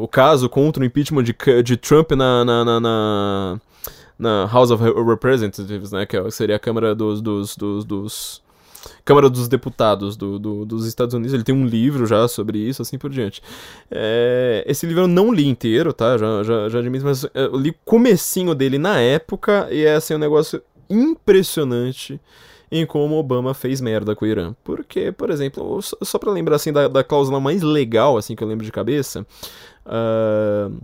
o 0.00 0.08
caso 0.08 0.48
contra 0.48 0.82
o 0.82 0.86
impeachment 0.86 1.24
de, 1.24 1.36
de 1.62 1.76
Trump 1.76 2.12
na, 2.12 2.42
na, 2.42 2.64
na, 2.64 2.80
na, 2.80 3.60
na 4.18 4.46
House 4.46 4.70
of 4.70 4.82
Representatives, 4.82 5.92
né, 5.92 6.06
que 6.06 6.16
é, 6.16 6.30
seria 6.30 6.56
a 6.56 6.58
Câmara 6.58 6.94
dos, 6.94 7.20
dos, 7.20 7.54
dos, 7.54 7.84
dos 7.84 8.43
Câmara 9.04 9.28
dos 9.28 9.48
Deputados 9.48 10.16
do, 10.16 10.38
do, 10.38 10.64
dos 10.64 10.86
Estados 10.86 11.14
Unidos. 11.14 11.34
Ele 11.34 11.44
tem 11.44 11.54
um 11.54 11.66
livro 11.66 12.06
já 12.06 12.26
sobre 12.26 12.58
isso, 12.58 12.80
assim 12.80 12.98
por 12.98 13.10
diante. 13.10 13.42
É, 13.90 14.64
esse 14.66 14.86
livro 14.86 15.02
eu 15.02 15.08
não 15.08 15.32
li 15.32 15.46
inteiro, 15.46 15.92
tá? 15.92 16.16
Já, 16.16 16.42
já, 16.42 16.68
já 16.68 16.78
admito, 16.78 17.04
mas 17.04 17.26
eu 17.34 17.56
li 17.56 17.76
comecinho 17.84 18.54
dele 18.54 18.78
na 18.78 18.98
época 19.00 19.68
e 19.70 19.84
é 19.84 19.94
assim 19.94 20.14
um 20.14 20.18
negócio 20.18 20.62
impressionante 20.88 22.20
em 22.70 22.84
como 22.84 23.16
Obama 23.16 23.54
fez 23.54 23.80
merda 23.80 24.16
com 24.16 24.24
o 24.24 24.28
Irã. 24.28 24.54
Porque, 24.64 25.12
por 25.12 25.30
exemplo, 25.30 25.80
só, 25.82 26.18
pra 26.18 26.32
lembrar 26.32 26.56
assim 26.56 26.72
da, 26.72 26.88
da 26.88 27.04
cláusula 27.04 27.38
mais 27.38 27.62
legal, 27.62 28.16
assim, 28.16 28.34
que 28.34 28.42
eu 28.42 28.48
lembro 28.48 28.64
de 28.64 28.72
cabeça. 28.72 29.26
Uh, 29.86 30.76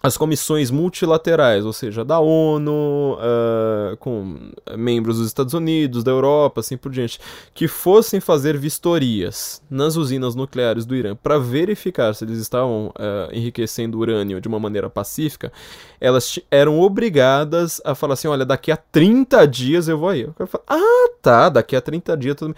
as 0.00 0.16
comissões 0.16 0.70
multilaterais, 0.70 1.64
ou 1.64 1.72
seja, 1.72 2.04
da 2.04 2.20
ONU, 2.20 3.14
uh, 3.14 3.96
com 3.96 4.52
membros 4.76 5.18
dos 5.18 5.26
Estados 5.26 5.54
Unidos, 5.54 6.04
da 6.04 6.12
Europa, 6.12 6.60
assim 6.60 6.76
por 6.76 6.92
diante, 6.92 7.18
que 7.52 7.66
fossem 7.66 8.20
fazer 8.20 8.56
vistorias 8.56 9.60
nas 9.68 9.96
usinas 9.96 10.36
nucleares 10.36 10.86
do 10.86 10.94
Irã 10.94 11.16
para 11.16 11.38
verificar 11.38 12.14
se 12.14 12.24
eles 12.24 12.38
estavam 12.38 12.88
uh, 12.88 13.32
enriquecendo 13.32 13.98
urânio 13.98 14.40
de 14.40 14.46
uma 14.46 14.60
maneira 14.60 14.88
pacífica, 14.88 15.52
elas 16.00 16.38
eram 16.48 16.80
obrigadas 16.80 17.80
a 17.84 17.92
falar 17.94 18.14
assim: 18.14 18.28
olha, 18.28 18.46
daqui 18.46 18.70
a 18.70 18.76
30 18.76 19.46
dias 19.48 19.88
eu 19.88 19.98
vou 19.98 20.10
aí. 20.10 20.28
Ah, 20.68 21.10
tá, 21.20 21.48
daqui 21.48 21.74
a 21.74 21.80
30 21.80 22.16
dias 22.16 22.36
tudo 22.36 22.54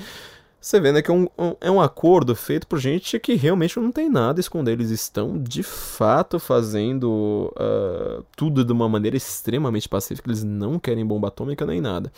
você 0.61 0.79
vê, 0.79 0.93
né, 0.93 1.01
que 1.01 1.11
é 1.11 1.15
um, 1.15 1.27
um, 1.39 1.57
é 1.59 1.71
um 1.71 1.81
acordo 1.81 2.37
feito 2.37 2.67
por 2.67 2.79
gente 2.79 3.19
que 3.19 3.35
realmente 3.35 3.81
não 3.81 3.91
tem 3.91 4.11
nada 4.11 4.39
a 4.39 4.43
esconder. 4.43 4.73
Eles 4.73 4.91
estão, 4.91 5.39
de 5.39 5.63
fato, 5.63 6.39
fazendo 6.39 7.51
uh, 7.57 8.23
tudo 8.37 8.63
de 8.63 8.71
uma 8.71 8.87
maneira 8.87 9.17
extremamente 9.17 9.89
pacífica. 9.89 10.29
Eles 10.29 10.45
não 10.45 10.79
querem 10.79 11.07
bomba 11.07 11.29
atômica 11.29 11.65
nem 11.65 11.81
nada. 11.81 12.13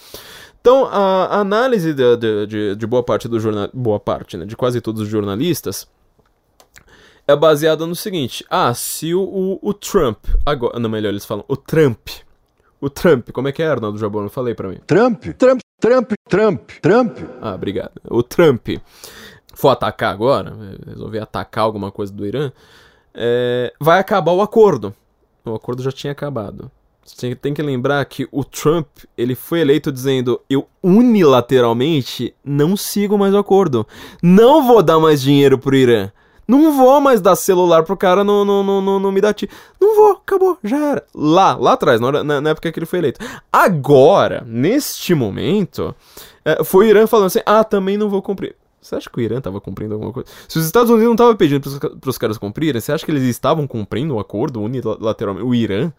Então, 0.60 0.86
a 0.86 1.39
análise 1.39 1.94
de, 1.94 2.16
de, 2.16 2.47
de, 2.47 2.77
de 2.77 2.86
boa 2.86 3.05
parte 3.05 3.28
do 3.28 3.39
jornal... 3.39 3.69
Boa 3.73 4.01
parte, 4.01 4.36
né, 4.36 4.44
de 4.44 4.56
quase 4.56 4.81
todos 4.81 5.02
os 5.02 5.09
jornalistas 5.09 5.86
é 7.28 7.36
baseada 7.36 7.86
no 7.86 7.94
seguinte. 7.94 8.44
Ah, 8.51 8.74
se 8.74 9.14
o, 9.14 9.59
o, 9.62 9.73
Trump... 9.73 10.19
Agora, 10.44 10.81
não, 10.81 10.90
melhor, 10.90 11.10
eles 11.10 11.24
falam 11.24 11.44
o 11.47 11.56
Trump... 11.56 12.09
O 12.82 12.90
Trump, 12.90 13.30
como 13.30 13.46
é 13.46 13.52
que 13.52 13.62
é, 13.62 13.68
Arnaldo 13.68 13.96
Jabor? 13.96 14.28
Falei 14.28 14.56
para 14.56 14.68
mim. 14.68 14.78
Trump, 14.88 15.22
Trump, 15.38 15.60
Trump, 15.80 16.12
Trump, 16.28 16.70
Trump. 16.82 17.18
Ah, 17.40 17.54
obrigado. 17.54 17.92
O 18.10 18.24
Trump 18.24 18.70
for 19.54 19.68
atacar 19.68 20.12
agora, 20.12 20.52
resolver 20.84 21.20
atacar 21.20 21.62
alguma 21.62 21.92
coisa 21.92 22.12
do 22.12 22.26
Irã, 22.26 22.50
é, 23.14 23.72
vai 23.78 24.00
acabar 24.00 24.32
o 24.32 24.42
acordo. 24.42 24.92
O 25.44 25.54
acordo 25.54 25.80
já 25.80 25.92
tinha 25.92 26.10
acabado. 26.10 26.68
Você 27.04 27.36
tem 27.36 27.54
que 27.54 27.62
lembrar 27.62 28.04
que 28.04 28.28
o 28.32 28.42
Trump 28.42 28.88
ele 29.16 29.36
foi 29.36 29.60
eleito 29.60 29.92
dizendo 29.92 30.40
eu 30.50 30.66
unilateralmente 30.82 32.34
não 32.44 32.76
sigo 32.76 33.16
mais 33.16 33.32
o 33.32 33.38
acordo, 33.38 33.86
não 34.20 34.66
vou 34.66 34.82
dar 34.82 34.98
mais 34.98 35.22
dinheiro 35.22 35.56
pro 35.56 35.76
Irã. 35.76 36.10
Não 36.52 36.70
vou 36.76 37.00
mais 37.00 37.18
dar 37.18 37.34
celular 37.34 37.82
pro 37.82 37.96
cara 37.96 38.22
no, 38.22 38.44
no, 38.44 38.62
no, 38.62 39.00
no 39.00 39.10
me 39.10 39.22
dá 39.22 39.34
Não 39.80 39.96
vou, 39.96 40.12
acabou, 40.12 40.58
já 40.62 40.76
era. 40.76 41.04
Lá, 41.14 41.56
lá 41.56 41.72
atrás, 41.72 41.98
na, 41.98 42.22
na, 42.22 42.40
na 42.42 42.50
época 42.50 42.70
que 42.70 42.78
ele 42.78 42.84
foi 42.84 42.98
eleito. 42.98 43.18
Agora, 43.50 44.44
neste 44.46 45.14
momento, 45.14 45.94
é, 46.44 46.62
foi 46.62 46.84
o 46.84 46.88
Irã 46.90 47.06
falando 47.06 47.28
assim: 47.28 47.40
ah, 47.46 47.64
também 47.64 47.96
não 47.96 48.10
vou 48.10 48.20
cumprir. 48.20 48.54
Você 48.82 48.96
acha 48.96 49.08
que 49.08 49.16
o 49.16 49.22
Irã 49.22 49.38
estava 49.38 49.62
cumprindo 49.62 49.94
alguma 49.94 50.12
coisa? 50.12 50.28
Se 50.46 50.58
os 50.58 50.66
Estados 50.66 50.90
Unidos 50.90 51.06
não 51.06 51.14
estavam 51.14 51.36
pedindo 51.36 51.80
para 51.98 52.10
os 52.10 52.18
caras 52.18 52.36
cumprirem, 52.36 52.78
você 52.78 52.92
acha 52.92 53.06
que 53.06 53.10
eles 53.10 53.22
estavam 53.22 53.66
cumprindo 53.66 54.12
o 54.12 54.16
um 54.18 54.20
acordo 54.20 54.60
unilateralmente? 54.60 55.46
O 55.46 55.54
Irã? 55.54 55.90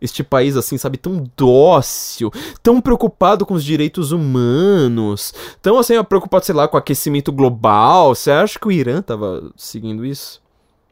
Este 0.00 0.22
país 0.22 0.56
assim, 0.56 0.78
sabe, 0.78 0.96
tão 0.98 1.30
dócil, 1.36 2.30
tão 2.62 2.80
preocupado 2.80 3.44
com 3.44 3.54
os 3.54 3.64
direitos 3.64 4.12
humanos, 4.12 5.34
tão 5.60 5.78
assim, 5.78 6.02
preocupado, 6.04 6.44
sei 6.44 6.54
lá, 6.54 6.66
com 6.66 6.76
o 6.76 6.78
aquecimento 6.78 7.32
global. 7.32 8.14
Você 8.14 8.30
acha 8.30 8.58
que 8.58 8.68
o 8.68 8.72
Irã 8.72 9.02
tava 9.02 9.50
seguindo 9.56 10.04
isso? 10.04 10.40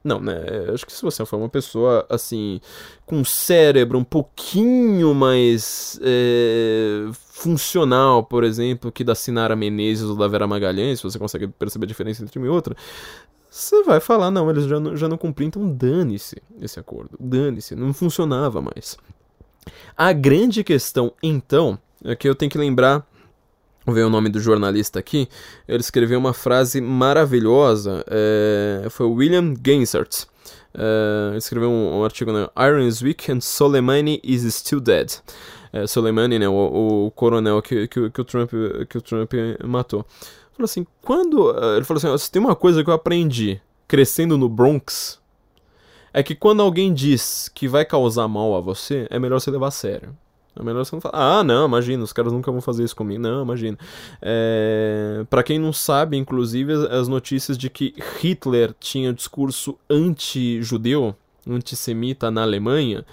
Não, 0.04 0.20
né? 0.20 0.36
Acho 0.72 0.86
que 0.86 0.92
se 0.92 1.02
você 1.02 1.24
for 1.26 1.36
uma 1.36 1.48
pessoa, 1.48 2.06
assim, 2.08 2.60
com 3.04 3.16
um 3.16 3.24
cérebro 3.24 3.98
um 3.98 4.04
pouquinho 4.04 5.12
mais 5.14 5.98
é, 6.02 7.08
funcional, 7.12 8.22
por 8.22 8.44
exemplo, 8.44 8.92
que 8.92 9.04
da 9.04 9.14
Sinara 9.14 9.56
Menezes 9.56 10.04
ou 10.04 10.16
da 10.16 10.28
Vera 10.28 10.46
Magalhães, 10.46 11.02
você 11.02 11.18
consegue 11.18 11.48
perceber 11.48 11.84
a 11.84 11.88
diferença 11.88 12.22
entre 12.22 12.38
uma 12.38 12.46
e 12.46 12.50
outra, 12.50 12.76
você 13.50 13.82
vai 13.82 13.98
falar, 14.00 14.30
não, 14.30 14.50
eles 14.50 14.64
já 14.64 14.78
não, 14.78 14.96
já 14.96 15.08
não 15.08 15.16
cumpriram, 15.16 15.48
então 15.48 15.72
dane-se 15.72 16.36
esse 16.60 16.78
acordo, 16.78 17.10
dane-se, 17.18 17.74
não 17.74 17.92
funcionava 17.94 18.60
mais. 18.60 18.96
A 19.96 20.12
grande 20.12 20.62
questão, 20.62 21.12
então, 21.22 21.78
é 22.04 22.14
que 22.14 22.28
eu 22.28 22.34
tenho 22.34 22.50
que 22.50 22.58
lembrar, 22.58 23.06
vou 23.84 23.94
ver 23.94 24.04
o 24.04 24.10
nome 24.10 24.28
do 24.28 24.38
jornalista 24.38 24.98
aqui, 24.98 25.28
ele 25.66 25.80
escreveu 25.80 26.18
uma 26.18 26.34
frase 26.34 26.80
maravilhosa, 26.80 28.04
é, 28.08 28.86
foi 28.90 29.06
William 29.06 29.54
Gainsert, 29.54 30.26
é, 30.74 31.36
escreveu 31.36 31.70
um, 31.70 32.00
um, 32.00 32.04
artigo, 32.04 32.32
né, 32.32 32.48
Iron 32.58 32.86
is 32.86 33.02
weak 33.02 33.32
and 33.32 33.40
Soleimani 33.40 34.20
is 34.22 34.42
still 34.54 34.80
dead. 34.80 35.10
É, 35.72 35.86
Soleimani, 35.86 36.38
né, 36.38 36.48
o, 36.48 37.06
o 37.06 37.10
coronel 37.10 37.60
que, 37.60 37.88
que, 37.88 38.10
que, 38.10 38.20
o 38.20 38.24
Trump, 38.24 38.50
que 38.88 38.98
o 38.98 39.02
Trump 39.02 39.32
matou. 39.64 40.06
Falou 40.58 40.64
assim, 40.64 40.84
quando. 41.00 41.50
Eh, 41.56 41.76
ele 41.76 41.84
falou 41.84 42.14
assim: 42.14 42.30
tem 42.32 42.42
uma 42.42 42.56
coisa 42.56 42.82
que 42.82 42.90
eu 42.90 42.94
aprendi 42.94 43.60
crescendo 43.86 44.36
no 44.36 44.48
Bronx, 44.48 45.20
é 46.12 46.20
que 46.20 46.34
quando 46.34 46.60
alguém 46.60 46.92
diz 46.92 47.48
que 47.54 47.68
vai 47.68 47.84
causar 47.84 48.26
mal 48.26 48.56
a 48.56 48.60
você, 48.60 49.06
é 49.08 49.20
melhor 49.20 49.40
você 49.40 49.52
levar 49.52 49.68
a 49.68 49.70
sério. 49.70 50.16
É 50.58 50.62
melhor 50.62 50.84
você 50.84 50.96
não 50.96 51.00
falar, 51.00 51.38
ah, 51.38 51.44
não, 51.44 51.66
imagina, 51.66 52.02
os 52.02 52.12
caras 52.12 52.32
nunca 52.32 52.50
vão 52.50 52.60
fazer 52.60 52.82
isso 52.82 52.96
comigo. 52.96 53.22
Não, 53.22 53.44
imagina. 53.44 53.78
É... 54.20 55.24
Para 55.30 55.44
quem 55.44 55.56
não 55.56 55.72
sabe, 55.72 56.16
inclusive, 56.16 56.72
as 56.88 57.06
notícias 57.06 57.56
de 57.56 57.70
que 57.70 57.94
Hitler 58.20 58.74
tinha 58.80 59.12
discurso 59.12 59.78
anti-judeu, 59.88 61.14
antissemita 61.48 62.28
na 62.32 62.42
Alemanha, 62.42 63.06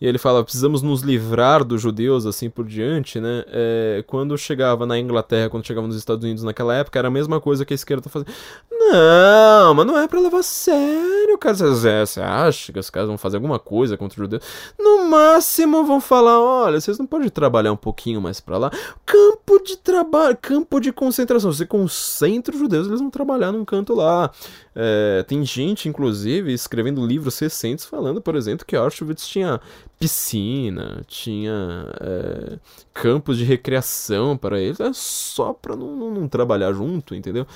e 0.00 0.06
ele 0.06 0.18
fala, 0.18 0.44
precisamos 0.44 0.82
nos 0.82 1.00
livrar 1.00 1.64
dos 1.64 1.80
judeus, 1.80 2.26
assim 2.26 2.50
por 2.50 2.66
diante, 2.66 3.18
né? 3.18 3.44
É, 3.48 4.04
quando 4.06 4.36
chegava 4.36 4.84
na 4.84 4.98
Inglaterra, 4.98 5.48
quando 5.48 5.66
chegava 5.66 5.86
nos 5.86 5.96
Estados 5.96 6.22
Unidos 6.22 6.42
naquela 6.42 6.74
época, 6.74 6.98
era 6.98 7.08
a 7.08 7.10
mesma 7.10 7.40
coisa 7.40 7.64
que 7.64 7.72
a 7.72 7.76
esquerda 7.76 8.02
tá 8.02 8.10
fazendo. 8.10 8.30
Não, 8.70 9.74
mas 9.74 9.86
não 9.86 9.98
é 9.98 10.06
para 10.06 10.20
levar 10.20 10.40
a 10.40 10.42
sério, 10.42 11.38
cara. 11.38 11.54
Você 11.54 12.20
acha 12.20 12.72
que 12.72 12.78
os 12.78 12.90
caras 12.90 13.08
vão 13.08 13.16
fazer 13.16 13.36
alguma 13.36 13.58
coisa 13.58 13.96
contra 13.96 14.20
os 14.20 14.24
judeus? 14.24 14.42
No 14.78 15.06
máximo 15.06 15.84
vão 15.84 16.00
falar, 16.00 16.40
olha, 16.40 16.78
vocês 16.78 16.98
não 16.98 17.06
podem 17.06 17.30
trabalhar 17.30 17.72
um 17.72 17.76
pouquinho 17.76 18.20
mais 18.20 18.38
para 18.38 18.58
lá. 18.58 18.70
Campo 19.04 19.62
de 19.64 19.78
trabalho, 19.78 20.36
campo 20.40 20.78
de 20.78 20.92
concentração. 20.92 21.50
Você 21.50 21.64
concentra 21.64 22.54
os 22.54 22.60
judeus, 22.60 22.86
eles 22.86 23.00
vão 23.00 23.10
trabalhar 23.10 23.50
num 23.50 23.64
canto 23.64 23.94
lá. 23.94 24.30
É, 24.78 25.22
tem 25.22 25.42
gente, 25.42 25.88
inclusive, 25.88 26.52
escrevendo 26.52 27.04
livros 27.04 27.38
recentes 27.38 27.86
falando, 27.86 28.20
por 28.20 28.36
exemplo, 28.36 28.66
que 28.66 28.76
Auschwitz 28.76 29.26
tinha 29.26 29.58
piscina, 29.98 31.02
tinha 31.06 31.90
é, 31.98 32.58
campos 32.92 33.38
de 33.38 33.44
recreação 33.44 34.36
para 34.36 34.60
eles, 34.60 34.78
é 34.78 34.90
só 34.92 35.54
para 35.54 35.74
não, 35.74 35.96
não, 35.96 36.10
não, 36.10 36.28
trabalhar 36.28 36.74
junto, 36.74 37.14
entendeu? 37.14 37.46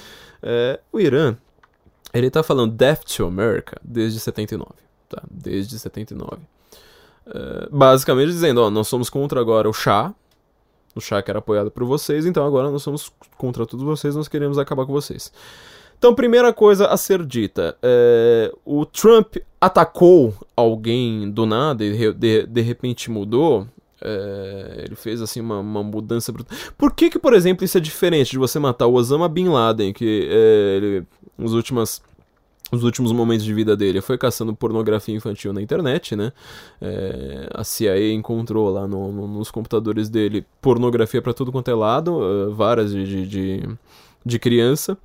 É, 0.43 0.81
o 0.91 0.99
Irã, 0.99 1.37
ele 2.15 2.31
tá 2.31 2.43
falando 2.43 2.73
Death 2.73 3.05
to 3.05 3.27
America 3.27 3.79
desde 3.85 4.19
79, 4.19 4.71
tá? 5.07 5.23
Desde 5.31 5.79
79. 5.79 6.39
É, 7.27 7.69
basicamente 7.71 8.29
dizendo, 8.29 8.63
ó, 8.63 8.71
nós 8.71 8.89
somos 8.89 9.11
contra 9.11 9.39
agora 9.39 9.69
o 9.69 9.75
Shah, 9.75 10.15
o 10.95 11.01
Shah 11.03 11.21
que 11.21 11.31
era 11.31 11.41
apoiado 11.41 11.71
por 11.71 11.85
vocês, 11.85 12.25
então 12.25 12.47
agora 12.47 12.71
nós 12.71 12.83
somos 12.83 13.13
contra 13.37 13.67
todos 13.67 13.85
vocês, 13.85 14.17
nós 14.17 14.27
queremos 14.27 14.57
acabar 14.57 14.87
com 14.87 14.93
vocês. 14.95 15.31
Então, 16.01 16.15
primeira 16.15 16.51
coisa 16.51 16.87
a 16.87 16.97
ser 16.97 17.27
dita: 17.27 17.77
é, 17.83 18.51
o 18.65 18.87
Trump 18.87 19.37
atacou 19.61 20.35
alguém 20.57 21.31
do 21.31 21.45
nada 21.45 21.85
e 21.85 22.15
de, 22.15 22.47
de 22.47 22.61
repente 22.63 23.11
mudou. 23.11 23.69
É, 24.03 24.85
ele 24.87 24.95
fez 24.95 25.21
assim 25.21 25.43
uma, 25.43 25.59
uma 25.59 25.83
mudança 25.83 26.33
brutal. 26.33 26.57
Por 26.79 26.95
que, 26.95 27.11
que, 27.11 27.19
por 27.19 27.35
exemplo, 27.35 27.67
isso 27.67 27.77
é 27.77 27.81
diferente 27.83 28.31
de 28.31 28.39
você 28.39 28.59
matar 28.59 28.87
o 28.87 28.95
Osama 28.95 29.29
Bin 29.29 29.49
Laden, 29.49 29.93
que 29.93 30.27
é, 30.33 30.77
ele, 30.79 31.07
nos 31.37 31.53
últimos 31.53 32.01
os 32.73 32.83
últimos 32.83 33.13
momentos 33.13 33.45
de 33.45 33.53
vida 33.53 33.77
dele 33.77 34.01
foi 34.01 34.17
caçando 34.17 34.55
pornografia 34.55 35.15
infantil 35.15 35.53
na 35.53 35.61
internet, 35.61 36.17
né? 36.17 36.33
É, 36.81 37.51
a 37.53 37.63
CIA 37.63 38.13
encontrou 38.13 38.71
lá 38.71 38.89
no, 38.89 39.13
no, 39.13 39.29
nos 39.29 39.51
computadores 39.51 40.09
dele 40.09 40.47
pornografia 40.63 41.21
para 41.21 41.35
tudo 41.35 41.53
quanto 41.53 41.71
é 41.71 41.75
lado, 41.75 42.21
uh, 42.21 42.55
várias 42.55 42.91
de, 42.93 43.05
de, 43.05 43.27
de, 43.27 43.69
de 44.25 44.39
criança. 44.39 44.97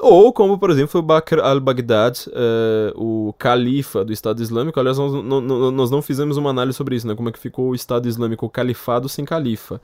Ou 0.00 0.32
como, 0.32 0.58
por 0.58 0.70
exemplo, 0.70 0.88
foi 0.88 1.02
Bakr 1.02 1.40
al-Baghdad, 1.40 2.16
uh, 2.28 3.28
o 3.28 3.34
califa 3.34 4.02
do 4.02 4.12
Estado 4.12 4.42
Islâmico. 4.42 4.80
Aliás, 4.80 4.96
nós, 4.96 5.12
nós, 5.12 5.90
não 5.90 6.00
fizemos 6.00 6.38
uma 6.38 6.50
análise 6.50 6.76
sobre 6.76 6.96
isso, 6.96 7.06
né? 7.06 7.14
Como 7.14 7.28
é 7.28 7.32
que 7.32 7.38
ficou 7.38 7.68
o 7.68 7.74
Estado 7.74 8.08
Islâmico, 8.08 8.46
o 8.46 8.50
califado 8.50 9.08
sem 9.08 9.26
califa. 9.26 9.76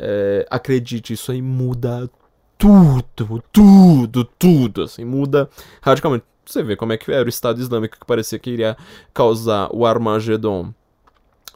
Uh, 0.00 0.46
acredite, 0.48 1.12
isso 1.12 1.30
aí 1.30 1.42
muda 1.42 2.08
tudo, 2.56 3.42
tudo, 3.52 4.24
tudo, 4.24 4.82
assim, 4.82 5.04
muda 5.04 5.48
radicalmente. 5.82 6.24
Você 6.46 6.62
vê 6.62 6.74
como 6.74 6.94
é 6.94 6.96
que 6.96 7.12
era 7.12 7.26
o 7.26 7.28
Estado 7.28 7.60
Islâmico 7.60 7.98
que 8.00 8.06
parecia 8.06 8.38
que 8.38 8.48
iria 8.48 8.74
causar 9.12 9.68
o 9.70 9.84
Armagedon 9.84 10.72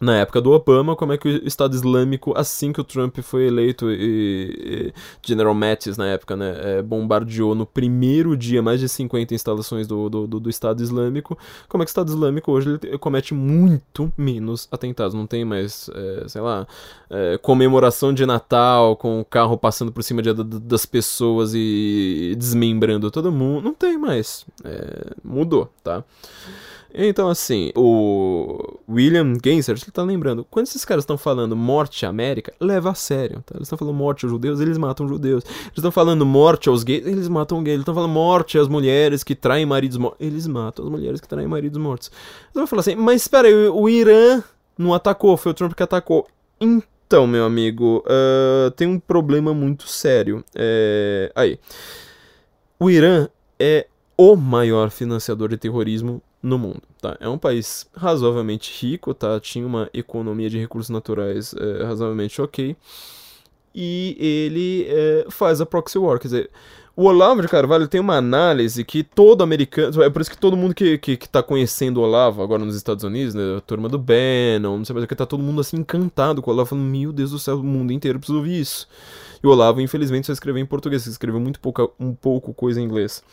na 0.01 0.19
época 0.19 0.41
do 0.41 0.51
Obama, 0.51 0.97
como 0.97 1.13
é 1.13 1.19
que 1.19 1.29
o 1.29 1.47
Estado 1.47 1.75
Islâmico, 1.75 2.33
assim 2.37 2.73
que 2.73 2.81
o 2.81 2.85
Trump 2.85 3.19
foi 3.21 3.47
eleito 3.47 3.91
e, 3.91 4.93
e 4.93 4.93
General 5.27 5.55
Mattis 5.55 5.97
na 5.97 6.07
época, 6.07 6.37
né, 6.37 6.55
é, 6.59 6.83
bombardeou 6.83 7.55
no 7.55 7.67
primeiro 7.67 8.37
dia 8.37 8.63
mais 8.63 8.81
de 8.81 8.89
50 8.89 9.35
instalações 9.35 9.87
do, 9.87 10.09
do, 10.09 10.27
do, 10.27 10.41
do 10.41 10.51
Estado 10.51 10.83
Islâmico, 10.83 11.39
como 11.69 11.83
é 11.83 11.87
que 11.87 11.91
o 11.91 11.93
Estado 11.93 12.09
Islâmico 12.09 12.51
hoje 12.51 12.79
ele 12.83 12.99
comete 12.99 13.35
muito 13.35 14.13
menos 14.17 14.69
atentados, 14.71 15.15
não 15.15 15.27
tem 15.27 15.45
mais, 15.45 15.89
é, 15.95 16.29
sei 16.29 16.41
lá, 16.41 16.67
é, 17.11 17.39
comemoração 17.39 18.13
de 18.13 18.27
Natal 18.27 18.97
com 18.97 19.21
o 19.21 19.25
carro 19.25 19.57
passando 19.57 19.93
por 19.93 20.03
cima 20.03 20.23
de, 20.23 20.33
das 20.35 20.87
pessoas 20.87 21.53
e 21.55 22.35
desmembrando 22.39 23.11
todo 23.11 23.31
mundo, 23.31 23.65
não 23.65 23.75
tem 23.75 23.99
mais, 23.99 24.45
é, 24.65 25.13
mudou, 25.23 25.71
tá? 25.83 26.05
Então, 26.95 27.29
assim, 27.29 27.73
o 27.75 28.79
William 28.89 29.35
Gensler, 29.43 29.79
ele 29.81 29.91
tá 29.91 30.03
lembrando, 30.03 30.47
quando 30.51 30.67
esses 30.67 30.85
caras 30.85 31.03
estão 31.03 31.17
falando 31.17 31.57
morte 31.57 32.05
à 32.05 32.11
América, 32.11 32.53
leva 32.61 32.91
a 32.91 32.95
sério, 32.95 33.43
tá? 33.47 33.55
Eles 33.57 33.67
estão 33.67 33.79
falando 33.79 33.95
morte 33.95 34.25
aos 34.25 34.33
judeus, 34.33 34.61
eles 34.61 34.77
matam 34.77 35.09
judeus. 35.09 35.45
Eles 35.45 35.79
estão 35.79 35.91
falando 35.91 36.27
morte 36.27 36.69
aos 36.69 36.85
gays, 36.85 37.07
eles 37.07 37.29
matam 37.29 37.63
gays. 37.63 37.75
Eles 37.75 37.83
estão 37.83 37.95
falando 37.95 38.11
morte 38.11 38.59
às 38.59 38.69
mulheres 38.69 39.25
que 39.25 39.35
traem 39.35 39.65
maridos 39.65 39.97
mortos, 39.97 40.21
eles 40.21 40.47
matam 40.47 40.85
as 40.85 40.91
mulheres 40.91 41.21
que 41.21 41.29
traem 41.29 41.49
maridos 41.49 41.81
mortos. 41.81 42.11
Então 42.51 42.63
vai 42.63 42.67
falar 42.67 42.81
assim, 42.81 42.95
mas 42.95 43.23
espera 43.23 43.49
aí, 43.49 43.55
o 43.55 43.89
Irã 43.89 44.43
não 44.77 44.93
atacou, 44.93 45.37
foi 45.37 45.53
o 45.53 45.55
Trump 45.55 45.73
que 45.73 45.83
atacou. 45.83 46.27
Então, 46.61 47.27
meu 47.27 47.45
amigo, 47.45 48.05
uh, 48.07 48.71
tem 48.73 48.87
um 48.87 48.99
problema 48.99 49.55
muito 49.55 49.89
sério. 49.89 50.45
É... 50.55 51.33
Aí. 51.35 51.59
O 52.79 52.91
Irã 52.91 53.29
é 53.61 53.87
o 54.17 54.35
maior 54.35 54.91
financiador 54.91 55.49
de 55.49 55.57
terrorismo 55.57 56.21
no 56.43 56.59
mundo, 56.59 56.83
tá? 57.01 57.17
É 57.21 57.29
um 57.29 57.39
país 57.39 57.87
razoavelmente 57.95 58.73
rico, 58.85 59.15
tá? 59.15 59.39
Tinha 59.39 59.67
uma 59.67 59.89
economia 59.95 60.51
de 60.51 60.59
recursos 60.59 60.91
naturais 60.91 61.55
é, 61.55 61.85
razoavelmente 61.85 62.43
ok. 62.43 62.77
E 63.75 64.17
ele 64.19 64.87
é, 64.89 65.27
faz 65.31 65.61
a 65.61 65.67
proxy 65.67 65.99
war, 65.99 66.19
quer 66.19 66.29
dizer, 66.29 66.51
o 66.95 67.05
Olavo 67.05 67.41
de 67.41 67.49
Carvalho 67.49 67.89
tem 67.89 68.01
uma 68.01 68.17
análise 68.17 68.85
que 68.85 69.03
todo 69.03 69.43
americano. 69.43 70.03
É 70.03 70.11
por 70.11 70.21
isso 70.21 70.31
que 70.31 70.37
todo 70.37 70.57
mundo 70.57 70.75
que, 70.75 70.99
que, 70.99 71.17
que 71.17 71.29
tá 71.29 71.43
conhecendo 71.43 71.99
o 71.99 72.03
Olavo 72.03 72.43
agora 72.43 72.63
nos 72.65 72.77
Estados 72.77 73.03
Unidos, 73.03 73.35
né? 73.35 73.57
A 73.57 73.61
turma 73.63 73.89
do 73.89 73.99
Bannon, 73.99 74.77
não 74.77 74.85
sei 74.85 74.93
mais 74.93 75.05
o 75.05 75.09
que, 75.09 75.15
tá 75.15 75.25
todo 75.25 75.43
mundo 75.43 75.63
assim 75.63 75.79
encantado 75.79 76.43
com 76.43 76.51
o 76.51 76.55
Olavo, 76.55 76.71
falando: 76.71 76.85
Meu 76.85 77.11
Deus 77.11 77.31
do 77.31 77.39
céu, 77.39 77.61
o 77.61 77.65
mundo 77.65 77.93
inteiro 77.93 78.19
precisa 78.19 78.37
ouvir 78.37 78.61
isso. 78.61 78.87
E 79.43 79.47
o 79.47 79.51
Olavo, 79.51 79.81
infelizmente, 79.81 80.27
só 80.27 80.35
escreveu 80.35 80.63
em 80.63 80.67
português, 80.67 81.07
escreveu 81.07 81.41
muito 81.41 81.61
pouca, 81.61 81.89
um 81.99 82.15
pouco 82.15 82.53
coisa 82.53 82.79
em 82.79 82.85
inglês. 82.85 83.25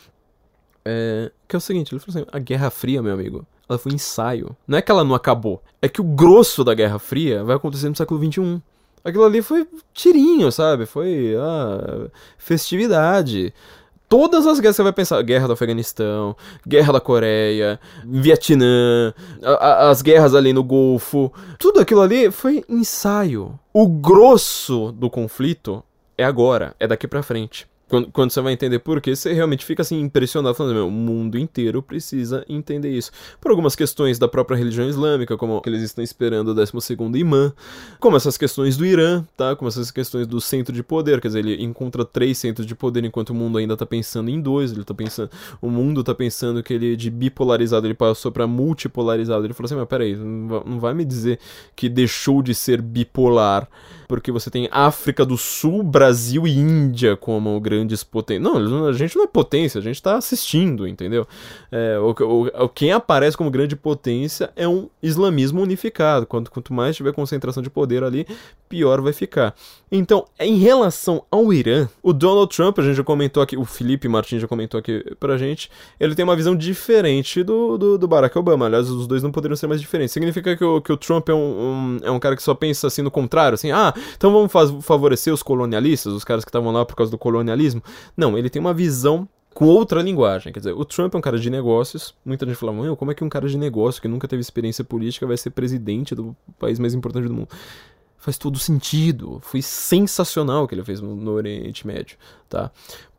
É, 0.86 1.32
que 1.48 1.56
é 1.56 1.58
o 1.58 1.62
seguinte, 1.62 1.94
ele 1.94 2.00
falou 2.00 2.22
assim, 2.22 2.30
a 2.32 2.40
Guerra 2.40 2.70
Fria, 2.70 3.02
meu 3.02 3.14
amigo, 3.14 3.46
ela 3.68 3.78
foi 3.78 3.92
um 3.92 3.96
ensaio. 3.96 4.56
Não 4.68 4.78
é 4.78 4.82
que 4.82 4.92
ela 4.92 5.04
não 5.04 5.16
acabou, 5.16 5.62
é 5.82 5.88
que 5.88 6.02
o 6.02 6.04
grosso 6.04 6.64
da 6.64 6.74
Guerra 6.74 7.00
Fria 7.00 7.44
vai 7.44 7.56
acontecer 7.56 7.90
no 7.90 7.96
século 7.96 8.20
XXI. 8.20 8.62
Aquilo 9.04 9.24
ali 9.24 9.42
foi 9.42 9.68
tirinho, 9.94 10.52
sabe? 10.52 10.86
Foi 10.86 11.36
ah, 11.38 12.10
festividade. 12.38 13.54
Todas 14.10 14.48
as 14.48 14.60
guerras 14.60 14.76
você 14.76 14.82
vai 14.82 14.92
pensar, 14.92 15.22
guerra 15.22 15.46
do 15.46 15.54
Afeganistão, 15.54 16.36
guerra 16.68 16.94
da 16.94 17.00
Coreia, 17.00 17.80
Vietnã, 18.04 19.14
a, 19.44 19.52
a, 19.52 19.90
as 19.92 20.02
guerras 20.02 20.34
ali 20.34 20.52
no 20.52 20.64
Golfo, 20.64 21.32
tudo 21.60 21.80
aquilo 21.80 22.02
ali 22.02 22.32
foi 22.32 22.66
ensaio. 22.68 23.58
O 23.72 23.88
grosso 23.88 24.92
do 24.92 25.12
conflito 25.12 25.84
é 26.18 26.24
agora, 26.24 26.76
é 26.80 26.88
daqui 26.88 27.08
para 27.08 27.22
frente. 27.22 27.69
Quando, 27.90 28.12
quando, 28.12 28.32
você 28.32 28.40
vai 28.40 28.54
entender 28.54 28.80
por 28.80 29.02
quê, 29.02 29.16
você 29.16 29.34
realmente 29.34 29.66
fica 29.66 29.82
assim 29.82 30.00
impressionado, 30.00 30.56
falando, 30.56 30.76
meu, 30.76 30.88
o 30.88 30.92
mundo 30.92 31.38
inteiro 31.38 31.82
precisa 31.82 32.46
entender 32.48 32.92
isso. 32.92 33.12
Por 33.42 33.50
algumas 33.50 33.76
questões 33.76 34.20
da 34.20 34.28
própria 34.28 34.56
religião 34.56 34.88
islâmica, 34.88 35.36
como 35.36 35.60
que 35.60 35.70
eles 35.70 35.82
estão 35.82 36.04
esperando 36.04 36.50
o 36.50 36.54
12 36.54 36.74
imã, 37.16 37.52
como 38.00 38.16
essas 38.16 38.38
questões 38.38 38.78
do 38.78 38.86
Irã, 38.86 39.26
tá? 39.36 39.56
Como 39.56 39.68
essas 39.68 39.90
questões 39.90 40.28
do 40.28 40.40
centro 40.40 40.74
de 40.74 40.84
poder, 40.84 41.20
quer 41.20 41.30
dizer, 41.30 41.40
ele 41.40 41.64
encontra 41.64 42.06
três 42.06 42.38
centros 42.38 42.68
de 42.68 42.76
poder 42.76 43.04
enquanto 43.04 43.32
o 43.32 43.36
mundo 43.36 43.58
ainda 43.58 43.76
tá 43.76 43.86
pensando 43.86 44.30
em 44.30 44.40
dois, 44.40 44.72
ele 44.72 44.84
tá 44.84 44.94
pensando, 44.94 45.32
o 45.60 45.70
mundo 45.70 46.04
tá 46.04 46.14
pensando 46.14 46.62
que 46.62 46.74
ele 46.74 46.96
de 46.96 47.10
bipolarizado 47.10 47.88
ele 47.88 47.96
passou 47.96 48.32
para 48.32 48.46
multipolarizado. 48.46 49.46
Ele 49.46 49.54
falou 49.54 49.66
assim, 49.66 49.76
mas 49.76 49.88
peraí, 49.88 50.16
não 50.16 50.80
vai 50.80 50.94
me 50.94 51.04
dizer 51.04 51.40
que 51.76 51.90
deixou 51.90 52.44
de 52.44 52.54
ser 52.54 52.82
bipolar 52.82 53.68
porque 54.10 54.32
você 54.32 54.50
tem 54.50 54.68
África 54.72 55.24
do 55.24 55.38
Sul, 55.38 55.84
Brasil 55.84 56.48
e 56.48 56.58
Índia 56.58 57.16
como 57.16 57.60
grandes 57.80 58.04
potências. 58.04 58.44
Não, 58.44 58.86
a 58.88 58.94
gente 58.94 59.16
não 59.16 59.24
é 59.24 59.28
potência, 59.28 59.80
a 59.80 59.82
gente 59.82 59.96
está 59.96 60.18
assistindo, 60.18 60.88
entendeu? 60.88 61.28
É, 61.72 61.98
o, 62.00 62.12
o, 62.64 62.70
quem 62.70 62.92
aparece 62.92 63.38
como 63.38 63.50
grande 63.50 63.76
potência 63.76 64.52
é 64.56 64.68
um 64.68 64.90
islamismo 65.02 65.62
unificado. 65.62 66.26
Quanto, 66.26 66.52
quanto 66.52 66.74
mais 66.74 66.96
tiver 66.96 67.14
concentração 67.14 67.64
de 67.64 67.70
poder 67.70 68.04
ali, 68.04 68.28
pior 68.68 69.02
vai 69.02 69.14
ficar. 69.14 69.56
Então, 69.92 70.26
em 70.40 70.58
relação 70.58 71.24
ao 71.32 71.52
Irã, 71.52 71.88
o 72.04 72.14
Donald 72.14 72.56
Trump, 72.56 72.78
a 72.78 72.84
gente 72.84 72.96
já 72.96 73.04
comentou 73.04 73.42
aqui, 73.42 73.58
o 73.58 73.66
Felipe 73.66 74.08
Martins 74.08 74.42
já 74.42 74.48
comentou 74.48 74.80
aqui 74.80 75.04
pra 75.20 75.38
gente, 75.38 75.72
ele 76.00 76.14
tem 76.14 76.24
uma 76.24 76.36
visão 76.36 76.56
diferente 76.56 77.44
do, 77.44 77.78
do, 77.78 77.98
do 77.98 78.08
Barack 78.08 78.38
Obama. 78.38 78.68
Aliás, 78.68 78.90
os 78.90 79.08
dois 79.08 79.24
não 79.24 79.32
poderiam 79.32 79.56
ser 79.56 79.66
mais 79.66 79.82
diferentes. 79.82 80.14
Significa 80.14 80.56
que 80.56 80.64
o, 80.64 80.80
que 80.80 80.94
o 80.94 80.98
Trump 80.98 81.30
é 81.30 81.34
um, 81.34 81.38
um, 81.38 81.98
é 82.04 82.12
um 82.12 82.20
cara 82.20 82.36
que 82.36 82.44
só 82.44 82.54
pensa 82.54 82.86
assim 82.86 83.02
no 83.02 83.10
contrário, 83.10 83.56
assim, 83.56 83.72
ah, 83.72 83.94
então 84.16 84.32
vamos 84.32 84.52
favorecer 84.84 85.34
os 85.34 85.42
colonialistas, 85.42 86.14
os 86.14 86.24
caras 86.24 86.46
que 86.46 86.50
estavam 86.50 86.72
lá 86.72 86.86
por 86.86 86.96
causa 86.96 87.12
do 87.12 87.18
colonialismo. 87.18 87.69
Não, 88.16 88.38
ele 88.38 88.50
tem 88.50 88.60
uma 88.60 88.74
visão 88.74 89.28
com 89.54 89.66
outra 89.66 90.02
linguagem. 90.02 90.54
Quer 90.54 90.60
dizer, 90.60 90.74
o 90.74 90.86
Trump 90.86 91.14
é 91.14 91.18
um 91.18 91.22
cara 91.22 91.38
de 91.38 91.50
negócios. 91.50 92.16
Muita 92.24 92.46
gente 92.46 92.56
fala, 92.56 92.74
Meu, 92.74 92.96
como 92.96 93.12
é 93.12 93.14
que 93.14 93.24
um 93.24 93.30
cara 93.30 93.48
de 93.48 93.58
negócio 93.58 94.02
que 94.02 94.08
nunca 94.08 94.28
teve 94.28 94.42
experiência 94.42 94.84
política 94.84 95.28
vai 95.28 95.38
ser 95.38 95.50
presidente 95.52 96.16
do 96.16 96.36
país 96.58 96.80
mais 96.80 96.94
importante 96.94 97.28
do 97.28 97.34
mundo? 97.34 97.50
Faz 98.18 98.38
todo 98.38 98.60
sentido. 98.60 99.40
Foi 99.42 99.62
sensacional 99.62 100.64
o 100.64 100.68
que 100.68 100.76
ele 100.76 100.84
fez 100.84 101.02
no, 101.02 101.32
Oriente 101.32 101.88
Médio, 101.88 102.18
tá? 102.48 102.72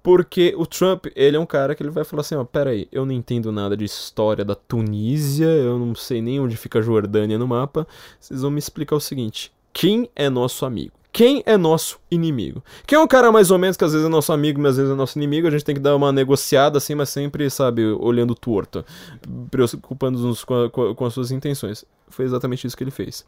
Porque 0.02 0.54
o 0.56 0.66
Trump, 0.66 1.06
ele 1.14 1.36
é 1.36 1.40
um 1.40 1.46
cara 1.46 1.74
que 1.74 1.82
ele 1.82 1.90
vai 1.90 2.04
falar 2.04 2.22
assim, 2.22 2.34
ó, 2.34 2.44
pera 2.44 2.70
aí, 2.70 2.88
eu 2.90 3.04
não 3.04 3.12
entendo 3.12 3.52
nada 3.52 3.76
de 3.76 3.84
história 3.84 4.44
da 4.44 4.54
Tunísia, 4.54 5.46
eu 5.46 5.78
não 5.78 5.94
sei 5.94 6.22
nem 6.22 6.40
onde 6.40 6.56
fica 6.56 6.78
a 6.78 6.82
Jordânia 6.82 7.38
no 7.38 7.46
mapa. 7.46 7.86
Vocês 8.18 8.40
vão 8.40 8.50
me 8.50 8.58
explicar 8.58 8.96
o 8.96 9.00
seguinte: 9.00 9.52
quem 9.72 10.08
é 10.16 10.30
nosso 10.30 10.64
amigo? 10.64 10.99
Quem 11.12 11.42
é 11.44 11.56
nosso 11.56 11.98
inimigo? 12.10 12.62
Quem 12.86 12.96
é 12.96 13.00
um 13.00 13.06
cara 13.06 13.32
mais 13.32 13.50
ou 13.50 13.58
menos 13.58 13.76
que 13.76 13.84
às 13.84 13.92
vezes 13.92 14.06
é 14.06 14.10
nosso 14.10 14.32
amigo, 14.32 14.60
mas 14.60 14.72
às 14.72 14.76
vezes 14.76 14.92
é 14.92 14.94
nosso 14.94 15.18
inimigo? 15.18 15.48
A 15.48 15.50
gente 15.50 15.64
tem 15.64 15.74
que 15.74 15.80
dar 15.80 15.96
uma 15.96 16.12
negociada 16.12 16.78
assim, 16.78 16.94
mas 16.94 17.10
sempre, 17.10 17.50
sabe, 17.50 17.84
olhando 17.84 18.34
torto, 18.34 18.84
preocupando-nos 19.50 20.44
com, 20.44 20.70
com, 20.70 20.94
com 20.94 21.04
as 21.04 21.12
suas 21.12 21.30
intenções. 21.30 21.84
Foi 22.08 22.24
exatamente 22.24 22.66
isso 22.66 22.76
que 22.76 22.84
ele 22.84 22.90
fez 22.90 23.24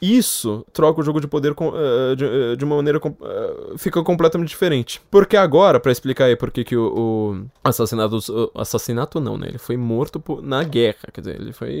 isso 0.00 0.64
troca 0.72 1.00
o 1.00 1.04
jogo 1.04 1.20
de 1.20 1.26
poder 1.26 1.54
com, 1.54 1.68
uh, 1.68 2.16
de, 2.16 2.24
uh, 2.24 2.56
de, 2.56 2.64
uma 2.64 2.76
maneira 2.76 2.98
uh, 2.98 3.76
fica 3.76 4.02
completamente 4.02 4.48
diferente. 4.48 5.00
Porque 5.10 5.36
agora, 5.36 5.78
para 5.78 5.92
explicar 5.92 6.24
aí 6.24 6.36
por 6.36 6.50
que 6.50 6.74
o, 6.74 6.86
o, 6.86 7.46
assassinato 7.62 8.18
assassinato 8.54 9.20
não, 9.20 9.36
né? 9.36 9.48
Ele 9.48 9.58
foi 9.58 9.76
morto 9.76 10.18
por, 10.18 10.42
na 10.42 10.62
guerra, 10.62 11.08
quer 11.12 11.20
dizer, 11.20 11.40
ele 11.40 11.52
foi 11.52 11.76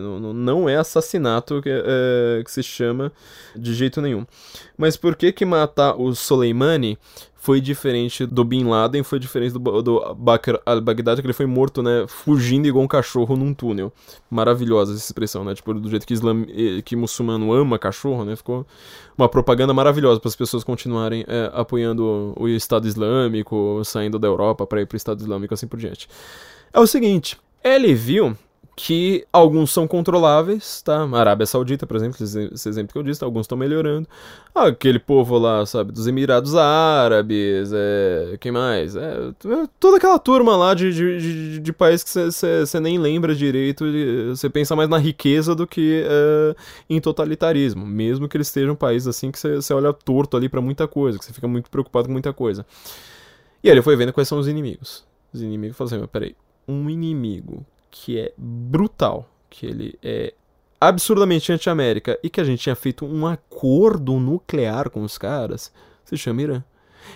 não, 0.00 0.32
não 0.32 0.68
é 0.68 0.76
assassinato 0.76 1.60
que, 1.60 1.70
que 2.44 2.50
se 2.50 2.62
chama 2.62 3.12
de 3.54 3.74
jeito 3.74 4.00
nenhum. 4.00 4.26
Mas 4.76 4.96
por 4.96 5.14
que 5.14 5.32
que 5.32 5.44
matar 5.44 6.00
o 6.00 6.14
Soleimani 6.14 6.98
foi 7.40 7.58
diferente 7.58 8.26
do 8.26 8.44
Bin 8.44 8.64
Laden, 8.64 9.02
foi 9.02 9.18
diferente 9.18 9.54
do, 9.54 9.82
do 9.82 10.14
Bakr 10.14 10.60
al-Baghdadi, 10.66 11.22
que 11.22 11.26
ele 11.26 11.32
foi 11.32 11.46
morto, 11.46 11.82
né, 11.82 12.04
fugindo 12.06 12.68
igual 12.68 12.84
um 12.84 12.88
cachorro 12.88 13.34
num 13.34 13.54
túnel. 13.54 13.90
Maravilhosa 14.30 14.92
essa 14.92 15.06
expressão, 15.06 15.42
né, 15.42 15.54
tipo, 15.54 15.72
do 15.72 15.88
jeito 15.88 16.06
que, 16.06 16.12
islam, 16.12 16.44
eh, 16.50 16.82
que 16.82 16.94
muçulmano 16.94 17.50
ama 17.54 17.78
cachorro, 17.78 18.26
né, 18.26 18.36
ficou 18.36 18.66
uma 19.16 19.26
propaganda 19.26 19.72
maravilhosa 19.72 20.20
para 20.20 20.28
as 20.28 20.36
pessoas 20.36 20.62
continuarem 20.62 21.24
é, 21.26 21.50
apoiando 21.54 22.34
o 22.36 22.46
Estado 22.46 22.86
Islâmico, 22.86 23.80
saindo 23.84 24.18
da 24.18 24.28
Europa 24.28 24.66
para 24.66 24.82
ir 24.82 24.86
para 24.86 24.96
o 24.96 24.98
Estado 24.98 25.22
Islâmico, 25.22 25.54
assim 25.54 25.66
por 25.66 25.78
diante. 25.78 26.08
É 26.74 26.78
o 26.78 26.86
seguinte, 26.86 27.38
ele 27.64 27.94
viu 27.94 28.36
que 28.82 29.26
alguns 29.30 29.70
são 29.72 29.86
controláveis, 29.86 30.80
tá? 30.80 31.02
A 31.02 31.18
Arábia 31.18 31.44
Saudita, 31.44 31.86
por 31.86 31.96
exemplo, 31.98 32.16
esse 32.24 32.66
exemplo 32.66 32.94
que 32.94 32.98
eu 32.98 33.02
disse, 33.02 33.22
alguns 33.22 33.42
estão 33.42 33.58
melhorando. 33.58 34.08
Aquele 34.54 34.98
povo 34.98 35.36
lá, 35.36 35.66
sabe, 35.66 35.92
dos 35.92 36.06
Emirados 36.06 36.54
Árabes, 36.54 37.70
é... 37.74 38.38
quem 38.40 38.50
mais? 38.50 38.96
É... 38.96 39.32
Toda 39.78 39.98
aquela 39.98 40.18
turma 40.18 40.56
lá 40.56 40.72
de, 40.72 40.94
de, 40.94 41.18
de, 41.18 41.58
de 41.58 41.72
país 41.74 42.02
que 42.02 42.10
você 42.10 42.80
nem 42.80 42.98
lembra 42.98 43.34
direito, 43.34 43.84
você 44.30 44.48
pensa 44.48 44.74
mais 44.74 44.88
na 44.88 44.96
riqueza 44.96 45.54
do 45.54 45.66
que 45.66 46.02
é, 46.02 46.56
em 46.88 46.98
totalitarismo, 47.02 47.84
mesmo 47.84 48.30
que 48.30 48.36
eles 48.38 48.46
estejam 48.46 48.74
países 48.74 49.06
assim 49.06 49.30
que 49.30 49.38
você 49.38 49.74
olha 49.74 49.92
torto 49.92 50.38
ali 50.38 50.48
para 50.48 50.62
muita 50.62 50.88
coisa, 50.88 51.18
que 51.18 51.24
você 51.26 51.34
fica 51.34 51.46
muito 51.46 51.70
preocupado 51.70 52.06
com 52.06 52.12
muita 52.12 52.32
coisa. 52.32 52.64
E 53.62 53.68
aí 53.68 53.74
ele 53.74 53.82
foi 53.82 53.94
vendo 53.94 54.10
quais 54.10 54.26
são 54.26 54.38
os 54.38 54.48
inimigos. 54.48 55.04
Os 55.34 55.42
inimigos 55.42 55.76
falam 55.76 55.98
assim, 55.98 56.06
peraí, 56.06 56.34
um 56.66 56.88
inimigo 56.88 57.66
que 57.90 58.18
é 58.18 58.32
brutal, 58.36 59.28
que 59.48 59.66
ele 59.66 59.98
é 60.02 60.34
absurdamente 60.80 61.52
anti-América 61.52 62.18
e 62.22 62.30
que 62.30 62.40
a 62.40 62.44
gente 62.44 62.62
tinha 62.62 62.74
feito 62.74 63.04
um 63.04 63.26
acordo 63.26 64.18
nuclear 64.18 64.88
com 64.88 65.02
os 65.02 65.18
caras, 65.18 65.72
se 66.04 66.16
chama 66.16 66.42
Irã. 66.42 66.64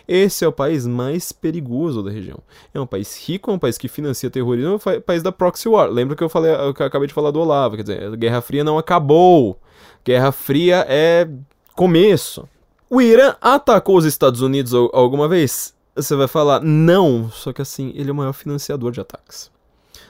Esse 0.09 0.45
é 0.45 0.49
o 0.49 0.53
país 0.53 0.87
mais 0.87 1.31
perigoso 1.31 2.03
da 2.03 2.11
região. 2.11 2.39
É 2.73 2.81
um 2.81 2.87
país 2.87 3.17
rico, 3.27 3.51
é 3.51 3.55
um 3.55 3.59
país 3.59 3.79
que 3.79 3.87
financia 3.87 4.31
terrorismo, 4.31 4.73
é 4.73 4.97
um 4.97 5.01
país 5.01 5.23
da 5.23 5.31
proxy 5.31 5.69
war. 5.69 5.89
Lembra 5.89 6.17
que 6.17 6.25
eu 6.25 6.29
falei, 6.29 6.53
eu 6.53 6.71
acabei 6.71 7.07
de 7.07 7.15
falar 7.15 7.31
do 7.31 7.41
Olavo, 7.41 7.77
quer 7.77 7.83
dizer, 7.83 8.03
a 8.03 8.17
Guerra 8.17 8.41
Fria 8.41 8.65
não 8.65 8.79
acabou. 8.79 9.59
Guerra 10.05 10.33
Fria 10.33 10.85
é 10.89 11.29
começo. 11.75 12.49
O 12.91 13.01
Irã 13.01 13.37
atacou 13.41 13.97
os 13.97 14.05
Estados 14.05 14.41
Unidos 14.41 14.75
al- 14.75 14.91
alguma 14.93 15.29
vez? 15.29 15.75
Você 15.95 16.17
vai 16.17 16.29
falar, 16.29 16.61
não, 16.61 17.31
só 17.31 17.53
que 17.53 17.63
assim, 17.63 17.93
ele 17.95 18.11
é 18.11 18.13
o 18.13 18.17
maior 18.17 18.33
financiador 18.33 18.91
de 18.91 19.01
ataques. 19.01 19.51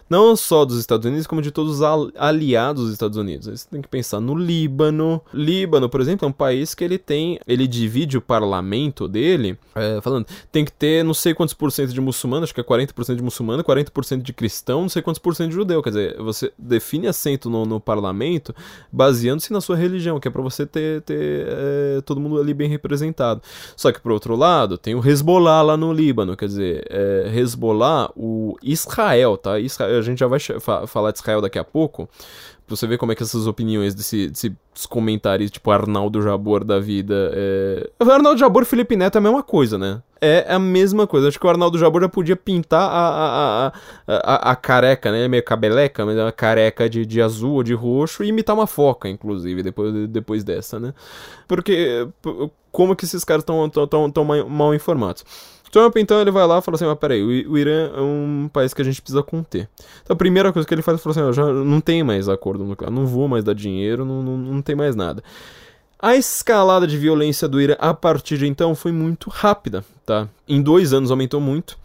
Não 0.08 0.36
só 0.36 0.64
dos 0.64 0.78
Estados 0.78 1.06
Unidos, 1.06 1.26
como 1.26 1.40
de 1.40 1.50
todos 1.50 1.76
os 1.76 1.82
al- 1.82 2.10
aliados 2.16 2.84
dos 2.84 2.92
Estados 2.92 3.16
Unidos. 3.16 3.46
Você 3.48 3.66
tem 3.70 3.80
que 3.80 3.88
pensar 3.88 4.20
no 4.20 4.34
Líbano. 4.34 5.20
Líbano, 5.32 5.88
por 5.88 6.00
exemplo, 6.00 6.26
é 6.26 6.28
um 6.28 6.32
país 6.32 6.74
que 6.74 6.84
ele 6.84 6.98
tem. 6.98 7.38
Ele 7.46 7.66
divide 7.66 8.18
o 8.18 8.20
parlamento 8.20 9.08
dele. 9.08 9.58
é, 9.74 10.00
falando, 10.00 10.26
tem 10.52 10.64
que 10.64 10.72
ter 10.72 11.02
não 11.04 11.14
sei 11.14 11.32
quantos 11.34 11.54
por 11.54 11.72
cento 11.72 11.92
de 11.92 12.00
muçulmano, 12.00 12.44
acho 12.44 12.54
que 12.54 12.60
é 12.60 12.64
40% 12.64 13.16
de 13.16 13.22
muçulmano, 13.22 13.64
40% 13.64 14.22
de 14.22 14.32
cristão, 14.32 14.82
não 14.82 14.88
sei 14.88 15.00
quantos 15.02 15.18
por 15.18 15.34
cento 15.34 15.48
de 15.48 15.54
judeu. 15.54 15.82
Quer 15.82 15.90
dizer, 15.90 16.16
você 16.18 16.52
define 16.58 17.06
assento 17.06 17.48
no, 17.48 17.64
no 17.64 17.80
parlamento 17.80 18.54
baseando-se 18.92 19.52
na 19.52 19.60
sua 19.60 19.76
religião, 19.76 20.20
que 20.20 20.28
é 20.28 20.30
pra 20.30 20.42
você 20.42 20.66
ter, 20.66 21.02
ter 21.02 21.46
é, 21.48 22.00
todo 22.04 22.20
mundo 22.20 22.40
ali 22.40 22.52
bem 22.54 22.68
representado. 22.68 23.40
Só 23.76 23.90
que, 23.90 24.00
por 24.00 24.12
outro 24.12 24.36
lado, 24.36 24.76
tem 24.78 24.94
o 24.94 25.06
Hezbollah 25.06 25.62
lá 25.62 25.76
no 25.76 25.92
Líbano. 25.92 26.36
Quer 26.36 26.46
dizer, 26.46 26.86
é, 26.90 27.32
Hezbollah, 27.34 28.10
o 28.16 28.56
Israel, 28.62 29.36
tá? 29.36 29.58
Israel, 29.58 29.93
a 29.98 30.02
gente 30.02 30.18
já 30.18 30.26
vai 30.26 30.38
fa- 30.38 30.86
falar 30.86 31.10
de 31.10 31.18
Israel 31.18 31.40
daqui 31.40 31.58
a 31.58 31.64
pouco. 31.64 32.08
Pra 32.66 32.74
você 32.76 32.86
ver 32.86 32.96
como 32.96 33.12
é 33.12 33.14
que 33.14 33.22
essas 33.22 33.46
opiniões 33.46 33.94
desse, 33.94 34.28
desses 34.28 34.50
comentários, 34.88 35.50
tipo 35.50 35.70
Arnaldo 35.70 36.22
Jabor 36.22 36.64
da 36.64 36.80
vida. 36.80 37.30
É... 37.34 37.90
Arnaldo 38.00 38.38
Jabor 38.38 38.62
e 38.62 38.66
Felipe 38.66 38.96
Neto 38.96 39.16
é 39.16 39.18
a 39.18 39.22
mesma 39.22 39.42
coisa, 39.42 39.76
né? 39.76 40.02
É 40.18 40.46
a 40.48 40.58
mesma 40.58 41.06
coisa. 41.06 41.28
Acho 41.28 41.38
que 41.38 41.46
o 41.46 41.50
Arnaldo 41.50 41.78
Jabor 41.78 42.00
já 42.00 42.08
podia 42.08 42.36
pintar 42.36 42.88
a, 42.88 43.66
a, 43.66 43.72
a, 44.06 44.50
a, 44.52 44.56
careca, 44.56 45.12
né? 45.12 45.28
Meio 45.28 45.44
cabeleca, 45.44 46.06
mas 46.06 46.16
é 46.16 46.24
uma 46.24 46.32
careca 46.32 46.88
de, 46.88 47.04
de 47.04 47.20
azul 47.20 47.56
ou 47.56 47.62
de 47.62 47.74
roxo 47.74 48.24
e 48.24 48.28
imitar 48.28 48.56
uma 48.56 48.66
foca, 48.66 49.10
inclusive, 49.10 49.62
depois, 49.62 50.08
depois 50.08 50.42
dessa, 50.42 50.80
né? 50.80 50.94
Porque 51.46 52.08
como 52.72 52.96
que 52.96 53.04
esses 53.04 53.22
caras 53.24 53.42
estão 53.42 53.68
tão, 53.68 53.86
tão, 53.86 54.10
tão 54.10 54.24
mal 54.24 54.74
informados? 54.74 55.22
Trump, 55.74 55.96
então, 55.96 56.20
ele 56.20 56.30
vai 56.30 56.46
lá 56.46 56.58
e 56.58 56.62
fala 56.62 56.76
assim, 56.76 56.86
mas 56.86 56.96
peraí, 56.96 57.20
o, 57.20 57.50
o 57.50 57.58
Irã 57.58 57.90
é 57.96 58.00
um 58.00 58.48
país 58.52 58.72
que 58.72 58.80
a 58.80 58.84
gente 58.84 59.02
precisa 59.02 59.24
conter. 59.24 59.68
Então, 60.04 60.14
a 60.14 60.16
primeira 60.16 60.52
coisa 60.52 60.68
que 60.68 60.72
ele 60.72 60.82
faz 60.82 61.00
é 61.00 61.02
falar 61.02 61.20
assim, 61.20 61.32
já 61.32 61.52
não 61.52 61.80
tem 61.80 62.04
mais 62.04 62.28
acordo 62.28 62.62
nuclear, 62.62 62.92
não 62.92 63.04
vou 63.04 63.26
mais 63.26 63.42
dar 63.42 63.56
dinheiro, 63.56 64.04
não, 64.04 64.22
não, 64.22 64.38
não 64.38 64.62
tem 64.62 64.76
mais 64.76 64.94
nada. 64.94 65.20
A 65.98 66.14
escalada 66.14 66.86
de 66.86 66.96
violência 66.96 67.48
do 67.48 67.60
Irã 67.60 67.74
a 67.80 67.92
partir 67.92 68.38
de 68.38 68.46
então 68.46 68.72
foi 68.76 68.92
muito 68.92 69.28
rápida, 69.28 69.84
tá? 70.06 70.28
Em 70.46 70.62
dois 70.62 70.92
anos 70.92 71.10
aumentou 71.10 71.40
muito. 71.40 71.76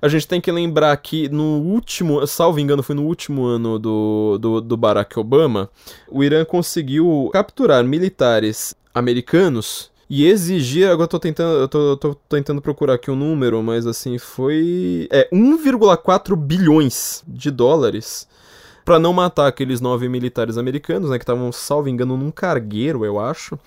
A 0.00 0.08
gente 0.08 0.26
tem 0.26 0.40
que 0.40 0.50
lembrar 0.50 0.96
que 0.96 1.28
no 1.28 1.58
último, 1.60 2.26
salvo 2.26 2.58
engano, 2.58 2.82
foi 2.82 2.94
no 2.94 3.04
último 3.04 3.44
ano 3.44 3.78
do, 3.78 4.38
do, 4.40 4.60
do 4.62 4.76
Barack 4.76 5.18
Obama, 5.18 5.68
o 6.10 6.24
Irã 6.24 6.46
conseguiu 6.46 7.28
capturar 7.30 7.84
militares 7.84 8.74
americanos 8.94 9.92
e 10.08 10.26
exigir. 10.26 10.88
Agora 10.88 11.04
eu 11.04 11.08
tô 11.08 11.18
tentando, 11.18 11.60
eu 11.60 11.68
tô, 11.68 11.96
tô 11.96 12.14
tentando 12.28 12.60
procurar 12.60 12.94
aqui 12.94 13.10
o 13.10 13.14
um 13.14 13.16
número, 13.16 13.62
mas 13.62 13.86
assim, 13.86 14.18
foi. 14.18 15.08
É 15.10 15.28
1,4 15.32 16.36
bilhões 16.36 17.22
de 17.26 17.50
dólares 17.50 18.28
para 18.84 18.98
não 18.98 19.12
matar 19.12 19.46
aqueles 19.46 19.80
nove 19.80 20.08
militares 20.08 20.58
americanos, 20.58 21.08
né, 21.10 21.18
que 21.18 21.22
estavam, 21.22 21.50
salvo 21.50 21.88
engano, 21.88 22.16
num 22.16 22.30
cargueiro, 22.30 23.04
eu 23.04 23.18
acho. 23.18 23.58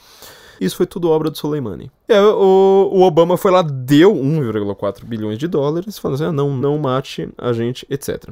Isso 0.61 0.75
foi 0.75 0.85
tudo 0.85 1.09
obra 1.09 1.29
do 1.29 1.37
Soleimani. 1.37 1.91
O, 2.09 2.89
o 2.91 3.01
Obama 3.01 3.37
foi 3.37 3.51
lá, 3.51 3.61
deu 3.61 4.13
1,4 4.13 5.05
bilhões 5.05 5.37
de 5.37 5.47
dólares, 5.47 5.97
falando 5.97 6.15
assim, 6.15 6.25
ah, 6.25 6.31
não, 6.31 6.55
não 6.55 6.77
mate 6.77 7.29
a 7.37 7.53
gente, 7.53 7.85
etc. 7.89 8.29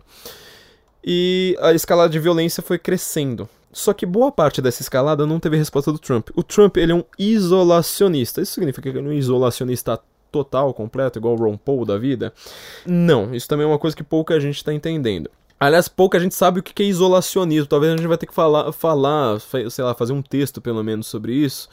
E 1.03 1.55
a 1.59 1.73
escalada 1.73 2.09
de 2.09 2.19
violência 2.19 2.63
foi 2.63 2.79
crescendo. 2.79 3.47
Só 3.75 3.91
que 3.91 4.05
boa 4.05 4.31
parte 4.31 4.61
dessa 4.61 4.81
escalada 4.81 5.25
não 5.25 5.37
teve 5.37 5.57
resposta 5.57 5.91
do 5.91 5.99
Trump. 5.99 6.29
O 6.33 6.41
Trump, 6.41 6.77
ele 6.77 6.93
é 6.93 6.95
um 6.95 7.03
isolacionista. 7.19 8.41
Isso 8.41 8.53
significa 8.53 8.89
que 8.89 8.97
ele 8.97 9.05
é 9.05 9.11
um 9.11 9.13
isolacionista 9.13 9.99
total, 10.31 10.73
completo, 10.73 11.19
igual 11.19 11.35
o 11.35 11.37
Ron 11.37 11.57
Paul 11.57 11.83
da 11.83 11.97
vida? 11.97 12.33
Não, 12.85 13.35
isso 13.35 13.49
também 13.49 13.65
é 13.65 13.67
uma 13.67 13.77
coisa 13.77 13.93
que 13.93 14.01
pouca 14.01 14.39
gente 14.39 14.55
está 14.55 14.71
entendendo. 14.73 15.29
Aliás, 15.59 15.89
pouca 15.89 16.17
gente 16.21 16.33
sabe 16.33 16.61
o 16.61 16.63
que 16.63 16.83
é 16.83 16.85
isolacionismo. 16.85 17.67
Talvez 17.67 17.91
a 17.91 17.97
gente 17.97 18.07
vai 18.07 18.17
ter 18.17 18.27
que 18.27 18.33
falar, 18.33 18.71
falar, 18.71 19.41
sei 19.41 19.83
lá, 19.83 19.93
fazer 19.93 20.13
um 20.13 20.21
texto 20.21 20.61
pelo 20.61 20.81
menos 20.81 21.07
sobre 21.07 21.33
isso 21.33 21.67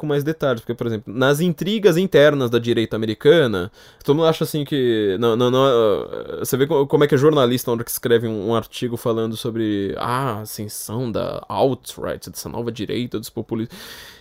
com 0.00 0.06
mais 0.06 0.24
detalhes, 0.24 0.60
porque, 0.60 0.74
por 0.74 0.86
exemplo, 0.86 1.12
nas 1.14 1.40
intrigas 1.40 1.96
internas 1.96 2.48
da 2.48 2.58
direita 2.58 2.96
americana, 2.96 3.70
todo 4.02 4.16
mundo 4.16 4.26
acha 4.26 4.44
assim 4.44 4.64
que. 4.64 5.16
Não, 5.20 5.36
não, 5.36 5.50
não, 5.50 6.08
você 6.38 6.56
vê 6.56 6.66
como 6.66 7.04
é 7.04 7.06
que 7.06 7.14
é 7.14 7.18
jornalista 7.18 7.70
na 7.70 7.74
hora 7.74 7.84
que 7.84 7.90
escreve 7.90 8.26
um, 8.26 8.48
um 8.48 8.54
artigo 8.54 8.96
falando 8.96 9.36
sobre 9.36 9.94
ah, 9.98 10.38
a 10.38 10.40
ascensão 10.40 11.12
da 11.12 11.44
alt-right, 11.48 12.30
dessa 12.30 12.48
nova 12.48 12.72
direita, 12.72 13.18
dos 13.18 13.30
populistas. 13.30 13.78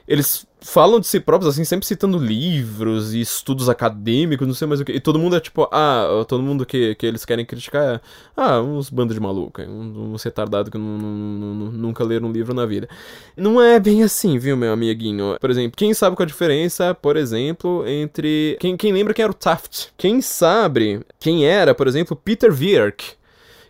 Eles 0.09 0.47
falam 0.59 0.99
de 0.99 1.07
si 1.07 1.19
próprios, 1.19 1.53
assim, 1.53 1.63
sempre 1.63 1.85
citando 1.85 2.17
livros 2.17 3.13
e 3.13 3.21
estudos 3.21 3.69
acadêmicos, 3.69 4.47
não 4.47 4.55
sei 4.55 4.67
mais 4.67 4.81
o 4.81 4.85
que. 4.85 4.91
E 4.91 4.99
todo 4.99 5.19
mundo 5.19 5.35
é 5.35 5.39
tipo, 5.39 5.69
ah, 5.71 6.25
todo 6.27 6.41
mundo 6.41 6.65
que, 6.65 6.95
que 6.95 7.05
eles 7.05 7.23
querem 7.23 7.45
criticar 7.45 7.95
é, 7.95 8.01
ah, 8.35 8.59
uns 8.59 8.89
bandos 8.89 9.13
de 9.13 9.21
maluca, 9.21 9.63
uns, 9.63 9.95
uns 9.95 10.23
retardados 10.23 10.71
que 10.71 10.77
nunca 10.79 12.03
leram 12.03 12.27
um 12.27 12.31
livro 12.31 12.55
na 12.55 12.65
vida. 12.65 12.89
Não 13.37 13.61
é 13.61 13.79
bem 13.79 14.01
assim, 14.03 14.39
viu, 14.39 14.57
meu 14.57 14.73
amiguinho? 14.73 15.37
Por 15.39 15.49
exemplo, 15.51 15.77
quem 15.77 15.93
sabe 15.93 16.15
qual 16.15 16.23
a 16.23 16.27
diferença, 16.27 16.93
por 16.95 17.15
exemplo, 17.15 17.87
entre. 17.87 18.57
Quem, 18.59 18.75
quem 18.75 18.91
lembra 18.91 19.13
quem 19.13 19.23
era 19.23 19.31
o 19.31 19.35
Taft? 19.35 19.89
Quem 19.95 20.21
sabe 20.21 21.01
quem 21.19 21.45
era, 21.45 21.75
por 21.75 21.87
exemplo, 21.87 22.15
Peter 22.15 22.51
Vierk? 22.51 23.18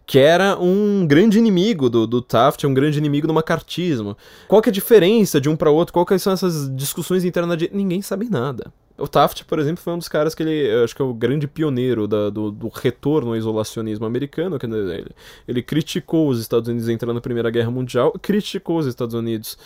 Que 0.09 0.17
era 0.17 0.57
um 0.59 1.05
grande 1.05 1.37
inimigo 1.37 1.87
do, 1.87 2.07
do 2.07 2.19
Taft, 2.19 2.65
um 2.65 2.73
grande 2.73 2.97
inimigo 2.97 3.27
do 3.27 3.33
macartismo. 3.33 4.17
Qual 4.47 4.59
que 4.59 4.67
é 4.67 4.71
a 4.71 4.73
diferença 4.73 5.39
de 5.39 5.47
um 5.47 5.55
para 5.55 5.69
outro? 5.69 6.03
Que 6.03 6.17
são 6.17 6.33
essas 6.33 6.67
discussões 6.75 7.23
internas 7.23 7.55
de... 7.55 7.69
Ninguém 7.71 8.01
sabe 8.01 8.27
nada. 8.27 8.73
O 8.97 9.07
Taft, 9.07 9.43
por 9.43 9.59
exemplo, 9.59 9.83
foi 9.83 9.93
um 9.93 9.99
dos 9.99 10.07
caras 10.07 10.33
que 10.33 10.41
ele, 10.41 10.83
acho 10.83 10.95
que 10.95 11.01
é 11.03 11.05
o 11.05 11.13
grande 11.13 11.47
pioneiro 11.47 12.07
da, 12.07 12.31
do, 12.31 12.49
do, 12.49 12.69
retorno 12.69 13.29
ao 13.29 13.37
isolacionismo 13.37 14.03
americano. 14.03 14.57
Que 14.57 14.65
ele, 14.65 15.05
ele 15.47 15.61
criticou 15.61 16.27
os 16.27 16.39
Estados 16.39 16.67
Unidos 16.67 16.89
entrando 16.89 17.13
na 17.13 17.21
Primeira 17.21 17.51
Guerra 17.51 17.69
Mundial, 17.69 18.11
criticou 18.19 18.79
os 18.79 18.87
Estados 18.87 19.13
Unidos 19.13 19.59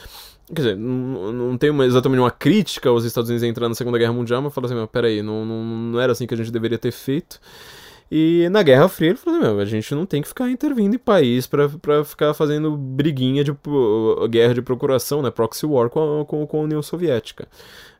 Quer 0.47 0.61
dizer, 0.61 0.75
não, 0.75 1.31
não 1.31 1.57
tem 1.57 1.69
uma, 1.69 1.85
exatamente 1.85 2.19
uma 2.19 2.29
crítica 2.29 2.89
aos 2.89 3.05
Estados 3.05 3.29
Unidos 3.29 3.47
entrando 3.47 3.69
na 3.69 3.75
Segunda 3.75 3.97
Guerra 3.97 4.11
Mundial, 4.11 4.41
mas 4.41 4.53
fala 4.53 4.67
assim, 4.67 4.75
mas 4.75 4.89
peraí, 4.91 5.23
não, 5.23 5.45
não, 5.45 5.63
não 5.63 5.99
era 6.01 6.11
assim 6.11 6.27
que 6.27 6.33
a 6.33 6.37
gente 6.37 6.51
deveria 6.51 6.77
ter 6.77 6.91
feito. 6.91 7.39
E 8.11 8.47
na 8.49 8.61
Guerra 8.61 8.87
Fria 8.87 9.09
ele 9.09 9.17
falou, 9.17 9.39
meu, 9.39 9.59
a 9.59 9.65
gente 9.65 9.93
não 9.95 10.05
tem 10.05 10.21
que 10.21 10.27
ficar 10.27 10.49
intervindo 10.49 10.95
em 10.95 10.99
país 10.99 11.47
pra 11.47 12.03
ficar 12.03 12.33
fazendo 12.33 12.77
briguinha 12.77 13.43
de 13.43 13.55
guerra 14.29 14.53
de 14.53 14.61
procuração, 14.61 15.21
né, 15.21 15.31
proxy 15.31 15.65
war 15.65 15.89
com 15.89 16.21
a, 16.21 16.25
com, 16.25 16.45
com 16.45 16.59
a 16.59 16.63
União 16.63 16.81
Soviética. 16.81 17.47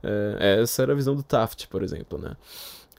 É, 0.03 0.59
essa 0.61 0.83
era 0.83 0.91
a 0.91 0.95
visão 0.95 1.15
do 1.15 1.23
Taft, 1.23 1.67
por 1.67 1.81
exemplo, 1.81 2.19
né. 2.19 2.35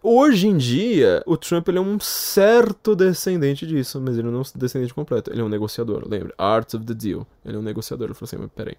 Hoje 0.06 0.48
em 0.48 0.58
dia, 0.58 1.22
o 1.24 1.34
Trump 1.34 1.66
ele 1.66 1.78
é 1.78 1.80
um 1.80 1.98
certo 1.98 2.94
descendente 2.94 3.66
disso, 3.66 3.98
mas 3.98 4.18
ele 4.18 4.28
não 4.28 4.40
é 4.40 4.42
um 4.42 4.44
descendente 4.54 4.92
completo. 4.92 5.30
Ele 5.32 5.40
é 5.40 5.44
um 5.44 5.48
negociador, 5.48 6.06
lembra? 6.06 6.34
Art 6.36 6.74
of 6.74 6.84
the 6.84 6.92
Deal. 6.92 7.26
Ele 7.42 7.56
é 7.56 7.58
um 7.58 7.62
negociador. 7.62 8.08
Ele 8.08 8.12
falou 8.12 8.26
assim, 8.26 8.36
mas 8.36 8.50
peraí. 8.54 8.76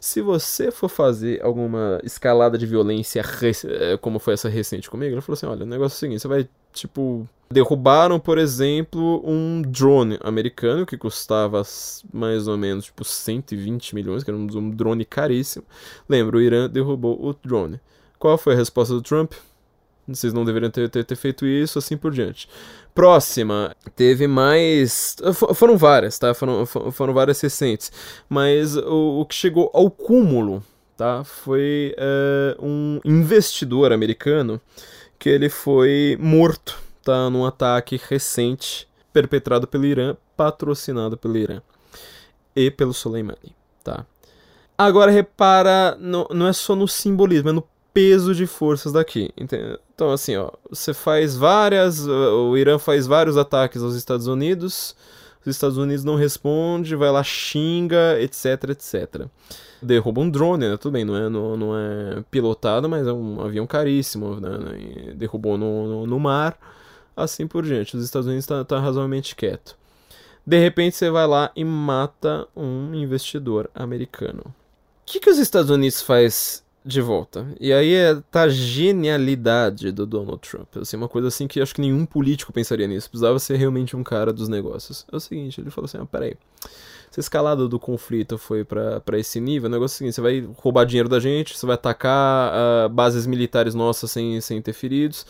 Se 0.00 0.22
você 0.22 0.70
for 0.70 0.88
fazer 0.88 1.44
alguma 1.44 2.00
escalada 2.02 2.56
de 2.56 2.64
violência 2.64 3.22
como 4.00 4.18
foi 4.18 4.32
essa 4.32 4.48
recente 4.48 4.88
comigo, 4.88 5.14
ele 5.14 5.20
falou 5.20 5.34
assim, 5.34 5.44
olha, 5.44 5.64
o 5.64 5.68
negócio 5.68 5.94
é 5.94 5.98
o 5.98 6.00
seguinte, 6.00 6.22
você 6.22 6.28
vai, 6.28 6.48
tipo... 6.72 7.28
Derrubaram, 7.50 8.18
por 8.18 8.38
exemplo, 8.38 9.22
um 9.24 9.62
drone 9.62 10.18
americano 10.22 10.84
que 10.84 10.98
custava 10.98 11.62
mais 12.12 12.48
ou 12.48 12.56
menos, 12.56 12.86
tipo, 12.86 13.04
120 13.04 13.94
milhões, 13.94 14.24
que 14.24 14.30
era 14.30 14.38
um 14.38 14.70
drone 14.70 15.04
caríssimo. 15.04 15.64
Lembra, 16.08 16.36
o 16.36 16.40
Irã 16.40 16.68
derrubou 16.68 17.24
o 17.24 17.32
drone. 17.32 17.80
Qual 18.18 18.36
foi 18.36 18.54
a 18.54 18.56
resposta 18.56 18.94
do 18.94 19.02
Trump? 19.02 19.32
Vocês 20.08 20.32
não 20.32 20.44
deveriam 20.44 20.70
ter, 20.70 20.88
ter, 20.88 21.04
ter, 21.04 21.16
feito 21.16 21.44
isso, 21.44 21.78
assim 21.78 21.96
por 21.96 22.12
diante. 22.12 22.48
Próxima, 22.94 23.74
teve 23.96 24.26
mais. 24.28 25.16
Foram 25.54 25.76
várias, 25.76 26.18
tá? 26.18 26.32
Foram, 26.32 26.64
foram 26.64 27.12
várias 27.12 27.40
recentes. 27.40 27.90
Mas 28.28 28.76
o, 28.76 29.20
o 29.20 29.26
que 29.26 29.34
chegou 29.34 29.70
ao 29.74 29.90
cúmulo, 29.90 30.62
tá? 30.96 31.24
Foi 31.24 31.94
uh, 31.98 32.64
um 32.64 33.00
investidor 33.04 33.92
americano 33.92 34.60
que 35.18 35.28
ele 35.28 35.48
foi 35.48 36.16
morto, 36.20 36.78
tá? 37.06 37.30
Num 37.30 37.46
ataque 37.46 38.00
recente 38.08 38.88
perpetrado 39.12 39.66
pelo 39.68 39.86
Irã, 39.86 40.16
patrocinado 40.36 41.16
pelo 41.16 41.38
Irã 41.38 41.62
e 42.54 42.68
pelo 42.68 42.92
Soleimani, 42.92 43.54
tá? 43.84 44.04
Agora 44.76 45.10
repara, 45.10 45.96
não, 46.00 46.26
não 46.30 46.48
é 46.48 46.52
só 46.52 46.74
no 46.74 46.88
simbolismo, 46.88 47.48
é 47.48 47.52
no 47.52 47.64
peso 47.94 48.34
de 48.34 48.46
forças 48.46 48.92
daqui. 48.92 49.30
Então, 49.36 50.10
assim, 50.10 50.36
ó, 50.36 50.50
você 50.68 50.92
faz 50.92 51.34
várias. 51.36 52.06
O 52.06 52.56
Irã 52.56 52.78
faz 52.78 53.06
vários 53.06 53.38
ataques 53.38 53.82
aos 53.82 53.94
Estados 53.94 54.26
Unidos, 54.26 54.94
os 55.40 55.46
Estados 55.46 55.78
Unidos 55.78 56.04
não 56.04 56.16
responde, 56.16 56.96
vai 56.96 57.10
lá, 57.10 57.22
xinga, 57.22 58.20
etc, 58.20 58.70
etc. 58.70 59.26
derruba 59.80 60.20
um 60.20 60.28
drone, 60.28 60.68
né? 60.68 60.76
Tudo 60.76 60.92
bem, 60.92 61.04
não 61.04 61.16
é, 61.16 61.28
não, 61.28 61.56
não 61.56 61.78
é 61.78 62.22
pilotado, 62.30 62.88
mas 62.88 63.06
é 63.06 63.12
um 63.12 63.40
avião 63.40 63.66
caríssimo, 63.66 64.40
né? 64.40 64.58
E 64.76 65.14
derrubou 65.14 65.56
no, 65.56 65.86
no, 65.86 66.06
no, 66.06 66.20
mar, 66.20 66.58
assim 67.16 67.46
por 67.46 67.64
diante. 67.64 67.96
Os 67.96 68.04
Estados 68.04 68.26
Unidos 68.26 68.46
tá, 68.46 68.64
tá 68.64 68.78
razoavelmente 68.78 69.34
quieto. 69.34 69.76
De 70.46 70.58
repente 70.58 70.96
você 70.96 71.10
vai 71.10 71.26
lá 71.26 71.50
e 71.56 71.64
mata 71.64 72.46
um 72.54 72.94
investidor 72.94 73.70
americano. 73.74 74.42
O 74.46 74.52
que, 75.06 75.18
que 75.18 75.30
os 75.30 75.38
Estados 75.38 75.70
Unidos 75.70 76.02
faz 76.02 76.64
de 76.86 77.00
volta. 77.00 77.48
E 77.58 77.72
aí 77.72 77.94
é, 77.94 78.14
tá 78.30 78.42
a 78.42 78.48
genialidade 78.48 79.90
do 79.90 80.06
Donald 80.06 80.38
Trump. 80.38 80.68
Assim, 80.76 80.96
uma 80.96 81.08
coisa 81.08 81.26
assim 81.26 81.48
que 81.48 81.60
acho 81.60 81.74
que 81.74 81.80
nenhum 81.80 82.06
político 82.06 82.52
pensaria 82.52 82.86
nisso. 82.86 83.10
Precisava 83.10 83.40
ser 83.40 83.56
realmente 83.56 83.96
um 83.96 84.04
cara 84.04 84.32
dos 84.32 84.48
negócios. 84.48 85.04
É 85.10 85.16
o 85.16 85.20
seguinte, 85.20 85.60
ele 85.60 85.70
falou 85.70 85.86
assim, 85.86 85.98
ah, 86.00 86.06
peraí. 86.06 86.36
Se 87.10 87.18
a 87.18 87.22
escalada 87.22 87.66
do 87.66 87.80
conflito 87.80 88.38
foi 88.38 88.64
para 88.64 89.18
esse 89.18 89.40
nível, 89.40 89.68
o 89.68 89.72
negócio 89.72 89.94
é 89.94 89.96
o 89.96 89.98
seguinte, 89.98 90.14
você 90.14 90.20
vai 90.20 90.48
roubar 90.58 90.84
dinheiro 90.84 91.08
da 91.08 91.18
gente, 91.18 91.58
você 91.58 91.66
vai 91.66 91.74
atacar 91.74 92.52
uh, 92.52 92.88
bases 92.88 93.26
militares 93.26 93.74
nossas 93.74 94.10
sem, 94.12 94.40
sem 94.40 94.62
ter 94.62 94.72
feridos. 94.72 95.26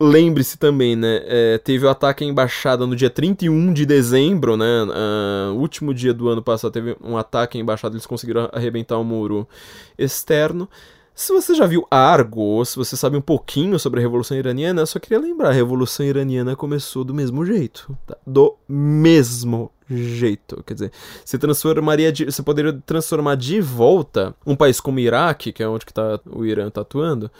Lembre-se 0.00 0.58
também, 0.58 0.96
né? 0.96 1.20
É, 1.24 1.58
teve 1.58 1.86
o 1.86 1.88
ataque 1.88 2.24
à 2.24 2.26
embaixada 2.26 2.86
no 2.86 2.96
dia 2.96 3.10
31 3.10 3.72
de 3.72 3.86
dezembro, 3.86 4.56
né? 4.56 4.84
Uh, 4.84 5.54
último 5.54 5.94
dia 5.94 6.12
do 6.12 6.28
ano 6.28 6.42
passado 6.42 6.72
teve 6.72 6.96
um 7.00 7.16
ataque 7.16 7.58
à 7.58 7.60
embaixada, 7.60 7.94
eles 7.94 8.06
conseguiram 8.06 8.48
arrebentar 8.52 8.98
o 8.98 9.04
muro 9.04 9.48
externo. 9.96 10.68
Se 11.14 11.32
você 11.32 11.54
já 11.54 11.64
viu 11.64 11.86
Argo, 11.88 12.40
ou 12.40 12.64
se 12.64 12.76
você 12.76 12.96
sabe 12.96 13.16
um 13.16 13.20
pouquinho 13.20 13.78
sobre 13.78 14.00
a 14.00 14.02
Revolução 14.02 14.36
Iraniana, 14.36 14.82
eu 14.82 14.86
só 14.86 14.98
queria 14.98 15.20
lembrar: 15.20 15.50
a 15.50 15.52
Revolução 15.52 16.04
Iraniana 16.04 16.56
começou 16.56 17.04
do 17.04 17.14
mesmo 17.14 17.46
jeito. 17.46 17.96
Tá? 18.04 18.16
Do 18.26 18.56
mesmo 18.68 19.70
jeito. 19.88 20.60
Quer 20.66 20.74
dizer, 20.74 20.92
você 21.24 21.38
transformaria 21.38 22.10
de, 22.10 22.24
você 22.24 22.42
poderia 22.42 22.72
transformar 22.84 23.36
de 23.36 23.60
volta 23.60 24.34
um 24.44 24.56
país 24.56 24.80
como 24.80 24.98
o 24.98 25.00
Iraque, 25.00 25.52
que 25.52 25.62
é 25.62 25.68
onde 25.68 25.86
que 25.86 25.94
tá, 25.94 26.18
o 26.26 26.44
Irã 26.44 26.66
está 26.66 26.80
atuando, 26.80 27.30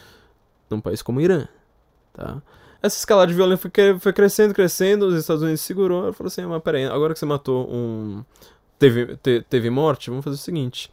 num 0.70 0.80
país 0.80 1.02
como 1.02 1.18
o 1.18 1.22
Irã. 1.22 1.48
Tá? 2.14 2.40
Essa 2.82 2.98
escalada 2.98 3.28
de 3.28 3.34
violência 3.34 3.70
foi, 4.00 4.12
crescendo, 4.12 4.54
crescendo, 4.54 5.06
os 5.06 5.14
Estados 5.14 5.42
Unidos 5.42 5.60
segurou, 5.60 6.12
falou 6.12 6.28
assim, 6.28 6.42
mas 6.46 6.62
peraí, 6.62 6.84
agora 6.86 7.12
que 7.12 7.18
você 7.18 7.26
matou 7.26 7.68
um... 7.70 8.24
Teve, 8.78 9.16
te, 9.16 9.44
teve 9.48 9.70
morte, 9.70 10.10
vamos 10.10 10.24
fazer 10.24 10.36
o 10.36 10.38
seguinte 10.38 10.90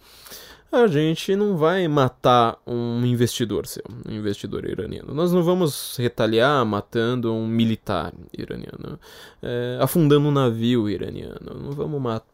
a 0.72 0.88
gente 0.88 1.36
não 1.36 1.58
vai 1.58 1.86
matar 1.90 2.58
um 2.66 3.06
investidor 3.06 3.68
seu, 3.68 3.84
um 4.08 4.14
investidor 4.14 4.64
iraniano. 4.66 5.14
Nós 5.14 5.34
não 5.34 5.44
vamos 5.44 5.98
retaliar 5.98 6.66
matando 6.66 7.34
um 7.34 7.46
militar 7.46 8.14
iraniano, 8.32 8.98
é, 9.42 9.78
afundando 9.82 10.30
um 10.30 10.32
navio 10.32 10.90
iraniano. 10.90 11.60
Não 11.62 11.72
vamos 11.72 12.02
matar 12.02 12.26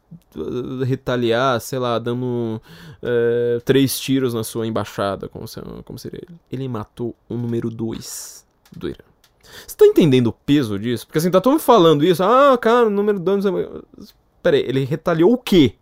retaliar, 0.86 1.60
sei 1.60 1.80
lá, 1.80 1.98
dando 1.98 2.62
é, 3.02 3.60
três 3.66 4.00
tiros 4.00 4.36
na 4.36 4.44
sua 4.44 4.68
embaixada, 4.68 5.28
como, 5.28 5.46
como 5.84 5.98
seria 5.98 6.22
ele. 6.22 6.38
Ele 6.52 6.68
matou 6.68 7.16
o 7.28 7.36
número 7.36 7.72
dois 7.72 8.47
do 8.76 8.90
Irã. 8.90 9.04
Você 9.66 9.76
tá 9.76 9.86
entendendo 9.86 10.28
o 10.28 10.34
peso 10.34 10.78
disso? 10.78 11.06
Porque 11.06 11.18
assim, 11.18 11.32
tá 11.32 11.42
todo 11.42 11.54
mundo 11.54 11.62
falando 11.62 12.04
isso. 12.04 12.24
Ah, 12.24 12.58
cara, 12.58 12.90
número 12.90 13.20
2. 13.20 13.46
Peraí, 14.44 14.62
ele 14.62 14.84
retaliou 14.84 15.34
o 15.34 15.38
quê? 15.38 15.76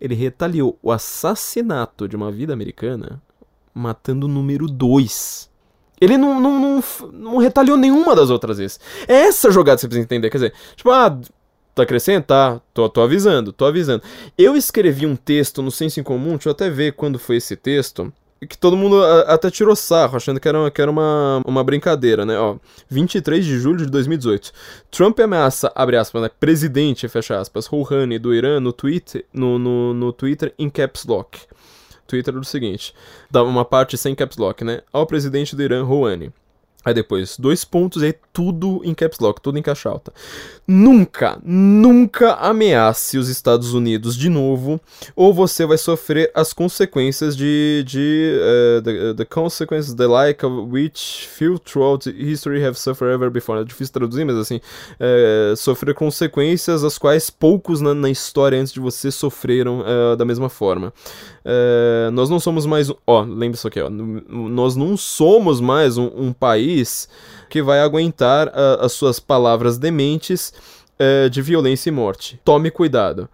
Ele 0.00 0.14
retaliou 0.14 0.78
o 0.82 0.90
assassinato 0.90 2.08
de 2.08 2.16
uma 2.16 2.30
vida 2.30 2.52
americana 2.52 3.22
matando 3.74 4.26
o 4.26 4.28
número 4.28 4.66
2. 4.66 5.50
Ele 6.00 6.18
não, 6.18 6.40
não, 6.40 6.58
não, 6.58 6.84
não, 7.12 7.36
retaliou 7.38 7.76
nenhuma 7.76 8.14
das 8.16 8.28
outras 8.28 8.58
vezes. 8.58 8.80
É 9.06 9.14
essa 9.14 9.50
jogada 9.50 9.76
que 9.76 9.82
você 9.82 9.88
precisa 9.88 10.04
entender. 10.04 10.30
Quer 10.30 10.38
dizer, 10.38 10.54
tipo, 10.74 10.90
ah, 10.90 11.16
tá 11.74 11.86
crescendo? 11.86 12.24
Tá, 12.24 12.60
tô, 12.74 12.88
tô 12.88 13.00
avisando, 13.00 13.52
tô 13.52 13.64
avisando. 13.64 14.02
Eu 14.36 14.56
escrevi 14.56 15.06
um 15.06 15.14
texto 15.14 15.62
no 15.62 15.70
Senso 15.70 16.00
em 16.00 16.02
Comum, 16.02 16.30
deixa 16.30 16.48
eu 16.48 16.52
até 16.52 16.68
ver 16.68 16.94
quando 16.94 17.18
foi 17.18 17.36
esse 17.36 17.54
texto 17.54 18.12
que 18.48 18.58
todo 18.58 18.76
mundo 18.76 19.02
até 19.26 19.50
tirou 19.50 19.74
sarro, 19.76 20.16
achando 20.16 20.40
que 20.40 20.48
era, 20.48 20.70
que 20.70 20.82
era 20.82 20.90
uma, 20.90 21.42
uma 21.46 21.62
brincadeira, 21.62 22.26
né? 22.26 22.38
Ó, 22.38 22.56
23 22.88 23.44
de 23.44 23.58
julho 23.58 23.84
de 23.84 23.90
2018. 23.90 24.52
Trump 24.90 25.18
ameaça, 25.20 25.70
abre 25.74 25.96
aspas, 25.96 26.22
né? 26.22 26.30
Presidente, 26.40 27.08
fecha 27.08 27.38
aspas, 27.38 27.66
Rouhani 27.66 28.18
do 28.18 28.34
Irã 28.34 28.60
no 28.60 28.72
Twitter, 28.72 29.24
no, 29.32 29.58
no, 29.58 29.94
no 29.94 30.12
Twitter 30.12 30.52
em 30.58 30.68
caps 30.68 31.04
lock. 31.04 31.40
Twitter 32.06 32.34
do 32.34 32.44
seguinte, 32.44 32.94
dá 33.30 33.42
uma 33.42 33.64
parte 33.64 33.96
sem 33.96 34.14
caps 34.14 34.36
lock, 34.36 34.64
né? 34.64 34.82
Ao 34.92 35.06
presidente 35.06 35.56
do 35.56 35.62
Irã, 35.62 35.82
Rouhani. 35.82 36.32
Aí 36.84 36.92
depois, 36.92 37.36
dois 37.38 37.64
pontos 37.64 38.02
aí, 38.02 38.12
tudo 38.32 38.80
em 38.84 38.92
caps 38.92 39.20
lock, 39.20 39.40
tudo 39.40 39.56
em 39.56 39.62
caixa 39.62 39.88
alta. 39.88 40.12
Nunca, 40.66 41.38
nunca 41.44 42.34
ameace 42.34 43.18
os 43.18 43.28
Estados 43.28 43.72
Unidos 43.72 44.16
de 44.16 44.28
novo, 44.28 44.80
ou 45.14 45.32
você 45.32 45.64
vai 45.64 45.78
sofrer 45.78 46.30
as 46.34 46.52
consequências 46.52 47.36
de. 47.36 47.84
de 47.86 48.32
uh, 48.40 48.82
the, 48.82 49.14
the, 49.14 49.24
consequences, 49.24 49.94
the 49.94 50.06
like 50.06 50.44
of 50.44 50.72
which 50.72 51.28
few 51.28 51.58
throughout 51.58 52.08
history 52.08 52.64
have 52.64 52.76
suffered 52.76 53.14
ever 53.14 53.30
before. 53.30 53.60
É 53.60 53.64
difícil 53.64 53.92
traduzir, 53.92 54.24
mas 54.24 54.36
assim, 54.36 54.56
uh, 54.56 55.56
sofrer 55.56 55.94
consequências 55.94 56.82
as 56.82 56.98
quais 56.98 57.30
poucos 57.30 57.80
na, 57.80 57.94
na 57.94 58.10
história 58.10 58.58
antes 58.58 58.72
de 58.72 58.80
você 58.80 59.10
sofreram 59.10 59.80
uh, 59.80 60.16
da 60.16 60.24
mesma 60.24 60.48
forma. 60.48 60.92
nós 62.12 62.28
não 62.28 62.40
somos 62.40 62.66
mais. 62.66 62.90
Ó, 63.06 63.22
lembre 63.22 63.56
isso 63.56 63.68
aqui, 63.68 63.80
ó. 63.80 63.88
Nós 63.88 64.74
não 64.74 64.96
somos 64.96 65.60
mais 65.60 65.96
um, 65.96 66.10
um 66.14 66.32
país 66.32 66.71
que 67.48 67.62
vai 67.62 67.80
aguentar 67.80 68.48
uh, 68.48 68.80
as 68.80 68.92
suas 68.92 69.20
palavras 69.20 69.78
dementes 69.78 70.52
uh, 70.98 71.28
de 71.28 71.42
violência 71.42 71.90
e 71.90 71.92
morte. 71.92 72.40
Tome 72.44 72.70
cuidado. 72.70 73.28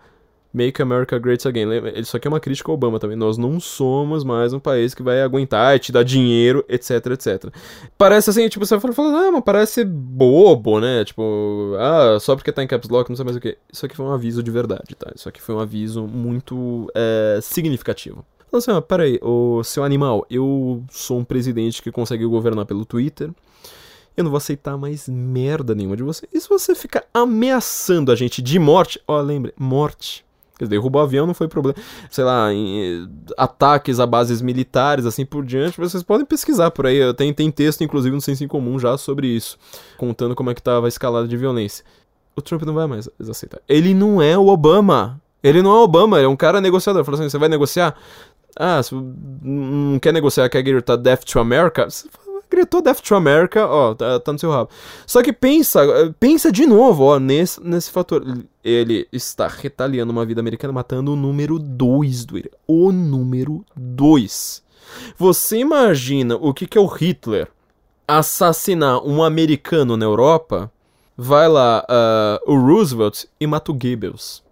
Make 0.53 0.81
America 0.81 1.19
Great 1.19 1.47
Again. 1.47 1.69
Isso 1.97 2.17
aqui 2.17 2.27
é 2.27 2.31
uma 2.31 2.41
crítica 2.41 2.71
ao 2.71 2.75
Obama 2.75 2.99
também. 2.99 3.17
Nós 3.17 3.37
não 3.37 3.61
somos 3.61 4.25
mais 4.25 4.53
um 4.53 4.59
país 4.59 4.95
que 4.95 5.03
vai 5.03 5.21
aguentar, 5.23 5.79
te 5.79 5.93
dar 5.93 6.03
dinheiro, 6.03 6.65
etc, 6.69 7.07
etc. 7.13 7.53
Parece 7.97 8.31
assim, 8.31 8.49
tipo, 8.49 8.65
você 8.65 8.81
fala, 8.81 8.95
fala 8.95 9.29
ah, 9.29 9.31
mas 9.31 9.45
parece 9.45 9.85
bobo, 9.85 10.81
né? 10.81 11.05
Tipo, 11.05 11.77
ah, 11.79 12.19
só 12.19 12.35
porque 12.35 12.51
tá 12.51 12.63
em 12.63 12.67
caps 12.67 12.89
lock, 12.89 13.09
não 13.11 13.17
sei 13.17 13.25
mais 13.25 13.37
o 13.37 13.41
que. 13.41 13.59
Isso 13.73 13.85
aqui 13.85 13.95
foi 13.95 14.07
um 14.07 14.13
aviso 14.13 14.43
de 14.43 14.51
verdade, 14.51 14.97
tá? 14.99 15.13
Isso 15.15 15.29
aqui 15.29 15.41
foi 15.41 15.55
um 15.55 15.61
aviso 15.61 16.07
muito 16.07 16.91
é, 16.95 17.39
significativo. 17.43 18.25
Então 18.49 18.59
assim, 18.59 18.71
ó, 18.71 18.81
peraí, 18.81 19.21
o 19.23 19.63
seu 19.63 19.85
animal, 19.85 20.27
eu 20.29 20.83
sou 20.91 21.19
um 21.19 21.25
presidente 21.25 21.83
que 21.83 21.93
consegue 21.93 22.25
governar 22.25 22.67
pelo 22.67 22.85
Twitter 22.85 23.31
eu 24.19 24.25
não 24.25 24.33
vou 24.33 24.39
aceitar 24.39 24.77
mais 24.77 25.09
merda 25.09 25.77
nenhuma 25.77 25.97
de 25.97 26.03
você. 26.03 26.29
E 26.33 26.41
se 26.41 26.49
você 26.49 26.75
ficar 26.75 27.05
ameaçando 27.15 28.11
a 28.11 28.17
gente 28.17 28.43
de 28.43 28.59
morte, 28.59 29.01
ó, 29.07 29.21
lembre, 29.21 29.55
morte. 29.57 30.25
Quer 30.59 30.65
dizer, 30.65 30.75
derrubar 30.75 30.99
o 30.99 31.03
avião 31.05 31.25
não 31.25 31.35
foi 31.35 31.47
problema. 31.47 31.79
Sei 32.11 32.25
lá, 32.25 32.53
em, 32.53 33.09
ataques 33.37 34.01
a 34.01 34.07
bases 34.07 34.43
militares, 34.43 35.07
assim 35.07 35.25
por 35.25 35.45
diante, 35.45 35.79
vocês 35.79 36.03
podem 36.03 36.27
pesquisar 36.27 36.73
por 36.73 36.85
aí. 36.85 37.15
Tem, 37.15 37.33
tem 37.33 37.49
texto, 37.49 37.85
inclusive, 37.85 38.13
no 38.13 38.21
Senso 38.21 38.43
em 38.43 38.49
Comum 38.49 38.77
já 38.77 38.99
sobre 38.99 39.29
isso, 39.29 39.57
contando 39.97 40.35
como 40.35 40.51
é 40.51 40.55
que 40.55 40.61
tava 40.61 40.87
a 40.87 40.89
escalada 40.89 41.29
de 41.29 41.37
violência. 41.37 41.85
O 42.35 42.43
Trump 42.43 42.63
não 42.63 42.75
vai 42.75 42.89
mais 42.89 43.09
aceitar. 43.21 43.61
Ele 43.69 43.95
não 43.95 44.21
é 44.21 44.37
o 44.37 44.49
Obama. 44.49 45.21
Ele 45.41 45.63
não 45.63 45.71
é 45.71 45.75
o 45.75 45.83
Obama, 45.83 46.19
ele 46.19 46.27
é 46.27 46.29
um 46.29 46.37
cara 46.37 46.61
negociador. 46.61 47.05
Falou 47.05 47.21
assim: 47.21 47.31
você 47.31 47.39
vai 47.39 47.49
negociar? 47.49 47.97
Ah, 48.59 48.83
se 48.83 48.93
não 48.93 50.01
quer 50.01 50.13
negociar, 50.13 50.49
quer 50.49 50.63
gritar 50.63 50.97
Death 50.97 51.23
to 51.25 51.39
America? 51.39 51.87
Gritou 52.51 52.83
Death 52.83 53.01
to 53.03 53.15
America, 53.15 53.65
ó, 53.67 53.95
tá, 53.95 54.19
tá, 54.19 54.33
no 54.33 54.39
seu 54.39 54.51
rabo. 54.51 54.71
Só 55.07 55.23
que 55.23 55.33
pensa, 55.33 55.81
pensa 56.19 56.51
de 56.51 56.67
novo, 56.67 57.05
ó, 57.05 57.21
nesse, 57.21 57.63
nesse 57.63 57.91
fator. 57.91 58.25
Ele 58.65 59.07
está 59.13 59.47
retaliando 59.47 60.11
uma 60.11 60.27
vida 60.27 60.41
americana, 60.41 60.73
matando 60.73 61.13
o 61.13 61.17
número 61.17 61.59
2 61.59 62.25
do 62.25 62.39
Irã. 62.39 62.49
O 62.67 62.91
número 62.91 63.65
2. 63.77 64.63
Você 65.17 65.59
imagina 65.59 66.35
o 66.35 66.53
que, 66.53 66.67
que 66.67 66.79
é 66.79 66.81
o 66.81 66.87
Hitler 66.87 67.49
assassinar 68.09 69.07
um 69.07 69.23
americano 69.23 69.97
na 69.97 70.05
Europa? 70.05 70.73
Vai 71.17 71.49
lá, 71.49 71.85
uh, 71.89 72.53
o 72.53 72.59
Roosevelt 72.59 73.25
e 73.39 73.47
mata 73.47 73.71
o 73.71 73.75
Goebbels. 73.75 74.43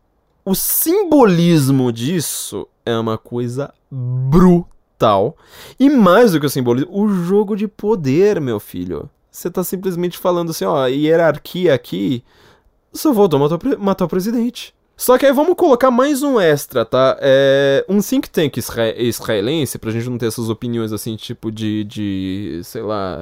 O 0.45 0.55
simbolismo 0.55 1.91
disso 1.91 2.69
é 2.86 2.96
uma 2.96 3.18
coisa 3.18 3.74
brutal 3.90 4.76
tal. 4.98 5.36
E 5.78 5.88
mais 5.88 6.32
do 6.32 6.40
que 6.40 6.46
o 6.46 6.50
simbolismo, 6.50 6.90
o 6.92 7.08
jogo 7.08 7.56
de 7.56 7.68
poder, 7.68 8.40
meu 8.40 8.58
filho. 8.58 9.08
Você 9.30 9.50
tá 9.50 9.62
simplesmente 9.62 10.18
falando 10.18 10.50
assim, 10.50 10.64
ó, 10.64 10.86
hierarquia 10.86 11.74
aqui, 11.74 12.24
só 12.92 13.12
voltou 13.12 13.38
matar, 13.38 13.78
matar 13.78 14.04
o 14.06 14.08
presidente. 14.08 14.74
Só 14.98 15.18
que 15.18 15.27
aí 15.27 15.32
vamos 15.32 15.56
colocar 15.56 15.90
mais 15.90 16.23
um 16.23 16.40
extra, 16.40 16.82
tá? 16.82 17.18
É 17.20 17.85
um 17.86 18.01
think 18.01 18.31
tank 18.31 18.56
isra 18.56 18.98
israelense, 18.98 19.78
pra 19.78 19.90
gente 19.90 20.09
não 20.09 20.16
ter 20.16 20.24
essas 20.27 20.48
opiniões 20.48 20.90
assim, 20.90 21.16
tipo 21.16 21.52
de, 21.52 21.85
de 21.85 22.60
sei 22.64 22.81
lá, 22.81 23.18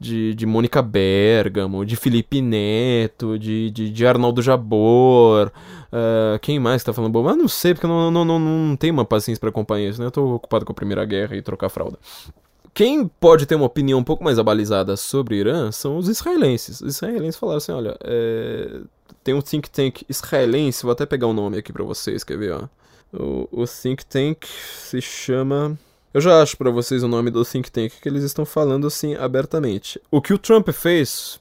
de, 0.00 0.34
de 0.34 0.46
Mônica 0.46 0.82
Bergamo, 0.82 1.86
de 1.86 1.94
Felipe 1.94 2.42
Neto, 2.42 3.38
de, 3.38 3.70
de, 3.70 3.88
de 3.88 4.06
Arnaldo 4.06 4.42
Jabor, 4.42 5.52
uh, 5.92 6.38
quem 6.42 6.58
mais 6.58 6.82
tá 6.82 6.92
falando 6.92 7.12
bom? 7.12 7.22
Mas 7.22 7.36
não 7.36 7.46
sei, 7.46 7.72
porque 7.72 7.86
não, 7.86 8.10
não, 8.10 8.24
não, 8.24 8.38
não 8.40 8.76
tenho 8.76 8.92
uma 8.92 9.04
paciência 9.04 9.38
para 9.38 9.50
acompanhar 9.50 9.90
isso, 9.90 10.00
né? 10.00 10.08
Eu 10.08 10.10
tô 10.10 10.34
ocupado 10.34 10.64
com 10.64 10.72
a 10.72 10.74
Primeira 10.74 11.04
Guerra 11.04 11.36
e 11.36 11.42
trocar 11.42 11.68
fralda. 11.68 12.00
Quem 12.74 13.06
pode 13.06 13.46
ter 13.46 13.54
uma 13.54 13.66
opinião 13.66 14.00
um 14.00 14.04
pouco 14.04 14.24
mais 14.24 14.40
abalizada 14.40 14.96
sobre 14.96 15.36
Irã 15.36 15.70
são 15.70 15.96
os 15.98 16.08
israelenses. 16.08 16.80
Os 16.80 16.96
israelenses 16.96 17.36
falaram 17.36 17.58
assim, 17.58 17.72
olha, 17.72 17.96
é 18.02 18.80
tem 19.22 19.34
um 19.34 19.40
think 19.40 19.70
tank 19.70 20.04
israelense, 20.08 20.82
vou 20.82 20.92
até 20.92 21.06
pegar 21.06 21.26
o 21.26 21.32
nome 21.32 21.58
aqui 21.58 21.72
para 21.72 21.84
vocês, 21.84 22.24
quer 22.24 22.38
ver, 22.38 22.52
ó. 22.52 22.68
O, 23.12 23.48
o 23.50 23.66
think 23.66 24.04
tank 24.06 24.46
se 24.46 25.00
chama. 25.00 25.78
Eu 26.12 26.20
já 26.20 26.40
acho 26.42 26.56
pra 26.56 26.70
vocês 26.70 27.02
o 27.02 27.08
nome 27.08 27.30
do 27.30 27.44
think 27.44 27.70
tank 27.70 27.92
que 28.00 28.08
eles 28.08 28.24
estão 28.24 28.44
falando 28.44 28.86
assim 28.86 29.14
abertamente. 29.14 30.00
O 30.10 30.20
que 30.20 30.32
o 30.32 30.38
Trump 30.38 30.68
fez 30.70 31.40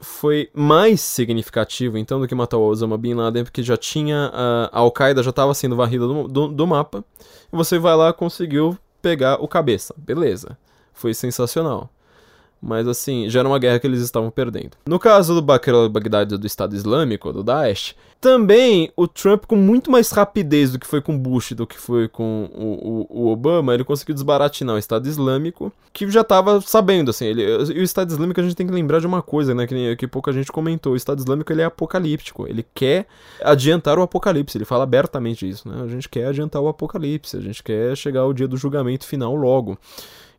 foi 0.00 0.50
mais 0.54 1.00
significativo 1.00 1.98
então 1.98 2.20
do 2.20 2.26
que 2.26 2.34
matar 2.34 2.56
o 2.56 2.62
Osama 2.62 2.96
Bin 2.96 3.14
Laden, 3.14 3.44
porque 3.44 3.62
já 3.62 3.76
tinha 3.76 4.30
a 4.32 4.78
Al-Qaeda 4.78 5.22
já 5.22 5.30
estava 5.30 5.52
sendo 5.52 5.76
varrida 5.76 6.06
do, 6.06 6.26
do, 6.26 6.48
do 6.48 6.66
mapa. 6.66 7.04
E 7.52 7.56
você 7.56 7.78
vai 7.78 7.94
lá 7.94 8.12
conseguiu 8.12 8.78
pegar 9.02 9.42
o 9.42 9.48
cabeça, 9.48 9.94
beleza? 9.96 10.56
Foi 10.92 11.14
sensacional. 11.14 11.90
Mas 12.60 12.86
assim, 12.86 13.28
já 13.28 13.40
era 13.40 13.48
uma 13.48 13.58
guerra 13.58 13.78
que 13.78 13.86
eles 13.86 14.00
estavam 14.00 14.30
perdendo. 14.30 14.72
No 14.86 14.98
caso 14.98 15.34
do 15.34 15.42
Bakr 15.42 15.70
al-Baghdadi 15.70 16.36
do 16.36 16.46
Estado 16.46 16.74
Islâmico, 16.74 17.32
do 17.32 17.42
Daesh, 17.42 17.94
também 18.20 18.92
o 18.94 19.08
Trump, 19.08 19.44
com 19.46 19.56
muito 19.56 19.90
mais 19.90 20.10
rapidez 20.10 20.70
do 20.70 20.78
que 20.78 20.86
foi 20.86 21.00
com 21.00 21.18
Bush, 21.18 21.52
do 21.52 21.66
que 21.66 21.78
foi 21.78 22.06
com 22.06 22.50
o, 22.54 23.16
o, 23.18 23.22
o 23.22 23.32
Obama, 23.32 23.72
ele 23.72 23.82
conseguiu 23.82 24.14
desbaratinar 24.14 24.76
o 24.76 24.78
Estado 24.78 25.08
Islâmico, 25.08 25.72
que 25.90 26.08
já 26.10 26.20
estava 26.20 26.60
sabendo, 26.60 27.10
assim, 27.10 27.24
ele, 27.24 27.42
e 27.42 27.80
o 27.80 27.82
Estado 27.82 28.10
Islâmico 28.10 28.38
a 28.38 28.42
gente 28.42 28.54
tem 28.54 28.66
que 28.66 28.72
lembrar 28.74 29.00
de 29.00 29.06
uma 29.06 29.22
coisa, 29.22 29.54
né, 29.54 29.66
que, 29.66 29.96
que 29.96 30.06
pouca 30.06 30.32
gente 30.32 30.52
comentou, 30.52 30.92
o 30.92 30.96
Estado 30.96 31.20
Islâmico 31.20 31.50
ele 31.50 31.62
é 31.62 31.64
apocalíptico, 31.64 32.46
ele 32.46 32.64
quer 32.74 33.06
adiantar 33.42 33.98
o 33.98 34.02
apocalipse, 34.02 34.58
ele 34.58 34.66
fala 34.66 34.84
abertamente 34.84 35.48
isso, 35.48 35.66
né, 35.66 35.82
a 35.82 35.88
gente 35.88 36.06
quer 36.06 36.26
adiantar 36.26 36.60
o 36.60 36.68
apocalipse, 36.68 37.38
a 37.38 37.40
gente 37.40 37.62
quer 37.62 37.96
chegar 37.96 38.20
ao 38.20 38.34
dia 38.34 38.46
do 38.46 38.56
julgamento 38.56 39.06
final 39.06 39.34
logo. 39.34 39.78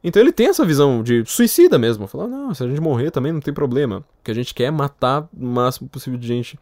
Então 0.04 0.22
ele 0.22 0.32
tem 0.32 0.48
essa 0.48 0.66
visão 0.66 1.04
de 1.04 1.24
suicida 1.26 1.78
mesmo. 1.78 2.08
Falar, 2.08 2.28
não, 2.28 2.54
se 2.54 2.64
a 2.64 2.68
gente 2.68 2.82
morrer 2.82 3.12
também 3.12 3.32
não 3.32 3.40
tem 3.40 3.54
problema. 3.54 3.98
O 4.00 4.24
que 4.24 4.32
a 4.32 4.34
gente 4.34 4.54
quer 4.54 4.66
é 4.66 4.72
matar 4.72 5.28
o 5.36 5.46
máximo 5.46 5.88
possível 5.88 6.18
de 6.18 6.28
gente 6.28 6.58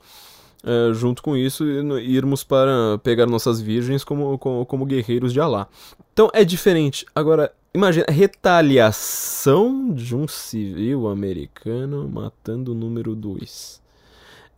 uh, 0.63 0.93
junto 0.93 1.23
com 1.23 1.35
isso 1.35 1.65
e 1.65 2.15
irmos 2.15 2.43
para 2.43 2.97
pegar 3.03 3.25
nossas 3.25 3.61
virgens 3.61 4.03
como, 4.03 4.37
como, 4.37 4.65
como 4.65 4.85
guerreiros 4.85 5.31
de 5.31 5.39
Alá. 5.39 5.67
Então 6.13 6.29
é 6.33 6.43
diferente. 6.43 7.05
Agora, 7.15 7.51
imagina, 7.73 8.05
retaliação 8.09 9.91
de 9.93 10.15
um 10.15 10.27
civil 10.27 11.07
americano 11.07 12.09
matando 12.09 12.73
o 12.73 12.75
número 12.75 13.15
2 13.15 13.79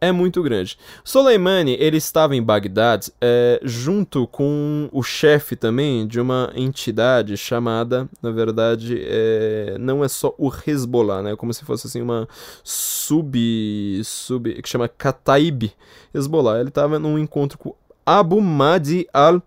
é 0.02 0.12
muito 0.12 0.42
grande. 0.42 0.78
Soleimani, 1.04 1.78
ele 1.80 1.98
estava 1.98 2.36
em 2.36 2.42
Bagdad 2.42 3.10
é, 3.22 3.62
junto 3.64 4.26
com 4.26 4.90
o 4.92 5.04
chefe 5.04 5.56
também 5.56 6.08
de 6.08 6.20
uma 6.20 6.52
entidade 6.56 7.38
chamada, 7.38 8.10
na 8.20 8.32
verdade, 8.32 9.00
é, 9.00 9.78
não 9.80 10.04
é 10.04 10.08
só 10.08 10.34
o 10.40 10.52
Hezbollah, 10.52 11.22
né? 11.22 11.36
Como 11.36 11.54
se 11.54 11.64
fosse 11.64 11.86
assim 11.86 12.02
uma 12.02 12.28
sub, 12.64 14.02
sub 14.04 14.60
que 14.60 14.68
chama 14.68 14.88
Kataib 14.88 15.72
Hezbollah. 16.12 16.60
Ele 16.60 16.70
estava 16.70 16.98
num 16.98 17.20
encontro 17.20 17.60
com 17.60 17.76
Abu 18.04 18.42
Mahdi 18.42 19.08
al 19.14 19.40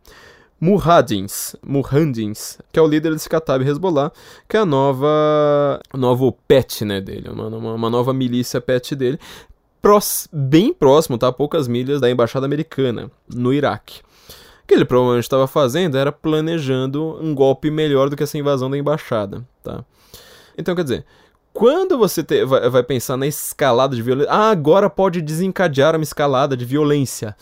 Muhadins, 0.61 1.57
Muhandins, 1.67 2.59
que 2.73 2.79
é 2.79 2.83
o 2.83 2.87
líder 2.87 3.13
desse 3.13 3.29
Kataib 3.29 3.69
Hezbollah, 3.69 4.13
que 4.49 4.57
é 4.57 4.61
a 4.61 4.65
nova, 4.65 5.81
novo 5.93 6.33
pet, 6.49 6.85
né, 6.85 7.01
dele, 7.03 7.29
uma, 7.29 7.49
uma, 7.49 7.75
uma 7.75 7.91
nova 7.91 8.15
milícia 8.15 8.61
pet 8.63 8.95
dele, 8.95 9.19
bem 10.33 10.73
próximo, 10.73 11.19
tá? 11.19 11.31
Poucas 11.31 11.69
milhas 11.69 12.01
da 12.01 12.11
embaixada 12.11 12.47
americana 12.47 13.11
no 13.29 13.53
Iraque. 13.53 14.01
O 14.63 14.67
que 14.67 14.75
ele 14.75 14.85
provavelmente 14.85 15.25
estava 15.25 15.47
fazendo 15.47 15.99
era 15.99 16.11
planejando 16.11 17.19
um 17.21 17.35
golpe 17.35 17.71
melhor 17.71 18.09
do 18.09 18.17
que 18.17 18.23
essa 18.23 18.39
invasão 18.39 18.71
da 18.71 18.79
embaixada, 18.79 19.47
tá? 19.63 19.85
Então, 20.57 20.75
quer 20.75 20.85
dizer, 20.85 21.05
quando 21.53 21.97
você 21.97 22.23
te, 22.25 22.45
vai, 22.45 22.69
vai, 22.69 22.83
pensar 22.83 23.17
na 23.17 23.29
escalada 23.29 23.95
de 23.95 24.03
violência, 24.03 24.33
ah, 24.33 24.51
agora 24.51 24.91
pode 24.91 25.23
desencadear 25.23 25.95
uma 25.95 26.03
escalada 26.03 26.57
de 26.57 26.65
violência. 26.65 27.37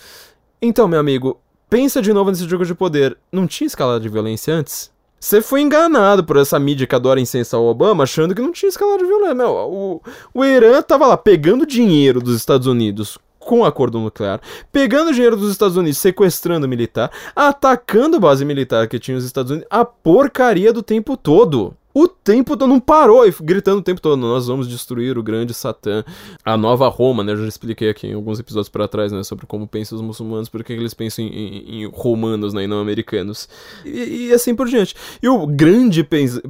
Então, 0.60 0.86
meu 0.86 1.01
amigo, 1.01 1.40
pensa 1.70 2.02
de 2.02 2.12
novo 2.12 2.31
nesse 2.31 2.47
jogo 2.47 2.66
de 2.66 2.74
poder. 2.74 3.16
Não 3.32 3.47
tinha 3.47 3.66
escalada 3.66 4.01
de 4.01 4.10
violência 4.10 4.52
antes? 4.52 4.91
Você 5.23 5.40
foi 5.40 5.61
enganado 5.61 6.24
por 6.24 6.36
essa 6.36 6.59
mídia 6.59 6.85
que 6.85 6.97
adora 6.97 7.20
incensar 7.20 7.61
o 7.61 7.69
Obama, 7.69 8.03
achando 8.03 8.35
que 8.35 8.43
não 8.43 8.51
tinha 8.51 8.69
escalada 8.69 8.99
de 8.99 9.05
violência. 9.05 9.35
Meu, 9.36 9.51
o, 9.53 10.03
o 10.35 10.44
Irã 10.44 10.82
tava 10.82 11.07
lá 11.07 11.16
pegando 11.16 11.65
dinheiro 11.65 12.20
dos 12.20 12.35
Estados 12.35 12.66
Unidos 12.66 13.16
com 13.39 13.65
acordo 13.65 14.01
nuclear, 14.01 14.40
pegando 14.73 15.12
dinheiro 15.12 15.36
dos 15.36 15.53
Estados 15.53 15.77
Unidos, 15.77 15.99
sequestrando 15.99 16.66
militar, 16.66 17.09
atacando 17.36 18.19
base 18.19 18.44
militar 18.44 18.89
que 18.89 18.99
tinha 18.99 19.16
os 19.16 19.24
Estados 19.24 19.53
Unidos, 19.53 19.69
a 19.70 19.85
porcaria 19.85 20.73
do 20.73 20.82
tempo 20.82 21.16
todo 21.16 21.73
o 21.94 22.09
tempo 22.09 22.56
todo, 22.56 22.69
não 22.69 22.81
parou, 22.81 23.27
e 23.27 23.35
gritando 23.40 23.78
o 23.78 23.82
tempo 23.82 24.01
todo, 24.01 24.19
nós 24.19 24.47
vamos 24.47 24.69
destruir 24.69 25.19
o 25.19 25.23
grande 25.23 25.52
Satã, 25.52 26.05
a 26.44 26.56
nova 26.56 26.89
Roma, 26.89 27.23
né, 27.23 27.32
eu 27.32 27.36
já 27.36 27.47
expliquei 27.47 27.90
aqui 27.90 28.06
em 28.06 28.14
alguns 28.14 28.39
episódios 28.39 28.69
para 28.69 28.89
trás, 28.89 29.12
né, 29.12 29.23
sobre 29.23 29.47
como 29.47 29.66
pensam 29.66 29.97
os 29.97 30.02
muçulmanos, 30.02 30.48
porque 30.48 30.73
eles 30.73 30.94
pensam 30.94 31.24
em, 31.24 31.28
em, 31.28 31.82
em 31.82 31.86
romanos, 31.86 32.55
né, 32.55 32.64
e 32.64 32.66
não 32.66 32.81
americanos, 32.81 33.48
e, 33.85 34.28
e, 34.28 34.32
assim 34.32 34.55
por 34.55 34.69
diante. 34.69 34.94
E 35.23 35.28
o 35.28 35.47
grande 35.47 36.02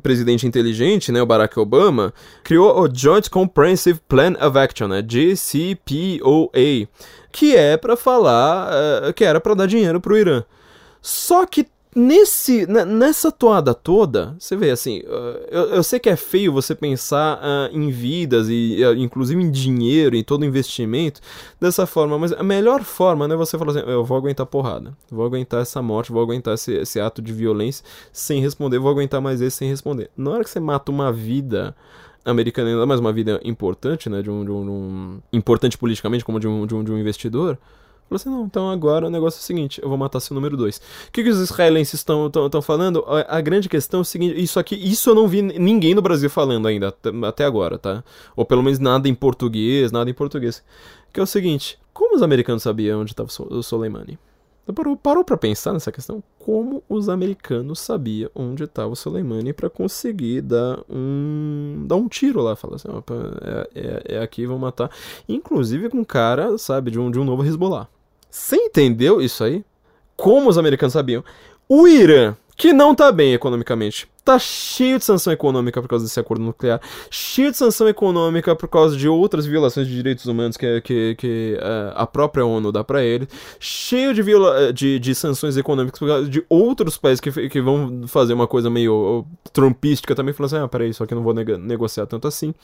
presidente 0.02 0.47
inteligente, 0.47 1.10
né, 1.10 1.20
o 1.20 1.27
Barack 1.27 1.59
Obama, 1.59 2.14
criou 2.44 2.81
o 2.81 2.89
Joint 2.93 3.28
Comprehensive 3.28 4.01
Plan 4.09 4.35
of 4.40 4.59
Action, 4.59 4.89
né, 4.89 5.02
JCPOA, 5.02 6.52
que 7.32 7.56
é 7.56 7.77
para 7.77 7.97
falar, 7.97 8.70
uh, 8.70 9.12
que 9.12 9.24
era 9.24 9.40
para 9.40 9.55
dar 9.55 9.66
dinheiro 9.66 10.01
pro 10.01 10.16
Irã. 10.16 10.44
Só 11.01 11.44
que 11.47 11.66
Nesse, 11.94 12.66
nessa 12.66 13.31
toada 13.31 13.74
toda, 13.74 14.35
você 14.39 14.56
vê 14.56 14.70
assim, 14.70 15.01
uh, 15.01 15.47
eu, 15.51 15.62
eu, 15.74 15.82
sei 15.82 16.01
que 16.01 16.09
é 16.09 16.16
feio 16.16 16.51
você 16.51 16.74
pensar 16.74 17.39
uh, 17.39 17.77
em 17.77 17.90
vidas 17.90 18.48
e 18.48 18.82
uh, 18.82 18.94
inclusive 18.94 19.43
em 19.43 19.51
dinheiro, 19.51 20.16
em 20.16 20.24
todo 20.24 20.43
investimento 20.43 21.20
dessa 21.60 21.85
forma, 21.85 22.19
mas 22.19 22.32
a 22.32 22.43
melhor 22.43 22.82
forma 22.82 23.28
né, 23.28 23.35
é 23.35 23.36
você 23.36 23.59
falar 23.59 23.73
assim: 23.73 23.90
eu 23.90 24.02
vou 24.06 24.16
aguentar 24.16 24.47
porrada, 24.47 24.97
vou 25.10 25.27
aguentar 25.27 25.60
essa 25.60 25.82
morte, 25.82 26.10
vou 26.10 26.23
aguentar 26.23 26.55
esse, 26.55 26.73
esse 26.73 26.98
ato 26.98 27.20
de 27.20 27.31
violência 27.31 27.85
sem 28.10 28.40
responder, 28.40 28.78
vou 28.78 28.90
aguentar 28.90 29.20
mais 29.20 29.43
esse 29.43 29.59
sem 29.59 29.69
responder. 29.69 30.10
Na 30.16 30.31
hora 30.31 30.44
que 30.44 30.48
você 30.48 30.60
mata 30.60 30.90
uma 30.90 31.12
vida 31.12 31.77
americana, 32.24 32.70
ainda 32.70 32.86
mais 32.86 33.01
uma 33.01 33.12
vida 33.12 33.39
importante, 33.44 34.09
né, 34.09 34.23
de 34.23 34.31
um, 34.31 34.43
de 34.43 34.51
um, 34.51 34.64
de 34.64 34.70
um 34.70 35.20
importante 35.31 35.77
politicamente, 35.77 36.24
como 36.24 36.40
de 36.40 36.48
um, 36.48 36.66
de 36.66 36.74
um, 36.74 36.82
de 36.82 36.90
um 36.90 36.98
investidor 36.98 37.59
Falou 38.13 38.17
assim, 38.17 38.29
não, 38.29 38.45
então 38.45 38.71
agora 38.71 39.07
o 39.07 39.11
negócio 39.11 39.39
é 39.39 39.41
o 39.41 39.45
seguinte, 39.45 39.81
eu 39.83 39.89
vou 39.89 39.97
matar 39.97 40.21
seu 40.21 40.35
número 40.35 40.55
2. 40.57 40.77
O 40.77 41.13
que, 41.13 41.23
que 41.23 41.31
os 41.31 41.41
israelenses 41.41 41.95
estão 41.95 42.31
falando? 42.63 43.05
A, 43.07 43.39
a, 43.39 43.41
grande 43.41 43.69
questão 43.69 44.01
é 44.01 44.03
o 44.03 44.05
seguinte, 44.05 44.43
isso 44.43 44.61
aqui, 44.61 44.75
isso 44.75 45.09
eu 45.09 45.15
não 45.15 45.27
vi 45.27 45.41
ninguém 45.41 45.95
no 45.95 46.03
Brasil 46.03 46.29
falando 46.29 46.69
ainda, 46.69 46.95
até 47.27 47.45
agora, 47.45 47.79
tá? 47.79 48.05
Ou 48.37 48.45
pelo 48.45 48.63
menos 48.63 48.79
nada 48.79 49.09
em 49.09 49.15
português, 49.15 49.91
nada 49.91 50.11
em 50.11 50.15
português. 50.15 50.63
Que 51.11 51.21
é 51.21 51.23
o 51.23 51.27
seguinte, 51.27 51.79
como 51.95 52.15
os 52.17 52.23
americanos 52.23 52.63
sabiam 52.63 53.01
onde 53.01 53.13
estava 53.13 53.31
o 53.51 53.63
Soleimani? 53.63 54.19
Parou, 54.75 54.97
parou 54.97 55.25
pra 55.25 55.37
pensar 55.37 55.73
nessa 55.73 55.91
questão? 55.91 56.23
Como 56.39 56.85
os 56.89 57.09
americanos 57.09 57.81
sabiam 57.81 58.31
onde 58.35 58.63
estava 58.63 58.93
o 58.93 58.97
Soleimani 58.97 59.53
para 59.53 59.69
conseguir 59.69 60.41
dar 60.41 60.79
um, 60.89 61.85
dar 61.87 61.97
um 61.97 62.07
tiro 62.07 62.41
lá? 62.41 62.55
Falar 62.55 62.77
assim, 62.77 62.89
é, 63.43 63.69
é, 63.75 64.17
é 64.17 64.23
aqui, 64.23 64.47
vão 64.47 64.59
matar. 64.59 64.89
Inclusive 65.29 65.89
com 65.91 65.99
um 65.99 66.05
cara, 66.05 66.57
sabe, 66.59 66.93
de 66.93 66.99
um, 67.01 67.11
de 67.11 67.19
um 67.19 67.25
novo 67.25 67.45
Hezbollah. 67.45 67.89
Você 68.33 68.57
entendeu 68.57 69.21
isso 69.21 69.45
aí? 69.45 69.63
Como 70.17 70.49
os 70.49 70.57
americanos 70.57 70.95
sabiam? 70.95 71.23
O 71.69 71.87
Irã, 71.87 72.35
que 72.57 72.73
não 72.73 72.95
tá 72.95 73.13
bem 73.13 73.35
economicamente, 73.35 74.09
tá 74.25 74.39
cheio 74.39 74.99
de 74.99 75.05
sanção 75.05 75.35
econômica 75.35 75.83
por 75.83 75.89
causa 75.89 76.07
desse 76.07 76.19
acordo 76.19 76.43
nuclear, 76.43 76.81
cheio 77.11 77.51
de 77.51 77.59
sanção 77.59 77.87
econômica 77.89 78.57
por 78.57 78.69
causa 78.69 78.97
de 78.97 79.07
outras 79.07 79.45
violações 79.45 79.87
de 79.87 79.95
direitos 79.95 80.25
humanos 80.25 80.57
que, 80.57 80.81
que, 80.81 81.15
que 81.17 81.59
uh, 81.61 81.93
a 81.95 82.07
própria 82.07 82.47
ONU 82.47 82.73
dá 82.73 82.83
para 82.83 83.05
ele, 83.05 83.29
cheio 83.61 84.15
de, 84.15 84.23
viola 84.23 84.73
de, 84.73 84.99
de, 84.99 85.15
sanções 85.15 85.59
econômicas 85.59 85.99
por 85.99 86.09
causa 86.09 86.27
de 86.27 86.43
outros 86.49 86.97
países 86.97 87.21
que, 87.21 87.51
que 87.51 87.61
vão 87.61 88.09
fazer 88.09 88.33
uma 88.33 88.47
coisa 88.47 88.71
meio 88.71 89.27
trumpística 89.53 90.15
também, 90.15 90.33
falando 90.33 90.55
assim, 90.55 90.65
ah, 90.65 90.69
peraí, 90.69 90.95
só 90.95 91.05
que 91.05 91.13
eu 91.13 91.17
não 91.17 91.23
vou 91.23 91.35
negociar 91.35 92.07
tanto 92.07 92.27
assim 92.27 92.55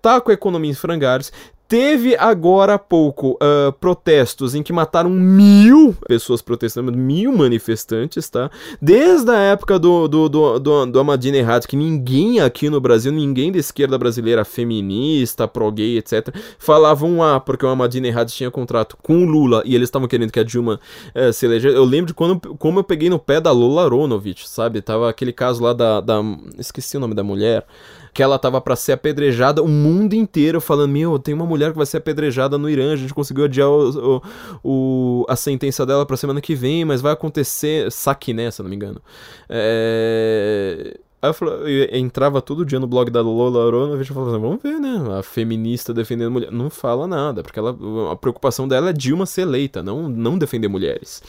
tá 0.00 0.20
com 0.20 0.30
a 0.30 0.34
economia 0.34 0.70
em 0.70 0.74
frangalhos, 0.74 1.32
Teve 1.70 2.16
agora 2.16 2.74
há 2.74 2.78
pouco 2.80 3.38
uh, 3.40 3.72
protestos 3.74 4.56
em 4.56 4.62
que 4.62 4.72
mataram 4.72 5.08
mil 5.08 5.96
pessoas 6.08 6.42
protestando, 6.42 6.90
mil 6.90 7.30
manifestantes, 7.30 8.28
tá? 8.28 8.50
Desde 8.82 9.30
a 9.30 9.38
época 9.38 9.78
do, 9.78 10.08
do, 10.08 10.28
do, 10.28 10.58
do, 10.58 10.86
do 10.86 10.98
Ahmadinejad, 10.98 11.68
que 11.68 11.76
ninguém 11.76 12.40
aqui 12.40 12.68
no 12.68 12.80
Brasil, 12.80 13.12
ninguém 13.12 13.52
da 13.52 13.58
esquerda 13.60 13.96
brasileira, 13.96 14.44
feminista, 14.44 15.46
pro-gay, 15.46 15.98
etc., 15.98 16.34
falavam 16.58 17.22
ah, 17.22 17.38
porque 17.38 17.64
o 17.64 17.68
Ahmadinejad 17.68 18.28
tinha 18.32 18.50
contrato 18.50 18.96
com 19.00 19.22
o 19.22 19.24
Lula 19.24 19.62
e 19.64 19.76
eles 19.76 19.86
estavam 19.86 20.08
querendo 20.08 20.32
que 20.32 20.40
a 20.40 20.44
Dilma 20.44 20.80
uh, 21.14 21.32
se 21.32 21.46
elegesse. 21.46 21.76
Eu 21.76 21.84
lembro 21.84 22.06
de 22.06 22.14
quando, 22.14 22.40
como 22.56 22.80
eu 22.80 22.84
peguei 22.84 23.08
no 23.08 23.20
pé 23.20 23.40
da 23.40 23.52
Lola 23.52 23.84
Aronovich, 23.84 24.48
sabe? 24.48 24.82
Tava 24.82 25.08
aquele 25.08 25.32
caso 25.32 25.62
lá 25.62 25.72
da, 25.72 26.00
da... 26.00 26.20
Esqueci 26.58 26.96
o 26.96 27.00
nome 27.00 27.14
da 27.14 27.22
mulher 27.22 27.64
que 28.12 28.22
ela 28.22 28.38
tava 28.38 28.60
para 28.60 28.76
ser 28.76 28.92
apedrejada, 28.92 29.62
o 29.62 29.68
mundo 29.68 30.14
inteiro 30.14 30.60
falando: 30.60 30.90
Meu, 30.90 31.18
tem 31.18 31.34
uma 31.34 31.46
mulher 31.46 31.59
que 31.68 31.76
vai 31.76 31.86
ser 31.86 31.98
apedrejada 31.98 32.56
no 32.56 32.70
Irã, 32.70 32.92
a 32.92 32.96
gente 32.96 33.12
conseguiu 33.12 33.44
adiar 33.44 33.68
o, 33.68 34.16
o, 34.16 34.22
o 34.64 35.26
a 35.28 35.36
sentença 35.36 35.84
dela 35.84 36.06
pra 36.06 36.16
semana 36.16 36.40
que 36.40 36.54
vem, 36.54 36.84
mas 36.84 37.00
vai 37.00 37.12
acontecer. 37.12 37.90
Saquiné, 37.92 38.50
se 38.50 38.62
não 38.62 38.70
me 38.70 38.76
engano. 38.76 39.02
É. 39.48 40.98
Aí 41.22 41.30
eu, 41.38 41.68
eu, 41.68 41.98
entrava 41.98 42.40
todo 42.40 42.64
dia 42.64 42.80
no 42.80 42.86
blog 42.86 43.10
da 43.10 43.20
Lola 43.20 43.66
Aronovich 43.66 44.10
e 44.10 44.14
falava 44.14 44.32
assim, 44.32 44.40
vamos 44.40 44.62
ver, 44.62 44.80
né? 44.80 45.18
A 45.18 45.22
feminista 45.22 45.92
defendendo 45.92 46.30
mulher. 46.30 46.50
Não 46.50 46.70
fala 46.70 47.06
nada, 47.06 47.42
porque 47.42 47.58
ela, 47.58 47.76
a 48.10 48.16
preocupação 48.16 48.66
dela 48.66 48.88
é 48.88 48.92
Dilma 48.92 49.26
ser 49.26 49.42
eleita, 49.42 49.82
não, 49.82 50.08
não 50.08 50.38
defender 50.38 50.68
mulheres. 50.68 51.22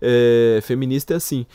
é, 0.00 0.60
feminista 0.62 1.14
é 1.14 1.16
assim. 1.16 1.46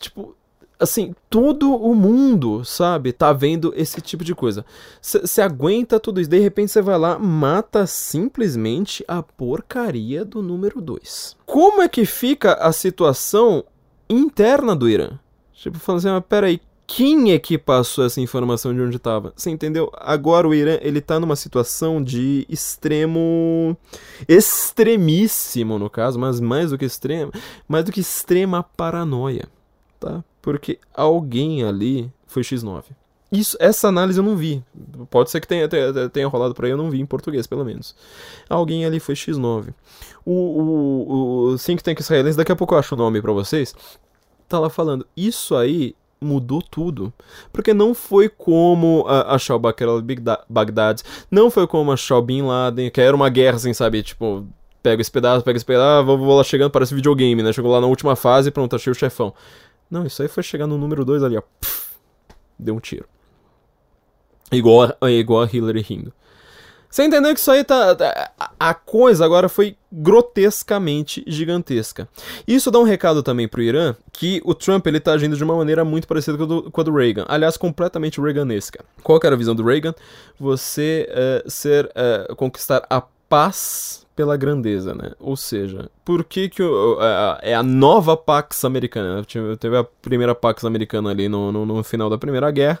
Tipo, 0.00 0.34
assim, 0.78 1.14
todo 1.28 1.74
o 1.74 1.94
mundo, 1.94 2.64
sabe, 2.64 3.12
tá 3.12 3.32
vendo 3.32 3.72
esse 3.76 4.00
tipo 4.00 4.24
de 4.24 4.34
coisa. 4.34 4.64
Você 5.00 5.42
aguenta 5.42 5.98
tudo 5.98 6.20
isso, 6.20 6.30
de 6.30 6.38
repente 6.38 6.70
você 6.70 6.80
vai 6.80 6.98
lá, 6.98 7.18
mata 7.18 7.86
simplesmente 7.86 9.04
a 9.08 9.22
porcaria 9.22 10.24
do 10.24 10.42
número 10.42 10.80
2. 10.80 11.36
Como 11.44 11.82
é 11.82 11.88
que 11.88 12.04
fica 12.04 12.54
a 12.54 12.72
situação 12.72 13.64
interna 14.08 14.74
do 14.74 14.88
Irã? 14.88 15.18
Tipo, 15.52 15.78
falando 15.78 15.98
assim, 15.98 16.08
mas 16.08 16.24
peraí, 16.28 16.60
quem 16.86 17.32
é 17.32 17.38
que 17.38 17.58
passou 17.58 18.06
essa 18.06 18.18
informação 18.18 18.72
de 18.72 18.80
onde 18.80 18.96
estava? 18.96 19.32
Você 19.36 19.50
entendeu? 19.50 19.92
Agora 19.94 20.48
o 20.48 20.54
Irã, 20.54 20.78
ele 20.80 21.02
tá 21.02 21.20
numa 21.20 21.36
situação 21.36 22.02
de 22.02 22.46
extremo 22.48 23.76
extremíssimo 24.26 25.78
no 25.78 25.90
caso, 25.90 26.18
mas 26.18 26.40
mais 26.40 26.70
do 26.70 26.78
que 26.78 26.86
extremo, 26.86 27.30
mais 27.68 27.84
do 27.84 27.92
que 27.92 28.00
extrema 28.00 28.62
paranoia, 28.62 29.46
tá? 30.00 30.24
Porque 30.48 30.78
alguém 30.94 31.62
ali 31.62 32.10
foi 32.26 32.40
X9. 32.40 32.84
Isso, 33.30 33.54
essa 33.60 33.88
análise 33.88 34.18
eu 34.18 34.24
não 34.24 34.34
vi. 34.34 34.64
Pode 35.10 35.30
ser 35.30 35.42
que 35.42 35.46
tenha, 35.46 35.68
tenha, 35.68 36.08
tenha 36.08 36.26
rolado 36.26 36.54
por 36.54 36.64
aí, 36.64 36.70
eu 36.70 36.76
não 36.78 36.90
vi 36.90 36.98
em 36.98 37.04
português, 37.04 37.46
pelo 37.46 37.66
menos. 37.66 37.94
Alguém 38.48 38.86
ali 38.86 38.98
foi 38.98 39.14
X9. 39.14 39.74
O, 40.24 40.32
o, 40.32 41.48
o 41.52 41.58
Think 41.58 41.84
Tank 41.84 42.00
israelense, 42.00 42.38
daqui 42.38 42.50
a 42.50 42.56
pouco 42.56 42.74
eu 42.74 42.78
acho 42.78 42.94
o 42.94 42.96
nome 42.96 43.20
para 43.20 43.30
vocês, 43.30 43.74
tá 44.48 44.58
lá 44.58 44.70
falando. 44.70 45.06
Isso 45.14 45.54
aí 45.54 45.94
mudou 46.18 46.62
tudo. 46.62 47.12
Porque 47.52 47.74
não 47.74 47.92
foi 47.92 48.30
como 48.30 49.04
a, 49.06 49.34
achar 49.34 49.58
Bakr 49.58 49.84
al-Baghdad, 49.84 51.02
não 51.30 51.50
foi 51.50 51.66
como 51.66 51.92
achar 51.92 52.16
o 52.16 52.22
Bin 52.22 52.40
Laden, 52.40 52.90
que 52.90 53.02
era 53.02 53.14
uma 53.14 53.28
guerra, 53.28 53.56
assim, 53.56 53.74
sabe? 53.74 54.02
Tipo, 54.02 54.46
pega 54.82 55.02
esse 55.02 55.10
pedaço, 55.10 55.44
pega 55.44 55.58
esse 55.58 55.66
pedaço, 55.66 56.06
vou, 56.06 56.16
vou 56.16 56.34
lá 56.34 56.42
chegando, 56.42 56.70
parece 56.70 56.94
videogame, 56.94 57.42
né? 57.42 57.52
Chegou 57.52 57.70
lá 57.70 57.82
na 57.82 57.86
última 57.86 58.16
fase, 58.16 58.50
pronto, 58.50 58.74
achei 58.74 58.90
o 58.90 58.94
chefão. 58.94 59.34
Não, 59.90 60.06
isso 60.06 60.22
aí 60.22 60.28
foi 60.28 60.42
chegar 60.42 60.66
no 60.66 60.78
número 60.78 61.04
2 61.04 61.22
ali, 61.22 61.36
ó. 61.36 61.42
Deu 62.58 62.74
um 62.74 62.80
tiro. 62.80 63.06
Igual 64.50 64.94
a, 65.00 65.10
igual 65.10 65.42
a 65.42 65.48
Hillary 65.50 65.80
rindo. 65.80 66.12
Você 66.90 67.04
entendeu 67.04 67.34
que 67.34 67.40
isso 67.40 67.50
aí 67.50 67.62
tá. 67.64 67.94
tá 67.94 68.32
a 68.58 68.72
coisa 68.72 69.24
agora 69.24 69.48
foi 69.48 69.76
grotescamente 69.92 71.22
gigantesca. 71.26 72.08
Isso 72.46 72.70
dá 72.70 72.78
um 72.78 72.84
recado 72.84 73.22
também 73.22 73.46
pro 73.46 73.60
Irã 73.60 73.94
que 74.10 74.40
o 74.44 74.54
Trump 74.54 74.86
ele 74.86 74.98
tá 74.98 75.12
agindo 75.12 75.36
de 75.36 75.44
uma 75.44 75.54
maneira 75.54 75.84
muito 75.84 76.08
parecida 76.08 76.38
com 76.38 76.44
a 76.44 76.46
do, 76.46 76.70
com 76.70 76.80
a 76.80 76.84
do 76.84 76.94
Reagan. 76.94 77.26
Aliás, 77.28 77.58
completamente 77.58 78.20
reaganesca. 78.20 78.82
Qual 79.02 79.20
que 79.20 79.26
era 79.26 79.36
a 79.36 79.38
visão 79.38 79.54
do 79.54 79.62
Reagan? 79.62 79.94
Você 80.40 81.08
uh, 81.10 81.50
ser. 81.50 81.86
Uh, 81.86 82.34
conquistar 82.36 82.86
a 82.88 83.02
paz 83.28 84.06
pela 84.18 84.36
grandeza, 84.36 84.96
né? 84.96 85.12
Ou 85.20 85.36
seja, 85.36 85.88
por 86.04 86.24
que 86.24 86.48
que 86.48 86.60
o, 86.60 86.98
a, 86.98 87.38
é 87.40 87.54
a 87.54 87.62
nova 87.62 88.16
Pax 88.16 88.64
Americana? 88.64 89.24
Teve 89.60 89.76
a 89.76 89.84
primeira 89.84 90.34
Pax 90.34 90.64
Americana 90.64 91.10
ali 91.10 91.28
no, 91.28 91.52
no, 91.52 91.64
no 91.64 91.84
final 91.84 92.10
da 92.10 92.18
Primeira 92.18 92.50
Guerra. 92.50 92.80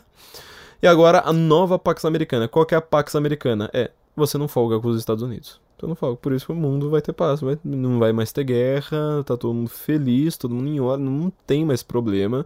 E 0.82 0.88
agora 0.88 1.22
a 1.24 1.32
nova 1.32 1.78
Pax 1.78 2.04
Americana. 2.04 2.48
Qual 2.48 2.66
que 2.66 2.74
é 2.74 2.78
a 2.78 2.80
Pax 2.80 3.14
Americana? 3.14 3.70
É 3.72 3.92
você 4.16 4.36
não 4.36 4.48
folga 4.48 4.80
com 4.80 4.88
os 4.88 4.98
Estados 4.98 5.22
Unidos. 5.22 5.60
Então 5.76 5.88
não 5.88 5.94
folga. 5.94 6.16
Por 6.16 6.32
isso 6.32 6.46
que 6.46 6.50
o 6.50 6.56
mundo 6.56 6.90
vai 6.90 7.00
ter 7.00 7.12
paz. 7.12 7.40
Vai, 7.40 7.56
não 7.62 8.00
vai 8.00 8.12
mais 8.12 8.32
ter 8.32 8.42
guerra, 8.42 9.22
tá 9.24 9.36
todo 9.36 9.54
mundo 9.54 9.70
feliz, 9.70 10.36
todo 10.36 10.52
mundo 10.52 10.68
em 10.68 10.80
ordem, 10.80 11.06
não 11.06 11.32
tem 11.46 11.64
mais 11.64 11.84
problema. 11.84 12.44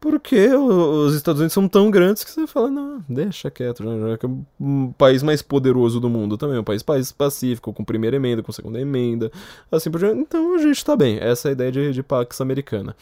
Porque 0.00 0.46
os 0.54 1.12
Estados 1.14 1.40
Unidos 1.40 1.52
são 1.52 1.66
tão 1.68 1.90
grandes 1.90 2.22
que 2.22 2.30
você 2.30 2.46
fala, 2.46 2.70
não, 2.70 3.04
deixa 3.08 3.50
quieto, 3.50 3.82
já, 3.82 4.10
já 4.10 4.16
que 4.16 4.26
é 4.26 4.28
o 4.28 4.94
país 4.96 5.24
mais 5.24 5.42
poderoso 5.42 5.98
do 5.98 6.08
mundo 6.08 6.38
também, 6.38 6.56
um 6.56 6.62
país, 6.62 6.84
país 6.84 7.10
pacífico, 7.10 7.72
com 7.72 7.82
primeira 7.82 8.14
emenda, 8.14 8.40
com 8.40 8.52
segunda 8.52 8.80
emenda, 8.80 9.28
assim 9.72 9.90
por 9.90 9.98
diante. 9.98 10.20
Então 10.20 10.54
a 10.54 10.58
gente 10.58 10.84
tá 10.84 10.94
bem, 10.94 11.18
essa 11.20 11.48
é 11.48 11.50
a 11.50 11.52
ideia 11.52 11.72
de, 11.72 11.92
de 11.92 12.02
Pax 12.04 12.40
americana. 12.40 12.94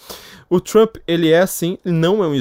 O 0.48 0.58
Trump, 0.58 0.96
ele 1.06 1.28
é 1.28 1.40
assim, 1.40 1.76
não 1.84 2.24
é 2.24 2.28
um 2.28 2.34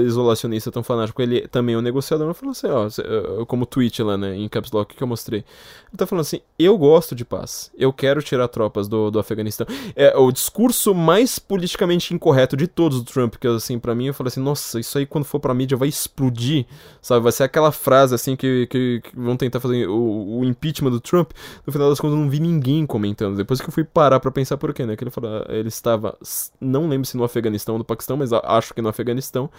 isolacionista 0.00 0.70
tão 0.70 0.84
fanático, 0.84 1.20
ele 1.20 1.48
também 1.48 1.74
é 1.74 1.78
um 1.78 1.82
negociador, 1.82 2.28
ele 2.28 2.34
falou 2.34 2.52
assim, 2.52 2.68
ó, 2.68 3.44
como 3.44 3.64
o 3.64 3.66
tweet 3.66 4.04
lá, 4.04 4.16
né, 4.16 4.36
em 4.36 4.48
Caps 4.48 4.70
Lock 4.70 4.94
que 4.94 5.02
eu 5.02 5.08
mostrei. 5.08 5.40
Ele 5.40 5.96
tá 5.96 6.06
falando 6.06 6.22
assim, 6.22 6.40
eu 6.56 6.78
gosto 6.78 7.12
de 7.12 7.24
paz, 7.24 7.72
eu 7.76 7.92
quero 7.92 8.22
tirar 8.22 8.46
tropas 8.46 8.86
do, 8.86 9.10
do 9.10 9.18
Afeganistão. 9.18 9.66
É 9.96 10.16
o 10.16 10.30
discurso 10.30 10.94
mais 10.94 11.40
politicamente 11.40 12.14
incorreto 12.14 12.56
de 12.56 12.68
todos 12.68 13.02
do 13.02 13.10
Trump, 13.10 13.34
que 13.34 13.48
assim, 13.48 13.80
para 13.80 13.95
mim, 13.96 14.06
eu 14.06 14.14
falei 14.14 14.28
assim, 14.28 14.40
nossa, 14.40 14.78
isso 14.78 14.98
aí 14.98 15.06
quando 15.06 15.24
for 15.24 15.40
pra 15.40 15.54
mídia 15.54 15.76
vai 15.76 15.88
explodir, 15.88 16.66
sabe? 17.00 17.22
Vai 17.22 17.32
ser 17.32 17.44
aquela 17.44 17.72
frase 17.72 18.14
assim 18.14 18.36
que, 18.36 18.66
que, 18.66 19.00
que 19.02 19.18
vão 19.18 19.36
tentar 19.36 19.58
fazer 19.60 19.88
o, 19.88 20.38
o, 20.38 20.44
impeachment 20.44 20.90
do 20.90 21.00
Trump. 21.00 21.30
No 21.66 21.72
final 21.72 21.88
das 21.88 21.98
contas, 21.98 22.16
eu 22.16 22.22
não 22.22 22.30
vi 22.30 22.38
ninguém 22.38 22.86
comentando. 22.86 23.36
Depois 23.36 23.60
que 23.60 23.68
eu 23.68 23.72
fui 23.72 23.84
parar 23.84 24.20
pra 24.20 24.30
pensar 24.30 24.56
por 24.56 24.72
quê, 24.72 24.86
né? 24.86 24.94
Que 24.94 25.04
ele 25.04 25.10
falou, 25.10 25.44
ele 25.48 25.68
estava, 25.68 26.16
não 26.60 26.88
lembro 26.88 27.06
se 27.06 27.16
no 27.16 27.24
Afeganistão 27.24 27.74
ou 27.74 27.78
no 27.78 27.84
Paquistão, 27.84 28.16
mas 28.16 28.32
acho 28.32 28.74
que 28.74 28.82
no 28.82 28.88
Afeganistão. 28.88 29.50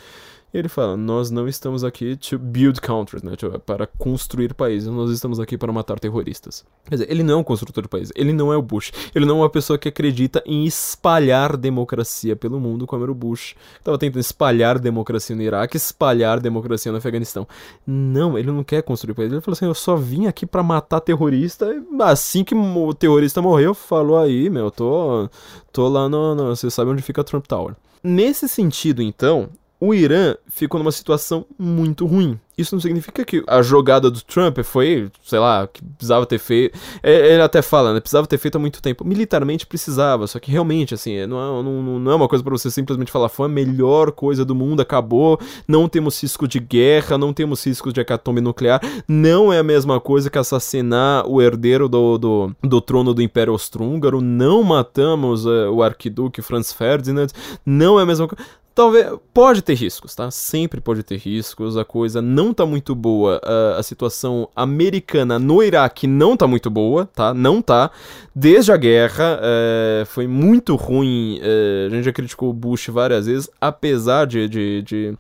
E 0.53 0.57
ele 0.57 0.69
fala: 0.69 0.95
Nós 0.95 1.29
não 1.29 1.47
estamos 1.47 1.83
aqui 1.83 2.15
to 2.15 2.39
build 2.39 2.79
countries, 2.79 3.21
né? 3.21 3.33
para 3.65 3.85
construir 3.85 4.53
países, 4.53 4.87
nós 4.87 5.11
estamos 5.11 5.39
aqui 5.39 5.57
para 5.57 5.73
matar 5.73 5.99
terroristas. 5.99 6.65
Quer 6.85 6.95
dizer, 6.95 7.11
ele 7.11 7.21
não 7.21 7.35
é 7.35 7.37
um 7.37 7.43
construtor 7.43 7.83
de 7.83 7.89
países, 7.89 8.13
ele 8.15 8.31
não 8.31 8.53
é 8.53 8.55
o 8.55 8.61
Bush, 8.61 8.91
ele 9.13 9.25
não 9.25 9.37
é 9.37 9.41
uma 9.41 9.49
pessoa 9.49 9.77
que 9.77 9.89
acredita 9.89 10.41
em 10.45 10.65
espalhar 10.65 11.57
democracia 11.57 12.35
pelo 12.35 12.59
mundo, 12.59 12.87
como 12.87 13.03
era 13.03 13.11
o 13.11 13.15
Bush. 13.15 13.55
Estava 13.77 13.97
tentando 13.97 14.21
espalhar 14.21 14.79
democracia 14.79 15.35
no 15.35 15.41
Iraque, 15.41 15.75
espalhar 15.75 16.39
democracia 16.39 16.91
no 16.91 16.97
Afeganistão. 16.97 17.45
Não, 17.85 18.37
ele 18.37 18.49
não 18.49 18.63
quer 18.63 18.81
construir 18.83 19.15
países. 19.15 19.33
Ele 19.33 19.41
falou 19.41 19.53
assim: 19.53 19.65
Eu 19.65 19.75
só 19.75 19.97
vim 19.97 20.27
aqui 20.27 20.45
para 20.45 20.63
matar 20.63 21.01
terrorista. 21.01 21.67
Assim 21.99 22.45
que 22.45 22.55
o 22.55 22.93
terrorista 22.93 23.41
morreu, 23.41 23.73
falou 23.73 24.17
aí, 24.17 24.49
meu, 24.49 24.71
tô, 24.71 25.29
tô 25.73 25.89
lá 25.89 26.07
no, 26.07 26.33
no. 26.33 26.55
Você 26.55 26.69
sabe 26.69 26.89
onde 26.91 27.01
fica 27.01 27.19
a 27.19 27.23
Trump 27.23 27.45
Tower. 27.45 27.75
Nesse 28.01 28.47
sentido, 28.47 29.01
então, 29.01 29.49
o 29.79 29.93
Irã 29.93 30.35
ficou 30.47 30.79
numa 30.79 30.91
situação 30.91 31.45
muito 31.57 32.05
ruim. 32.05 32.39
Isso 32.57 32.73
não 32.73 32.81
significa 32.81 33.23
que 33.23 33.43
a 33.45 33.61
jogada 33.61 34.09
do 34.09 34.19
Trump 34.19 34.57
foi, 34.63 35.11
sei 35.21 35.37
lá, 35.37 35.67
que 35.67 35.83
precisava 35.83 36.25
ter 36.25 36.39
feito. 36.39 36.77
É, 37.03 37.33
ele 37.33 37.41
até 37.43 37.61
fala, 37.61 37.93
né? 37.93 37.99
Precisava 37.99 38.25
ter 38.25 38.39
feito 38.39 38.55
há 38.55 38.59
muito 38.59 38.81
tempo. 38.81 39.05
Militarmente 39.05 39.67
precisava, 39.67 40.25
só 40.25 40.39
que 40.39 40.49
realmente, 40.49 40.95
assim, 40.95 41.13
é, 41.13 41.27
não 41.27 41.37
é, 41.37 41.63
não, 41.63 41.99
não 41.99 42.11
é 42.11 42.15
uma 42.15 42.27
coisa 42.27 42.43
para 42.43 42.57
você 42.57 42.71
simplesmente 42.71 43.11
falar, 43.11 43.29
foi 43.29 43.45
a 43.45 43.49
melhor 43.49 44.11
coisa 44.11 44.43
do 44.43 44.55
mundo, 44.55 44.81
acabou, 44.81 45.39
não 45.67 45.87
temos 45.87 46.19
risco 46.19 46.47
de 46.47 46.59
guerra, 46.59 47.15
não 47.15 47.31
temos 47.31 47.63
risco 47.63 47.93
de 47.93 48.01
hecatombe 48.01 48.41
nuclear. 48.41 48.81
Não 49.07 49.53
é 49.53 49.59
a 49.59 49.63
mesma 49.63 50.01
coisa 50.01 50.27
que 50.27 50.39
assassinar 50.39 51.27
o 51.27 51.39
herdeiro 51.39 51.87
do, 51.87 52.17
do, 52.17 52.55
do 52.63 52.81
trono 52.81 53.13
do 53.13 53.21
Império 53.21 53.53
Austro-Húngaro, 53.53 54.19
não 54.19 54.63
matamos 54.63 55.45
uh, 55.45 55.69
o 55.71 55.83
arquiduque 55.83 56.41
Franz 56.41 56.73
Ferdinand, 56.73 57.27
não 57.63 57.99
é 57.99 58.03
a 58.03 58.05
mesma 58.05 58.27
coisa. 58.27 58.43
Talvez. 58.77 59.07
Pode 59.33 59.63
ter 59.63 59.73
riscos, 59.73 60.13
tá? 60.13 60.29
Sempre 60.29 60.79
pode 60.79 61.01
ter 61.01 61.17
riscos. 61.17 61.75
A 61.75 61.83
coisa 61.83 62.21
não 62.21 62.53
tá 62.53 62.63
muito 62.63 62.93
boa. 62.93 63.41
A, 63.43 63.79
a 63.79 63.81
situação 63.81 64.47
americana 64.55 65.39
no 65.39 65.63
Iraque 65.63 66.05
não 66.05 66.37
tá 66.37 66.45
muito 66.45 66.69
boa, 66.69 67.07
tá? 67.07 67.33
Não 67.33 67.59
tá. 67.59 67.89
Desde 68.35 68.71
a 68.71 68.77
guerra, 68.77 69.39
é, 69.41 70.03
foi 70.05 70.27
muito 70.27 70.75
ruim. 70.75 71.39
É, 71.41 71.87
a 71.87 71.95
gente 71.95 72.03
já 72.03 72.13
criticou 72.13 72.51
o 72.51 72.53
Bush 72.53 72.89
várias 72.89 73.25
vezes, 73.25 73.49
apesar 73.59 74.27
de, 74.27 74.47
de, 74.47 74.83
de 74.83 75.17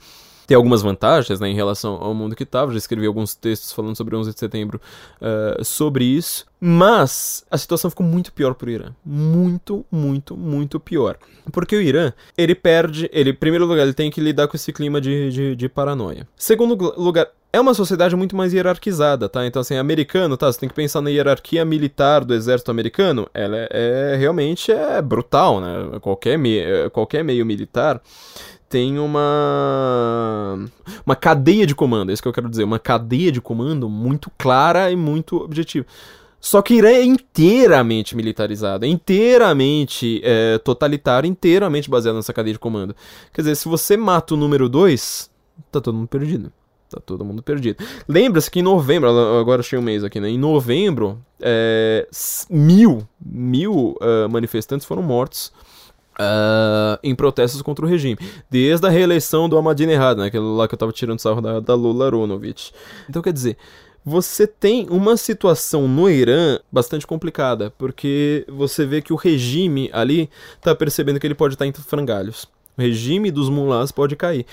tem 0.47 0.55
algumas 0.55 0.81
vantagens 0.81 1.41
né, 1.41 1.49
em 1.49 1.53
relação 1.53 1.95
ao 2.01 2.13
mundo 2.13 2.35
que 2.35 2.43
estava. 2.43 2.71
Já 2.71 2.77
escrevi 2.77 3.05
alguns 3.05 3.35
textos 3.35 3.73
falando 3.73 3.97
sobre 3.97 4.15
11 4.15 4.33
de 4.33 4.39
setembro 4.39 4.79
uh, 5.21 5.63
sobre 5.63 6.05
isso. 6.05 6.45
Mas 6.59 7.45
a 7.51 7.57
situação 7.57 7.89
ficou 7.89 8.05
muito 8.05 8.31
pior 8.31 8.53
para 8.55 8.67
o 8.67 8.71
Irã. 8.71 8.91
Muito, 9.05 9.85
muito, 9.91 10.37
muito 10.37 10.79
pior. 10.79 11.17
Porque 11.51 11.75
o 11.75 11.81
Irã, 11.81 12.13
ele 12.37 12.55
perde. 12.55 13.09
Ele, 13.11 13.31
em 13.31 13.35
primeiro 13.35 13.65
lugar, 13.65 13.83
ele 13.83 13.93
tem 13.93 14.09
que 14.09 14.21
lidar 14.21 14.47
com 14.47 14.55
esse 14.55 14.71
clima 14.71 15.01
de, 15.01 15.29
de, 15.29 15.55
de 15.55 15.69
paranoia. 15.69 16.25
Segundo 16.37 16.75
lugar, 16.97 17.27
é 17.51 17.59
uma 17.59 17.73
sociedade 17.73 18.15
muito 18.15 18.35
mais 18.35 18.53
hierarquizada, 18.53 19.27
tá? 19.27 19.45
Então, 19.45 19.61
assim, 19.61 19.75
americano, 19.75 20.37
tá? 20.37 20.51
Você 20.51 20.61
tem 20.61 20.69
que 20.69 20.75
pensar 20.75 21.01
na 21.01 21.09
hierarquia 21.09 21.65
militar 21.65 22.23
do 22.23 22.33
exército 22.33 22.71
americano. 22.71 23.27
Ela 23.33 23.57
é, 23.57 24.13
é 24.13 24.15
realmente 24.15 24.71
é 24.71 25.01
brutal, 25.01 25.59
né? 25.59 25.99
Qualquer, 25.99 26.37
me, 26.37 26.61
qualquer 26.91 27.23
meio 27.23 27.45
militar 27.45 28.01
tem 28.69 28.99
uma 28.99 30.57
uma 31.05 31.15
cadeia 31.15 31.65
de 31.65 31.73
comando, 31.73 32.09
é 32.09 32.13
isso 32.13 32.21
que 32.21 32.27
eu 32.27 32.33
quero 32.33 32.49
dizer, 32.49 32.63
uma 32.63 32.79
cadeia 32.79 33.31
de 33.31 33.41
comando 33.41 33.89
muito 33.89 34.31
clara 34.37 34.91
e 34.91 34.95
muito 34.95 35.37
objetiva. 35.37 35.85
Só 36.39 36.61
que 36.61 36.75
Irã 36.75 36.89
é 36.89 37.03
inteiramente 37.03 38.15
militarizado, 38.15 38.85
é 38.85 38.87
inteiramente 38.87 40.21
é, 40.23 40.59
inteiramente 41.25 41.89
baseado 41.89 42.15
nessa 42.15 42.31
cadeia 42.31 42.53
de 42.53 42.59
comando. 42.59 42.95
Quer 43.33 43.41
dizer, 43.41 43.55
se 43.55 43.67
você 43.67 43.97
mata 43.97 44.33
o 44.33 44.37
número 44.37 44.69
2, 44.69 45.31
tá 45.71 45.81
todo 45.81 45.95
mundo 45.95 46.07
perdido. 46.07 46.51
Tá 46.89 47.01
todo 47.05 47.25
mundo 47.25 47.43
perdido. 47.43 47.83
Lembra-se 48.07 48.49
que 48.49 48.59
em 48.59 48.63
novembro, 48.63 49.09
agora 49.09 49.59
achei 49.59 49.77
um 49.77 49.81
mês 49.81 50.05
aqui, 50.05 50.21
né? 50.21 50.29
Em 50.29 50.37
novembro, 50.37 51.19
é, 51.41 52.07
mil, 52.49 53.05
mil 53.19 53.97
uh, 53.99 54.29
manifestantes 54.29 54.87
foram 54.87 55.01
mortos 55.01 55.51
Uh, 56.19 56.97
em 57.03 57.13
protestos 57.13 57.61
contra 57.61 57.85
o 57.85 57.87
regime. 57.87 58.17
Desde 58.49 58.87
a 58.87 58.89
reeleição 58.89 59.47
do 59.47 59.55
Ahmadinejad, 59.55 60.17
né, 60.17 60.31
lá 60.33 60.67
que 60.67 60.73
eu 60.73 60.79
tava 60.79 60.91
tirando 60.91 61.19
sarro 61.19 61.41
da, 61.41 61.59
da 61.59 61.75
Lula 61.75 62.07
Aronovich. 62.07 62.73
Então, 63.07 63.21
quer 63.21 63.31
dizer, 63.31 63.55
você 64.03 64.47
tem 64.47 64.87
uma 64.89 65.17
situação 65.17 65.85
no 65.85 66.09
Irã 66.09 66.59
bastante 66.71 67.05
complicada, 67.05 67.73
porque 67.77 68.45
você 68.47 68.85
vê 68.85 69.01
que 69.01 69.11
o 69.11 69.17
regime 69.17 69.89
ali 69.91 70.29
tá 70.61 70.73
percebendo 70.73 71.19
que 71.19 71.27
ele 71.27 71.35
pode 71.35 71.55
estar 71.55 71.65
em 71.65 71.73
frangalhos. 71.73 72.47
O 72.77 72.81
regime 72.81 73.29
dos 73.31 73.49
mulás 73.49 73.91
pode 73.91 74.15
cair. 74.15 74.45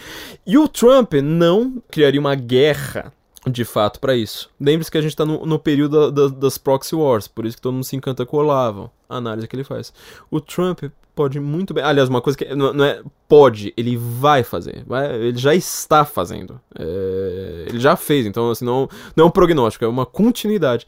E 0.44 0.58
o 0.58 0.66
Trump 0.66 1.12
não 1.22 1.80
criaria 1.88 2.18
uma 2.18 2.34
guerra 2.34 3.12
de 3.46 3.64
fato 3.64 4.00
para 4.00 4.16
isso. 4.16 4.50
Lembre-se 4.60 4.90
que 4.90 4.98
a 4.98 5.02
gente 5.02 5.12
está 5.12 5.24
no, 5.24 5.46
no, 5.46 5.58
período 5.58 6.10
da, 6.10 6.22
da, 6.22 6.34
das 6.34 6.58
proxy 6.58 6.96
wars, 6.96 7.28
por 7.28 7.46
isso 7.46 7.56
que 7.56 7.62
todo 7.62 7.74
mundo 7.74 7.84
se 7.84 7.94
encanta 7.94 8.26
com 8.26 8.36
o 8.36 8.40
Olavo, 8.40 8.90
a 9.08 9.18
análise 9.18 9.46
que 9.46 9.54
ele 9.54 9.62
faz. 9.62 9.92
O 10.30 10.40
Trump 10.40 10.84
pode 11.14 11.38
muito 11.40 11.72
bem. 11.72 11.84
Aliás, 11.84 12.08
uma 12.08 12.20
coisa 12.20 12.36
que 12.36 12.54
não, 12.54 12.84
é 12.84 13.02
pode, 13.28 13.72
ele 13.76 13.96
vai 13.96 14.42
fazer. 14.42 14.84
Vai, 14.86 15.14
ele 15.14 15.38
já 15.38 15.54
está 15.54 16.04
fazendo. 16.04 16.60
É, 16.78 17.66
ele 17.68 17.80
já 17.80 17.96
fez, 17.96 18.26
então 18.26 18.50
assim, 18.50 18.64
não, 18.64 18.88
não 19.16 19.24
é 19.24 19.28
um 19.28 19.30
prognóstico, 19.30 19.84
é 19.84 19.88
uma 19.88 20.06
continuidade 20.06 20.86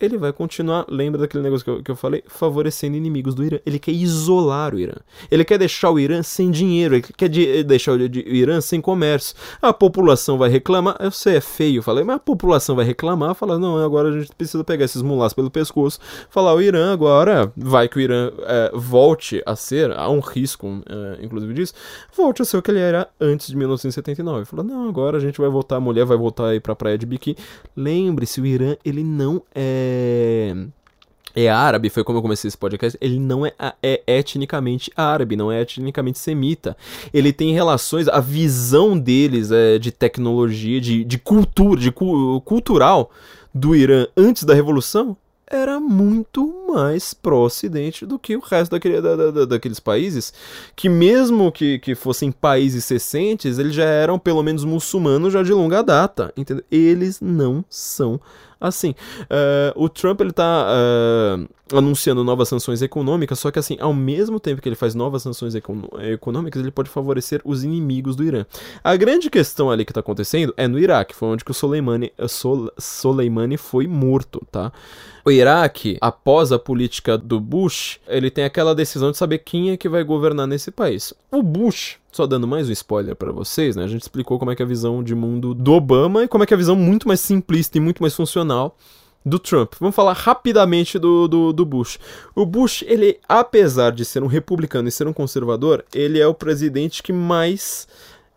ele 0.00 0.16
vai 0.16 0.32
continuar, 0.32 0.86
lembra 0.88 1.20
daquele 1.20 1.42
negócio 1.42 1.64
que 1.64 1.70
eu, 1.70 1.82
que 1.82 1.90
eu 1.90 1.96
falei, 1.96 2.22
favorecendo 2.26 2.96
inimigos 2.96 3.34
do 3.34 3.44
Irã. 3.44 3.58
Ele 3.66 3.78
quer 3.78 3.92
isolar 3.92 4.74
o 4.74 4.78
Irã. 4.78 4.94
Ele 5.30 5.44
quer 5.44 5.58
deixar 5.58 5.90
o 5.90 5.98
Irã 5.98 6.22
sem 6.22 6.50
dinheiro, 6.50 6.94
ele 6.94 7.02
quer 7.02 7.28
de, 7.28 7.62
deixar 7.62 7.92
o, 7.92 8.08
de, 8.08 8.20
o 8.20 8.34
Irã 8.34 8.60
sem 8.62 8.80
comércio. 8.80 9.36
A 9.60 9.72
população 9.72 10.38
vai 10.38 10.48
reclamar, 10.48 10.96
eu 11.00 11.10
sei, 11.10 11.36
é 11.36 11.40
feio, 11.40 11.82
falei, 11.82 12.02
mas 12.02 12.16
a 12.16 12.20
população 12.20 12.74
vai 12.74 12.84
reclamar, 12.84 13.34
falar, 13.34 13.58
não, 13.58 13.76
agora 13.76 14.08
a 14.08 14.18
gente 14.18 14.34
precisa 14.34 14.64
pegar 14.64 14.86
esses 14.86 15.02
mulás 15.02 15.34
pelo 15.34 15.50
pescoço, 15.50 16.00
falar, 16.30 16.54
o 16.54 16.62
Irã 16.62 16.92
agora, 16.92 17.52
vai 17.54 17.86
que 17.86 17.98
o 17.98 18.00
Irã 18.00 18.30
é, 18.40 18.70
volte 18.72 19.42
a 19.44 19.54
ser, 19.54 19.92
há 19.92 20.08
um 20.08 20.20
risco, 20.20 20.82
é, 20.88 21.24
inclusive 21.24 21.52
disso, 21.52 21.74
volte 22.16 22.40
a 22.40 22.44
ser 22.46 22.56
o 22.56 22.62
que 22.62 22.70
ele 22.70 22.80
era 22.80 23.06
antes 23.20 23.48
de 23.48 23.56
1979. 23.56 24.46
Falou, 24.46 24.64
não, 24.64 24.88
agora 24.88 25.18
a 25.18 25.20
gente 25.20 25.38
vai 25.38 25.50
voltar, 25.50 25.76
a 25.76 25.80
mulher 25.80 26.06
vai 26.06 26.16
voltar 26.16 26.48
aí 26.48 26.60
pra 26.60 26.74
praia 26.74 26.96
de 26.96 27.04
biquíni. 27.04 27.36
Lembre-se, 27.76 28.40
o 28.40 28.46
Irã, 28.46 28.76
ele 28.82 29.04
não 29.04 29.42
é 29.54 29.89
é 31.34 31.48
árabe, 31.48 31.90
foi 31.90 32.02
como 32.02 32.18
eu 32.18 32.22
comecei 32.22 32.48
esse 32.48 32.58
podcast, 32.58 32.98
ele 33.00 33.18
não 33.18 33.46
é, 33.46 33.52
é, 33.82 34.02
etnicamente 34.06 34.90
árabe, 34.96 35.36
não 35.36 35.50
é 35.50 35.60
etnicamente 35.60 36.18
semita. 36.18 36.76
Ele 37.12 37.32
tem 37.32 37.52
relações, 37.52 38.08
a 38.08 38.20
visão 38.20 38.98
deles 38.98 39.50
é 39.50 39.78
de 39.78 39.92
tecnologia, 39.92 40.80
de, 40.80 41.04
de 41.04 41.18
cultura, 41.18 41.80
de 41.80 41.92
cu, 41.92 42.40
cultural 42.40 43.10
do 43.54 43.74
Irã 43.74 44.06
antes 44.16 44.44
da 44.44 44.54
revolução 44.54 45.16
era 45.50 45.80
muito 45.80 46.66
mais 46.68 47.12
pró-ocidente 47.12 48.06
do 48.06 48.18
que 48.18 48.36
o 48.36 48.40
resto 48.40 48.70
daquele, 48.70 49.00
da, 49.00 49.16
da, 49.16 49.44
daqueles 49.44 49.80
países, 49.80 50.32
que 50.76 50.88
mesmo 50.88 51.50
que, 51.50 51.80
que 51.80 51.96
fossem 51.96 52.30
países 52.30 52.88
recentes, 52.88 53.58
eles 53.58 53.74
já 53.74 53.84
eram 53.84 54.18
pelo 54.18 54.42
menos 54.42 54.64
muçulmanos 54.64 55.32
já 55.32 55.42
de 55.42 55.52
longa 55.52 55.82
data, 55.82 56.32
entendeu? 56.36 56.64
Eles 56.70 57.20
não 57.20 57.64
são 57.68 58.20
assim. 58.60 58.90
Uh, 59.22 59.72
o 59.74 59.88
Trump 59.88 60.20
ele 60.20 60.32
tá 60.32 60.66
uh, 60.68 61.76
anunciando 61.76 62.22
novas 62.22 62.48
sanções 62.48 62.82
econômicas, 62.82 63.38
só 63.38 63.50
que 63.50 63.58
assim, 63.58 63.76
ao 63.80 63.94
mesmo 63.94 64.38
tempo 64.38 64.60
que 64.60 64.68
ele 64.68 64.76
faz 64.76 64.94
novas 64.94 65.22
sanções 65.22 65.54
econômicas, 65.54 66.60
ele 66.60 66.70
pode 66.70 66.90
favorecer 66.90 67.40
os 67.44 67.64
inimigos 67.64 68.14
do 68.14 68.22
Irã. 68.22 68.44
A 68.84 68.94
grande 68.96 69.30
questão 69.30 69.70
ali 69.70 69.84
que 69.84 69.92
tá 69.92 70.00
acontecendo 70.00 70.52
é 70.56 70.68
no 70.68 70.78
Iraque, 70.78 71.14
foi 71.14 71.28
onde 71.28 71.44
que 71.44 71.50
o 71.50 71.54
Soleimani, 71.54 72.12
Soleimani 72.78 73.56
foi 73.56 73.86
morto, 73.86 74.46
tá? 74.50 74.70
O 75.24 75.30
Iraque, 75.30 75.98
após 76.00 76.50
a 76.50 76.58
política 76.58 77.18
do 77.18 77.38
Bush, 77.38 78.00
ele 78.08 78.30
tem 78.30 78.44
aquela 78.44 78.74
decisão 78.74 79.10
de 79.10 79.16
saber 79.16 79.38
quem 79.38 79.70
é 79.70 79.76
que 79.76 79.88
vai 79.88 80.02
governar 80.02 80.46
nesse 80.46 80.70
país. 80.70 81.12
O 81.30 81.42
Bush, 81.42 81.98
só 82.10 82.26
dando 82.26 82.46
mais 82.46 82.68
um 82.68 82.72
spoiler 82.72 83.14
para 83.14 83.30
vocês, 83.30 83.76
né? 83.76 83.84
A 83.84 83.88
gente 83.88 84.02
explicou 84.02 84.38
como 84.38 84.50
é 84.50 84.56
que 84.56 84.62
é 84.62 84.64
a 84.64 84.68
visão 84.68 85.02
de 85.02 85.14
mundo 85.14 85.54
do 85.54 85.72
Obama 85.72 86.24
e 86.24 86.28
como 86.28 86.44
é 86.44 86.46
que 86.46 86.54
é 86.54 86.56
a 86.56 86.58
visão 86.58 86.74
muito 86.74 87.06
mais 87.06 87.20
simplista 87.20 87.76
e 87.76 87.80
muito 87.80 88.02
mais 88.02 88.14
funcional 88.14 88.76
do 89.24 89.38
Trump. 89.38 89.74
Vamos 89.78 89.94
falar 89.94 90.14
rapidamente 90.14 90.98
do, 90.98 91.28
do, 91.28 91.52
do, 91.52 91.64
Bush. 91.66 91.98
O 92.34 92.46
Bush, 92.46 92.82
ele, 92.86 93.18
apesar 93.28 93.92
de 93.92 94.04
ser 94.04 94.22
um 94.22 94.26
republicano 94.26 94.88
e 94.88 94.92
ser 94.92 95.06
um 95.06 95.12
conservador, 95.12 95.84
ele 95.94 96.18
é 96.18 96.26
o 96.26 96.34
presidente 96.34 97.02
que 97.02 97.12
mais 97.12 97.86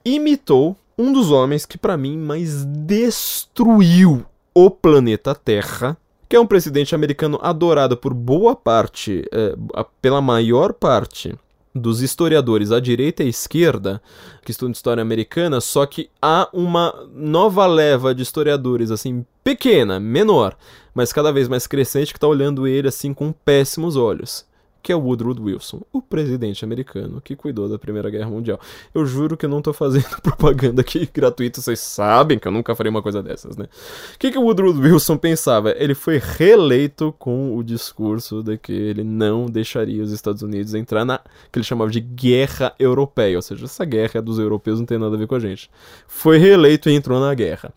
imitou 0.03 0.75
um 0.97 1.11
dos 1.13 1.31
homens 1.31 1.65
que, 1.65 1.77
para 1.77 1.97
mim, 1.97 2.17
mais 2.17 2.65
destruiu 2.65 4.25
o 4.53 4.69
planeta 4.69 5.33
Terra 5.33 5.97
que 6.33 6.37
é 6.37 6.39
um 6.39 6.47
presidente 6.47 6.95
americano 6.95 7.37
adorado 7.43 7.95
por 7.95 8.11
boa 8.11 8.55
parte, 8.55 9.23
é, 9.31 9.55
pela 10.01 10.19
maior 10.19 10.73
parte 10.73 11.35
dos 11.75 12.01
historiadores 12.01 12.71
à 12.71 12.79
direita 12.79 13.21
e 13.21 13.27
à 13.27 13.29
esquerda 13.29 14.01
que 14.43 14.49
estudam 14.49 14.71
história 14.71 14.99
americana, 14.99 15.61
só 15.61 15.85
que 15.85 16.09
há 16.19 16.49
uma 16.51 17.07
nova 17.13 17.67
leva 17.67 18.15
de 18.15 18.23
historiadores 18.23 18.89
assim 18.89 19.23
pequena, 19.43 19.99
menor, 19.99 20.57
mas 20.91 21.13
cada 21.13 21.31
vez 21.31 21.47
mais 21.47 21.67
crescente 21.67 22.11
que 22.11 22.17
está 22.17 22.25
olhando 22.25 22.65
ele 22.65 22.87
assim 22.87 23.13
com 23.13 23.31
péssimos 23.31 23.95
olhos 23.95 24.43
que 24.83 24.91
é 24.91 24.95
o 24.95 24.99
Woodrow 24.99 25.33
Wilson, 25.39 25.81
o 25.93 26.01
presidente 26.01 26.65
americano 26.65 27.21
que 27.21 27.37
cuidou 27.37 27.69
da 27.69 27.79
Primeira 27.79 28.09
Guerra 28.09 28.29
Mundial. 28.29 28.59
Eu 28.93 29.05
juro 29.05 29.37
que 29.37 29.45
eu 29.45 29.49
não 29.49 29.61
tô 29.61 29.71
fazendo 29.71 30.09
propaganda 30.21 30.81
aqui 30.81 31.09
gratuita, 31.11 31.61
vocês 31.61 31.79
sabem 31.79 32.37
que 32.37 32.45
eu 32.45 32.51
nunca 32.51 32.75
farei 32.75 32.89
uma 32.89 33.01
coisa 33.01 33.23
dessas, 33.23 33.55
né? 33.55 33.65
O 34.13 34.19
que, 34.19 34.29
que 34.29 34.37
o 34.37 34.41
Woodrow 34.41 34.73
Wilson 34.73 35.15
pensava? 35.15 35.73
Ele 35.77 35.95
foi 35.95 36.21
reeleito 36.21 37.15
com 37.17 37.55
o 37.55 37.63
discurso 37.63 38.43
de 38.43 38.57
que 38.57 38.73
ele 38.73 39.05
não 39.05 39.45
deixaria 39.45 40.03
os 40.03 40.11
Estados 40.11 40.41
Unidos 40.41 40.73
entrar 40.73 41.05
na 41.05 41.19
que 41.49 41.59
ele 41.59 41.63
chamava 41.63 41.89
de 41.89 42.01
guerra 42.01 42.75
europeia, 42.77 43.37
ou 43.37 43.41
seja, 43.41 43.63
essa 43.63 43.85
guerra 43.85 44.21
dos 44.21 44.37
europeus 44.37 44.79
não 44.79 44.85
tem 44.85 44.97
nada 44.97 45.15
a 45.15 45.17
ver 45.17 45.27
com 45.27 45.35
a 45.35 45.39
gente. 45.39 45.71
Foi 46.05 46.37
reeleito 46.37 46.89
e 46.89 46.93
entrou 46.93 47.21
na 47.21 47.33
guerra. 47.33 47.73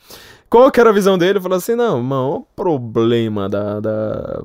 Qual 0.50 0.70
que 0.72 0.80
era 0.80 0.90
a 0.90 0.92
visão 0.92 1.16
dele? 1.16 1.32
Ele 1.32 1.40
falou 1.40 1.58
assim: 1.58 1.76
não, 1.76 2.00
o 2.00 2.02
maior 2.02 2.42
problema 2.56 3.48
da, 3.48 3.78
da 3.78 4.42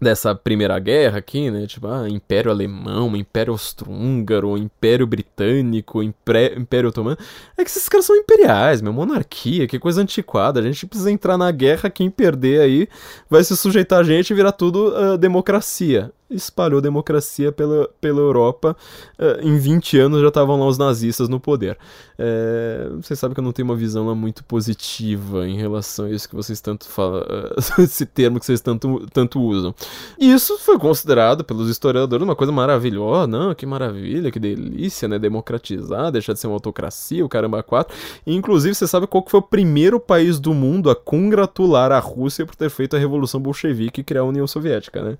dessa 0.00 0.34
primeira 0.34 0.78
guerra 0.78 1.18
aqui, 1.18 1.50
né? 1.50 1.66
Tipo, 1.66 1.88
ah, 1.88 2.08
Império 2.08 2.50
Alemão, 2.50 3.16
Império 3.16 3.52
Austro-Húngaro, 3.52 4.56
Império 4.56 5.06
Britânico, 5.06 6.02
Império 6.02 6.88
Otomano. 6.88 7.18
É 7.56 7.64
que 7.64 7.70
esses 7.70 7.88
caras 7.88 8.06
são 8.06 8.16
imperiais, 8.16 8.80
meu, 8.80 8.92
monarquia, 8.92 9.66
que 9.66 9.78
coisa 9.78 10.00
antiquada. 10.00 10.60
A 10.60 10.62
gente 10.62 10.86
precisa 10.86 11.10
entrar 11.10 11.36
na 11.36 11.50
guerra, 11.50 11.90
quem 11.90 12.10
perder 12.10 12.60
aí 12.60 12.88
vai 13.28 13.42
se 13.42 13.56
sujeitar 13.56 14.00
a 14.00 14.04
gente 14.04 14.30
e 14.30 14.34
virar 14.34 14.52
tudo 14.52 14.94
uh, 14.94 15.18
democracia 15.18 16.12
espalhou 16.30 16.80
democracia 16.80 17.50
pela, 17.50 17.88
pela 18.00 18.20
Europa. 18.20 18.76
Uh, 19.18 19.46
em 19.46 19.56
20 19.58 19.98
anos 19.98 20.20
já 20.20 20.28
estavam 20.28 20.58
lá 20.58 20.66
os 20.66 20.78
nazistas 20.78 21.28
no 21.28 21.40
poder. 21.40 21.78
É, 22.18 22.88
sabem 23.14 23.34
que 23.34 23.40
eu 23.40 23.44
não 23.44 23.52
tenho 23.52 23.68
uma 23.68 23.76
visão 23.76 24.06
lá 24.06 24.14
muito 24.14 24.44
positiva 24.44 25.46
em 25.46 25.56
relação 25.56 26.06
a 26.06 26.10
isso 26.10 26.28
que 26.28 26.34
vocês 26.34 26.60
tanto 26.60 26.88
falam, 26.88 27.22
uh, 27.22 27.54
esse 27.82 28.04
termo 28.04 28.38
que 28.38 28.46
vocês 28.46 28.60
tanto, 28.60 29.06
tanto 29.12 29.40
usam. 29.40 29.74
E 30.18 30.32
isso 30.32 30.58
foi 30.58 30.78
considerado 30.78 31.44
pelos 31.44 31.68
historiadores 31.70 32.24
uma 32.24 32.36
coisa 32.36 32.52
maravilhosa. 32.52 33.26
Não, 33.26 33.54
que 33.54 33.66
maravilha, 33.66 34.30
que 34.30 34.38
delícia, 34.38 35.08
né? 35.08 35.18
Democratizar, 35.18 36.10
deixar 36.10 36.32
de 36.32 36.40
ser 36.40 36.46
uma 36.46 36.56
autocracia, 36.56 37.24
o 37.24 37.28
caramba 37.28 37.62
quatro. 37.62 37.96
E, 38.26 38.34
inclusive, 38.34 38.74
você 38.74 38.86
sabe 38.86 39.06
qual 39.06 39.22
que 39.22 39.30
foi 39.30 39.40
o 39.40 39.42
primeiro 39.42 39.98
país 40.00 40.38
do 40.38 40.54
mundo 40.54 40.90
a 40.90 40.96
congratular 40.96 41.92
a 41.92 41.98
Rússia 41.98 42.44
por 42.46 42.56
ter 42.56 42.70
feito 42.70 42.96
a 42.96 42.98
Revolução 42.98 43.40
Bolchevique 43.40 44.00
e 44.00 44.04
criar 44.04 44.22
a 44.22 44.24
União 44.24 44.46
Soviética, 44.46 45.02
né? 45.02 45.18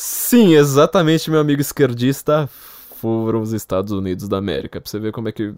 Sim, 0.00 0.54
exatamente, 0.54 1.28
meu 1.28 1.40
amigo 1.40 1.60
esquerdista. 1.60 2.48
Foram 3.00 3.42
os 3.42 3.52
Estados 3.52 3.90
Unidos 3.90 4.28
da 4.28 4.36
América. 4.38 4.80
Pra 4.80 4.88
você 4.88 4.96
ver 4.96 5.10
como 5.10 5.28
é 5.28 5.32
que 5.32 5.52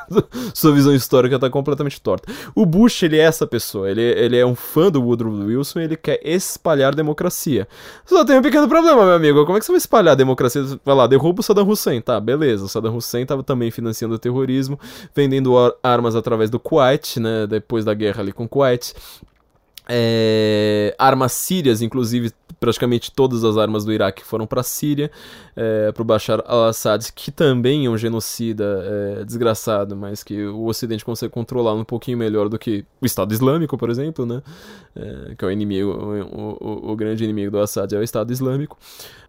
sua 0.52 0.70
visão 0.72 0.94
histórica 0.94 1.38
tá 1.38 1.48
completamente 1.48 1.98
torta. 2.02 2.30
O 2.54 2.66
Bush, 2.66 3.04
ele 3.04 3.16
é 3.16 3.22
essa 3.22 3.46
pessoa. 3.46 3.90
Ele, 3.90 4.02
ele 4.02 4.36
é 4.36 4.44
um 4.44 4.54
fã 4.54 4.90
do 4.90 5.02
Woodrow 5.02 5.32
Wilson 5.32 5.80
e 5.80 5.84
ele 5.84 5.96
quer 5.96 6.20
espalhar 6.22 6.94
democracia. 6.94 7.66
Só 8.04 8.22
tem 8.22 8.38
um 8.38 8.42
pequeno 8.42 8.68
problema, 8.68 9.02
meu 9.02 9.14
amigo. 9.14 9.46
Como 9.46 9.56
é 9.56 9.60
que 9.60 9.64
você 9.64 9.72
vai 9.72 9.78
espalhar 9.78 10.12
a 10.12 10.14
democracia? 10.14 10.62
Vai 10.84 10.94
lá, 10.94 11.06
derruba 11.06 11.40
o 11.40 11.42
Saddam 11.42 11.66
Hussein. 11.66 12.02
Tá, 12.02 12.20
beleza. 12.20 12.66
O 12.66 12.68
Saddam 12.68 12.94
Hussein 12.94 13.24
tava 13.24 13.42
também 13.42 13.70
financiando 13.70 14.14
o 14.14 14.18
terrorismo, 14.18 14.78
vendendo 15.14 15.54
armas 15.82 16.14
através 16.14 16.50
do 16.50 16.60
Kuwait, 16.60 17.18
né? 17.18 17.46
Depois 17.46 17.82
da 17.82 17.94
guerra 17.94 18.20
ali 18.20 18.32
com 18.32 18.44
o 18.44 18.48
Kuwait. 18.48 18.92
É, 19.88 20.94
armas 20.98 21.32
sírias, 21.32 21.80
inclusive 21.80 22.32
praticamente 22.58 23.12
todas 23.12 23.44
as 23.44 23.56
armas 23.56 23.84
do 23.84 23.92
Iraque 23.92 24.24
foram 24.24 24.46
para 24.46 24.60
a 24.60 24.64
Síria, 24.64 25.10
é, 25.54 25.92
para 25.92 26.02
o 26.02 26.04
Bashar 26.04 26.42
al-Assad, 26.46 27.12
que 27.14 27.30
também 27.30 27.86
é 27.86 27.90
um 27.90 27.96
genocida 27.96 28.82
é, 29.20 29.24
desgraçado, 29.24 29.96
mas 29.96 30.24
que 30.24 30.46
o 30.46 30.64
Ocidente 30.66 31.04
consegue 31.04 31.32
controlar 31.32 31.74
um 31.74 31.84
pouquinho 31.84 32.18
melhor 32.18 32.48
do 32.48 32.58
que 32.58 32.84
o 33.00 33.06
Estado 33.06 33.32
Islâmico, 33.32 33.76
por 33.76 33.90
exemplo, 33.90 34.24
né? 34.24 34.42
É, 34.94 35.34
que 35.36 35.44
é 35.44 35.48
o 35.48 35.50
inimigo, 35.50 35.90
o, 35.90 36.88
o, 36.88 36.92
o, 36.92 36.96
grande 36.96 37.22
inimigo 37.24 37.50
do 37.50 37.58
Assad 37.58 37.92
é 37.92 37.98
o 37.98 38.02
Estado 38.02 38.32
Islâmico. 38.32 38.78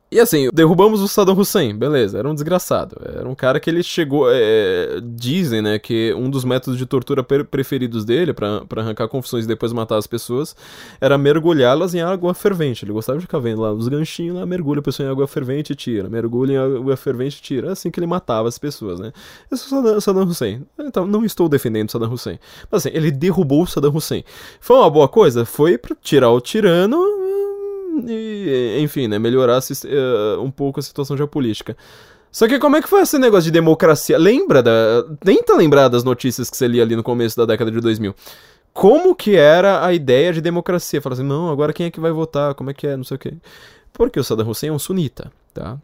E 0.10 0.22
assim, 0.22 0.48
derrubamos 0.54 1.02
o 1.02 1.08
Saddam 1.08 1.38
Hussein, 1.38 1.76
beleza, 1.76 2.18
era 2.18 2.30
um 2.30 2.34
desgraçado. 2.34 2.96
Era 3.04 3.28
um 3.28 3.36
cara 3.36 3.60
que 3.60 3.70
ele 3.70 3.84
chegou. 3.84 4.28
É, 4.32 5.02
dizem, 5.04 5.62
né, 5.62 5.78
que 5.78 6.14
um 6.14 6.30
dos 6.30 6.46
métodos 6.46 6.78
de 6.78 6.86
tortura 6.86 7.24
preferidos 7.24 8.06
dele, 8.06 8.34
para 8.34 8.64
arrancar 8.78 9.10
confissões 9.10 9.44
e 9.44 9.48
depois 9.48 9.74
matar 9.74 9.98
as 9.98 10.08
pessoas, 10.08 10.56
era 11.02 11.18
mergulhá-las 11.18 11.94
em 11.94 12.02
água 12.02 12.34
fervente. 12.34 12.86
Ele 12.86 12.94
gostava 12.94 13.18
de 13.18 13.26
ficar 13.26 13.40
vendo 13.40 13.62
lá 13.62 13.74
os 13.74 13.90
ganchinhos 13.90 14.38
lá, 14.38 14.46
mergulha 14.46 14.80
a 14.80 14.84
pessoa 14.84 15.06
em 15.06 15.12
água 15.12 15.28
fervente 15.28 15.74
e 15.74 15.76
tira. 15.76 16.10
Mergulha 16.10 16.54
em 16.54 16.58
água 16.58 16.96
fervente 16.96 17.40
e 17.40 17.42
tira. 17.42 17.68
É 17.68 17.72
assim 17.72 17.92
que 17.92 18.00
ele 18.00 18.08
matava 18.08 18.48
as 18.48 18.58
pessoas, 18.58 19.02
né? 19.02 19.12
Esse 19.52 19.64
é 19.64 19.68
o 19.68 19.70
Saddam, 19.70 20.02
Saddam 20.02 20.24
Hussein. 20.24 20.66
Então, 20.80 21.06
não 21.06 21.26
estou 21.26 21.50
defendendo 21.50 21.92
Saddam 21.92 22.14
Hussein. 22.14 22.40
Mas 22.72 22.86
assim, 22.86 22.96
ele 22.96 23.12
derrubou 23.12 23.64
o 23.64 23.68
Saddam 23.68 23.94
Hussein. 23.94 24.24
Foi 24.62 24.78
uma 24.78 24.90
boa 24.90 25.10
coisa? 25.10 25.44
Foi 25.44 25.78
pra 25.78 25.94
tirar 26.02 26.32
o 26.32 26.40
tirano 26.40 27.17
e, 28.08 28.78
enfim, 28.80 29.08
né, 29.08 29.18
melhorar 29.18 29.60
uh, 29.60 30.42
um 30.42 30.52
pouco 30.52 30.80
a 30.80 30.84
situação 30.84 31.16
geopolítica. 31.16 31.76
Só 32.32 32.48
que 32.48 32.60
como 32.60 32.76
é 32.76 32.82
que 32.82 32.90
foi 32.90 33.02
esse 33.02 33.18
negócio 33.18 33.46
de 33.46 33.52
democracia? 33.52 34.18
Lembra 34.18 34.62
da. 34.62 34.72
Tenta 35.22 35.56
lembrar 35.56 35.88
das 35.88 36.04
notícias 36.04 36.50
que 36.50 36.58
você 36.58 36.68
lia 36.68 36.84
ali 36.84 36.96
no 36.96 37.04
começo 37.04 37.38
da 37.38 37.46
década 37.46 37.72
de 37.72 37.80
2000. 37.80 38.14
Como 38.74 39.16
que 39.16 39.36
era 39.36 39.84
a 39.84 39.92
ideia 39.92 40.32
de 40.32 40.40
democracia? 40.40 41.02
Fala 41.02 41.14
assim, 41.14 41.24
não, 41.24 41.50
agora 41.50 41.74
quem 41.74 41.88
é 41.88 41.92
que 41.92 42.00
vai 42.00 42.12
votar? 42.12 42.54
Como 42.54 42.70
é 42.70 42.74
que 42.74 42.86
é? 42.86 42.96
Não 42.96 43.04
sei 43.04 43.16
o 43.16 43.20
quê. 43.20 43.34
Porque 43.92 44.20
o 44.20 44.24
Saddam 44.24 44.48
Hussein 44.48 44.70
é 44.70 44.72
um 44.72 44.78
sunita, 44.78 45.32
tá? 45.52 45.80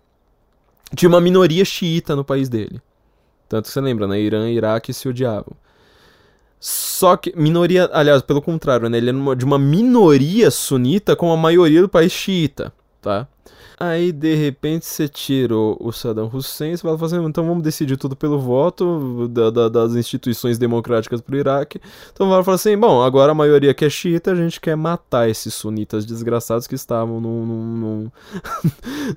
Tinha 0.96 1.10
uma 1.10 1.20
minoria 1.20 1.66
xiita 1.66 2.16
no 2.16 2.24
país 2.24 2.50
dele. 2.50 2.80
Tanto 3.50 3.66
que 3.66 3.72
você 3.72 3.82
lembra, 3.82 4.08
né? 4.08 4.20
Irã 4.20 4.48
e 4.48 4.56
Iraque 4.56 4.94
se 4.94 5.10
odiavam. 5.10 5.56
Só 6.66 7.18
que, 7.18 7.34
minoria, 7.36 7.90
aliás, 7.92 8.22
pelo 8.22 8.42
contrário, 8.42 8.88
né? 8.88 8.98
Ele 8.98 9.10
é 9.10 9.36
de 9.36 9.44
uma 9.44 9.60
minoria 9.60 10.50
sunita 10.50 11.14
com 11.14 11.30
a 11.30 11.36
maioria 11.36 11.82
do 11.82 11.90
país 11.90 12.14
xiita, 12.14 12.72
tá? 13.02 13.28
Aí, 13.86 14.14
de 14.14 14.34
repente, 14.34 14.86
você 14.86 15.10
tirou 15.10 15.76
o 15.78 15.92
Saddam 15.92 16.32
Hussein, 16.34 16.78
você 16.78 16.88
vai 16.88 16.98
fazer, 16.98 17.18
assim, 17.18 17.26
então 17.26 17.46
vamos 17.46 17.62
decidir 17.62 17.98
tudo 17.98 18.16
pelo 18.16 18.40
voto 18.40 19.28
da, 19.28 19.50
da, 19.50 19.68
das 19.68 19.94
instituições 19.96 20.58
democráticas 20.58 21.20
pro 21.20 21.36
Iraque. 21.36 21.82
Então 22.14 22.30
vai 22.30 22.42
falar 22.46 22.56
assim, 22.56 22.78
bom, 22.78 23.04
agora 23.04 23.34
a 23.34 23.36
maioria 23.36 23.74
que 23.74 23.84
é 23.84 23.90
xiita, 23.90 24.32
a 24.32 24.36
gente 24.36 24.62
quer 24.62 24.78
matar 24.78 25.30
esses 25.30 25.54
sunitas 25.54 26.06
desgraçados 26.06 26.66
que 26.66 26.76
estavam 26.76 27.20
num, 27.20 27.46
num, 27.46 28.10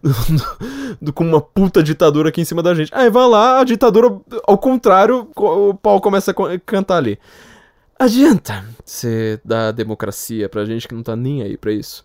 num, 0.02 1.12
com 1.14 1.22
uma 1.22 1.40
puta 1.40 1.80
ditadura 1.80 2.30
aqui 2.30 2.40
em 2.40 2.44
cima 2.44 2.60
da 2.60 2.74
gente. 2.74 2.92
Aí 2.92 3.08
vai 3.08 3.28
lá, 3.28 3.60
a 3.60 3.64
ditadura, 3.64 4.18
ao 4.48 4.58
contrário, 4.58 5.28
o 5.36 5.74
pau 5.74 6.00
começa 6.00 6.32
a 6.32 6.58
cantar 6.58 6.96
ali. 6.96 7.20
Adianta 7.96 8.64
você 8.84 9.40
dar 9.44 9.70
democracia 9.70 10.48
pra 10.48 10.64
gente 10.64 10.88
que 10.88 10.94
não 10.94 11.04
tá 11.04 11.14
nem 11.14 11.42
aí 11.42 11.56
pra 11.56 11.70
isso. 11.70 12.04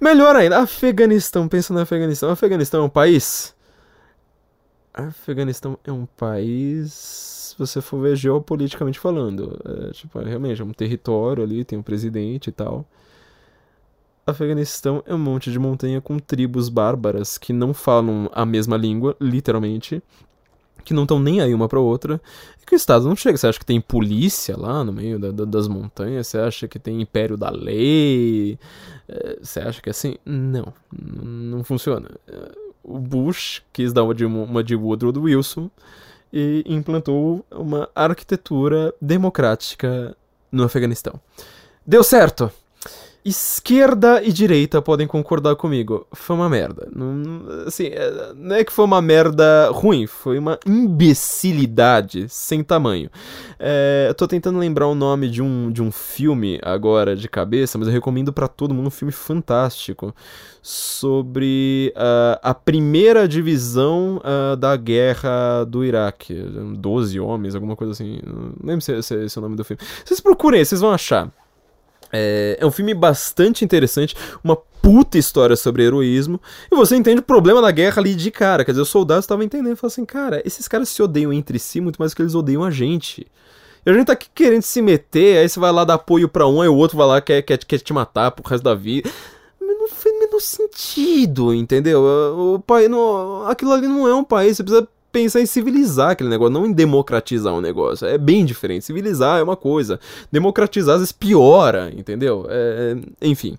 Melhor 0.00 0.36
ainda, 0.36 0.58
Afeganistão. 0.58 1.48
Pensa 1.48 1.72
no 1.72 1.80
Afeganistão. 1.80 2.30
Afeganistão 2.30 2.82
é 2.82 2.84
um 2.84 2.88
país? 2.88 3.54
Afeganistão 4.92 5.78
é 5.84 5.92
um 5.92 6.04
país, 6.04 6.92
se 6.92 7.58
você 7.58 7.80
for 7.80 8.02
ver 8.02 8.16
geopoliticamente 8.16 8.98
falando. 8.98 9.58
É, 9.64 9.92
tipo, 9.92 10.20
é, 10.20 10.24
realmente 10.24 10.60
é 10.60 10.64
um 10.64 10.72
território 10.72 11.42
ali, 11.42 11.64
tem 11.64 11.78
um 11.78 11.82
presidente 11.82 12.48
e 12.48 12.52
tal. 12.52 12.84
Afeganistão 14.26 15.02
é 15.06 15.14
um 15.14 15.18
monte 15.18 15.50
de 15.50 15.58
montanha 15.58 16.00
com 16.00 16.18
tribos 16.18 16.68
bárbaras 16.68 17.38
que 17.38 17.52
não 17.52 17.72
falam 17.72 18.30
a 18.32 18.44
mesma 18.44 18.76
língua, 18.76 19.16
literalmente 19.20 20.02
que 20.80 20.94
não 20.94 21.02
estão 21.02 21.18
nem 21.18 21.40
aí 21.40 21.54
uma 21.54 21.68
para 21.68 21.80
outra, 21.80 22.20
e 22.62 22.66
que 22.66 22.74
o 22.74 22.76
Estado 22.76 23.06
não 23.06 23.16
chega. 23.16 23.36
Você 23.36 23.46
acha 23.46 23.58
que 23.58 23.66
tem 23.66 23.80
polícia 23.80 24.56
lá 24.56 24.82
no 24.84 24.92
meio 24.92 25.18
da, 25.18 25.30
da, 25.30 25.44
das 25.44 25.68
montanhas? 25.68 26.26
Você 26.26 26.38
acha 26.38 26.68
que 26.68 26.78
tem 26.78 27.00
império 27.00 27.36
da 27.36 27.50
lei? 27.50 28.58
É, 29.08 29.38
você 29.42 29.60
acha 29.60 29.80
que 29.80 29.88
é 29.88 29.92
assim? 29.92 30.16
Não, 30.24 30.72
não 30.92 31.62
funciona. 31.64 32.10
O 32.82 32.98
Bush 32.98 33.62
quis 33.72 33.92
dar 33.92 34.04
uma 34.04 34.14
de, 34.14 34.24
uma 34.24 34.64
de 34.64 34.74
Woodrow 34.74 35.12
Wilson 35.22 35.70
e 36.32 36.64
implantou 36.66 37.44
uma 37.50 37.88
arquitetura 37.94 38.94
democrática 39.00 40.16
no 40.50 40.64
Afeganistão. 40.64 41.20
Deu 41.86 42.02
certo! 42.02 42.50
Esquerda 43.24 44.22
e 44.22 44.32
direita 44.32 44.80
podem 44.80 45.06
concordar 45.06 45.54
comigo. 45.56 46.06
Foi 46.12 46.34
uma 46.34 46.48
merda. 46.48 46.88
Não, 46.94 47.42
assim, 47.66 47.86
é, 47.86 48.32
não 48.34 48.56
é 48.56 48.64
que 48.64 48.72
foi 48.72 48.84
uma 48.84 49.02
merda 49.02 49.70
ruim, 49.70 50.06
foi 50.06 50.38
uma 50.38 50.58
imbecilidade 50.66 52.28
sem 52.28 52.62
tamanho. 52.62 53.10
É, 53.58 54.06
eu 54.08 54.14
tô 54.14 54.26
tentando 54.26 54.58
lembrar 54.58 54.86
o 54.86 54.94
nome 54.94 55.28
de 55.28 55.42
um, 55.42 55.70
de 55.70 55.82
um 55.82 55.92
filme 55.92 56.58
agora 56.62 57.14
de 57.14 57.28
cabeça, 57.28 57.76
mas 57.78 57.88
eu 57.88 57.94
recomendo 57.94 58.32
para 58.32 58.48
todo 58.48 58.74
mundo 58.74 58.86
um 58.86 58.90
filme 58.90 59.12
fantástico 59.12 60.14
sobre 60.62 61.92
uh, 61.96 62.38
a 62.42 62.54
primeira 62.54 63.26
divisão 63.26 64.20
uh, 64.24 64.56
da 64.56 64.76
guerra 64.76 65.64
do 65.64 65.84
Iraque. 65.84 66.34
Doze 66.78 67.20
homens, 67.20 67.54
alguma 67.54 67.76
coisa 67.76 67.92
assim. 67.92 68.20
Não 68.24 68.52
lembro 68.62 68.80
se, 68.80 69.02
se, 69.02 69.28
se 69.28 69.38
é 69.38 69.40
o 69.40 69.42
nome 69.42 69.56
do 69.56 69.64
filme. 69.64 69.82
Vocês 70.04 70.20
procurem, 70.20 70.64
vocês 70.64 70.80
vão 70.80 70.92
achar. 70.92 71.30
É, 72.12 72.58
é 72.60 72.66
um 72.66 72.70
filme 72.70 72.94
bastante 72.94 73.64
interessante, 73.64 74.16
uma 74.42 74.56
puta 74.56 75.18
história 75.18 75.56
sobre 75.56 75.84
heroísmo, 75.84 76.40
e 76.70 76.74
você 76.74 76.96
entende 76.96 77.20
o 77.20 77.22
problema 77.22 77.60
da 77.60 77.70
guerra 77.70 78.00
ali 78.00 78.14
de 78.14 78.30
cara. 78.30 78.64
Quer 78.64 78.72
dizer, 78.72 78.82
os 78.82 78.88
soldados 78.88 79.24
estavam 79.24 79.44
entendendo, 79.44 79.76
falaram 79.76 79.92
assim, 79.92 80.04
cara, 80.04 80.42
esses 80.44 80.66
caras 80.66 80.88
se 80.88 81.02
odeiam 81.02 81.32
entre 81.32 81.58
si 81.58 81.80
muito 81.80 81.98
mais 81.98 82.12
do 82.12 82.16
que 82.16 82.22
eles 82.22 82.34
odeiam 82.34 82.64
a 82.64 82.70
gente. 82.70 83.26
E 83.84 83.90
a 83.90 83.92
gente 83.92 84.06
tá 84.06 84.12
aqui 84.12 84.28
querendo 84.34 84.62
se 84.62 84.82
meter, 84.82 85.38
aí 85.38 85.48
você 85.48 85.58
vai 85.58 85.72
lá 85.72 85.84
dar 85.84 85.94
apoio 85.94 86.28
para 86.28 86.46
um, 86.46 86.60
aí 86.60 86.68
o 86.68 86.76
outro 86.76 86.98
vai 86.98 87.06
lá 87.06 87.20
quer, 87.20 87.42
quer, 87.42 87.58
quer 87.58 87.78
te 87.78 87.92
matar 87.92 88.30
pro 88.30 88.48
resto 88.48 88.64
da 88.64 88.74
vida. 88.74 89.10
Não 89.60 89.88
faz 89.88 90.18
menor 90.18 90.40
sentido, 90.40 91.54
entendeu? 91.54 92.02
O 92.54 92.58
pai, 92.60 92.88
não, 92.88 93.46
aquilo 93.46 93.72
ali 93.72 93.88
não 93.88 94.06
é 94.06 94.14
um 94.14 94.24
país, 94.24 94.56
você 94.56 94.62
precisa 94.62 94.86
pensar 95.10 95.40
em 95.40 95.46
civilizar 95.46 96.10
aquele 96.10 96.28
negócio, 96.28 96.52
não 96.52 96.66
em 96.66 96.72
democratizar 96.72 97.52
um 97.54 97.60
negócio. 97.60 98.06
É 98.06 98.18
bem 98.18 98.44
diferente. 98.44 98.84
Civilizar 98.84 99.38
é 99.38 99.42
uma 99.42 99.56
coisa, 99.56 100.00
democratizar 100.30 100.94
às 100.94 101.00
vezes 101.00 101.12
piora, 101.12 101.92
entendeu? 101.96 102.46
É, 102.48 102.96
é 103.22 103.26
enfim, 103.26 103.58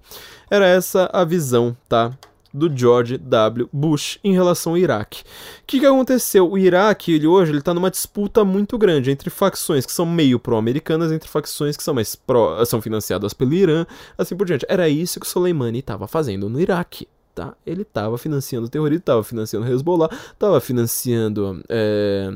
era 0.50 0.66
essa 0.66 1.10
a 1.14 1.24
visão, 1.24 1.76
tá? 1.88 2.12
Do 2.54 2.70
George 2.76 3.18
W. 3.18 3.70
Bush 3.72 4.20
em 4.22 4.34
relação 4.34 4.74
ao 4.74 4.78
Iraque. 4.78 5.22
O 5.22 5.26
que, 5.66 5.80
que 5.80 5.86
aconteceu? 5.86 6.52
O 6.52 6.58
Iraque, 6.58 7.14
ele 7.14 7.26
hoje, 7.26 7.54
ele 7.54 7.62
tá 7.62 7.74
numa 7.74 7.90
disputa 7.90 8.44
muito 8.44 8.78
grande 8.78 9.10
entre 9.10 9.30
facções 9.30 9.86
que 9.86 9.94
são 9.94 10.06
meio 10.06 10.38
pró-americanas, 10.38 11.14
entre 11.14 11.30
facções 11.30 11.78
que 11.78 11.84
são 11.84 11.94
mais 11.94 12.14
pró, 12.14 12.64
são 12.66 12.82
financiadas 12.82 13.34
pelo 13.34 13.54
Irã, 13.54 13.86
assim 14.18 14.36
por 14.36 14.46
diante. 14.46 14.66
Era 14.68 14.90
isso 14.90 15.18
que 15.18 15.26
o 15.26 15.30
Soleimani 15.30 15.80
estava 15.80 16.10
fazendo 16.10 16.50
no 16.50 16.60
Iraque 16.60 17.08
tá? 17.34 17.54
Ele 17.66 17.82
estava 17.84 18.18
financiando 18.18 18.68
o 18.68 18.70
terrorismo, 18.70 19.00
estava 19.00 19.24
financiando 19.24 19.66
o 19.66 19.70
Hezbollah, 19.70 20.10
estava 20.34 20.60
financiando, 20.60 21.64
é, 21.70 22.34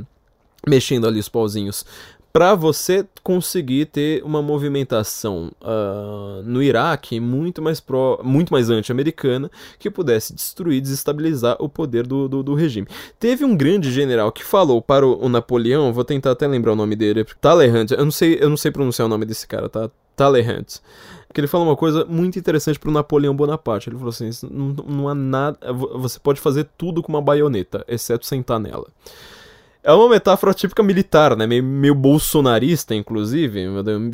mexendo 0.67 1.07
ali 1.07 1.19
os 1.19 1.29
pauzinhos 1.29 1.85
para 2.35 2.53
você 2.53 3.07
conseguir 3.23 3.85
ter 3.85 4.21
uma 4.21 4.41
movimentação 4.41 5.53
uh, 5.61 6.43
no 6.43 6.61
Iraque 6.61 7.17
muito 7.17 7.61
mais 7.61 7.79
pró, 7.79 8.19
muito 8.21 8.51
mais 8.51 8.69
anti-americana 8.69 9.49
que 9.79 9.89
pudesse 9.89 10.35
destruir, 10.35 10.81
desestabilizar 10.81 11.55
o 11.61 11.69
poder 11.69 12.05
do, 12.05 12.27
do, 12.27 12.43
do, 12.43 12.53
regime. 12.53 12.89
Teve 13.17 13.45
um 13.45 13.55
grande 13.55 13.89
general 13.89 14.33
que 14.33 14.43
falou 14.43 14.81
para 14.81 15.07
o, 15.07 15.23
o 15.23 15.29
Napoleão, 15.29 15.93
vou 15.93 16.03
tentar 16.03 16.31
até 16.31 16.45
lembrar 16.45 16.73
o 16.73 16.75
nome 16.75 16.97
dele, 16.97 17.23
Talleyrand, 17.39 17.91
eu 17.91 18.03
não 18.03 18.11
sei, 18.11 18.37
eu 18.41 18.49
não 18.49 18.57
sei 18.57 18.69
pronunciar 18.69 19.05
o 19.05 19.09
nome 19.09 19.25
desse 19.25 19.47
cara, 19.47 19.69
tá? 19.69 19.89
Talleyrand 20.15 20.79
que 21.35 21.41
ele 21.41 21.47
fala 21.47 21.65
uma 21.65 21.75
coisa 21.75 22.05
muito 22.05 22.39
interessante 22.39 22.79
pro 22.79 22.89
Napoleão 22.89 23.35
Bonaparte. 23.35 23.89
Ele 23.89 23.97
falou 23.97 24.09
assim: 24.09 24.29
não, 24.49 24.67
não 24.87 25.09
há 25.09 25.13
nada. 25.13 25.57
Você 25.95 26.17
pode 26.17 26.39
fazer 26.39 26.65
tudo 26.77 27.03
com 27.03 27.11
uma 27.11 27.21
baioneta, 27.21 27.83
exceto 27.89 28.25
sentar 28.25 28.57
nela. 28.57 28.87
É 29.83 29.93
uma 29.93 30.09
metáfora 30.09 30.51
típica 30.53 30.81
militar, 30.81 31.35
né? 31.35 31.45
Meio, 31.45 31.61
meio 31.61 31.93
bolsonarista, 31.93 32.95
inclusive. 32.95 33.65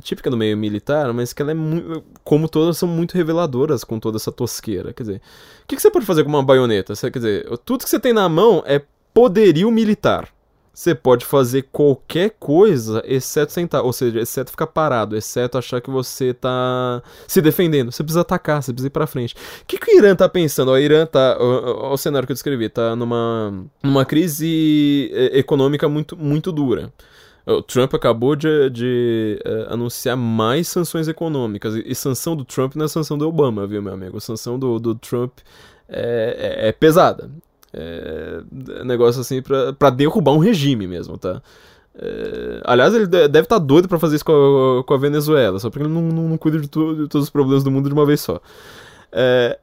Típica 0.01 0.29
do 0.29 0.35
meio 0.35 0.57
militar, 0.57 1.13
mas 1.13 1.31
que 1.31 1.41
ela 1.41 1.51
é 1.51 1.53
muito. 1.53 2.03
Como 2.23 2.49
todas, 2.49 2.77
são 2.77 2.89
muito 2.89 3.13
reveladoras 3.13 3.83
com 3.83 3.99
toda 3.99 4.17
essa 4.17 4.31
tosqueira. 4.31 4.91
Quer 4.91 5.03
dizer, 5.03 5.21
o 5.63 5.67
que, 5.67 5.75
que 5.75 5.81
você 5.81 5.91
pode 5.91 6.05
fazer 6.05 6.23
com 6.23 6.29
uma 6.29 6.43
baioneta? 6.43 6.95
Você, 6.95 7.09
quer 7.09 7.19
dizer, 7.19 7.57
tudo 7.59 7.83
que 7.83 7.89
você 7.89 7.99
tem 7.99 8.11
na 8.11 8.27
mão 8.27 8.63
é 8.65 8.81
poderio 9.13 9.69
militar 9.71 10.27
você 10.73 10.95
pode 10.95 11.25
fazer 11.25 11.63
qualquer 11.71 12.31
coisa, 12.39 13.03
exceto 13.05 13.51
sentar, 13.51 13.83
ou 13.83 13.91
seja, 13.91 14.19
exceto 14.21 14.51
ficar 14.51 14.67
parado, 14.67 15.17
exceto 15.17 15.57
achar 15.57 15.81
que 15.81 15.89
você 15.89 16.33
tá 16.33 17.03
se 17.27 17.41
defendendo. 17.41 17.91
Você 17.91 18.03
precisa 18.03 18.21
atacar, 18.21 18.63
você 18.63 18.71
precisa 18.71 18.87
ir 18.87 18.91
pra 18.91 19.05
frente. 19.05 19.35
O 19.61 19.65
que, 19.67 19.77
que 19.77 19.91
o 19.91 19.97
Irã 19.97 20.15
tá 20.15 20.29
pensando? 20.29 20.71
O 20.71 20.77
Irã 20.77 21.05
tá. 21.05 21.37
Olha 21.39 21.93
o 21.93 21.97
cenário 21.97 22.25
que 22.25 22.31
eu 22.31 22.35
descrevi, 22.35 22.69
tá 22.69 22.95
numa, 22.95 23.65
numa 23.83 24.05
crise 24.05 25.11
é, 25.13 25.39
econômica 25.39 25.89
muito, 25.89 26.15
muito 26.17 26.51
dura. 26.51 26.91
O 27.45 27.61
Trump 27.61 27.93
acabou 27.95 28.35
de, 28.35 28.69
de 28.69 29.41
uh, 29.45 29.73
anunciar 29.73 30.15
mais 30.15 30.67
sanções 30.67 31.07
econômicas. 31.07 31.75
E, 31.75 31.83
e, 31.85 31.95
sanção 31.95 32.35
do 32.35 32.45
Trump 32.45 32.75
não 32.75 32.85
é 32.85 32.87
sanção 32.87 33.17
do 33.17 33.27
Obama, 33.27 33.65
viu, 33.65 33.81
meu 33.81 33.93
amigo? 33.93 34.17
A 34.17 34.21
sanção 34.21 34.59
do, 34.59 34.79
do 34.79 34.93
Trump 34.93 35.39
é, 35.89 36.59
é, 36.63 36.69
é 36.69 36.71
pesada. 36.71 37.31
É, 37.73 38.41
negócio 38.83 39.21
assim 39.21 39.41
pra, 39.41 39.89
derrubar 39.89 40.33
um 40.33 40.39
regime 40.39 40.87
mesmo, 40.87 41.17
tá? 41.17 41.41
É, 41.95 42.61
aliás, 42.63 42.93
ele 42.93 43.05
deve 43.05 43.39
estar 43.39 43.59
tá 43.59 43.59
doido 43.59 43.87
para 43.87 43.99
fazer 43.99 44.15
isso 44.15 44.25
com 44.25 44.79
a, 44.79 44.83
com 44.83 44.93
a, 44.93 44.97
Venezuela, 44.97 45.59
só 45.59 45.69
porque 45.69 45.85
ele 45.85 45.93
não, 45.93 46.01
não, 46.01 46.29
não 46.29 46.37
cuida 46.37 46.59
de, 46.59 46.67
tu, 46.67 46.95
de, 46.95 47.07
todos 47.07 47.25
os 47.27 47.29
problemas 47.29 47.63
do 47.63 47.71
mundo 47.71 47.87
de 47.87 47.93
uma 47.93 48.05
vez 48.05 48.21
só. 48.21 48.39
É, 49.11 49.59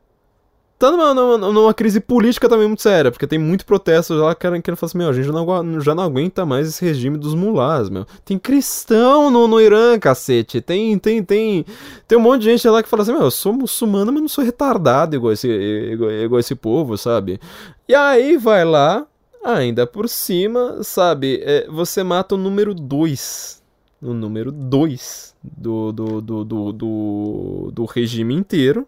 tá 0.78 0.90
numa, 0.92 1.12
numa, 1.12 1.52
numa, 1.52 1.74
crise 1.74 1.98
política 1.98 2.48
também 2.48 2.68
muito 2.68 2.82
séria, 2.82 3.10
porque 3.10 3.26
tem 3.26 3.38
muito 3.38 3.66
protesto 3.66 4.14
lá 4.14 4.34
querendo, 4.34 4.62
querendo 4.62 4.78
falar 4.78 4.88
assim, 4.88 4.98
meu, 4.98 5.08
a 5.08 5.12
gente 5.12 5.28
não, 5.28 5.80
já 5.80 5.94
não 5.94 6.04
aguenta 6.04 6.46
mais 6.46 6.68
esse 6.68 6.84
regime 6.84 7.18
dos 7.18 7.34
mulás, 7.34 7.90
meu. 7.90 8.06
Tem 8.24 8.38
cristão 8.38 9.28
no, 9.28 9.48
no 9.48 9.60
Irã, 9.60 9.98
cacete. 9.98 10.60
Tem, 10.60 10.96
tem, 10.98 11.22
tem, 11.22 11.66
tem 12.06 12.18
um 12.18 12.20
monte 12.20 12.42
de 12.42 12.50
gente 12.50 12.68
lá 12.68 12.82
que 12.82 12.88
fala 12.88 13.02
assim, 13.02 13.12
meu, 13.12 13.22
eu 13.22 13.30
sou 13.30 13.52
muçulmano, 13.52 14.12
mas 14.12 14.20
não 14.20 14.28
sou 14.28 14.44
retardado 14.44 15.16
igual 15.16 15.32
esse, 15.32 15.48
igual, 15.48 16.10
igual 16.12 16.38
esse 16.38 16.54
povo, 16.54 16.96
sabe? 16.96 17.40
E 17.88 17.94
aí 17.94 18.36
vai 18.36 18.64
lá, 18.64 19.04
ainda 19.44 19.86
por 19.86 20.08
cima, 20.08 20.82
sabe, 20.84 21.40
é, 21.42 21.66
você 21.68 22.04
mata 22.04 22.36
o 22.36 22.38
número 22.38 22.72
2. 22.72 23.58
O 24.00 24.12
número 24.14 24.52
2 24.52 25.34
do, 25.42 25.90
do, 25.90 26.20
do, 26.20 26.44
do, 26.44 26.72
do, 26.72 27.70
do 27.72 27.84
regime 27.84 28.32
inteiro. 28.32 28.86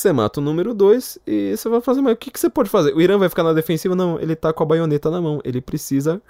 Você 0.00 0.14
mata 0.14 0.40
o 0.40 0.42
número 0.42 0.72
2 0.72 1.18
e 1.26 1.54
você 1.54 1.68
vai 1.68 1.82
fazer, 1.82 2.00
mas 2.00 2.14
o 2.14 2.16
que, 2.16 2.30
que 2.30 2.40
você 2.40 2.48
pode 2.48 2.70
fazer? 2.70 2.94
O 2.94 3.02
Irã 3.02 3.18
vai 3.18 3.28
ficar 3.28 3.42
na 3.42 3.52
defensiva? 3.52 3.94
Não, 3.94 4.18
ele 4.18 4.34
tá 4.34 4.50
com 4.50 4.62
a 4.62 4.66
baioneta 4.66 5.10
na 5.10 5.20
mão. 5.20 5.42
Ele 5.44 5.60
precisa. 5.60 6.22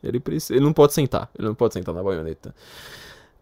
Ele 0.00 0.20
precisa. 0.20 0.54
Ele 0.54 0.64
não 0.64 0.72
pode 0.72 0.92
sentar. 0.92 1.28
Ele 1.36 1.48
não 1.48 1.54
pode 1.54 1.74
sentar 1.74 1.92
na 1.92 2.04
baioneta. 2.04 2.54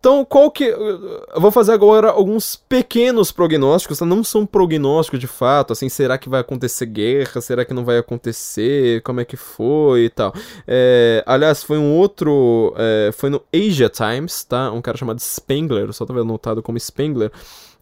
Então, 0.00 0.24
qual 0.24 0.50
que. 0.50 0.64
Eu 0.64 1.38
vou 1.38 1.50
fazer 1.50 1.72
agora 1.72 2.08
alguns 2.08 2.56
pequenos 2.56 3.30
prognósticos, 3.30 3.98
tá? 3.98 4.06
não 4.06 4.24
são 4.24 4.46
prognósticos 4.46 5.20
de 5.20 5.26
fato, 5.26 5.74
assim, 5.74 5.90
será 5.90 6.16
que 6.16 6.30
vai 6.30 6.40
acontecer 6.40 6.86
guerra? 6.86 7.42
Será 7.42 7.62
que 7.62 7.74
não 7.74 7.84
vai 7.84 7.98
acontecer? 7.98 9.02
Como 9.02 9.20
é 9.20 9.24
que 9.26 9.36
foi 9.36 10.04
e 10.04 10.08
tal. 10.08 10.32
É, 10.66 11.22
aliás, 11.26 11.62
foi 11.62 11.76
um 11.76 11.94
outro. 11.94 12.74
É, 12.78 13.10
foi 13.12 13.28
no 13.28 13.42
Asia 13.52 13.90
Times, 13.90 14.44
tá? 14.44 14.72
Um 14.72 14.80
cara 14.80 14.96
chamado 14.96 15.20
Spengler, 15.20 15.92
só 15.92 16.06
tava 16.06 16.22
anotado 16.22 16.62
como 16.62 16.80
Spengler. 16.80 17.30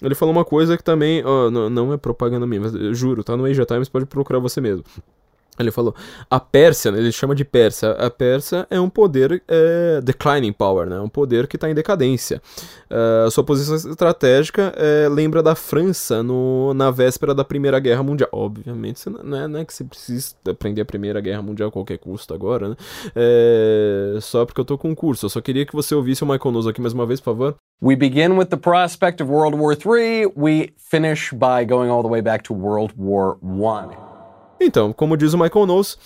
Ele 0.02 0.14
falou 0.14 0.34
uma 0.34 0.44
coisa 0.44 0.76
que 0.76 0.82
também. 0.82 1.24
Oh, 1.24 1.50
não, 1.50 1.70
não 1.70 1.92
é 1.92 1.96
propaganda 1.96 2.46
minha, 2.46 2.60
mas 2.60 2.74
eu 2.74 2.94
juro, 2.94 3.22
tá 3.22 3.36
no 3.36 3.44
Asia 3.44 3.64
Times, 3.64 3.88
pode 3.88 4.06
procurar 4.06 4.38
você 4.38 4.60
mesmo. 4.60 4.84
Ele 5.58 5.70
falou, 5.70 5.94
a 6.30 6.40
Pérsia, 6.40 6.88
ele 6.88 7.12
chama 7.12 7.34
de 7.34 7.44
Pérsia, 7.44 7.90
a 7.92 8.08
Pérsia 8.08 8.66
é 8.70 8.80
um 8.80 8.88
poder 8.88 9.42
é, 9.46 10.00
declining 10.02 10.52
power, 10.52 10.88
né, 10.88 10.98
um 10.98 11.10
poder 11.10 11.46
que 11.46 11.56
está 11.56 11.70
em 11.70 11.74
decadência. 11.74 12.40
Uh, 12.90 13.30
sua 13.30 13.44
posição 13.44 13.74
estratégica 13.90 14.72
é, 14.76 15.08
lembra 15.10 15.42
da 15.42 15.54
França 15.54 16.22
no, 16.22 16.72
na 16.72 16.90
véspera 16.90 17.34
da 17.34 17.44
Primeira 17.44 17.78
Guerra 17.78 18.02
Mundial. 18.02 18.30
Obviamente, 18.32 19.08
não 19.08 19.36
é, 19.36 19.46
não 19.46 19.60
é 19.60 19.64
que 19.64 19.74
você 19.74 19.84
precisa 19.84 20.34
aprender 20.48 20.80
a 20.80 20.86
Primeira 20.86 21.20
Guerra 21.20 21.42
Mundial 21.42 21.68
a 21.68 21.72
qualquer 21.72 21.98
custo 21.98 22.32
agora, 22.32 22.70
né, 22.70 22.76
é, 23.14 24.18
só 24.22 24.46
porque 24.46 24.60
eu 24.60 24.64
tô 24.64 24.78
com 24.78 24.94
curso. 24.94 25.26
Eu 25.26 25.30
só 25.30 25.40
queria 25.42 25.66
que 25.66 25.74
você 25.74 25.94
ouvisse 25.94 26.24
o 26.24 26.26
Michael 26.26 26.50
Knowles 26.50 26.66
aqui 26.66 26.80
mais 26.80 26.94
uma 26.94 27.04
vez, 27.04 27.20
por 27.20 27.32
favor. 27.32 27.56
We 27.82 27.94
begin 27.94 28.38
with 28.38 28.46
the 28.46 28.56
prospect 28.56 29.22
of 29.22 29.30
World 29.30 29.56
War 29.58 29.74
III. 29.74 30.32
We 30.34 30.72
finish 30.78 31.30
by 31.32 31.66
going 31.66 31.90
all 31.90 32.02
the 32.02 32.08
way 32.08 32.22
back 32.22 32.44
to 32.44 32.54
World 32.54 32.94
War 32.96 33.36
I. 33.42 34.11
Então, 34.64 34.92
como 34.92 35.16
diz 35.16 35.32
o 35.32 35.38
Michael 35.38 35.66
Knowles, 35.66 35.98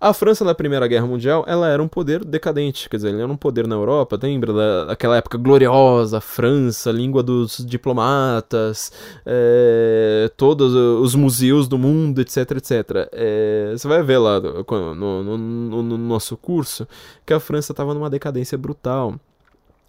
a 0.00 0.12
França 0.12 0.44
na 0.44 0.54
Primeira 0.54 0.86
Guerra 0.86 1.06
Mundial, 1.06 1.44
ela 1.48 1.66
era 1.68 1.82
um 1.82 1.88
poder 1.88 2.24
decadente, 2.24 2.88
quer 2.90 2.96
dizer, 2.96 3.08
ele 3.08 3.22
era 3.22 3.32
um 3.32 3.36
poder 3.36 3.66
na 3.66 3.74
Europa, 3.74 4.18
lembra 4.22 4.84
daquela 4.86 5.16
época 5.16 5.38
gloriosa, 5.38 6.20
França, 6.20 6.90
língua 6.90 7.22
dos 7.22 7.64
diplomatas, 7.64 8.92
é, 9.24 10.30
todos 10.36 10.74
os 10.74 11.14
museus 11.14 11.66
do 11.66 11.78
mundo, 11.78 12.20
etc, 12.20 12.50
etc. 12.52 13.08
É, 13.12 13.72
você 13.72 13.88
vai 13.88 14.02
ver 14.02 14.18
lá 14.18 14.40
no, 14.40 14.94
no, 14.94 15.38
no, 15.38 15.82
no 15.82 15.98
nosso 15.98 16.36
curso 16.36 16.86
que 17.24 17.32
a 17.32 17.40
França 17.40 17.72
estava 17.72 17.94
numa 17.94 18.10
decadência 18.10 18.58
brutal. 18.58 19.18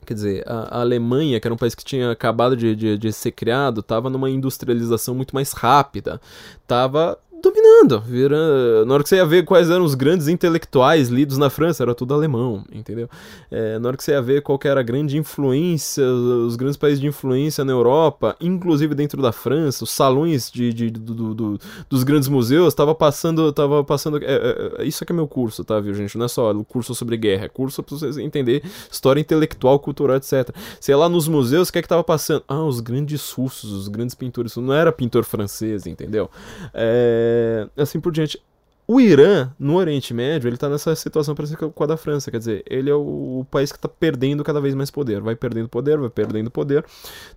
Quer 0.05 0.13
dizer, 0.13 0.43
a, 0.47 0.81
Alemanha, 0.81 1.39
que 1.39 1.47
era 1.47 1.53
um 1.53 1.57
país 1.57 1.73
que 1.73 1.83
tinha 1.83 2.11
acabado 2.11 2.55
de, 2.55 2.75
de, 2.75 2.97
de 2.97 3.11
ser 3.11 3.31
criado, 3.31 3.81
estava 3.81 4.09
numa 4.09 4.29
industrialização 4.29 5.15
muito 5.15 5.33
mais 5.33 5.51
rápida. 5.51 6.21
Estava 6.61 7.17
dominando. 7.45 8.01
Vira... 8.01 8.85
Na 8.85 8.93
hora 8.93 9.03
que 9.03 9.09
você 9.09 9.17
ia 9.17 9.25
ver 9.25 9.45
quais 9.45 9.69
eram 9.69 9.83
os 9.83 9.95
grandes 9.95 10.27
intelectuais 10.27 11.09
lidos 11.09 11.37
na 11.37 11.49
França, 11.49 11.83
era 11.83 11.93
tudo 11.93 12.13
alemão, 12.13 12.63
entendeu? 12.71 13.07
É, 13.51 13.77
na 13.79 13.89
hora 13.89 13.97
que 13.97 14.03
você 14.03 14.11
ia 14.11 14.21
ver 14.21 14.41
qual 14.41 14.59
era 14.63 14.79
a 14.79 14.83
grande 14.83 15.17
influência, 15.17 16.03
os 16.05 16.55
grandes 16.55 16.77
países 16.77 16.99
de 16.99 17.07
influência 17.07 17.63
na 17.63 17.71
Europa, 17.71 18.35
inclusive 18.41 18.95
dentro 18.95 19.21
da 19.21 19.31
França, 19.31 19.83
os 19.83 19.91
salões 19.91 20.51
de, 20.51 20.73
de 20.73 20.89
do, 20.89 21.33
do, 21.33 21.59
dos 21.89 22.03
grandes 22.03 22.27
museus, 22.27 22.73
tava 22.73 22.95
passando. 22.95 23.51
Tava 23.53 23.83
passando 23.83 24.17
é, 24.17 24.25
é, 24.25 24.71
é, 24.79 24.85
isso 24.85 25.03
aqui 25.03 25.13
é 25.13 25.15
meu 25.15 25.27
curso, 25.27 25.63
tá, 25.63 25.79
viu, 25.79 25.93
gente? 25.93 26.17
Não 26.17 26.25
é 26.25 26.29
só 26.29 26.53
curso 26.63 26.95
sobre 26.95 27.15
guerra, 27.17 27.45
é 27.45 27.49
curso 27.49 27.83
pra 27.83 27.95
você 27.95 28.21
entender 28.21 28.63
história 28.91 29.21
intelectual, 29.21 29.79
cultural, 29.79 30.17
etc. 30.17 30.49
Sei 30.79 30.95
lá, 30.95 31.07
nos 31.07 31.27
museus, 31.27 31.69
o 31.69 31.73
que 31.73 31.79
é 31.79 31.81
que 31.81 31.87
tava 31.87 32.03
passando? 32.03 32.43
Ah, 32.47 32.63
os 32.63 32.79
grandes 32.79 33.31
russos, 33.31 33.71
os 33.71 33.87
grandes 33.87 34.15
pintores. 34.15 34.55
Não 34.55 34.73
era 34.73 34.91
pintor 34.91 35.23
francês, 35.23 35.85
entendeu? 35.85 36.29
É 36.73 37.34
é, 37.35 37.81
assim 37.81 37.99
por 37.99 38.11
diante. 38.11 38.41
O 38.87 39.01
Irã, 39.01 39.51
no 39.57 39.77
Oriente 39.77 40.13
Médio, 40.13 40.47
ele 40.47 40.57
tá 40.57 40.69
nessa 40.69 40.95
situação 40.95 41.33
parecida 41.33 41.67
com 41.69 41.83
a 41.83 41.87
da 41.87 41.97
França, 41.97 42.29
quer 42.29 42.37
dizer, 42.37 42.63
ele 42.69 42.89
é 42.89 42.93
o, 42.93 43.39
o 43.39 43.47
país 43.49 43.71
que 43.71 43.79
está 43.79 43.89
perdendo 43.89 44.43
cada 44.43 44.61
vez 44.61 44.75
mais 44.75 44.91
poder, 44.91 45.21
vai 45.21 45.35
perdendo 45.35 45.67
poder, 45.67 45.97
vai 45.97 46.09
perdendo 46.09 46.51
poder. 46.51 46.85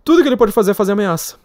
Tudo 0.05 0.23
que 0.23 0.29
ele 0.29 0.37
pode 0.37 0.53
fazer 0.53 0.73
é 0.73 0.75
fazer 0.75 0.93
ameaça. 0.93 1.37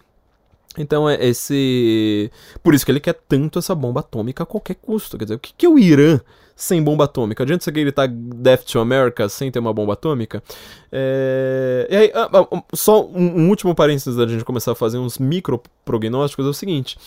Então 0.76 1.08
é 1.08 1.24
esse. 1.24 2.30
Por 2.62 2.74
isso 2.74 2.84
que 2.84 2.90
ele 2.90 3.00
quer 3.00 3.14
tanto 3.28 3.58
essa 3.58 3.74
bomba 3.74 4.00
atômica 4.00 4.42
a 4.42 4.46
qualquer 4.46 4.74
custo. 4.74 5.16
Quer 5.16 5.24
dizer, 5.24 5.34
o 5.36 5.38
que, 5.38 5.52
que 5.56 5.66
é 5.66 5.68
o 5.68 5.78
Irã 5.78 6.20
sem 6.56 6.82
bomba 6.82 7.04
atômica? 7.04 7.42
Adianta 7.42 7.64
você 7.64 7.70
gritar 7.70 8.08
Death 8.08 8.64
to 8.64 8.80
America 8.80 9.28
sem 9.28 9.50
ter 9.50 9.58
uma 9.58 9.72
bomba 9.72 9.92
atômica? 9.92 10.42
É... 10.90 11.86
E 11.90 11.96
aí, 11.96 12.12
ah, 12.14 12.28
ah, 12.32 12.62
só 12.74 13.06
um 13.06 13.48
último 13.48 13.74
parênteses 13.74 14.16
da 14.16 14.26
gente 14.26 14.44
começar 14.44 14.72
a 14.72 14.74
fazer 14.74 14.98
uns 14.98 15.18
micro 15.18 15.62
prognósticos 15.84 16.44
é 16.44 16.48
o 16.48 16.54
seguinte. 16.54 16.98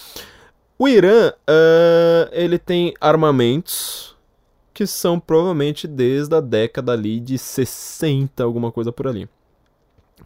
O 0.80 0.88
Irã, 0.88 1.30
uh, 1.32 2.30
ele 2.32 2.60
tem 2.60 2.94
armamentos 3.02 4.16
que 4.74 4.86
são 4.86 5.20
provavelmente 5.20 5.88
desde 5.88 6.36
a 6.36 6.40
década 6.40 6.92
ali 6.92 7.20
de 7.20 7.36
60, 7.36 8.44
alguma 8.44 8.72
coisa 8.72 8.92
por 8.92 9.08
ali. 9.08 9.28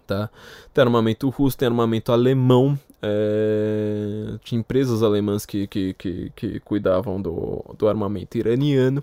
Tá? 0.06 0.30
Tem 0.74 0.82
armamento 0.84 1.30
russo, 1.30 1.58
tem 1.58 1.68
armamento 1.68 2.12
alemão, 2.12 2.78
é... 3.02 4.38
tinha 4.44 4.60
empresas 4.60 5.02
alemãs 5.04 5.46
que, 5.46 5.68
que, 5.68 5.94
que, 5.94 6.32
que 6.36 6.60
cuidavam 6.60 7.22
do, 7.22 7.64
do 7.78 7.88
armamento 7.88 8.38
iraniano. 8.38 9.02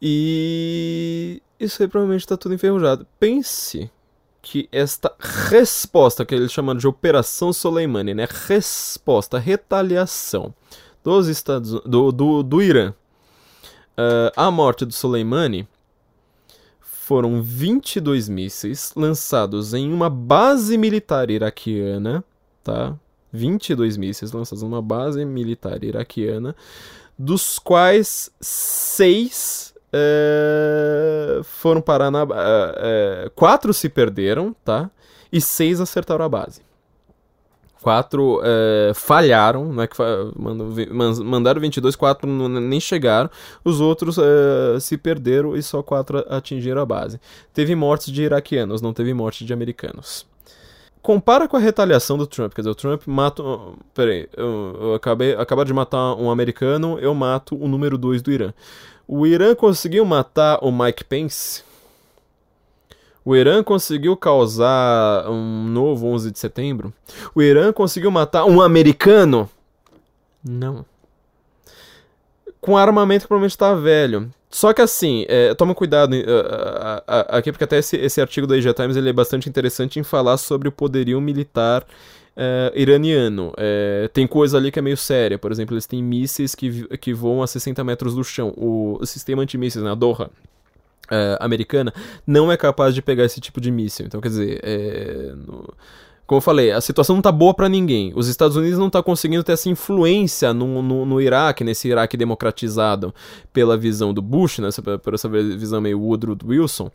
E 0.00 1.42
isso 1.60 1.82
aí 1.82 1.88
provavelmente 1.88 2.22
está 2.22 2.36
tudo 2.38 2.54
enferrujado. 2.54 3.06
Pense 3.20 3.90
que 4.42 4.68
esta 4.72 5.14
resposta, 5.48 6.26
que 6.26 6.34
eles 6.34 6.52
chamam 6.52 6.74
de 6.74 6.86
Operação 6.86 7.52
Soleimani, 7.52 8.12
né? 8.12 8.26
Resposta, 8.48 9.38
retaliação 9.38 10.52
dos 11.04 11.28
Estados 11.28 11.80
do, 11.84 12.10
do, 12.10 12.42
do 12.42 12.60
Irã 12.60 12.90
uh, 12.90 14.32
à 14.36 14.50
morte 14.50 14.84
do 14.84 14.92
Soleimani 14.92 15.66
foram 16.80 17.42
22 17.42 18.28
mísseis 18.28 18.92
lançados 18.96 19.74
em 19.74 19.92
uma 19.92 20.10
base 20.10 20.76
militar 20.76 21.30
iraquiana, 21.30 22.24
tá? 22.64 22.96
22 23.32 23.96
mísseis 23.96 24.32
lançados 24.32 24.62
em 24.62 24.66
uma 24.66 24.82
base 24.82 25.24
militar 25.24 25.82
iraquiana, 25.82 26.54
dos 27.18 27.58
quais 27.58 28.30
seis 28.40 29.71
é, 29.92 31.40
foram 31.44 31.80
parar 31.80 32.10
na. 32.10 32.26
É, 32.76 33.30
quatro 33.34 33.74
se 33.74 33.88
perderam, 33.88 34.54
tá? 34.64 34.90
E 35.30 35.40
seis 35.40 35.80
acertaram 35.80 36.24
a 36.24 36.28
base. 36.28 36.62
Quatro 37.82 38.40
é, 38.44 38.92
falharam, 38.94 39.72
né, 39.72 39.88
que 39.88 39.96
mandaram 40.36 41.60
22, 41.60 41.96
quatro 41.96 42.28
nem 42.28 42.78
chegaram. 42.78 43.28
Os 43.64 43.80
outros 43.80 44.18
é, 44.18 44.78
se 44.78 44.96
perderam 44.96 45.56
e 45.56 45.62
só 45.64 45.82
quatro 45.82 46.24
atingiram 46.28 46.80
a 46.80 46.86
base. 46.86 47.20
Teve 47.52 47.74
mortes 47.74 48.12
de 48.12 48.22
iraquianos, 48.22 48.80
não 48.80 48.92
teve 48.92 49.12
morte 49.12 49.44
de 49.44 49.52
americanos 49.52 50.30
compara 51.02 51.48
com 51.48 51.56
a 51.56 51.60
retaliação 51.60 52.16
do 52.16 52.26
Trump. 52.26 52.54
Quer 52.54 52.62
dizer, 52.62 52.70
o 52.70 52.74
Trump 52.74 53.02
mata. 53.06 53.42
Peraí, 53.92 54.28
eu, 54.36 54.78
eu 54.80 54.94
acabei 54.94 55.34
acabar 55.34 55.64
de 55.64 55.74
matar 55.74 56.14
um 56.14 56.30
americano, 56.30 56.98
eu 57.00 57.12
mato 57.12 57.56
o 57.60 57.66
número 57.66 57.98
2 57.98 58.22
do 58.22 58.30
Irã. 58.30 58.54
O 59.14 59.26
Irã 59.26 59.54
conseguiu 59.54 60.06
matar 60.06 60.58
o 60.62 60.72
Mike 60.72 61.04
Pence? 61.04 61.62
O 63.22 63.36
Irã 63.36 63.62
conseguiu 63.62 64.16
causar 64.16 65.28
um 65.28 65.64
novo 65.64 66.06
11 66.06 66.30
de 66.30 66.38
setembro? 66.38 66.94
O 67.34 67.42
Irã 67.42 67.74
conseguiu 67.74 68.10
matar 68.10 68.46
um 68.46 68.62
americano? 68.62 69.50
Não. 70.42 70.86
Com 72.58 72.74
armamento 72.74 73.24
que 73.24 73.28
provavelmente 73.28 73.50
está 73.50 73.74
velho. 73.74 74.30
Só 74.48 74.72
que 74.72 74.80
assim, 74.80 75.26
é, 75.28 75.52
toma 75.52 75.74
cuidado 75.74 76.14
uh, 76.14 76.16
uh, 76.16 77.00
uh, 77.00 77.36
aqui, 77.36 77.52
porque 77.52 77.64
até 77.64 77.76
esse, 77.80 77.98
esse 77.98 78.18
artigo 78.18 78.46
da 78.46 78.54
Asia 78.54 78.72
Times 78.72 78.96
ele 78.96 79.10
é 79.10 79.12
bastante 79.12 79.46
interessante 79.46 80.00
em 80.00 80.02
falar 80.02 80.38
sobre 80.38 80.68
o 80.68 80.72
poderio 80.72 81.20
militar 81.20 81.84
uh, 82.36 82.78
iraniano. 82.78 83.50
Uh, 83.50 84.08
tem 84.08 84.26
coisa 84.26 84.56
ali 84.56 84.70
que 84.70 84.78
é 84.78 84.82
meio 84.82 84.96
séria. 84.96 85.38
Por 85.38 85.52
exemplo, 85.52 85.74
eles 85.74 85.86
têm 85.86 86.02
mísseis 86.02 86.54
que, 86.54 86.86
que 86.98 87.12
voam 87.12 87.42
a 87.42 87.46
60 87.46 87.82
metros 87.84 88.14
do 88.14 88.24
chão. 88.24 88.52
O, 88.56 88.98
o 89.00 89.06
sistema 89.06 89.42
antimísseis, 89.42 89.84
né, 89.84 89.90
a 89.90 89.94
Doha, 89.94 90.26
uh, 90.26 91.36
americana, 91.40 91.92
não 92.26 92.50
é 92.50 92.56
capaz 92.56 92.94
de 92.94 93.02
pegar 93.02 93.24
esse 93.24 93.40
tipo 93.40 93.60
de 93.60 93.70
míssil. 93.70 94.06
Então, 94.06 94.20
quer 94.20 94.28
dizer, 94.28 94.60
no, 95.36 95.72
Como 96.26 96.38
eu 96.38 96.42
falei, 96.42 96.70
a 96.70 96.80
situação 96.80 97.16
não 97.16 97.22
tá 97.22 97.32
boa 97.32 97.52
para 97.52 97.68
ninguém. 97.68 98.12
Os 98.14 98.28
Estados 98.28 98.56
Unidos 98.56 98.78
não 98.78 98.88
tá 98.88 99.02
conseguindo 99.02 99.42
ter 99.42 99.52
essa 99.52 99.68
influência 99.68 100.54
no, 100.54 100.80
no, 100.82 101.04
no 101.04 101.20
Iraque, 101.20 101.64
nesse 101.64 101.88
Iraque 101.88 102.16
democratizado 102.16 103.14
pela 103.52 103.76
visão 103.76 104.14
do 104.14 104.22
Bush, 104.22 104.58
né, 104.58 104.68
por 105.02 105.14
essa 105.14 105.28
visão 105.28 105.80
meio 105.80 106.00
Woodrow 106.00 106.36
Wilson. 106.46 106.90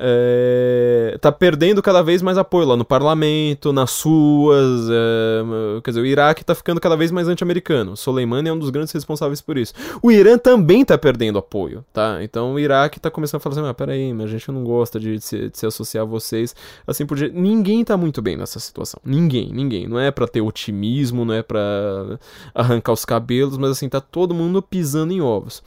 É, 0.00 1.18
tá 1.20 1.32
perdendo 1.32 1.82
cada 1.82 2.02
vez 2.02 2.22
mais 2.22 2.38
apoio 2.38 2.68
lá 2.68 2.76
no 2.76 2.84
parlamento, 2.84 3.72
nas 3.72 4.00
ruas. 4.00 4.88
É, 4.88 5.80
quer 5.82 5.90
dizer, 5.90 6.00
o 6.00 6.06
Iraque 6.06 6.44
tá 6.44 6.54
ficando 6.54 6.80
cada 6.80 6.96
vez 6.96 7.10
mais 7.10 7.26
anti-americano. 7.26 7.96
Soleimani 7.96 8.48
é 8.48 8.52
um 8.52 8.58
dos 8.58 8.70
grandes 8.70 8.92
responsáveis 8.92 9.40
por 9.40 9.58
isso. 9.58 9.74
O 10.00 10.12
Irã 10.12 10.38
também 10.38 10.84
tá 10.84 10.96
perdendo 10.96 11.36
apoio, 11.36 11.84
tá? 11.92 12.22
Então 12.22 12.54
o 12.54 12.60
Iraque 12.60 13.00
tá 13.00 13.10
começando 13.10 13.38
a 13.38 13.40
falar 13.40 13.56
assim: 13.56 13.68
ah, 13.68 13.74
peraí, 13.74 14.14
mas 14.14 14.26
a 14.26 14.28
gente 14.30 14.52
não 14.52 14.62
gosta 14.62 15.00
de 15.00 15.20
se, 15.20 15.48
de 15.50 15.58
se 15.58 15.66
associar 15.66 16.02
a 16.04 16.06
vocês. 16.06 16.54
Assim 16.86 17.04
por 17.04 17.16
diante. 17.16 17.34
Ninguém 17.34 17.84
tá 17.84 17.96
muito 17.96 18.22
bem 18.22 18.36
nessa 18.36 18.60
situação. 18.68 19.00
Ninguém, 19.04 19.50
ninguém. 19.52 19.88
Não 19.88 19.98
é 19.98 20.10
para 20.10 20.28
ter 20.28 20.40
otimismo, 20.40 21.24
não 21.24 21.34
é 21.34 21.42
para 21.42 22.18
arrancar 22.54 22.92
os 22.92 23.04
cabelos, 23.04 23.58
mas 23.58 23.72
assim, 23.72 23.88
tá 23.88 24.00
todo 24.00 24.34
mundo 24.34 24.62
pisando 24.62 25.12
em 25.12 25.20
ovos. 25.20 25.62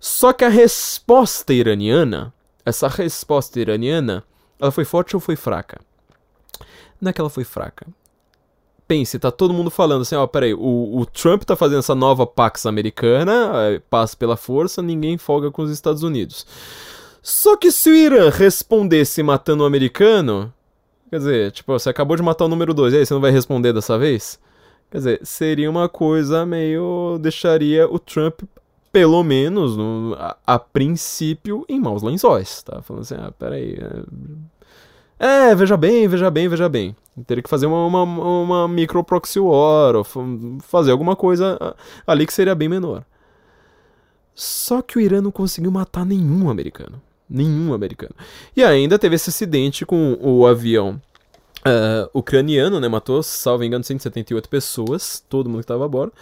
Só 0.00 0.32
que 0.32 0.44
a 0.44 0.48
resposta 0.48 1.52
iraniana 1.52 2.34
essa 2.64 2.88
resposta 2.88 3.60
iraniana, 3.60 4.24
ela 4.58 4.70
foi 4.70 4.84
forte 4.84 5.14
ou 5.14 5.20
foi 5.20 5.36
fraca? 5.36 5.80
Não 7.00 7.10
é 7.10 7.30
foi 7.30 7.44
fraca. 7.44 7.86
Pense, 8.86 9.18
tá 9.18 9.30
todo 9.30 9.54
mundo 9.54 9.70
falando 9.70 10.02
assim, 10.02 10.16
ó, 10.16 10.26
peraí, 10.26 10.52
o, 10.52 10.98
o 10.98 11.06
Trump 11.06 11.44
tá 11.44 11.54
fazendo 11.54 11.78
essa 11.78 11.94
nova 11.94 12.26
Pax 12.26 12.66
americana, 12.66 13.52
é, 13.70 13.78
paz 13.78 14.14
pela 14.14 14.36
força, 14.36 14.82
ninguém 14.82 15.16
folga 15.16 15.50
com 15.50 15.62
os 15.62 15.70
Estados 15.70 16.02
Unidos. 16.02 16.44
Só 17.22 17.56
que 17.56 17.70
se 17.70 17.88
o 17.88 17.94
Irã 17.94 18.30
respondesse 18.30 19.22
matando 19.22 19.62
um 19.62 19.66
americano, 19.66 20.52
quer 21.10 21.18
dizer, 21.18 21.52
tipo, 21.52 21.72
você 21.72 21.90
acabou 21.90 22.16
de 22.16 22.22
matar 22.22 22.44
o 22.44 22.48
número 22.48 22.72
2, 22.72 22.94
e 22.94 22.96
aí 22.98 23.06
você 23.06 23.12
não 23.12 23.20
vai 23.20 23.30
responder 23.30 23.72
dessa 23.72 23.98
vez? 23.98 24.38
Quer 24.90 24.98
dizer, 24.98 25.20
seria 25.22 25.70
uma 25.70 25.88
coisa 25.88 26.46
meio. 26.46 27.18
deixaria 27.20 27.88
o 27.88 27.98
Trump 27.98 28.42
pelo 28.92 29.22
menos, 29.22 29.76
no, 29.76 30.16
a, 30.18 30.36
a, 30.46 30.58
princípio, 30.58 31.64
em 31.68 31.78
maus 31.78 32.02
lençóis, 32.02 32.62
tá? 32.62 32.82
Falando 32.82 33.02
assim, 33.02 33.14
ah, 33.14 33.32
peraí. 33.38 33.78
É, 35.18 35.50
é 35.50 35.54
veja 35.54 35.76
bem, 35.76 36.08
veja 36.08 36.30
bem, 36.30 36.48
veja 36.48 36.68
bem. 36.68 36.96
Teria 37.26 37.42
que 37.42 37.50
fazer 37.50 37.66
uma, 37.66 37.86
uma, 37.86 38.02
uma 38.02 38.68
micro 38.68 39.04
proxy 39.04 39.38
war, 39.38 39.94
ou 39.94 40.04
fazer 40.60 40.90
alguma 40.90 41.14
coisa 41.14 41.76
ali 42.06 42.26
que 42.26 42.32
seria 42.32 42.54
bem 42.54 42.68
menor. 42.68 43.04
Só 44.34 44.80
que 44.82 44.96
o 44.98 45.00
Irã 45.00 45.20
não 45.20 45.30
conseguiu 45.30 45.70
matar 45.70 46.04
nenhum 46.04 46.50
americano. 46.50 47.00
Nenhum 47.30 47.72
americano. 47.72 48.14
E 48.56 48.64
ainda 48.64 48.98
teve 48.98 49.14
esse 49.14 49.30
acidente 49.30 49.86
com 49.86 50.18
o 50.20 50.46
avião 50.46 51.00
uh, 51.60 52.10
ucraniano, 52.12 52.80
né? 52.80 52.88
Matou, 52.88 53.22
salvo 53.22 53.62
engano, 53.62 53.84
178 53.84 54.48
pessoas, 54.48 55.24
todo 55.28 55.48
mundo 55.48 55.58
que 55.58 55.64
estava 55.64 55.84
a 55.84 55.88
bordo 55.88 56.12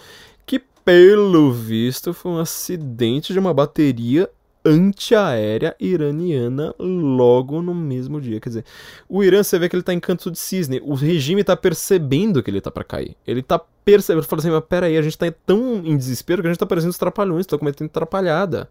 pelo 0.89 1.53
visto, 1.53 2.15
foi 2.15 2.33
um 2.33 2.39
acidente 2.39 3.35
de 3.35 3.39
uma 3.39 3.53
bateria 3.53 4.27
antiaérea 4.65 5.77
iraniana 5.79 6.75
logo 6.79 7.61
no 7.61 7.75
mesmo 7.75 8.19
dia. 8.19 8.41
Quer 8.41 8.49
dizer, 8.49 8.65
o 9.07 9.23
Irã, 9.23 9.43
você 9.43 9.59
vê 9.59 9.69
que 9.69 9.77
ele 9.77 9.83
tá 9.83 9.93
em 9.93 10.01
canto 10.01 10.31
de 10.31 10.39
cisne. 10.39 10.81
O 10.83 10.95
regime 10.95 11.45
tá 11.45 11.55
percebendo 11.55 12.43
que 12.43 12.51
ele 12.51 12.63
tá 12.63 12.71
para 12.71 12.85
cair. 12.85 13.15
Ele 13.27 13.43
tá 13.43 13.61
percebendo, 13.85 14.25
fala 14.25 14.41
assim, 14.41 14.51
mas 14.51 14.65
peraí, 14.67 14.97
a 14.97 15.03
gente 15.03 15.19
tá 15.19 15.31
tão 15.45 15.83
em 15.85 15.95
desespero 15.95 16.41
que 16.41 16.49
a 16.49 16.51
gente 16.51 16.59
tá 16.59 16.65
parecendo 16.65 16.93
os 16.93 16.99
trapalhões, 16.99 17.45
tá 17.45 17.59
cometendo 17.59 17.89
atrapalhada. 17.89 18.67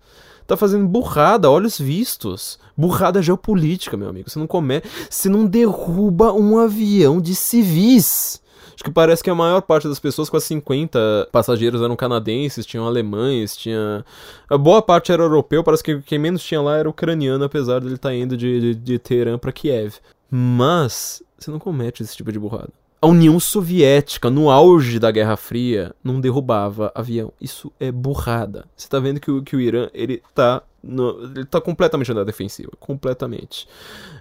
Tá 0.48 0.56
fazendo 0.56 0.88
burrada, 0.88 1.52
olhos 1.52 1.78
vistos. 1.78 2.58
Burrada 2.76 3.22
geopolítica, 3.22 3.98
meu 3.98 4.08
amigo. 4.08 4.30
Você 4.30 4.40
não 4.40 4.48
come... 4.48 4.82
Você 5.10 5.28
não 5.28 5.46
derruba 5.46 6.32
um 6.32 6.58
avião 6.58 7.20
de 7.20 7.36
civis. 7.36 8.42
Acho 8.74 8.84
que 8.84 8.92
parece 8.92 9.24
que 9.24 9.30
a 9.30 9.36
maior 9.36 9.62
parte 9.62 9.90
das 9.90 10.00
pessoas, 10.00 10.30
quase 10.30 10.46
50 10.46 11.30
passageiros, 11.32 11.82
eram 11.82 11.96
canadenses, 11.96 12.66
tinham 12.66 12.86
alemães, 12.86 13.58
tinha. 13.58 14.06
A 14.48 14.56
boa 14.58 14.84
parte 14.84 15.12
era 15.12 15.24
europeu, 15.24 15.64
parece 15.64 15.84
que 15.84 16.00
quem 16.02 16.20
menos 16.20 16.44
tinha 16.44 16.62
lá 16.62 16.78
era 16.78 16.88
ucraniano, 16.88 17.44
apesar 17.44 17.80
dele 17.82 17.96
estar 17.96 18.10
tá 18.10 18.16
indo 18.16 18.38
de, 18.38 18.60
de, 18.60 18.76
de 18.76 19.00
Teherã 19.00 19.38
para 19.38 19.52
Kiev. 19.52 19.96
Mas 20.30 21.24
você 21.38 21.50
não 21.50 21.58
comete 21.58 22.04
esse 22.04 22.16
tipo 22.16 22.32
de 22.32 22.38
burrada. 22.38 22.70
A 23.00 23.08
União 23.08 23.40
Soviética, 23.40 24.30
no 24.30 24.50
auge 24.50 24.98
da 24.98 25.12
Guerra 25.12 25.38
Fria, 25.38 25.94
não 26.04 26.20
derrubava 26.20 26.92
avião. 26.96 27.32
Isso 27.40 27.72
é 27.80 27.92
burrada. 27.92 28.66
Você 28.76 28.90
tá 28.90 29.00
vendo 29.00 29.20
que 29.20 29.30
o, 29.30 29.44
que 29.44 29.56
o 29.56 29.62
Irã, 29.62 29.88
ele 29.94 30.22
tá 30.34 30.64
no, 30.88 31.24
ele 31.36 31.46
tá 31.46 31.60
completamente 31.60 32.14
na 32.14 32.24
defensiva. 32.24 32.72
Completamente. 32.80 33.68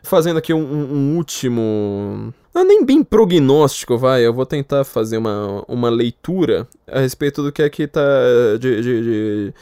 Fazendo 0.02 0.38
aqui 0.38 0.52
um, 0.52 0.60
um 0.60 1.16
último. 1.16 2.32
Não 2.54 2.62
é 2.62 2.64
nem 2.64 2.84
bem 2.84 3.02
prognóstico, 3.04 3.96
vai. 3.96 4.26
Eu 4.26 4.34
vou 4.34 4.44
tentar 4.44 4.84
fazer 4.84 5.16
uma, 5.18 5.64
uma 5.68 5.88
leitura 5.88 6.66
a 6.86 7.00
respeito 7.00 7.42
do 7.42 7.52
que 7.52 7.62
é 7.62 7.70
que 7.70 7.86
tá. 7.86 8.00
de, 8.58 8.82
de, 8.82 9.02
de 9.02 9.54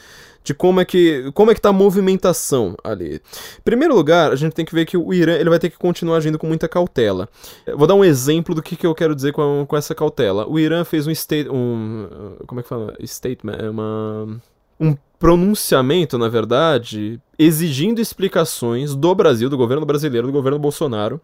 de 0.45 0.53
como 0.53 0.79
é 0.79 0.85
que 0.85 1.31
como 1.33 1.49
é 1.49 1.55
que 1.55 1.59
tá 1.59 1.69
a 1.69 1.73
movimentação 1.73 2.77
ali. 2.83 3.15
Em 3.15 3.61
primeiro 3.63 3.95
lugar, 3.95 4.31
a 4.31 4.35
gente 4.35 4.53
tem 4.53 4.63
que 4.63 4.73
ver 4.73 4.85
que 4.85 4.95
o 4.95 5.11
Irã 5.11 5.33
ele 5.33 5.49
vai 5.49 5.57
ter 5.57 5.71
que 5.71 5.77
continuar 5.77 6.17
agindo 6.17 6.37
com 6.37 6.45
muita 6.47 6.69
cautela. 6.69 7.27
Eu 7.65 7.77
vou 7.77 7.87
dar 7.87 7.95
um 7.95 8.05
exemplo 8.05 8.53
do 8.53 8.61
que, 8.61 8.75
que 8.75 8.85
eu 8.85 8.93
quero 8.93 9.15
dizer 9.15 9.33
com, 9.33 9.65
com 9.67 9.75
essa 9.75 9.95
cautela. 9.95 10.47
O 10.47 10.59
Irã 10.59 10.85
fez 10.85 11.07
um 11.07 11.11
state 11.11 11.49
um 11.49 12.07
como 12.45 12.59
é 12.59 12.63
que 12.63 12.69
fala? 12.69 12.95
Statement, 13.03 13.57
é 13.57 13.69
uma 13.69 14.39
um 14.79 14.95
pronunciamento, 15.17 16.17
na 16.17 16.27
verdade, 16.27 17.19
exigindo 17.39 17.99
explicações 17.99 18.93
do 18.93 19.15
Brasil, 19.15 19.49
do 19.49 19.57
governo 19.57 19.85
brasileiro, 19.85 20.27
do 20.27 20.33
governo 20.33 20.59
Bolsonaro, 20.59 21.19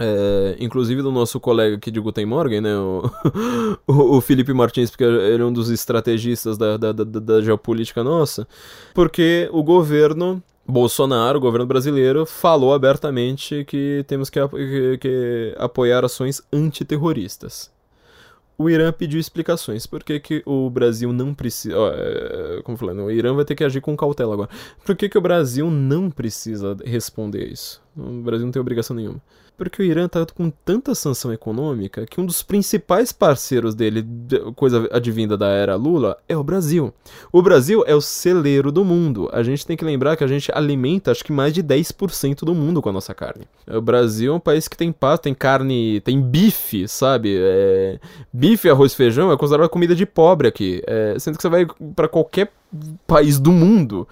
é, 0.00 0.56
inclusive 0.58 1.02
do 1.02 1.12
nosso 1.12 1.38
colega 1.38 1.76
aqui 1.76 1.90
de 1.90 2.00
Guten 2.00 2.24
Morgen, 2.24 2.62
né, 2.62 2.74
o, 2.76 3.02
o, 3.86 4.16
o 4.16 4.20
Felipe 4.22 4.52
Martins, 4.54 4.90
porque 4.90 5.04
ele 5.04 5.42
é 5.42 5.46
um 5.46 5.52
dos 5.52 5.68
estrategistas 5.68 6.56
da, 6.56 6.78
da, 6.78 6.92
da, 6.92 7.04
da 7.04 7.40
geopolítica 7.42 8.02
nossa, 8.02 8.48
porque 8.94 9.48
o 9.52 9.62
governo 9.62 10.42
Bolsonaro, 10.66 11.36
o 11.38 11.40
governo 11.40 11.66
brasileiro, 11.66 12.24
falou 12.24 12.72
abertamente 12.72 13.64
que 13.64 14.04
temos 14.08 14.30
que, 14.30 14.40
que, 14.48 14.98
que 14.98 15.54
apoiar 15.58 16.04
ações 16.04 16.40
antiterroristas 16.50 17.70
o 18.60 18.68
Irã 18.68 18.92
pediu 18.92 19.18
explicações. 19.18 19.86
Por 19.86 20.04
que, 20.04 20.20
que 20.20 20.42
o 20.44 20.68
Brasil 20.68 21.14
não 21.14 21.32
precisa. 21.32 21.78
Ó, 21.78 21.90
é, 21.94 22.60
como 22.62 22.76
falando, 22.76 23.04
o 23.04 23.10
Irã 23.10 23.32
vai 23.32 23.42
ter 23.42 23.54
que 23.54 23.64
agir 23.64 23.80
com 23.80 23.96
cautela 23.96 24.34
agora. 24.34 24.50
Por 24.84 24.94
que, 24.94 25.08
que 25.08 25.16
o 25.16 25.20
Brasil 25.20 25.70
não 25.70 26.10
precisa 26.10 26.76
responder 26.84 27.50
isso? 27.50 27.82
O 27.96 28.20
Brasil 28.20 28.44
não 28.44 28.52
tem 28.52 28.60
obrigação 28.60 28.94
nenhuma. 28.94 29.18
Porque 29.60 29.82
o 29.82 29.84
Irã 29.84 30.08
tá 30.08 30.24
com 30.24 30.48
tanta 30.48 30.94
sanção 30.94 31.30
econômica 31.34 32.06
que 32.06 32.18
um 32.18 32.24
dos 32.24 32.42
principais 32.42 33.12
parceiros 33.12 33.74
dele, 33.74 34.02
coisa 34.56 34.88
advinda 34.90 35.36
da 35.36 35.48
era 35.48 35.76
Lula, 35.76 36.16
é 36.26 36.34
o 36.34 36.42
Brasil. 36.42 36.94
O 37.30 37.42
Brasil 37.42 37.84
é 37.86 37.94
o 37.94 38.00
celeiro 38.00 38.72
do 38.72 38.86
mundo. 38.86 39.28
A 39.34 39.42
gente 39.42 39.66
tem 39.66 39.76
que 39.76 39.84
lembrar 39.84 40.16
que 40.16 40.24
a 40.24 40.26
gente 40.26 40.50
alimenta 40.54 41.10
acho 41.10 41.22
que 41.22 41.30
mais 41.30 41.52
de 41.52 41.62
10% 41.62 42.38
do 42.42 42.54
mundo 42.54 42.80
com 42.80 42.88
a 42.88 42.92
nossa 42.92 43.12
carne. 43.12 43.46
O 43.70 43.82
Brasil 43.82 44.32
é 44.32 44.36
um 44.36 44.40
país 44.40 44.66
que 44.66 44.78
tem 44.78 44.90
pasto, 44.90 45.24
tem 45.24 45.34
carne, 45.34 46.00
tem 46.00 46.22
bife, 46.22 46.88
sabe? 46.88 47.36
É... 47.38 48.00
Bife, 48.32 48.70
arroz, 48.70 48.94
feijão 48.94 49.30
é 49.30 49.36
considerado 49.36 49.68
comida 49.68 49.94
de 49.94 50.06
pobre 50.06 50.48
aqui. 50.48 50.82
É... 50.86 51.18
Sendo 51.18 51.36
que 51.36 51.42
você 51.42 51.50
vai 51.50 51.66
para 51.94 52.08
qualquer 52.08 52.50
país 53.06 53.38
do 53.38 53.52
mundo, 53.52 54.06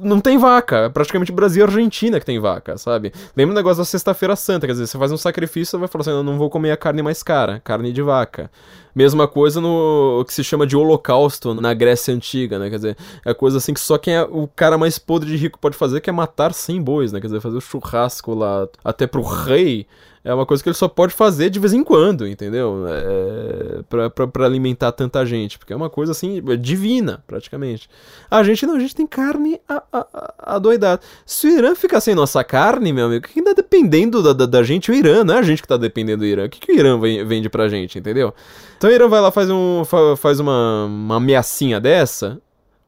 não 0.00 0.20
tem 0.20 0.38
vaca. 0.38 0.88
Praticamente 0.90 1.30
Brasil 1.30 1.64
e 1.64 1.66
Argentina 1.66 2.18
que 2.18 2.26
tem 2.26 2.38
vaca, 2.38 2.78
sabe? 2.78 3.12
Lembra 3.36 3.52
o 3.52 3.56
negócio 3.56 3.78
da 3.78 3.84
Sexta-feira 3.84 4.34
Santa, 4.34 4.66
quer 4.66 4.72
dizer, 4.72 4.86
você 4.86 4.98
faz 4.98 5.12
um 5.12 5.16
sacrifício, 5.16 5.72
você 5.72 5.76
vai 5.78 5.88
falar 5.88 6.02
assim, 6.02 6.10
eu 6.10 6.22
não 6.22 6.38
vou 6.38 6.48
comer 6.48 6.70
a 6.70 6.76
carne 6.76 7.02
mais 7.02 7.22
cara, 7.22 7.60
carne 7.62 7.92
de 7.92 8.00
vaca. 8.00 8.50
Mesma 8.94 9.26
coisa 9.26 9.60
no 9.60 10.24
que 10.26 10.32
se 10.32 10.44
chama 10.44 10.66
de 10.66 10.76
holocausto 10.76 11.52
na 11.52 11.74
Grécia 11.74 12.14
Antiga, 12.14 12.58
né? 12.58 12.70
Quer 12.70 12.76
dizer, 12.76 12.96
é 13.24 13.34
coisa 13.34 13.58
assim 13.58 13.74
que 13.74 13.80
só 13.80 13.98
quem 13.98 14.14
é 14.14 14.22
o 14.22 14.48
cara 14.48 14.78
mais 14.78 14.98
podre 14.98 15.28
de 15.28 15.36
rico 15.36 15.58
pode 15.58 15.76
fazer, 15.76 16.00
que 16.00 16.08
é 16.08 16.12
matar 16.12 16.54
100 16.54 16.80
bois, 16.80 17.12
né? 17.12 17.20
Quer 17.20 17.26
dizer, 17.26 17.40
fazer 17.40 17.56
o 17.56 17.60
churrasco 17.60 18.32
lá 18.34 18.68
até 18.84 19.06
pro 19.06 19.22
rei 19.22 19.86
é 20.24 20.32
uma 20.32 20.46
coisa 20.46 20.62
que 20.62 20.68
ele 20.70 20.74
só 20.74 20.88
pode 20.88 21.12
fazer 21.12 21.50
de 21.50 21.60
vez 21.60 21.74
em 21.74 21.84
quando, 21.84 22.26
entendeu? 22.26 22.86
É, 22.88 23.82
pra, 24.16 24.46
alimentar 24.46 24.90
tanta 24.90 25.24
gente, 25.26 25.58
porque 25.58 25.72
é 25.72 25.76
uma 25.76 25.90
coisa 25.90 26.12
assim, 26.12 26.42
divina, 26.58 27.22
praticamente. 27.26 27.90
A 28.30 28.42
gente 28.42 28.64
não, 28.64 28.76
a 28.76 28.80
gente 28.80 28.96
tem 28.96 29.06
carne 29.06 29.60
a, 29.68 29.82
a, 29.92 30.34
a 30.38 30.58
doidado. 30.58 31.02
Se 31.26 31.46
o 31.46 31.50
Irã 31.50 31.74
ficar 31.74 32.00
sem 32.00 32.14
nossa 32.14 32.42
carne, 32.42 32.90
meu 32.90 33.04
amigo, 33.04 33.28
quem 33.28 33.44
tá 33.44 33.52
dependendo 33.52 34.22
da, 34.22 34.32
da, 34.32 34.46
da, 34.46 34.62
gente 34.62 34.90
o 34.90 34.94
Irã, 34.94 35.24
não 35.24 35.34
é 35.34 35.38
a 35.40 35.42
gente 35.42 35.60
que 35.60 35.68
tá 35.68 35.76
dependendo 35.76 36.20
do 36.20 36.26
Irã. 36.26 36.46
O 36.46 36.48
que, 36.48 36.58
que 36.58 36.72
o 36.72 36.74
Irã 36.74 36.98
vende 37.26 37.50
pra 37.50 37.68
gente, 37.68 37.98
entendeu? 37.98 38.32
Então 38.78 38.88
o 38.88 38.92
Irã 38.94 39.06
vai 39.08 39.20
lá, 39.20 39.30
faz, 39.30 39.50
um, 39.50 39.82
faz 40.16 40.40
uma, 40.40 40.86
uma 40.86 41.16
ameaçinha 41.16 41.78
dessa, 41.78 42.40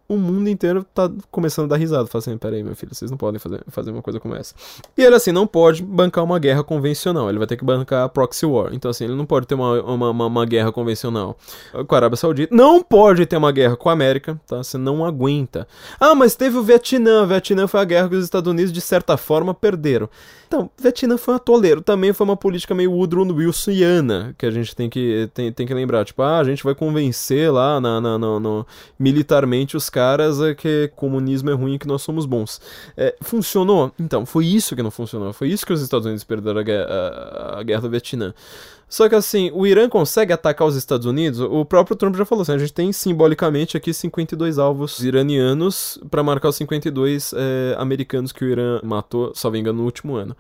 o 0.09 0.17
mundo 0.17 0.49
inteiro 0.49 0.85
tá 0.95 1.11
começando 1.31 1.67
a 1.67 1.69
dar 1.69 1.77
risada. 1.77 2.07
Fala 2.07 2.21
assim, 2.21 2.39
peraí, 2.39 2.63
meu 2.63 2.77
filho, 2.77 2.95
vocês 2.95 3.11
não 3.11 3.19
podem 3.19 3.39
fazer, 3.39 3.63
fazer 3.69 3.91
uma 3.91 4.03
coisa 4.03 4.21
como 4.21 4.35
essa. 4.35 4.55
E 4.97 5.03
ele, 5.03 5.15
assim, 5.15 5.33
não 5.33 5.47
pode 5.47 5.83
bancar 5.83 6.23
uma 6.23 6.39
guerra 6.39 6.63
convencional. 6.63 7.29
Ele 7.29 7.39
vai 7.39 7.47
ter 7.47 7.57
que 7.57 7.65
bancar 7.65 8.05
a 8.05 8.09
proxy 8.09 8.47
war. 8.47 8.73
Então, 8.73 8.91
assim, 8.91 9.05
ele 9.05 9.15
não 9.15 9.27
pode 9.27 9.47
ter 9.47 9.55
uma, 9.55 9.83
uma, 9.83 10.11
uma, 10.11 10.27
uma 10.27 10.47
guerra 10.47 10.71
convencional 10.71 11.37
com 11.87 11.95
a 11.95 11.99
Arábia 11.99 12.17
Saudita. 12.17 12.55
Não 12.55 12.83
pode 12.83 13.27
ter 13.27 13.37
uma 13.37 13.51
guerra 13.53 13.77
com 13.77 13.89
a 13.89 13.93
América, 13.93 14.41
tá? 14.47 14.63
Você 14.63 14.79
não 14.79 15.05
aguenta. 15.05 15.67
Ah, 15.99 16.15
mas 16.15 16.35
teve 16.35 16.57
o 16.57 16.63
Vietnã. 16.63 17.25
O 17.25 17.27
Vietnã 17.27 17.67
foi 17.67 17.81
a 17.81 17.85
guerra 17.85 18.09
que 18.09 18.17
os 18.17 18.25
Estados 18.25 18.51
Unidos, 18.51 18.73
de 18.73 18.81
certa 18.81 19.17
forma, 19.17 19.53
perderam. 19.53 20.09
Então, 20.47 20.71
Vietnã 20.81 21.19
foi 21.19 21.35
um 21.35 21.37
atoleiro. 21.37 21.81
Também 21.81 22.13
foi 22.13 22.25
uma 22.25 22.37
política 22.37 22.75
meio 22.75 22.93
Woodrow 22.93 23.27
Wilsoniana, 23.27 24.35
que 24.39 24.47
a 24.47 24.51
gente 24.51 24.77
tem 24.77 24.89
que, 24.89 25.29
tem, 25.35 25.51
tem 25.51 25.67
que 25.67 25.75
lembrar. 25.75 26.05
Tipo, 26.05 26.23
ah, 26.23 26.39
a 26.39 26.45
gente 26.45 26.63
vai 26.63 26.75
convencer 26.75 27.53
lá 27.53 27.81
na, 27.81 28.01
na, 28.01 28.19
na 28.19 28.41
no, 28.41 28.67
militarmente 28.99 29.77
os 29.77 29.91
caras 29.97 30.43
é 30.43 30.55
que 30.55 30.93
comunismo 30.95 31.49
é 31.49 31.55
ruim 31.55 31.77
e 31.77 31.79
que 31.79 31.89
nós 31.89 32.03
somos 32.03 32.27
bons. 32.27 32.61
É, 32.95 33.17
funcionou? 33.23 33.91
Então, 33.99 34.27
foi 34.27 34.45
isso 34.45 34.77
que 34.77 34.83
não 34.83 34.91
funcionou. 34.91 35.33
Foi 35.33 35.49
isso 35.49 35.65
que 35.65 35.73
os 35.73 35.81
Estados 35.81 36.05
Unidos 36.05 36.23
perderam 36.23 36.61
a 36.61 36.63
guerra, 36.63 36.85
a, 36.85 37.61
a 37.61 37.63
guerra 37.63 37.81
do 37.81 37.89
Vietnã. 37.89 38.35
Só 38.87 39.09
que 39.09 39.15
assim, 39.15 39.51
o 39.55 39.67
Irã 39.67 39.89
consegue 39.89 40.35
atacar 40.35 40.69
os 40.69 40.77
Estados 40.77 41.07
Unidos? 41.07 41.41
O 41.41 41.65
próprio 41.65 41.97
Trump 41.97 42.15
já 42.15 42.27
falou 42.27 42.43
assim, 42.43 42.53
a 42.53 42.59
gente 42.59 42.75
tem 42.75 42.93
simbolicamente 42.93 43.75
aqui 43.75 43.95
52 43.95 44.59
alvos 44.59 45.03
iranianos 45.03 45.99
para 46.11 46.23
marcar 46.23 46.51
os 46.51 46.57
52 46.57 47.33
é, 47.35 47.75
americanos 47.79 48.33
que 48.33 48.45
o 48.45 48.49
Irã 48.49 48.79
matou, 48.85 49.33
só 49.35 49.49
engano, 49.57 49.79
no 49.79 49.85
último 49.85 50.15
ano. 50.15 50.37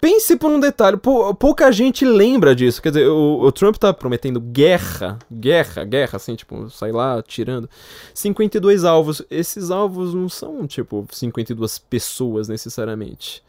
Pense 0.00 0.36
por 0.36 0.50
um 0.50 0.60
detalhe, 0.60 0.96
pou, 0.96 1.34
pouca 1.34 1.72
gente 1.72 2.04
lembra 2.04 2.54
disso. 2.54 2.80
Quer 2.80 2.90
dizer, 2.90 3.08
o, 3.08 3.40
o, 3.40 3.52
Trump 3.52 3.76
tá 3.76 3.92
prometendo 3.92 4.40
guerra, 4.40 5.18
guerra, 5.30 5.84
guerra, 5.84 6.16
assim, 6.16 6.36
tipo, 6.36 6.70
sai 6.70 6.92
lá 6.92 7.22
tirando. 7.22 7.68
52 8.14 8.84
alvos. 8.84 9.22
Esses 9.30 9.70
alvos 9.70 10.14
não 10.14 10.28
são, 10.28 10.66
tipo, 10.66 11.06
52 11.10 11.78
pessoas 11.78 12.48
necessariamente. 12.48 13.42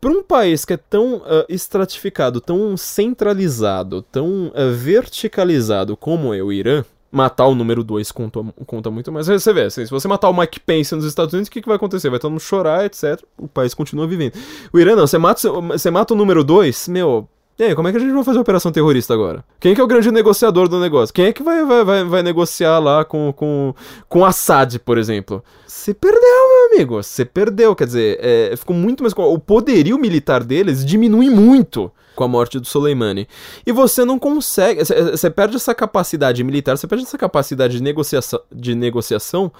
Para 0.00 0.10
um 0.10 0.22
país 0.22 0.64
que 0.64 0.72
é 0.72 0.76
tão 0.76 1.16
uh, 1.16 1.44
estratificado, 1.48 2.40
tão 2.40 2.76
centralizado, 2.76 4.02
tão 4.02 4.48
uh, 4.48 4.72
verticalizado 4.72 5.96
como 5.96 6.32
é 6.32 6.42
o 6.42 6.52
Irã, 6.52 6.84
matar 7.10 7.46
o 7.46 7.54
número 7.54 7.82
2 7.82 8.12
conta, 8.12 8.40
conta 8.66 8.90
muito 8.90 9.10
mais. 9.10 9.26
Você 9.26 9.52
vê, 9.52 9.62
assim, 9.62 9.84
se 9.84 9.90
você 9.90 10.06
matar 10.06 10.28
o 10.28 10.36
Mike 10.36 10.60
Pence 10.60 10.94
nos 10.94 11.04
Estados 11.04 11.32
Unidos, 11.32 11.48
o 11.48 11.50
que, 11.50 11.62
que 11.62 11.68
vai 11.68 11.76
acontecer? 11.76 12.10
Vai 12.10 12.18
todo 12.18 12.30
mundo 12.30 12.40
chorar, 12.40 12.84
etc. 12.84 13.22
O 13.38 13.48
país 13.48 13.74
continua 13.74 14.06
vivendo. 14.06 14.34
O 14.72 14.78
Irã 14.78 14.94
não, 14.94 15.06
você 15.06 15.18
mata, 15.18 15.40
você 15.50 15.90
mata 15.90 16.14
o 16.14 16.16
número 16.16 16.44
2, 16.44 16.88
meu, 16.88 17.28
e 17.58 17.64
aí, 17.64 17.74
como 17.74 17.88
é 17.88 17.90
que 17.90 17.96
a 17.96 18.00
gente 18.00 18.12
vai 18.12 18.22
fazer 18.22 18.38
operação 18.38 18.70
terrorista 18.70 19.12
agora? 19.12 19.44
Quem 19.58 19.72
é 19.72 19.74
que 19.74 19.80
é 19.80 19.84
o 19.84 19.88
grande 19.88 20.12
negociador 20.12 20.68
do 20.68 20.78
negócio? 20.78 21.12
Quem 21.12 21.24
é 21.24 21.32
que 21.32 21.42
vai, 21.42 21.64
vai, 21.64 21.82
vai, 21.82 22.04
vai 22.04 22.22
negociar 22.22 22.78
lá 22.78 23.04
com, 23.04 23.32
com, 23.32 23.74
com 24.08 24.24
Assad, 24.24 24.78
por 24.78 24.96
exemplo? 24.96 25.42
Você 25.66 25.92
perdeu, 25.92 26.20
meu 26.20 26.66
amigo. 26.72 27.02
Você 27.02 27.24
perdeu. 27.24 27.74
Quer 27.74 27.86
dizer, 27.86 28.18
é, 28.22 28.54
ficou 28.56 28.76
muito 28.76 29.02
mais. 29.02 29.12
O 29.12 29.40
poderio 29.40 29.98
militar 29.98 30.44
deles 30.44 30.86
diminui 30.86 31.28
muito 31.30 31.90
com 32.18 32.24
a 32.24 32.28
morte 32.28 32.58
do 32.58 32.66
Soleimani. 32.66 33.28
E 33.64 33.70
você 33.70 34.04
não 34.04 34.18
consegue. 34.18 34.84
Você 34.84 35.30
perde 35.30 35.54
essa 35.54 35.72
capacidade 35.72 36.42
militar, 36.42 36.76
você 36.76 36.88
perde 36.88 37.04
essa 37.04 37.16
capacidade 37.16 37.76
de 37.76 37.82
negociação, 37.82 38.40
de 38.52 38.74
negociação 38.74 39.52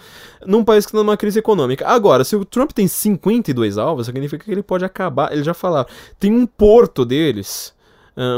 num 0.45 0.65
país 0.65 0.85
que 0.85 0.91
está 0.91 0.99
numa 0.99 1.17
crise 1.17 1.39
econômica. 1.39 1.87
Agora, 1.87 2.25
se 2.25 2.35
o 2.35 2.45
Trump 2.45 2.73
tem 2.73 2.89
52 2.89 3.79
alvos, 3.79 4.07
significa 4.07 4.45
que 4.45 4.51
ele 4.51 4.65
pode 4.65 4.85
acabar. 4.85 5.33
Ele 5.33 5.45
já 5.45 5.55
falaram. 5.55 5.89
Tem 6.19 6.33
um 6.33 6.47
porto 6.47 7.05
deles 7.05 7.73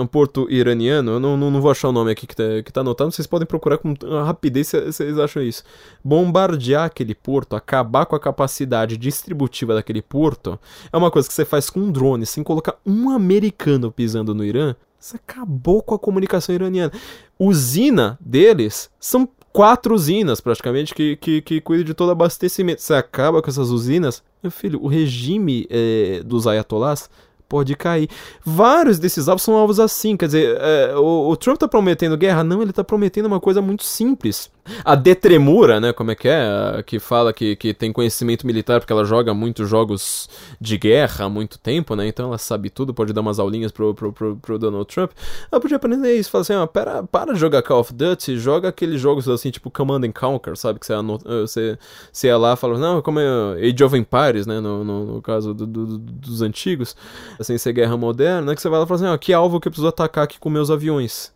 um 0.02 0.06
porto 0.06 0.46
iraniano, 0.50 1.12
eu 1.12 1.20
não, 1.20 1.36
não, 1.36 1.50
não, 1.50 1.60
vou 1.60 1.70
achar 1.70 1.88
o 1.88 1.92
nome 1.92 2.10
aqui 2.10 2.26
que 2.26 2.36
tá, 2.36 2.42
que 2.64 2.72
tá 2.72 2.82
anotado, 2.82 3.10
vocês 3.10 3.26
podem 3.26 3.46
procurar 3.46 3.78
com 3.78 3.94
rapidez 4.24 4.68
se 4.68 4.80
vocês 4.80 5.18
acham 5.18 5.42
isso. 5.42 5.64
Bombardear 6.04 6.84
aquele 6.84 7.14
porto, 7.14 7.56
acabar 7.56 8.04
com 8.04 8.14
a 8.14 8.20
capacidade 8.20 8.96
distributiva 8.96 9.74
daquele 9.74 10.02
porto, 10.02 10.58
é 10.92 10.96
uma 10.96 11.10
coisa 11.10 11.26
que 11.26 11.34
você 11.34 11.44
faz 11.44 11.70
com 11.70 11.80
um 11.80 11.90
drone, 11.90 12.26
sem 12.26 12.44
colocar 12.44 12.76
um 12.84 13.10
americano 13.10 13.90
pisando 13.90 14.34
no 14.34 14.44
Irã, 14.44 14.74
você 14.98 15.16
acabou 15.16 15.82
com 15.82 15.94
a 15.94 15.98
comunicação 15.98 16.54
iraniana. 16.54 16.92
Usina 17.38 18.18
deles 18.20 18.90
são 19.00 19.26
quatro 19.50 19.94
usinas, 19.94 20.40
praticamente, 20.40 20.94
que, 20.94 21.16
que, 21.16 21.40
que 21.40 21.60
cuidam 21.60 21.84
de 21.84 21.94
todo 21.94 22.10
abastecimento. 22.10 22.82
Você 22.82 22.92
acaba 22.92 23.40
com 23.40 23.50
essas 23.50 23.70
usinas, 23.70 24.22
meu 24.42 24.50
filho, 24.50 24.78
o 24.82 24.88
regime 24.88 25.66
é, 25.70 26.22
dos 26.22 26.46
ayatollahs 26.46 27.08
pode 27.50 27.74
cair. 27.74 28.08
Vários 28.46 29.00
desses 29.00 29.28
alvos 29.28 29.42
são 29.42 29.54
alvos 29.54 29.80
assim, 29.80 30.16
quer 30.16 30.26
dizer, 30.26 30.56
é, 30.60 30.94
o, 30.96 31.28
o, 31.28 31.36
Trump 31.36 31.58
tá 31.58 31.66
prometendo 31.66 32.16
guerra? 32.16 32.44
Não, 32.44 32.62
ele 32.62 32.72
tá 32.72 32.84
prometendo 32.84 33.26
uma 33.26 33.40
coisa 33.40 33.60
muito 33.60 33.82
simples. 33.82 34.48
A 34.84 34.94
Detremura, 34.94 35.80
né, 35.80 35.92
como 35.92 36.10
é 36.10 36.14
que 36.14 36.28
é, 36.28 36.82
que 36.84 36.98
fala 36.98 37.32
que, 37.32 37.56
que 37.56 37.74
tem 37.74 37.92
conhecimento 37.92 38.46
militar 38.46 38.80
porque 38.80 38.92
ela 38.92 39.04
joga 39.04 39.32
muitos 39.34 39.68
jogos 39.68 40.28
de 40.60 40.78
guerra 40.78 41.26
há 41.26 41.28
muito 41.28 41.58
tempo, 41.58 41.94
né, 41.94 42.06
então 42.06 42.26
ela 42.26 42.38
sabe 42.38 42.70
tudo, 42.70 42.94
pode 42.94 43.12
dar 43.12 43.20
umas 43.20 43.38
aulinhas 43.38 43.72
pro, 43.72 43.94
pro, 43.94 44.12
pro, 44.12 44.36
pro 44.36 44.58
Donald 44.58 44.86
Trump. 44.86 45.12
Ela 45.50 45.60
podia 45.60 45.76
aprender 45.76 46.14
isso, 46.14 46.30
falar 46.30 46.42
assim, 46.42 46.54
ah, 46.54 46.66
pera, 46.66 47.02
para 47.02 47.32
de 47.32 47.38
jogar 47.40 47.62
Call 47.62 47.80
of 47.80 47.92
Duty, 47.92 48.38
joga 48.38 48.68
aqueles 48.68 49.00
jogos 49.00 49.28
assim, 49.28 49.50
tipo 49.50 49.70
Command 49.70 50.04
and 50.04 50.12
Conquer, 50.12 50.56
sabe, 50.56 50.78
que 50.78 50.86
você, 50.86 50.92
anota, 50.92 51.28
você, 51.40 51.78
você 52.12 52.28
ia 52.28 52.36
lá 52.36 52.54
e 52.54 52.56
fala, 52.56 52.78
não, 52.78 53.02
como 53.02 53.20
é 53.20 53.26
Age 53.68 53.84
of 53.84 53.96
Empires, 53.96 54.46
né, 54.46 54.60
no, 54.60 54.84
no, 54.84 55.04
no 55.06 55.22
caso 55.22 55.54
do, 55.54 55.66
do, 55.66 55.98
dos 55.98 56.42
antigos, 56.42 56.96
sem 57.40 57.58
ser 57.58 57.72
guerra 57.72 57.96
moderna, 57.96 58.54
que 58.54 58.60
você 58.60 58.68
vai 58.68 58.78
lá 58.78 58.84
e 58.84 58.88
fala 58.88 59.00
assim, 59.00 59.08
ó, 59.08 59.16
que 59.18 59.32
alvo 59.32 59.60
que 59.60 59.68
eu 59.68 59.72
preciso 59.72 59.88
atacar 59.88 60.24
aqui 60.24 60.38
com 60.38 60.50
meus 60.50 60.70
aviões? 60.70 61.32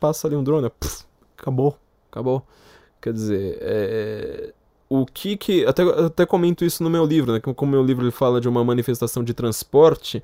Passa 0.00 0.26
ali 0.26 0.36
um 0.36 0.44
drone, 0.44 0.70
puf, 0.70 1.04
acabou, 1.36 1.76
acabou. 2.10 2.46
Quer 3.06 3.12
dizer, 3.12 3.58
é, 3.60 4.52
o 4.88 5.06
que 5.06 5.36
que. 5.36 5.64
Até, 5.64 5.84
até 5.84 6.26
comento 6.26 6.64
isso 6.64 6.82
no 6.82 6.90
meu 6.90 7.04
livro, 7.04 7.32
né? 7.32 7.38
Como 7.38 7.54
o 7.60 7.66
meu 7.66 7.84
livro 7.84 8.02
ele 8.04 8.10
fala 8.10 8.40
de 8.40 8.48
uma 8.48 8.64
manifestação 8.64 9.22
de 9.22 9.32
transporte. 9.32 10.20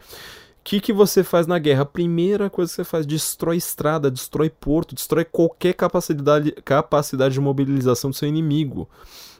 O 0.63 0.65
que, 0.65 0.81
que 0.81 0.93
você 0.93 1.25
faz 1.25 1.45
na 1.45 1.59
guerra? 1.59 1.83
A 1.83 1.85
primeira 1.85 2.49
coisa 2.49 2.71
que 2.71 2.77
você 2.77 2.85
faz, 2.85 3.05
destrói 3.05 3.57
estrada, 3.57 4.09
destrói 4.09 4.49
porto, 4.49 4.95
destrói 4.95 5.25
qualquer 5.25 5.75
capacidade, 5.75 6.53
capacidade 6.65 7.35
de 7.35 7.41
mobilização 7.41 8.11
do 8.11 8.17
seu 8.17 8.29
inimigo. 8.29 8.89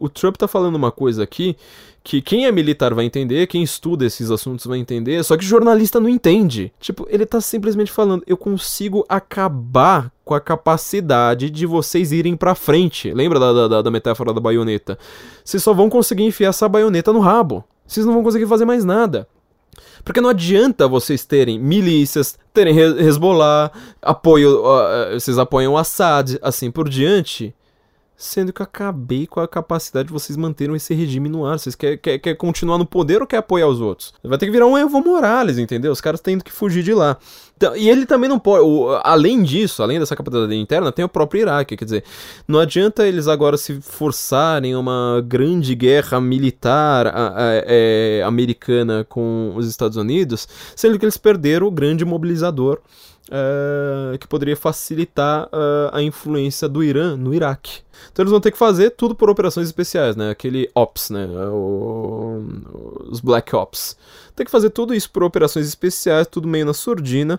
O 0.01 0.09
Trump 0.09 0.35
tá 0.35 0.49
falando 0.49 0.75
uma 0.75 0.91
coisa 0.91 1.23
aqui 1.23 1.57
que 2.03 2.21
quem 2.21 2.45
é 2.45 2.51
militar 2.51 2.93
vai 2.93 3.05
entender, 3.05 3.47
quem 3.47 3.63
estuda 3.63 4.05
esses 4.05 4.33
assuntos 4.33 4.67
vai 4.67 4.81
entender, 4.81 5.23
só 5.23 5.37
que 5.37 5.45
jornalista 5.45 6.01
não 6.01 6.09
entende. 6.09 6.73
Tipo, 6.81 7.07
ele 7.09 7.25
tá 7.25 7.41
simplesmente 7.41 7.93
falando, 7.93 8.25
eu 8.27 8.37
consigo 8.37 9.07
acabar 9.09 10.11
com 10.25 10.35
a 10.35 10.41
capacidade 10.41 11.51
de 11.51 11.67
vocês 11.67 12.11
irem 12.11 12.37
pra 12.37 12.57
frente. 12.57 13.15
Lembra 13.15 13.39
da, 13.39 13.69
da, 13.69 13.83
da 13.83 13.91
metáfora 13.93 14.35
da 14.35 14.41
baioneta? 14.41 14.99
Vocês 15.45 15.63
só 15.63 15.73
vão 15.73 15.89
conseguir 15.89 16.25
enfiar 16.25 16.49
essa 16.49 16.69
baioneta 16.69 17.13
no 17.13 17.21
rabo. 17.21 17.63
Vocês 17.87 18.05
não 18.05 18.13
vão 18.13 18.25
conseguir 18.25 18.49
fazer 18.49 18.65
mais 18.65 18.85
nada. 18.85 19.29
Porque 20.05 20.21
não 20.21 20.31
adianta 20.31 20.89
vocês 20.89 21.25
terem 21.25 21.59
milícias, 21.59 22.39
terem 22.53 22.77
Hezbollah, 22.77 23.71
apoio, 24.01 24.63
uh, 24.65 25.19
vocês 25.19 25.39
apoiam 25.39 25.77
Assad, 25.77 26.39
assim 26.43 26.71
por 26.71 26.89
diante, 26.89 27.55
sendo 28.23 28.53
que 28.53 28.63
eu 28.63 28.65
acabei 28.65 29.27
com 29.27 29.41
a 29.41 29.49
capacidade 29.49 30.07
de 30.07 30.13
vocês 30.13 30.37
manterem 30.37 30.77
esse 30.77 30.95
regime 30.95 31.29
no 31.29 31.45
ar. 31.45 31.59
Vocês 31.59 31.75
querem 31.75 31.99
quer, 31.99 32.37
continuar 32.37 32.79
no 32.79 32.87
poder 32.87 33.21
ou 33.21 33.27
quer 33.27 33.39
apoiar 33.39 33.67
os 33.67 33.81
outros? 33.81 34.15
Vai 34.23 34.39
ter 34.39 34.47
que 34.47 34.53
virar 34.53 34.67
um 34.67 34.79
Evo 34.79 35.01
Morales, 35.03 35.59
entendeu? 35.59 35.91
Os 35.91 36.01
caras 36.01 36.21
tendo 36.21 36.45
que 36.45 36.53
fugir 36.53 36.85
de 36.85 36.95
lá. 36.95 37.19
Então, 37.57 37.77
e 37.77 37.91
ele 37.91 38.07
também 38.07 38.29
não 38.29 38.39
pode. 38.39 38.65
O, 38.65 39.01
além 39.03 39.43
disso, 39.43 39.83
além 39.83 39.99
dessa 39.99 40.15
capacidade 40.15 40.55
interna, 40.55 40.93
tem 40.93 41.05
o 41.05 41.09
próprio 41.09 41.41
Iraque. 41.41 41.77
Quer 41.77 41.85
dizer, 41.85 42.05
não 42.47 42.61
adianta 42.61 43.07
eles 43.07 43.27
agora 43.27 43.57
se 43.57 43.81
forçarem 43.81 44.77
uma 44.77 45.21
grande 45.27 45.75
guerra 45.75 46.21
militar 46.21 47.09
a, 47.09 47.11
a, 47.11 47.29
a, 47.29 47.63
é, 47.67 48.23
americana 48.25 49.05
com 49.09 49.53
os 49.57 49.69
Estados 49.69 49.97
Unidos, 49.97 50.47
sendo 50.77 50.97
que 50.97 51.05
eles 51.05 51.17
perderam 51.17 51.67
o 51.67 51.73
grande 51.73 52.05
mobilizador. 52.05 52.79
Uh, 53.31 54.19
que 54.19 54.27
poderia 54.27 54.57
facilitar 54.57 55.45
uh, 55.47 55.91
a 55.93 56.03
influência 56.03 56.69
do 56.69 56.83
Irã 56.83 57.17
no 57.17 57.33
Iraque. 57.33 57.81
Então 58.11 58.25
eles 58.25 58.33
vão 58.33 58.41
ter 58.41 58.51
que 58.51 58.59
fazer 58.59 58.91
tudo 58.91 59.15
por 59.15 59.31
operações 59.31 59.69
especiais, 59.69 60.17
né? 60.17 60.31
Aquele 60.31 60.69
Ops, 60.75 61.09
né? 61.09 61.27
O, 61.51 62.43
os 63.09 63.21
Black 63.21 63.55
Ops. 63.55 63.97
Tem 64.35 64.45
que 64.45 64.51
fazer 64.51 64.71
tudo 64.71 64.93
isso 64.93 65.09
por 65.09 65.23
operações 65.23 65.67
especiais, 65.69 66.27
tudo 66.27 66.49
meio 66.49 66.67
na 66.67 66.75
surdina. 66.75 67.39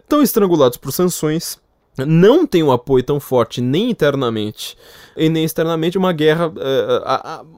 Estão 0.00 0.22
estrangulados 0.22 0.78
por 0.78 0.90
sanções. 0.90 1.58
Não 1.98 2.46
tem 2.46 2.62
um 2.62 2.72
apoio 2.72 3.04
tão 3.04 3.20
forte 3.20 3.60
nem 3.60 3.90
internamente 3.90 4.76
e 5.14 5.28
nem 5.28 5.44
externamente. 5.44 5.98
Uma 5.98 6.12
guerra, 6.12 6.50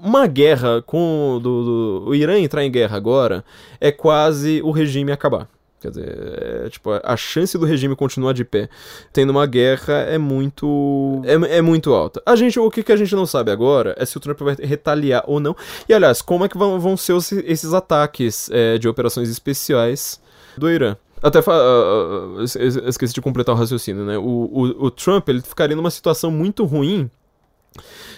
uma 0.02 0.26
guerra 0.26 0.82
com 0.82 1.38
do, 1.40 1.64
do, 1.64 2.04
o 2.08 2.14
Irã 2.14 2.38
entrar 2.38 2.64
em 2.64 2.70
guerra 2.70 2.96
agora 2.96 3.44
é 3.80 3.92
quase 3.92 4.60
o 4.62 4.72
regime 4.72 5.12
acabar. 5.12 5.48
Quer 5.80 5.90
dizer, 5.90 6.64
é, 6.66 6.68
tipo, 6.68 6.90
a 6.90 7.16
chance 7.16 7.56
do 7.56 7.64
regime 7.64 7.94
continuar 7.94 8.32
de 8.32 8.44
pé 8.44 8.68
tendo 9.12 9.30
uma 9.30 9.46
guerra 9.46 9.94
é 9.94 10.18
muito 10.18 11.22
é, 11.24 11.58
é 11.58 11.62
muito 11.62 11.94
alta. 11.94 12.20
A 12.26 12.34
gente, 12.34 12.58
o 12.58 12.70
que, 12.70 12.82
que 12.82 12.90
a 12.90 12.96
gente 12.96 13.14
não 13.14 13.26
sabe 13.26 13.52
agora 13.52 13.94
é 13.96 14.04
se 14.04 14.16
o 14.16 14.20
Trump 14.20 14.40
vai 14.40 14.56
retaliar 14.58 15.22
ou 15.26 15.38
não. 15.38 15.54
E 15.88 15.94
aliás, 15.94 16.20
como 16.20 16.44
é 16.44 16.48
que 16.48 16.58
vão, 16.58 16.80
vão 16.80 16.96
ser 16.96 17.12
os, 17.12 17.30
esses 17.30 17.72
ataques 17.72 18.50
é, 18.50 18.76
de 18.76 18.88
operações 18.88 19.28
especiais 19.28 20.20
do 20.56 20.68
Irã? 20.68 20.96
Até 21.22 21.40
uh, 21.40 22.42
esqueci 22.86 23.14
de 23.14 23.20
completar 23.20 23.54
o 23.54 23.58
raciocínio, 23.58 24.04
né? 24.04 24.16
O, 24.18 24.22
o, 24.22 24.86
o 24.86 24.90
Trump 24.90 25.28
ele 25.28 25.40
ficaria 25.40 25.74
numa 25.74 25.90
situação 25.90 26.30
muito 26.30 26.64
ruim 26.64 27.10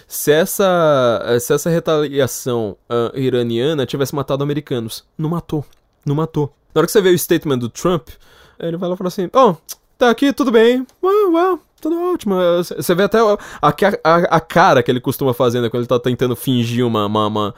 se 0.07 0.31
essa, 0.31 1.37
se 1.39 1.53
essa 1.53 1.69
retaliação 1.69 2.77
uh, 2.89 3.17
iraniana 3.17 3.85
tivesse 3.85 4.13
matado 4.13 4.43
americanos. 4.43 5.03
Não 5.17 5.29
matou. 5.29 5.65
Não 6.05 6.15
matou. 6.15 6.53
Na 6.73 6.79
hora 6.79 6.85
que 6.85 6.91
você 6.91 7.01
vê 7.01 7.09
o 7.09 7.17
statement 7.17 7.59
do 7.59 7.69
Trump, 7.69 8.09
ele 8.59 8.77
vai 8.77 8.89
lá 8.89 8.95
e 8.95 8.97
fala 8.97 9.07
assim: 9.07 9.29
oh, 9.33 9.55
tá 9.97 10.09
aqui, 10.09 10.31
tudo 10.33 10.51
bem. 10.51 10.85
Tudo 11.81 11.99
ótimo. 12.13 12.35
Você 12.63 12.93
vê 12.93 13.03
até 13.03 13.17
a, 13.17 13.37
a, 13.59 14.15
a, 14.35 14.39
cara 14.39 14.83
que 14.83 14.91
ele 14.91 14.99
costuma 14.99 15.33
fazer, 15.33 15.61
né, 15.61 15.69
quando 15.69 15.81
ele 15.81 15.87
tá 15.87 15.99
tentando 15.99 16.35
fingir 16.35 16.85
uma. 16.85 17.07
uma, 17.07 17.27
uma 17.27 17.55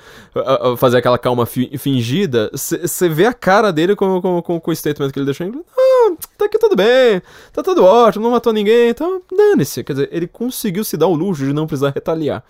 fazer 0.77 0.97
aquela 0.97 1.17
calma 1.17 1.45
fi, 1.45 1.77
fingida. 1.77 2.49
Você 2.53 3.09
vê 3.09 3.25
a 3.25 3.33
cara 3.33 3.73
dele 3.73 3.97
com, 3.97 4.21
com, 4.21 4.41
com, 4.41 4.59
com, 4.61 4.71
o 4.71 4.75
statement 4.75 5.11
que 5.11 5.19
ele 5.19 5.25
deixou 5.25 5.45
em 5.45 5.51
Ah, 5.77 6.13
tá 6.37 6.45
aqui 6.45 6.57
tudo 6.57 6.73
bem, 6.73 7.21
tá 7.51 7.61
tudo 7.61 7.83
ótimo, 7.83 8.23
não 8.23 8.31
matou 8.31 8.53
ninguém, 8.53 8.89
então 8.89 9.21
dane-se. 9.29 9.83
Quer 9.83 9.91
dizer, 9.91 10.09
ele 10.09 10.27
conseguiu 10.27 10.85
se 10.85 10.95
dar 10.95 11.07
o 11.07 11.13
luxo 11.13 11.45
de 11.45 11.51
não 11.51 11.67
precisar 11.67 11.91
retaliar. 11.93 12.45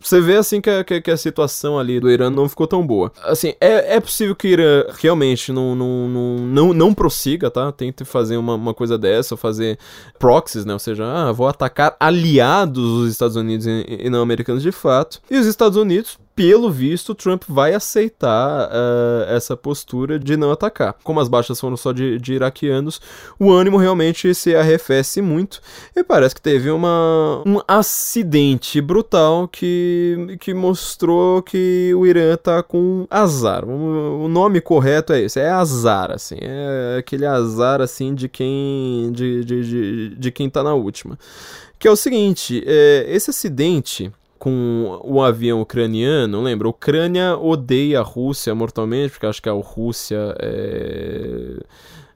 Você 0.00 0.20
vê 0.20 0.36
assim 0.36 0.60
que 0.60 0.70
a, 0.70 0.84
que, 0.84 1.00
que 1.00 1.10
a 1.10 1.16
situação 1.16 1.78
ali 1.78 1.98
do 1.98 2.10
Irã 2.10 2.30
não 2.30 2.48
ficou 2.48 2.66
tão 2.66 2.86
boa. 2.86 3.12
Assim, 3.22 3.54
é, 3.60 3.96
é 3.96 4.00
possível 4.00 4.34
que 4.34 4.48
o 4.48 4.50
Irã 4.50 4.84
realmente 4.98 5.52
não, 5.52 5.74
não, 5.74 6.08
não, 6.08 6.38
não, 6.38 6.74
não 6.74 6.94
prossiga, 6.94 7.50
tá? 7.50 7.70
Tente 7.72 8.04
fazer 8.04 8.36
uma, 8.36 8.54
uma 8.54 8.74
coisa 8.74 8.98
dessa, 8.98 9.36
fazer 9.36 9.78
proxies, 10.18 10.64
né? 10.64 10.72
Ou 10.72 10.78
seja, 10.78 11.04
ah, 11.04 11.32
vou 11.32 11.48
atacar 11.48 11.96
aliados 11.98 12.82
dos 12.82 13.10
Estados 13.10 13.36
Unidos 13.36 13.66
e, 13.66 13.84
e 13.88 14.10
não 14.10 14.22
americanos 14.22 14.62
de 14.62 14.72
fato. 14.72 15.20
E 15.30 15.38
os 15.38 15.46
Estados 15.46 15.76
Unidos 15.76 16.18
pelo 16.36 16.70
visto, 16.70 17.14
Trump 17.14 17.44
vai 17.48 17.72
aceitar 17.72 18.68
uh, 18.68 19.34
essa 19.34 19.56
postura 19.56 20.18
de 20.18 20.36
não 20.36 20.52
atacar. 20.52 20.94
Como 21.02 21.18
as 21.18 21.28
baixas 21.28 21.58
foram 21.58 21.78
só 21.78 21.92
de, 21.92 22.18
de, 22.18 22.34
iraquianos, 22.34 23.00
o 23.40 23.50
ânimo 23.50 23.78
realmente 23.78 24.34
se 24.34 24.54
arrefece 24.54 25.22
muito. 25.22 25.62
E 25.96 26.04
parece 26.04 26.34
que 26.34 26.42
teve 26.42 26.70
uma, 26.70 27.42
um 27.46 27.58
acidente 27.66 28.82
brutal 28.82 29.48
que, 29.48 30.36
que 30.38 30.52
mostrou 30.52 31.42
que 31.42 31.94
o 31.96 32.06
Irã 32.06 32.36
tá 32.36 32.62
com 32.62 33.06
azar. 33.08 33.64
O, 33.64 34.26
o 34.26 34.28
nome 34.28 34.60
correto 34.60 35.14
é 35.14 35.22
esse, 35.22 35.40
é 35.40 35.48
azar, 35.48 36.10
assim. 36.10 36.36
É 36.42 36.96
aquele 36.98 37.24
azar, 37.24 37.80
assim, 37.80 38.14
de 38.14 38.28
quem, 38.28 39.10
de, 39.10 39.42
de, 39.42 39.64
de, 39.64 40.08
de 40.16 40.30
quem 40.30 40.50
tá 40.50 40.62
na 40.62 40.74
última. 40.74 41.18
Que 41.78 41.88
é 41.88 41.90
o 41.90 41.96
seguinte, 41.96 42.62
é, 42.66 43.06
esse 43.08 43.30
acidente 43.30 44.12
com 44.38 45.00
o 45.02 45.22
avião 45.22 45.60
ucraniano, 45.60 46.42
lembra? 46.42 46.66
A 46.68 46.70
Ucrânia 46.70 47.36
odeia 47.36 48.00
a 48.00 48.02
Rússia 48.02 48.54
mortalmente, 48.54 49.12
porque 49.12 49.26
acho 49.26 49.42
que 49.42 49.48
a 49.48 49.52
Rússia 49.52 50.34
é, 50.38 51.56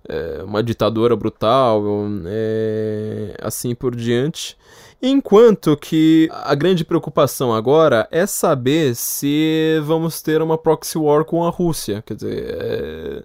é 0.09 0.43
uma 0.45 0.63
ditadura 0.63 1.17
brutal, 1.17 1.85
é, 2.27 3.35
assim 3.43 3.75
por 3.75 3.95
diante. 3.95 4.57
Enquanto 5.03 5.77
que 5.77 6.29
a 6.31 6.55
grande 6.55 6.85
preocupação 6.85 7.55
agora 7.55 8.07
é 8.11 8.27
saber 8.27 8.95
se 8.95 9.81
vamos 9.85 10.21
ter 10.21 10.43
uma 10.43 10.59
proxy 10.59 10.99
war 10.99 11.25
com 11.25 11.45
a 11.45 11.51
Rússia. 11.51 12.03
Quer 12.07 12.15
dizer, 12.15 12.57
é 12.61 13.23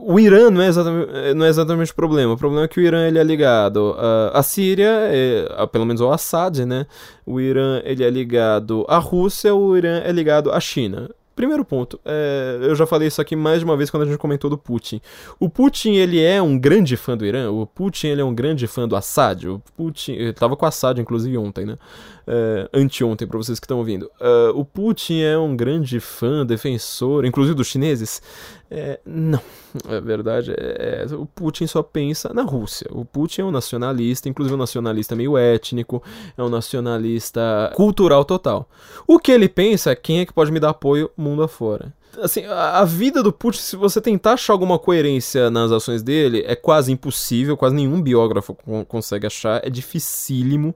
o 0.00 0.18
Irã 0.18 0.50
não 0.50 0.60
é, 0.60 0.68
exatamente, 0.68 1.34
não 1.34 1.46
é 1.46 1.48
exatamente 1.48 1.92
o 1.92 1.94
problema. 1.94 2.32
O 2.32 2.36
problema 2.36 2.64
é 2.64 2.68
que 2.68 2.78
o 2.78 2.82
Irã 2.82 3.06
ele 3.06 3.18
é 3.18 3.24
ligado 3.24 3.96
à, 4.32 4.42
Síria, 4.42 4.90
é, 5.10 5.66
pelo 5.70 5.86
menos 5.86 6.00
ao 6.00 6.12
Assad, 6.12 6.64
né? 6.64 6.86
O 7.26 7.40
Irã 7.40 7.80
ele 7.84 8.04
é 8.04 8.10
ligado 8.10 8.84
à 8.88 8.98
Rússia, 8.98 9.54
o 9.54 9.76
Irã 9.76 10.00
é 10.04 10.12
ligado 10.12 10.52
à 10.52 10.60
China. 10.60 11.08
Primeiro 11.34 11.64
ponto, 11.64 11.98
é, 12.04 12.58
eu 12.62 12.76
já 12.76 12.86
falei 12.86 13.08
isso 13.08 13.20
aqui 13.20 13.34
mais 13.34 13.58
de 13.58 13.64
uma 13.64 13.76
vez 13.76 13.90
quando 13.90 14.04
a 14.04 14.06
gente 14.06 14.18
comentou 14.18 14.48
do 14.48 14.56
Putin. 14.56 15.00
O 15.40 15.48
Putin, 15.50 15.94
ele 15.94 16.22
é 16.22 16.40
um 16.40 16.56
grande 16.56 16.96
fã 16.96 17.16
do 17.16 17.26
Irã, 17.26 17.50
o 17.50 17.66
Putin, 17.66 18.06
ele 18.06 18.20
é 18.20 18.24
um 18.24 18.32
grande 18.32 18.68
fã 18.68 18.86
do 18.86 18.94
Assad, 18.94 19.48
o 19.48 19.60
Putin, 19.76 20.12
ele 20.12 20.32
tava 20.32 20.56
com 20.56 20.64
o 20.64 20.68
Assad, 20.68 21.00
inclusive, 21.00 21.36
ontem, 21.36 21.66
né? 21.66 21.76
É, 22.24 22.68
anteontem, 22.72 23.26
para 23.26 23.36
vocês 23.36 23.58
que 23.58 23.64
estão 23.64 23.78
ouvindo. 23.78 24.08
É, 24.20 24.52
o 24.54 24.64
Putin 24.64 25.22
é 25.22 25.36
um 25.36 25.56
grande 25.56 25.98
fã, 25.98 26.46
defensor, 26.46 27.24
inclusive 27.24 27.56
dos 27.56 27.66
chineses? 27.66 28.22
É, 28.70 28.98
não, 29.04 29.40
a 29.88 30.00
verdade 30.00 30.52
é, 30.52 31.06
é, 31.08 31.14
o 31.14 31.26
Putin 31.26 31.66
só 31.66 31.82
pensa 31.82 32.32
na 32.32 32.42
Rússia. 32.42 32.88
O 32.90 33.04
Putin 33.04 33.42
é 33.42 33.44
um 33.44 33.50
nacionalista, 33.50 34.28
inclusive 34.28 34.54
um 34.54 34.58
nacionalista 34.58 35.14
meio 35.14 35.36
étnico, 35.36 36.02
é 36.36 36.42
um 36.42 36.48
nacionalista 36.48 37.72
cultural 37.74 38.24
total. 38.24 38.68
O 39.06 39.18
que 39.18 39.30
ele 39.30 39.48
pensa 39.48 39.90
é 39.90 39.94
quem 39.94 40.20
é 40.20 40.26
que 40.26 40.32
pode 40.32 40.50
me 40.50 40.58
dar 40.58 40.70
apoio 40.70 41.10
mundo 41.16 41.42
afora. 41.42 41.92
Assim, 42.20 42.44
a, 42.46 42.78
a 42.78 42.84
vida 42.84 43.22
do 43.22 43.32
Putin, 43.32 43.58
se 43.58 43.76
você 43.76 44.00
tentar 44.00 44.32
achar 44.32 44.52
alguma 44.52 44.78
coerência 44.78 45.50
nas 45.50 45.70
ações 45.70 46.02
dele, 46.02 46.44
é 46.46 46.56
quase 46.56 46.90
impossível, 46.90 47.56
quase 47.56 47.74
nenhum 47.74 48.00
biógrafo 48.00 48.56
consegue 48.88 49.26
achar, 49.26 49.64
é 49.64 49.70
dificílimo. 49.70 50.74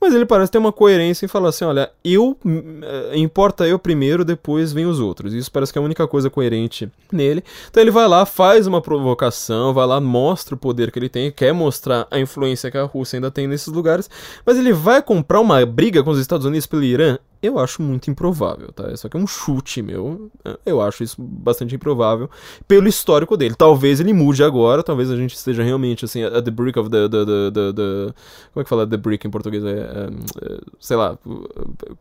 Mas 0.00 0.14
ele 0.14 0.24
parece 0.24 0.50
ter 0.50 0.58
uma 0.58 0.72
coerência 0.72 1.26
em 1.26 1.28
falar 1.28 1.50
assim: 1.50 1.64
olha, 1.64 1.90
eu. 2.02 2.36
Eh, 2.44 3.18
importa 3.18 3.66
eu 3.66 3.78
primeiro, 3.78 4.24
depois 4.24 4.72
vem 4.72 4.86
os 4.86 4.98
outros. 4.98 5.34
Isso 5.34 5.52
parece 5.52 5.72
que 5.72 5.78
é 5.78 5.82
a 5.82 5.84
única 5.84 6.08
coisa 6.08 6.30
coerente 6.30 6.90
nele. 7.12 7.44
Então 7.68 7.82
ele 7.82 7.90
vai 7.90 8.08
lá, 8.08 8.24
faz 8.24 8.66
uma 8.66 8.80
provocação, 8.80 9.74
vai 9.74 9.86
lá, 9.86 10.00
mostra 10.00 10.54
o 10.54 10.58
poder 10.58 10.90
que 10.90 10.98
ele 10.98 11.08
tem, 11.08 11.30
quer 11.30 11.52
mostrar 11.52 12.06
a 12.10 12.18
influência 12.18 12.70
que 12.70 12.78
a 12.78 12.84
Rússia 12.84 13.18
ainda 13.18 13.30
tem 13.30 13.46
nesses 13.46 13.68
lugares, 13.68 14.08
mas 14.44 14.56
ele 14.56 14.72
vai 14.72 15.02
comprar 15.02 15.40
uma 15.40 15.64
briga 15.66 16.02
com 16.02 16.10
os 16.10 16.18
Estados 16.18 16.46
Unidos 16.46 16.66
pelo 16.66 16.82
Irã? 16.82 17.18
Eu 17.42 17.58
acho 17.58 17.80
muito 17.80 18.10
improvável, 18.10 18.70
tá? 18.70 18.90
Isso 18.92 19.06
aqui 19.06 19.16
é 19.16 19.20
um 19.20 19.26
chute 19.26 19.80
meu. 19.80 20.30
Eu 20.64 20.80
acho 20.82 21.02
isso 21.02 21.16
bastante 21.22 21.74
improvável 21.74 22.28
pelo 22.68 22.86
histórico 22.86 23.34
dele. 23.34 23.54
Talvez 23.54 23.98
ele 23.98 24.12
mude 24.12 24.44
agora, 24.44 24.82
talvez 24.82 25.10
a 25.10 25.16
gente 25.16 25.34
esteja 25.34 25.62
realmente 25.62 26.04
assim, 26.04 26.22
at 26.22 26.44
the 26.44 26.50
brick 26.50 26.78
of 26.78 26.90
the. 26.90 27.08
the, 27.08 27.24
the, 27.24 27.50
the, 27.50 27.72
the 27.72 28.14
como 28.52 28.60
é 28.60 28.62
que 28.62 28.68
fala 28.68 28.86
the 28.86 28.98
brick 28.98 29.26
em 29.26 29.30
português? 29.30 29.64
É, 29.64 29.70
é, 29.70 29.74
é 29.74 30.58
sei 30.78 30.96
lá, 30.96 31.18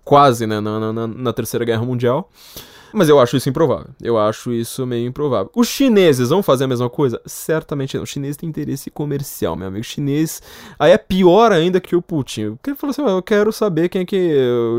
quase, 0.04 0.46
né? 0.46 0.60
Na, 0.60 0.92
na, 0.92 1.08
na 1.08 1.34
Terceira 1.34 1.64
Guerra 1.64 1.86
Mundial. 1.86 2.30
Mas 2.94 3.10
eu 3.10 3.20
acho 3.20 3.38
isso 3.38 3.50
improvável. 3.50 3.88
Eu 4.02 4.18
acho 4.18 4.52
isso 4.52 4.86
meio 4.86 5.08
improvável. 5.08 5.52
Os 5.56 5.68
chineses 5.68 6.30
vão 6.30 6.42
fazer 6.42 6.64
a 6.64 6.68
mesma 6.68 6.90
coisa? 6.90 7.22
Certamente 7.26 7.96
não. 7.96 8.04
O 8.04 8.08
chinês 8.08 8.36
tem 8.36 8.50
interesse 8.50 8.90
comercial, 8.90 9.56
meu 9.56 9.68
amigo. 9.68 9.82
O 9.82 9.84
chinês. 9.84 10.42
Aí 10.78 10.92
é 10.92 10.98
pior 10.98 11.52
ainda 11.52 11.80
que 11.80 11.96
o 11.96 12.02
Putin. 12.02 12.58
Ele 12.66 12.76
falou 12.76 12.92
assim: 12.92 13.02
eu 13.02 13.22
quero 13.22 13.52
saber 13.52 13.90
quem 13.90 14.02
é 14.02 14.06
que. 14.06 14.18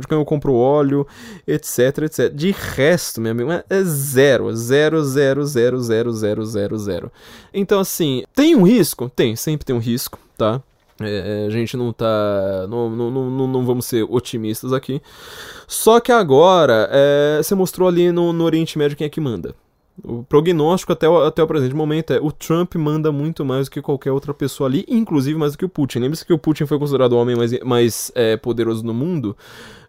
de 0.01 0.07
quem 0.07 0.19
eu 0.19 0.25
compro 0.25 0.55
óleo, 0.55 1.07
etc, 1.47 1.99
etc. 2.03 2.33
De 2.33 2.51
resto, 2.51 3.21
meu 3.21 3.33
amigo, 3.33 3.51
é 3.53 3.83
zero. 3.85 4.55
Zero, 4.55 5.05
zero, 5.05 5.45
zero, 5.45 5.81
zero, 5.81 6.13
zero, 6.13 6.45
zero, 6.45 6.79
zero. 6.79 7.13
Então, 7.53 7.81
assim, 7.81 8.25
tem 8.35 8.55
um 8.55 8.63
risco? 8.63 9.09
Tem, 9.09 9.37
sempre 9.37 9.65
tem 9.65 9.75
um 9.75 9.81
risco, 9.81 10.19
tá? 10.37 10.63
É, 11.03 11.47
a 11.47 11.51
gente 11.51 11.77
não 11.79 11.93
tá. 11.95 12.67
Não, 12.69 12.91
não, 12.91 13.11
não, 13.11 13.49
não 13.49 13.65
vamos 13.65 13.87
ser 13.87 14.05
otimistas 14.05 14.73
aqui. 14.73 15.01
Só 15.71 16.01
que 16.01 16.11
agora 16.11 16.89
é, 16.91 17.41
você 17.41 17.55
mostrou 17.55 17.87
ali 17.87 18.11
no, 18.11 18.33
no 18.33 18.43
Oriente 18.43 18.77
Médio 18.77 18.97
quem 18.97 19.07
é 19.07 19.09
que 19.09 19.21
manda. 19.21 19.55
O 20.03 20.25
prognóstico 20.25 20.93
até 20.93 21.09
o, 21.09 21.23
até 21.23 21.41
o 21.41 21.47
presente 21.47 21.77
momento 21.77 22.13
é 22.13 22.19
o 22.19 22.33
Trump 22.33 22.75
manda 22.75 23.13
muito 23.13 23.45
mais 23.45 23.69
do 23.69 23.71
que 23.71 23.81
qualquer 23.81 24.11
outra 24.11 24.35
pessoa 24.35 24.69
ali, 24.69 24.85
inclusive 24.89 25.39
mais 25.39 25.53
do 25.53 25.59
que 25.59 25.65
o 25.65 25.69
Putin. 25.69 26.01
Lembre-se 26.01 26.27
que 26.27 26.33
o 26.33 26.39
Putin 26.39 26.67
foi 26.67 26.77
considerado 26.77 27.13
o 27.13 27.19
homem 27.19 27.37
mais, 27.37 27.61
mais 27.61 28.11
é, 28.17 28.37
poderoso 28.37 28.85
no 28.85 28.93
mundo, 28.93 29.37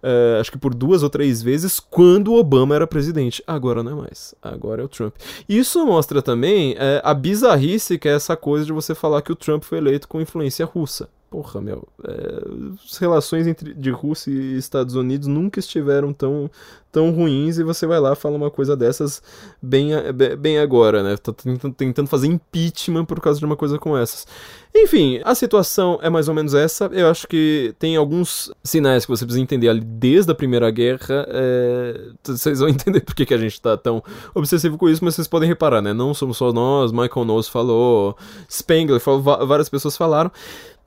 é, 0.03 0.37
acho 0.39 0.51
que 0.51 0.57
por 0.59 0.75
duas 0.75 1.01
ou 1.01 1.09
três 1.09 1.41
vezes, 1.41 1.79
quando 1.79 2.31
o 2.31 2.37
Obama 2.37 2.75
era 2.75 2.85
presidente. 2.85 3.43
Agora 3.47 3.81
não 3.81 3.93
é 3.93 3.95
mais. 3.95 4.35
Agora 4.39 4.83
é 4.83 4.85
o 4.85 4.87
Trump. 4.87 5.15
Isso 5.49 5.83
mostra 5.83 6.21
também 6.21 6.75
é, 6.77 7.01
a 7.03 7.11
bizarrice 7.11 7.97
que 7.97 8.07
é 8.07 8.13
essa 8.13 8.37
coisa 8.37 8.67
de 8.67 8.71
você 8.71 8.93
falar 8.93 9.23
que 9.23 9.31
o 9.31 9.35
Trump 9.35 9.63
foi 9.63 9.79
eleito 9.79 10.07
com 10.07 10.21
influência 10.21 10.63
russa. 10.63 11.09
Porra, 11.31 11.61
meu, 11.61 11.87
é, 12.03 12.43
as 12.85 12.97
relações 12.97 13.47
entre 13.47 13.73
de 13.73 13.89
Rússia 13.89 14.29
e 14.29 14.57
Estados 14.57 14.95
Unidos 14.95 15.29
nunca 15.29 15.61
estiveram 15.61 16.11
tão, 16.11 16.51
tão 16.91 17.09
ruins 17.11 17.57
e 17.57 17.63
você 17.63 17.87
vai 17.87 18.01
lá 18.01 18.15
fala 18.15 18.35
uma 18.35 18.51
coisa 18.51 18.75
dessas 18.75 19.23
bem, 19.61 19.91
bem 20.37 20.59
agora, 20.59 21.01
né? 21.01 21.15
Tá 21.15 21.31
tentando 21.77 22.09
fazer 22.09 22.27
impeachment 22.27 23.05
por 23.05 23.21
causa 23.21 23.39
de 23.39 23.45
uma 23.45 23.55
coisa 23.55 23.79
como 23.79 23.95
essas. 23.95 24.27
Enfim, 24.75 25.21
a 25.23 25.33
situação 25.33 25.99
é 26.01 26.09
mais 26.09 26.27
ou 26.27 26.35
menos 26.35 26.53
essa. 26.53 26.89
Eu 26.91 27.09
acho 27.09 27.25
que 27.27 27.73
tem 27.79 27.95
alguns 27.95 28.51
sinais 28.61 29.05
que 29.05 29.11
você 29.11 29.25
precisa 29.25 29.41
entender 29.41 29.69
ali 29.69 29.79
desde 29.79 30.33
a 30.33 30.35
Primeira 30.35 30.69
Guerra. 30.69 31.25
É... 31.29 32.09
Vocês 32.23 32.59
vão 32.59 32.67
entender 32.69 32.99
por 32.99 33.15
que, 33.15 33.25
que 33.25 33.33
a 33.33 33.37
gente 33.37 33.61
tá 33.61 33.77
tão 33.77 34.03
obsessivo 34.35 34.77
com 34.77 34.89
isso, 34.89 35.03
mas 35.03 35.15
vocês 35.15 35.29
podem 35.29 35.47
reparar, 35.47 35.81
né? 35.81 35.93
Não 35.93 36.13
somos 36.13 36.35
só 36.35 36.51
nós, 36.51 36.91
Michael 36.91 37.25
Knowles 37.25 37.47
falou, 37.47 38.17
Spengler 38.49 38.99
falou, 38.99 39.21
várias 39.21 39.69
pessoas 39.69 39.95
falaram. 39.95 40.29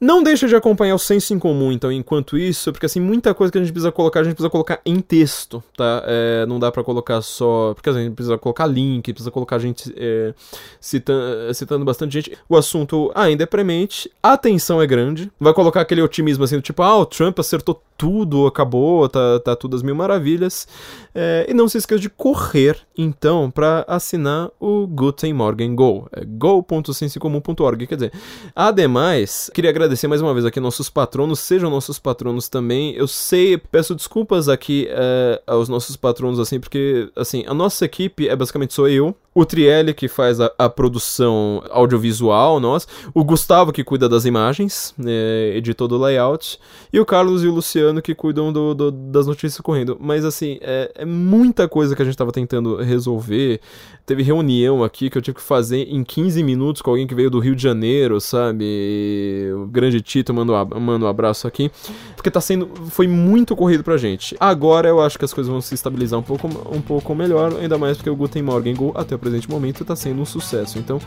Não 0.04 0.22
deixa 0.22 0.46
de 0.46 0.54
acompanhar 0.54 0.94
o 0.94 0.98
senso 0.98 1.32
em 1.32 1.38
comum, 1.38 1.72
então, 1.72 1.90
enquanto 1.90 2.36
isso, 2.36 2.70
porque 2.70 2.84
assim, 2.84 3.00
muita 3.00 3.32
coisa 3.32 3.50
que 3.50 3.56
a 3.56 3.62
gente 3.62 3.72
precisa 3.72 3.90
colocar, 3.90 4.20
a 4.20 4.22
gente 4.22 4.34
precisa 4.34 4.50
colocar 4.50 4.78
em 4.84 5.00
texto, 5.00 5.64
tá? 5.74 6.02
É, 6.06 6.44
não 6.44 6.60
dá 6.60 6.70
para 6.70 6.84
colocar 6.84 7.22
só. 7.22 7.72
Porque 7.72 7.88
assim, 7.88 8.00
a 8.00 8.02
gente 8.02 8.14
precisa 8.14 8.36
colocar 8.36 8.66
link, 8.66 9.10
precisa 9.14 9.30
colocar 9.30 9.58
gente 9.58 9.94
é, 9.96 10.34
citando, 10.78 11.54
citando 11.54 11.86
bastante 11.86 12.12
gente. 12.12 12.36
O 12.46 12.54
assunto 12.54 13.10
ainda 13.14 13.44
é 13.44 13.46
premente, 13.46 14.10
a 14.22 14.36
tensão 14.36 14.82
é 14.82 14.86
grande. 14.86 15.32
Vai 15.40 15.54
colocar 15.54 15.80
aquele 15.80 16.02
otimismo 16.02 16.44
assim, 16.44 16.60
tipo, 16.60 16.82
ah, 16.82 16.98
o 16.98 17.06
Trump 17.06 17.38
acertou 17.38 17.80
tudo 17.96 18.46
acabou, 18.46 19.08
tá, 19.08 19.40
tá 19.40 19.56
tudo 19.56 19.76
às 19.76 19.82
mil 19.82 19.94
maravilhas. 19.94 20.66
É, 21.14 21.46
e 21.48 21.54
não 21.54 21.68
se 21.68 21.78
esqueça 21.78 22.00
de 22.00 22.10
correr, 22.10 22.78
então, 22.96 23.50
para 23.50 23.84
assinar 23.86 24.50
o 24.58 24.86
Guten 24.86 25.32
Morgen 25.32 25.74
Go. 25.74 26.08
É 26.12 26.24
go.sensecomum.org, 26.24 27.86
quer 27.86 27.94
dizer. 27.94 28.12
Ademais, 28.54 29.50
queria 29.54 29.70
agradecer 29.70 30.08
mais 30.08 30.20
uma 30.20 30.32
vez 30.34 30.44
aqui 30.44 30.58
nossos 30.58 30.90
patronos, 30.90 31.40
sejam 31.40 31.70
nossos 31.70 31.98
patronos 31.98 32.48
também. 32.48 32.94
Eu 32.94 33.06
sei, 33.06 33.56
peço 33.56 33.94
desculpas 33.94 34.48
aqui 34.48 34.88
é, 34.90 35.42
aos 35.46 35.68
nossos 35.68 35.96
patronos, 35.96 36.40
assim, 36.40 36.58
porque, 36.58 37.10
assim, 37.16 37.44
a 37.46 37.54
nossa 37.54 37.84
equipe 37.84 38.28
é 38.28 38.34
basicamente 38.34 38.74
sou 38.74 38.88
eu, 38.88 39.14
o 39.34 39.44
Trielli 39.44 39.92
que 39.92 40.06
faz 40.06 40.40
a, 40.40 40.52
a, 40.56 40.68
produção 40.68 41.62
audiovisual, 41.70 42.60
nós, 42.60 42.86
o 43.12 43.24
Gustavo 43.24 43.72
que 43.72 43.82
cuida 43.82 44.08
das 44.08 44.24
imagens, 44.24 44.94
é, 45.04 45.54
editor 45.56 45.88
do 45.88 45.98
layout, 45.98 46.58
e 46.92 47.00
o 47.00 47.04
Carlos 47.04 47.42
e 47.42 47.48
o 47.48 47.52
Luciano 47.52 48.00
que 48.00 48.14
cuidam 48.14 48.52
do, 48.52 48.74
do, 48.74 48.90
das 48.92 49.26
notícias 49.26 49.60
correndo. 49.60 49.96
Mas 50.00 50.24
assim, 50.24 50.58
é, 50.60 50.92
é, 50.94 51.04
muita 51.04 51.66
coisa 51.66 51.96
que 51.96 52.02
a 52.02 52.04
gente 52.04 52.14
estava 52.14 52.30
tentando 52.30 52.76
resolver. 52.76 53.60
Teve 54.06 54.22
reunião 54.22 54.84
aqui 54.84 55.08
que 55.08 55.16
eu 55.16 55.22
tive 55.22 55.36
que 55.36 55.42
fazer 55.42 55.88
em 55.88 56.04
15 56.04 56.42
minutos 56.42 56.82
com 56.82 56.90
alguém 56.90 57.06
que 57.06 57.14
veio 57.14 57.30
do 57.30 57.38
Rio 57.38 57.56
de 57.56 57.62
Janeiro, 57.62 58.20
sabe? 58.20 59.50
O 59.56 59.66
grande 59.66 60.00
Tito 60.02 60.32
manda 60.34 60.52
um 60.52 61.08
abraço 61.08 61.48
aqui. 61.48 61.70
Porque 62.14 62.30
tá 62.30 62.40
sendo. 62.40 62.68
Foi 62.90 63.08
muito 63.08 63.56
corrido 63.56 63.82
pra 63.82 63.96
gente. 63.96 64.36
Agora 64.38 64.88
eu 64.88 65.00
acho 65.00 65.18
que 65.18 65.24
as 65.24 65.32
coisas 65.32 65.50
vão 65.50 65.60
se 65.60 65.74
estabilizar 65.74 66.20
um 66.20 66.22
pouco, 66.22 66.46
um 66.70 66.82
pouco 66.82 67.14
melhor, 67.14 67.56
ainda 67.58 67.78
mais 67.78 67.96
porque 67.96 68.10
o 68.10 68.16
Guten 68.16 68.42
Morgen 68.42 68.74
Go 68.74 68.92
até 68.94 69.14
o 69.14 69.18
presente 69.24 69.48
momento 69.48 69.82
está 69.82 69.96
sendo 69.96 70.22
um 70.22 70.26
sucesso. 70.26 70.78
Então, 70.78 71.00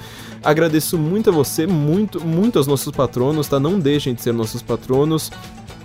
agradeço 0.43 0.97
muito 0.97 1.29
a 1.29 1.33
você, 1.33 1.67
muito, 1.67 2.19
muito 2.19 2.57
aos 2.57 2.67
nossos 2.67 2.91
patronos, 2.91 3.47
tá? 3.47 3.59
Não 3.59 3.79
deixem 3.79 4.13
de 4.13 4.21
ser 4.21 4.33
nossos 4.33 4.61
patronos. 4.61 5.31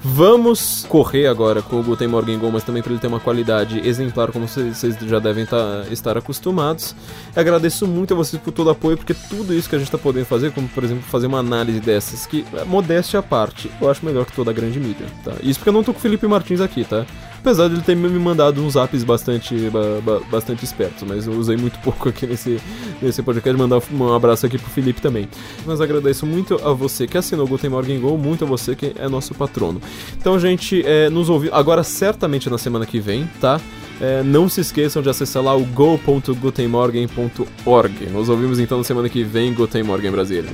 Vamos 0.04 0.84
correr 0.88 1.28
agora 1.28 1.62
com 1.62 1.78
o 1.78 1.82
Guten 1.82 2.08
Morgen 2.08 2.36
Go, 2.36 2.50
mas 2.50 2.64
também 2.64 2.82
para 2.82 2.90
ele 2.90 3.00
ter 3.00 3.06
uma 3.06 3.20
qualidade 3.20 3.86
exemplar, 3.86 4.32
como 4.32 4.48
vocês 4.48 4.96
já 5.00 5.20
devem 5.20 5.46
tá, 5.46 5.84
estar 5.92 6.18
acostumados. 6.18 6.94
Agradeço 7.36 7.86
muito 7.86 8.12
a 8.12 8.16
vocês 8.16 8.42
por 8.42 8.50
todo 8.50 8.66
o 8.66 8.70
apoio, 8.70 8.96
porque 8.96 9.14
tudo 9.14 9.54
isso 9.54 9.68
que 9.68 9.76
a 9.76 9.78
gente 9.78 9.86
está 9.86 9.98
podendo 9.98 10.26
fazer, 10.26 10.50
como 10.50 10.68
por 10.68 10.82
exemplo 10.82 11.04
fazer 11.04 11.28
uma 11.28 11.38
análise 11.38 11.78
dessas, 11.78 12.26
que 12.26 12.44
modéstia 12.66 13.20
à 13.20 13.22
parte, 13.22 13.70
eu 13.80 13.88
acho 13.88 14.04
melhor 14.04 14.26
que 14.26 14.32
toda 14.32 14.50
a 14.50 14.54
grande 14.54 14.80
mídia, 14.80 15.06
tá? 15.24 15.34
Isso 15.40 15.60
porque 15.60 15.68
eu 15.68 15.74
não 15.74 15.84
tô 15.84 15.92
com 15.92 16.00
o 16.00 16.02
Felipe 16.02 16.26
Martins 16.26 16.60
aqui, 16.60 16.84
tá? 16.84 17.06
Apesar 17.42 17.66
de 17.66 17.74
ele 17.74 17.82
ter 17.82 17.96
me 17.96 18.08
mandado 18.20 18.62
uns 18.62 18.76
apps 18.76 19.02
bastante, 19.02 19.68
ba, 19.68 20.20
bastante 20.30 20.64
espertos, 20.64 21.02
mas 21.02 21.26
eu 21.26 21.32
usei 21.32 21.56
muito 21.56 21.76
pouco 21.82 22.08
aqui 22.08 22.24
nesse, 22.24 22.60
nesse 23.00 23.20
podcast. 23.20 23.58
Mandar 23.58 23.82
um 23.90 24.14
abraço 24.14 24.46
aqui 24.46 24.56
pro 24.56 24.70
Felipe 24.70 25.00
também. 25.00 25.28
Mas 25.66 25.80
agradeço 25.80 26.24
muito 26.24 26.54
a 26.64 26.72
você 26.72 27.04
que 27.04 27.18
assinou 27.18 27.44
o 27.44 27.48
Guten 27.48 27.70
Morgen 27.70 28.00
Go, 28.00 28.16
muito 28.16 28.44
a 28.44 28.46
você 28.46 28.76
que 28.76 28.94
é 28.96 29.08
nosso 29.08 29.34
patrono. 29.34 29.80
Então, 30.16 30.38
gente, 30.38 30.84
é, 30.86 31.10
nos 31.10 31.28
ouviu 31.28 31.52
agora 31.54 31.82
certamente 31.82 32.48
na 32.48 32.58
semana 32.58 32.86
que 32.86 33.00
vem, 33.00 33.28
tá? 33.40 33.60
É, 34.00 34.22
não 34.22 34.48
se 34.48 34.60
esqueçam 34.60 35.02
de 35.02 35.08
acessar 35.08 35.42
lá 35.42 35.52
o 35.54 35.64
go.gutenmorgen.org. 35.64 38.06
Nos 38.10 38.28
ouvimos 38.28 38.58
então 38.58 38.78
na 38.78 38.84
semana 38.84 39.08
que 39.08 39.22
vem, 39.22 39.54
Guten 39.54 39.84
Morgen 39.84 40.10
Brasília. 40.10 40.50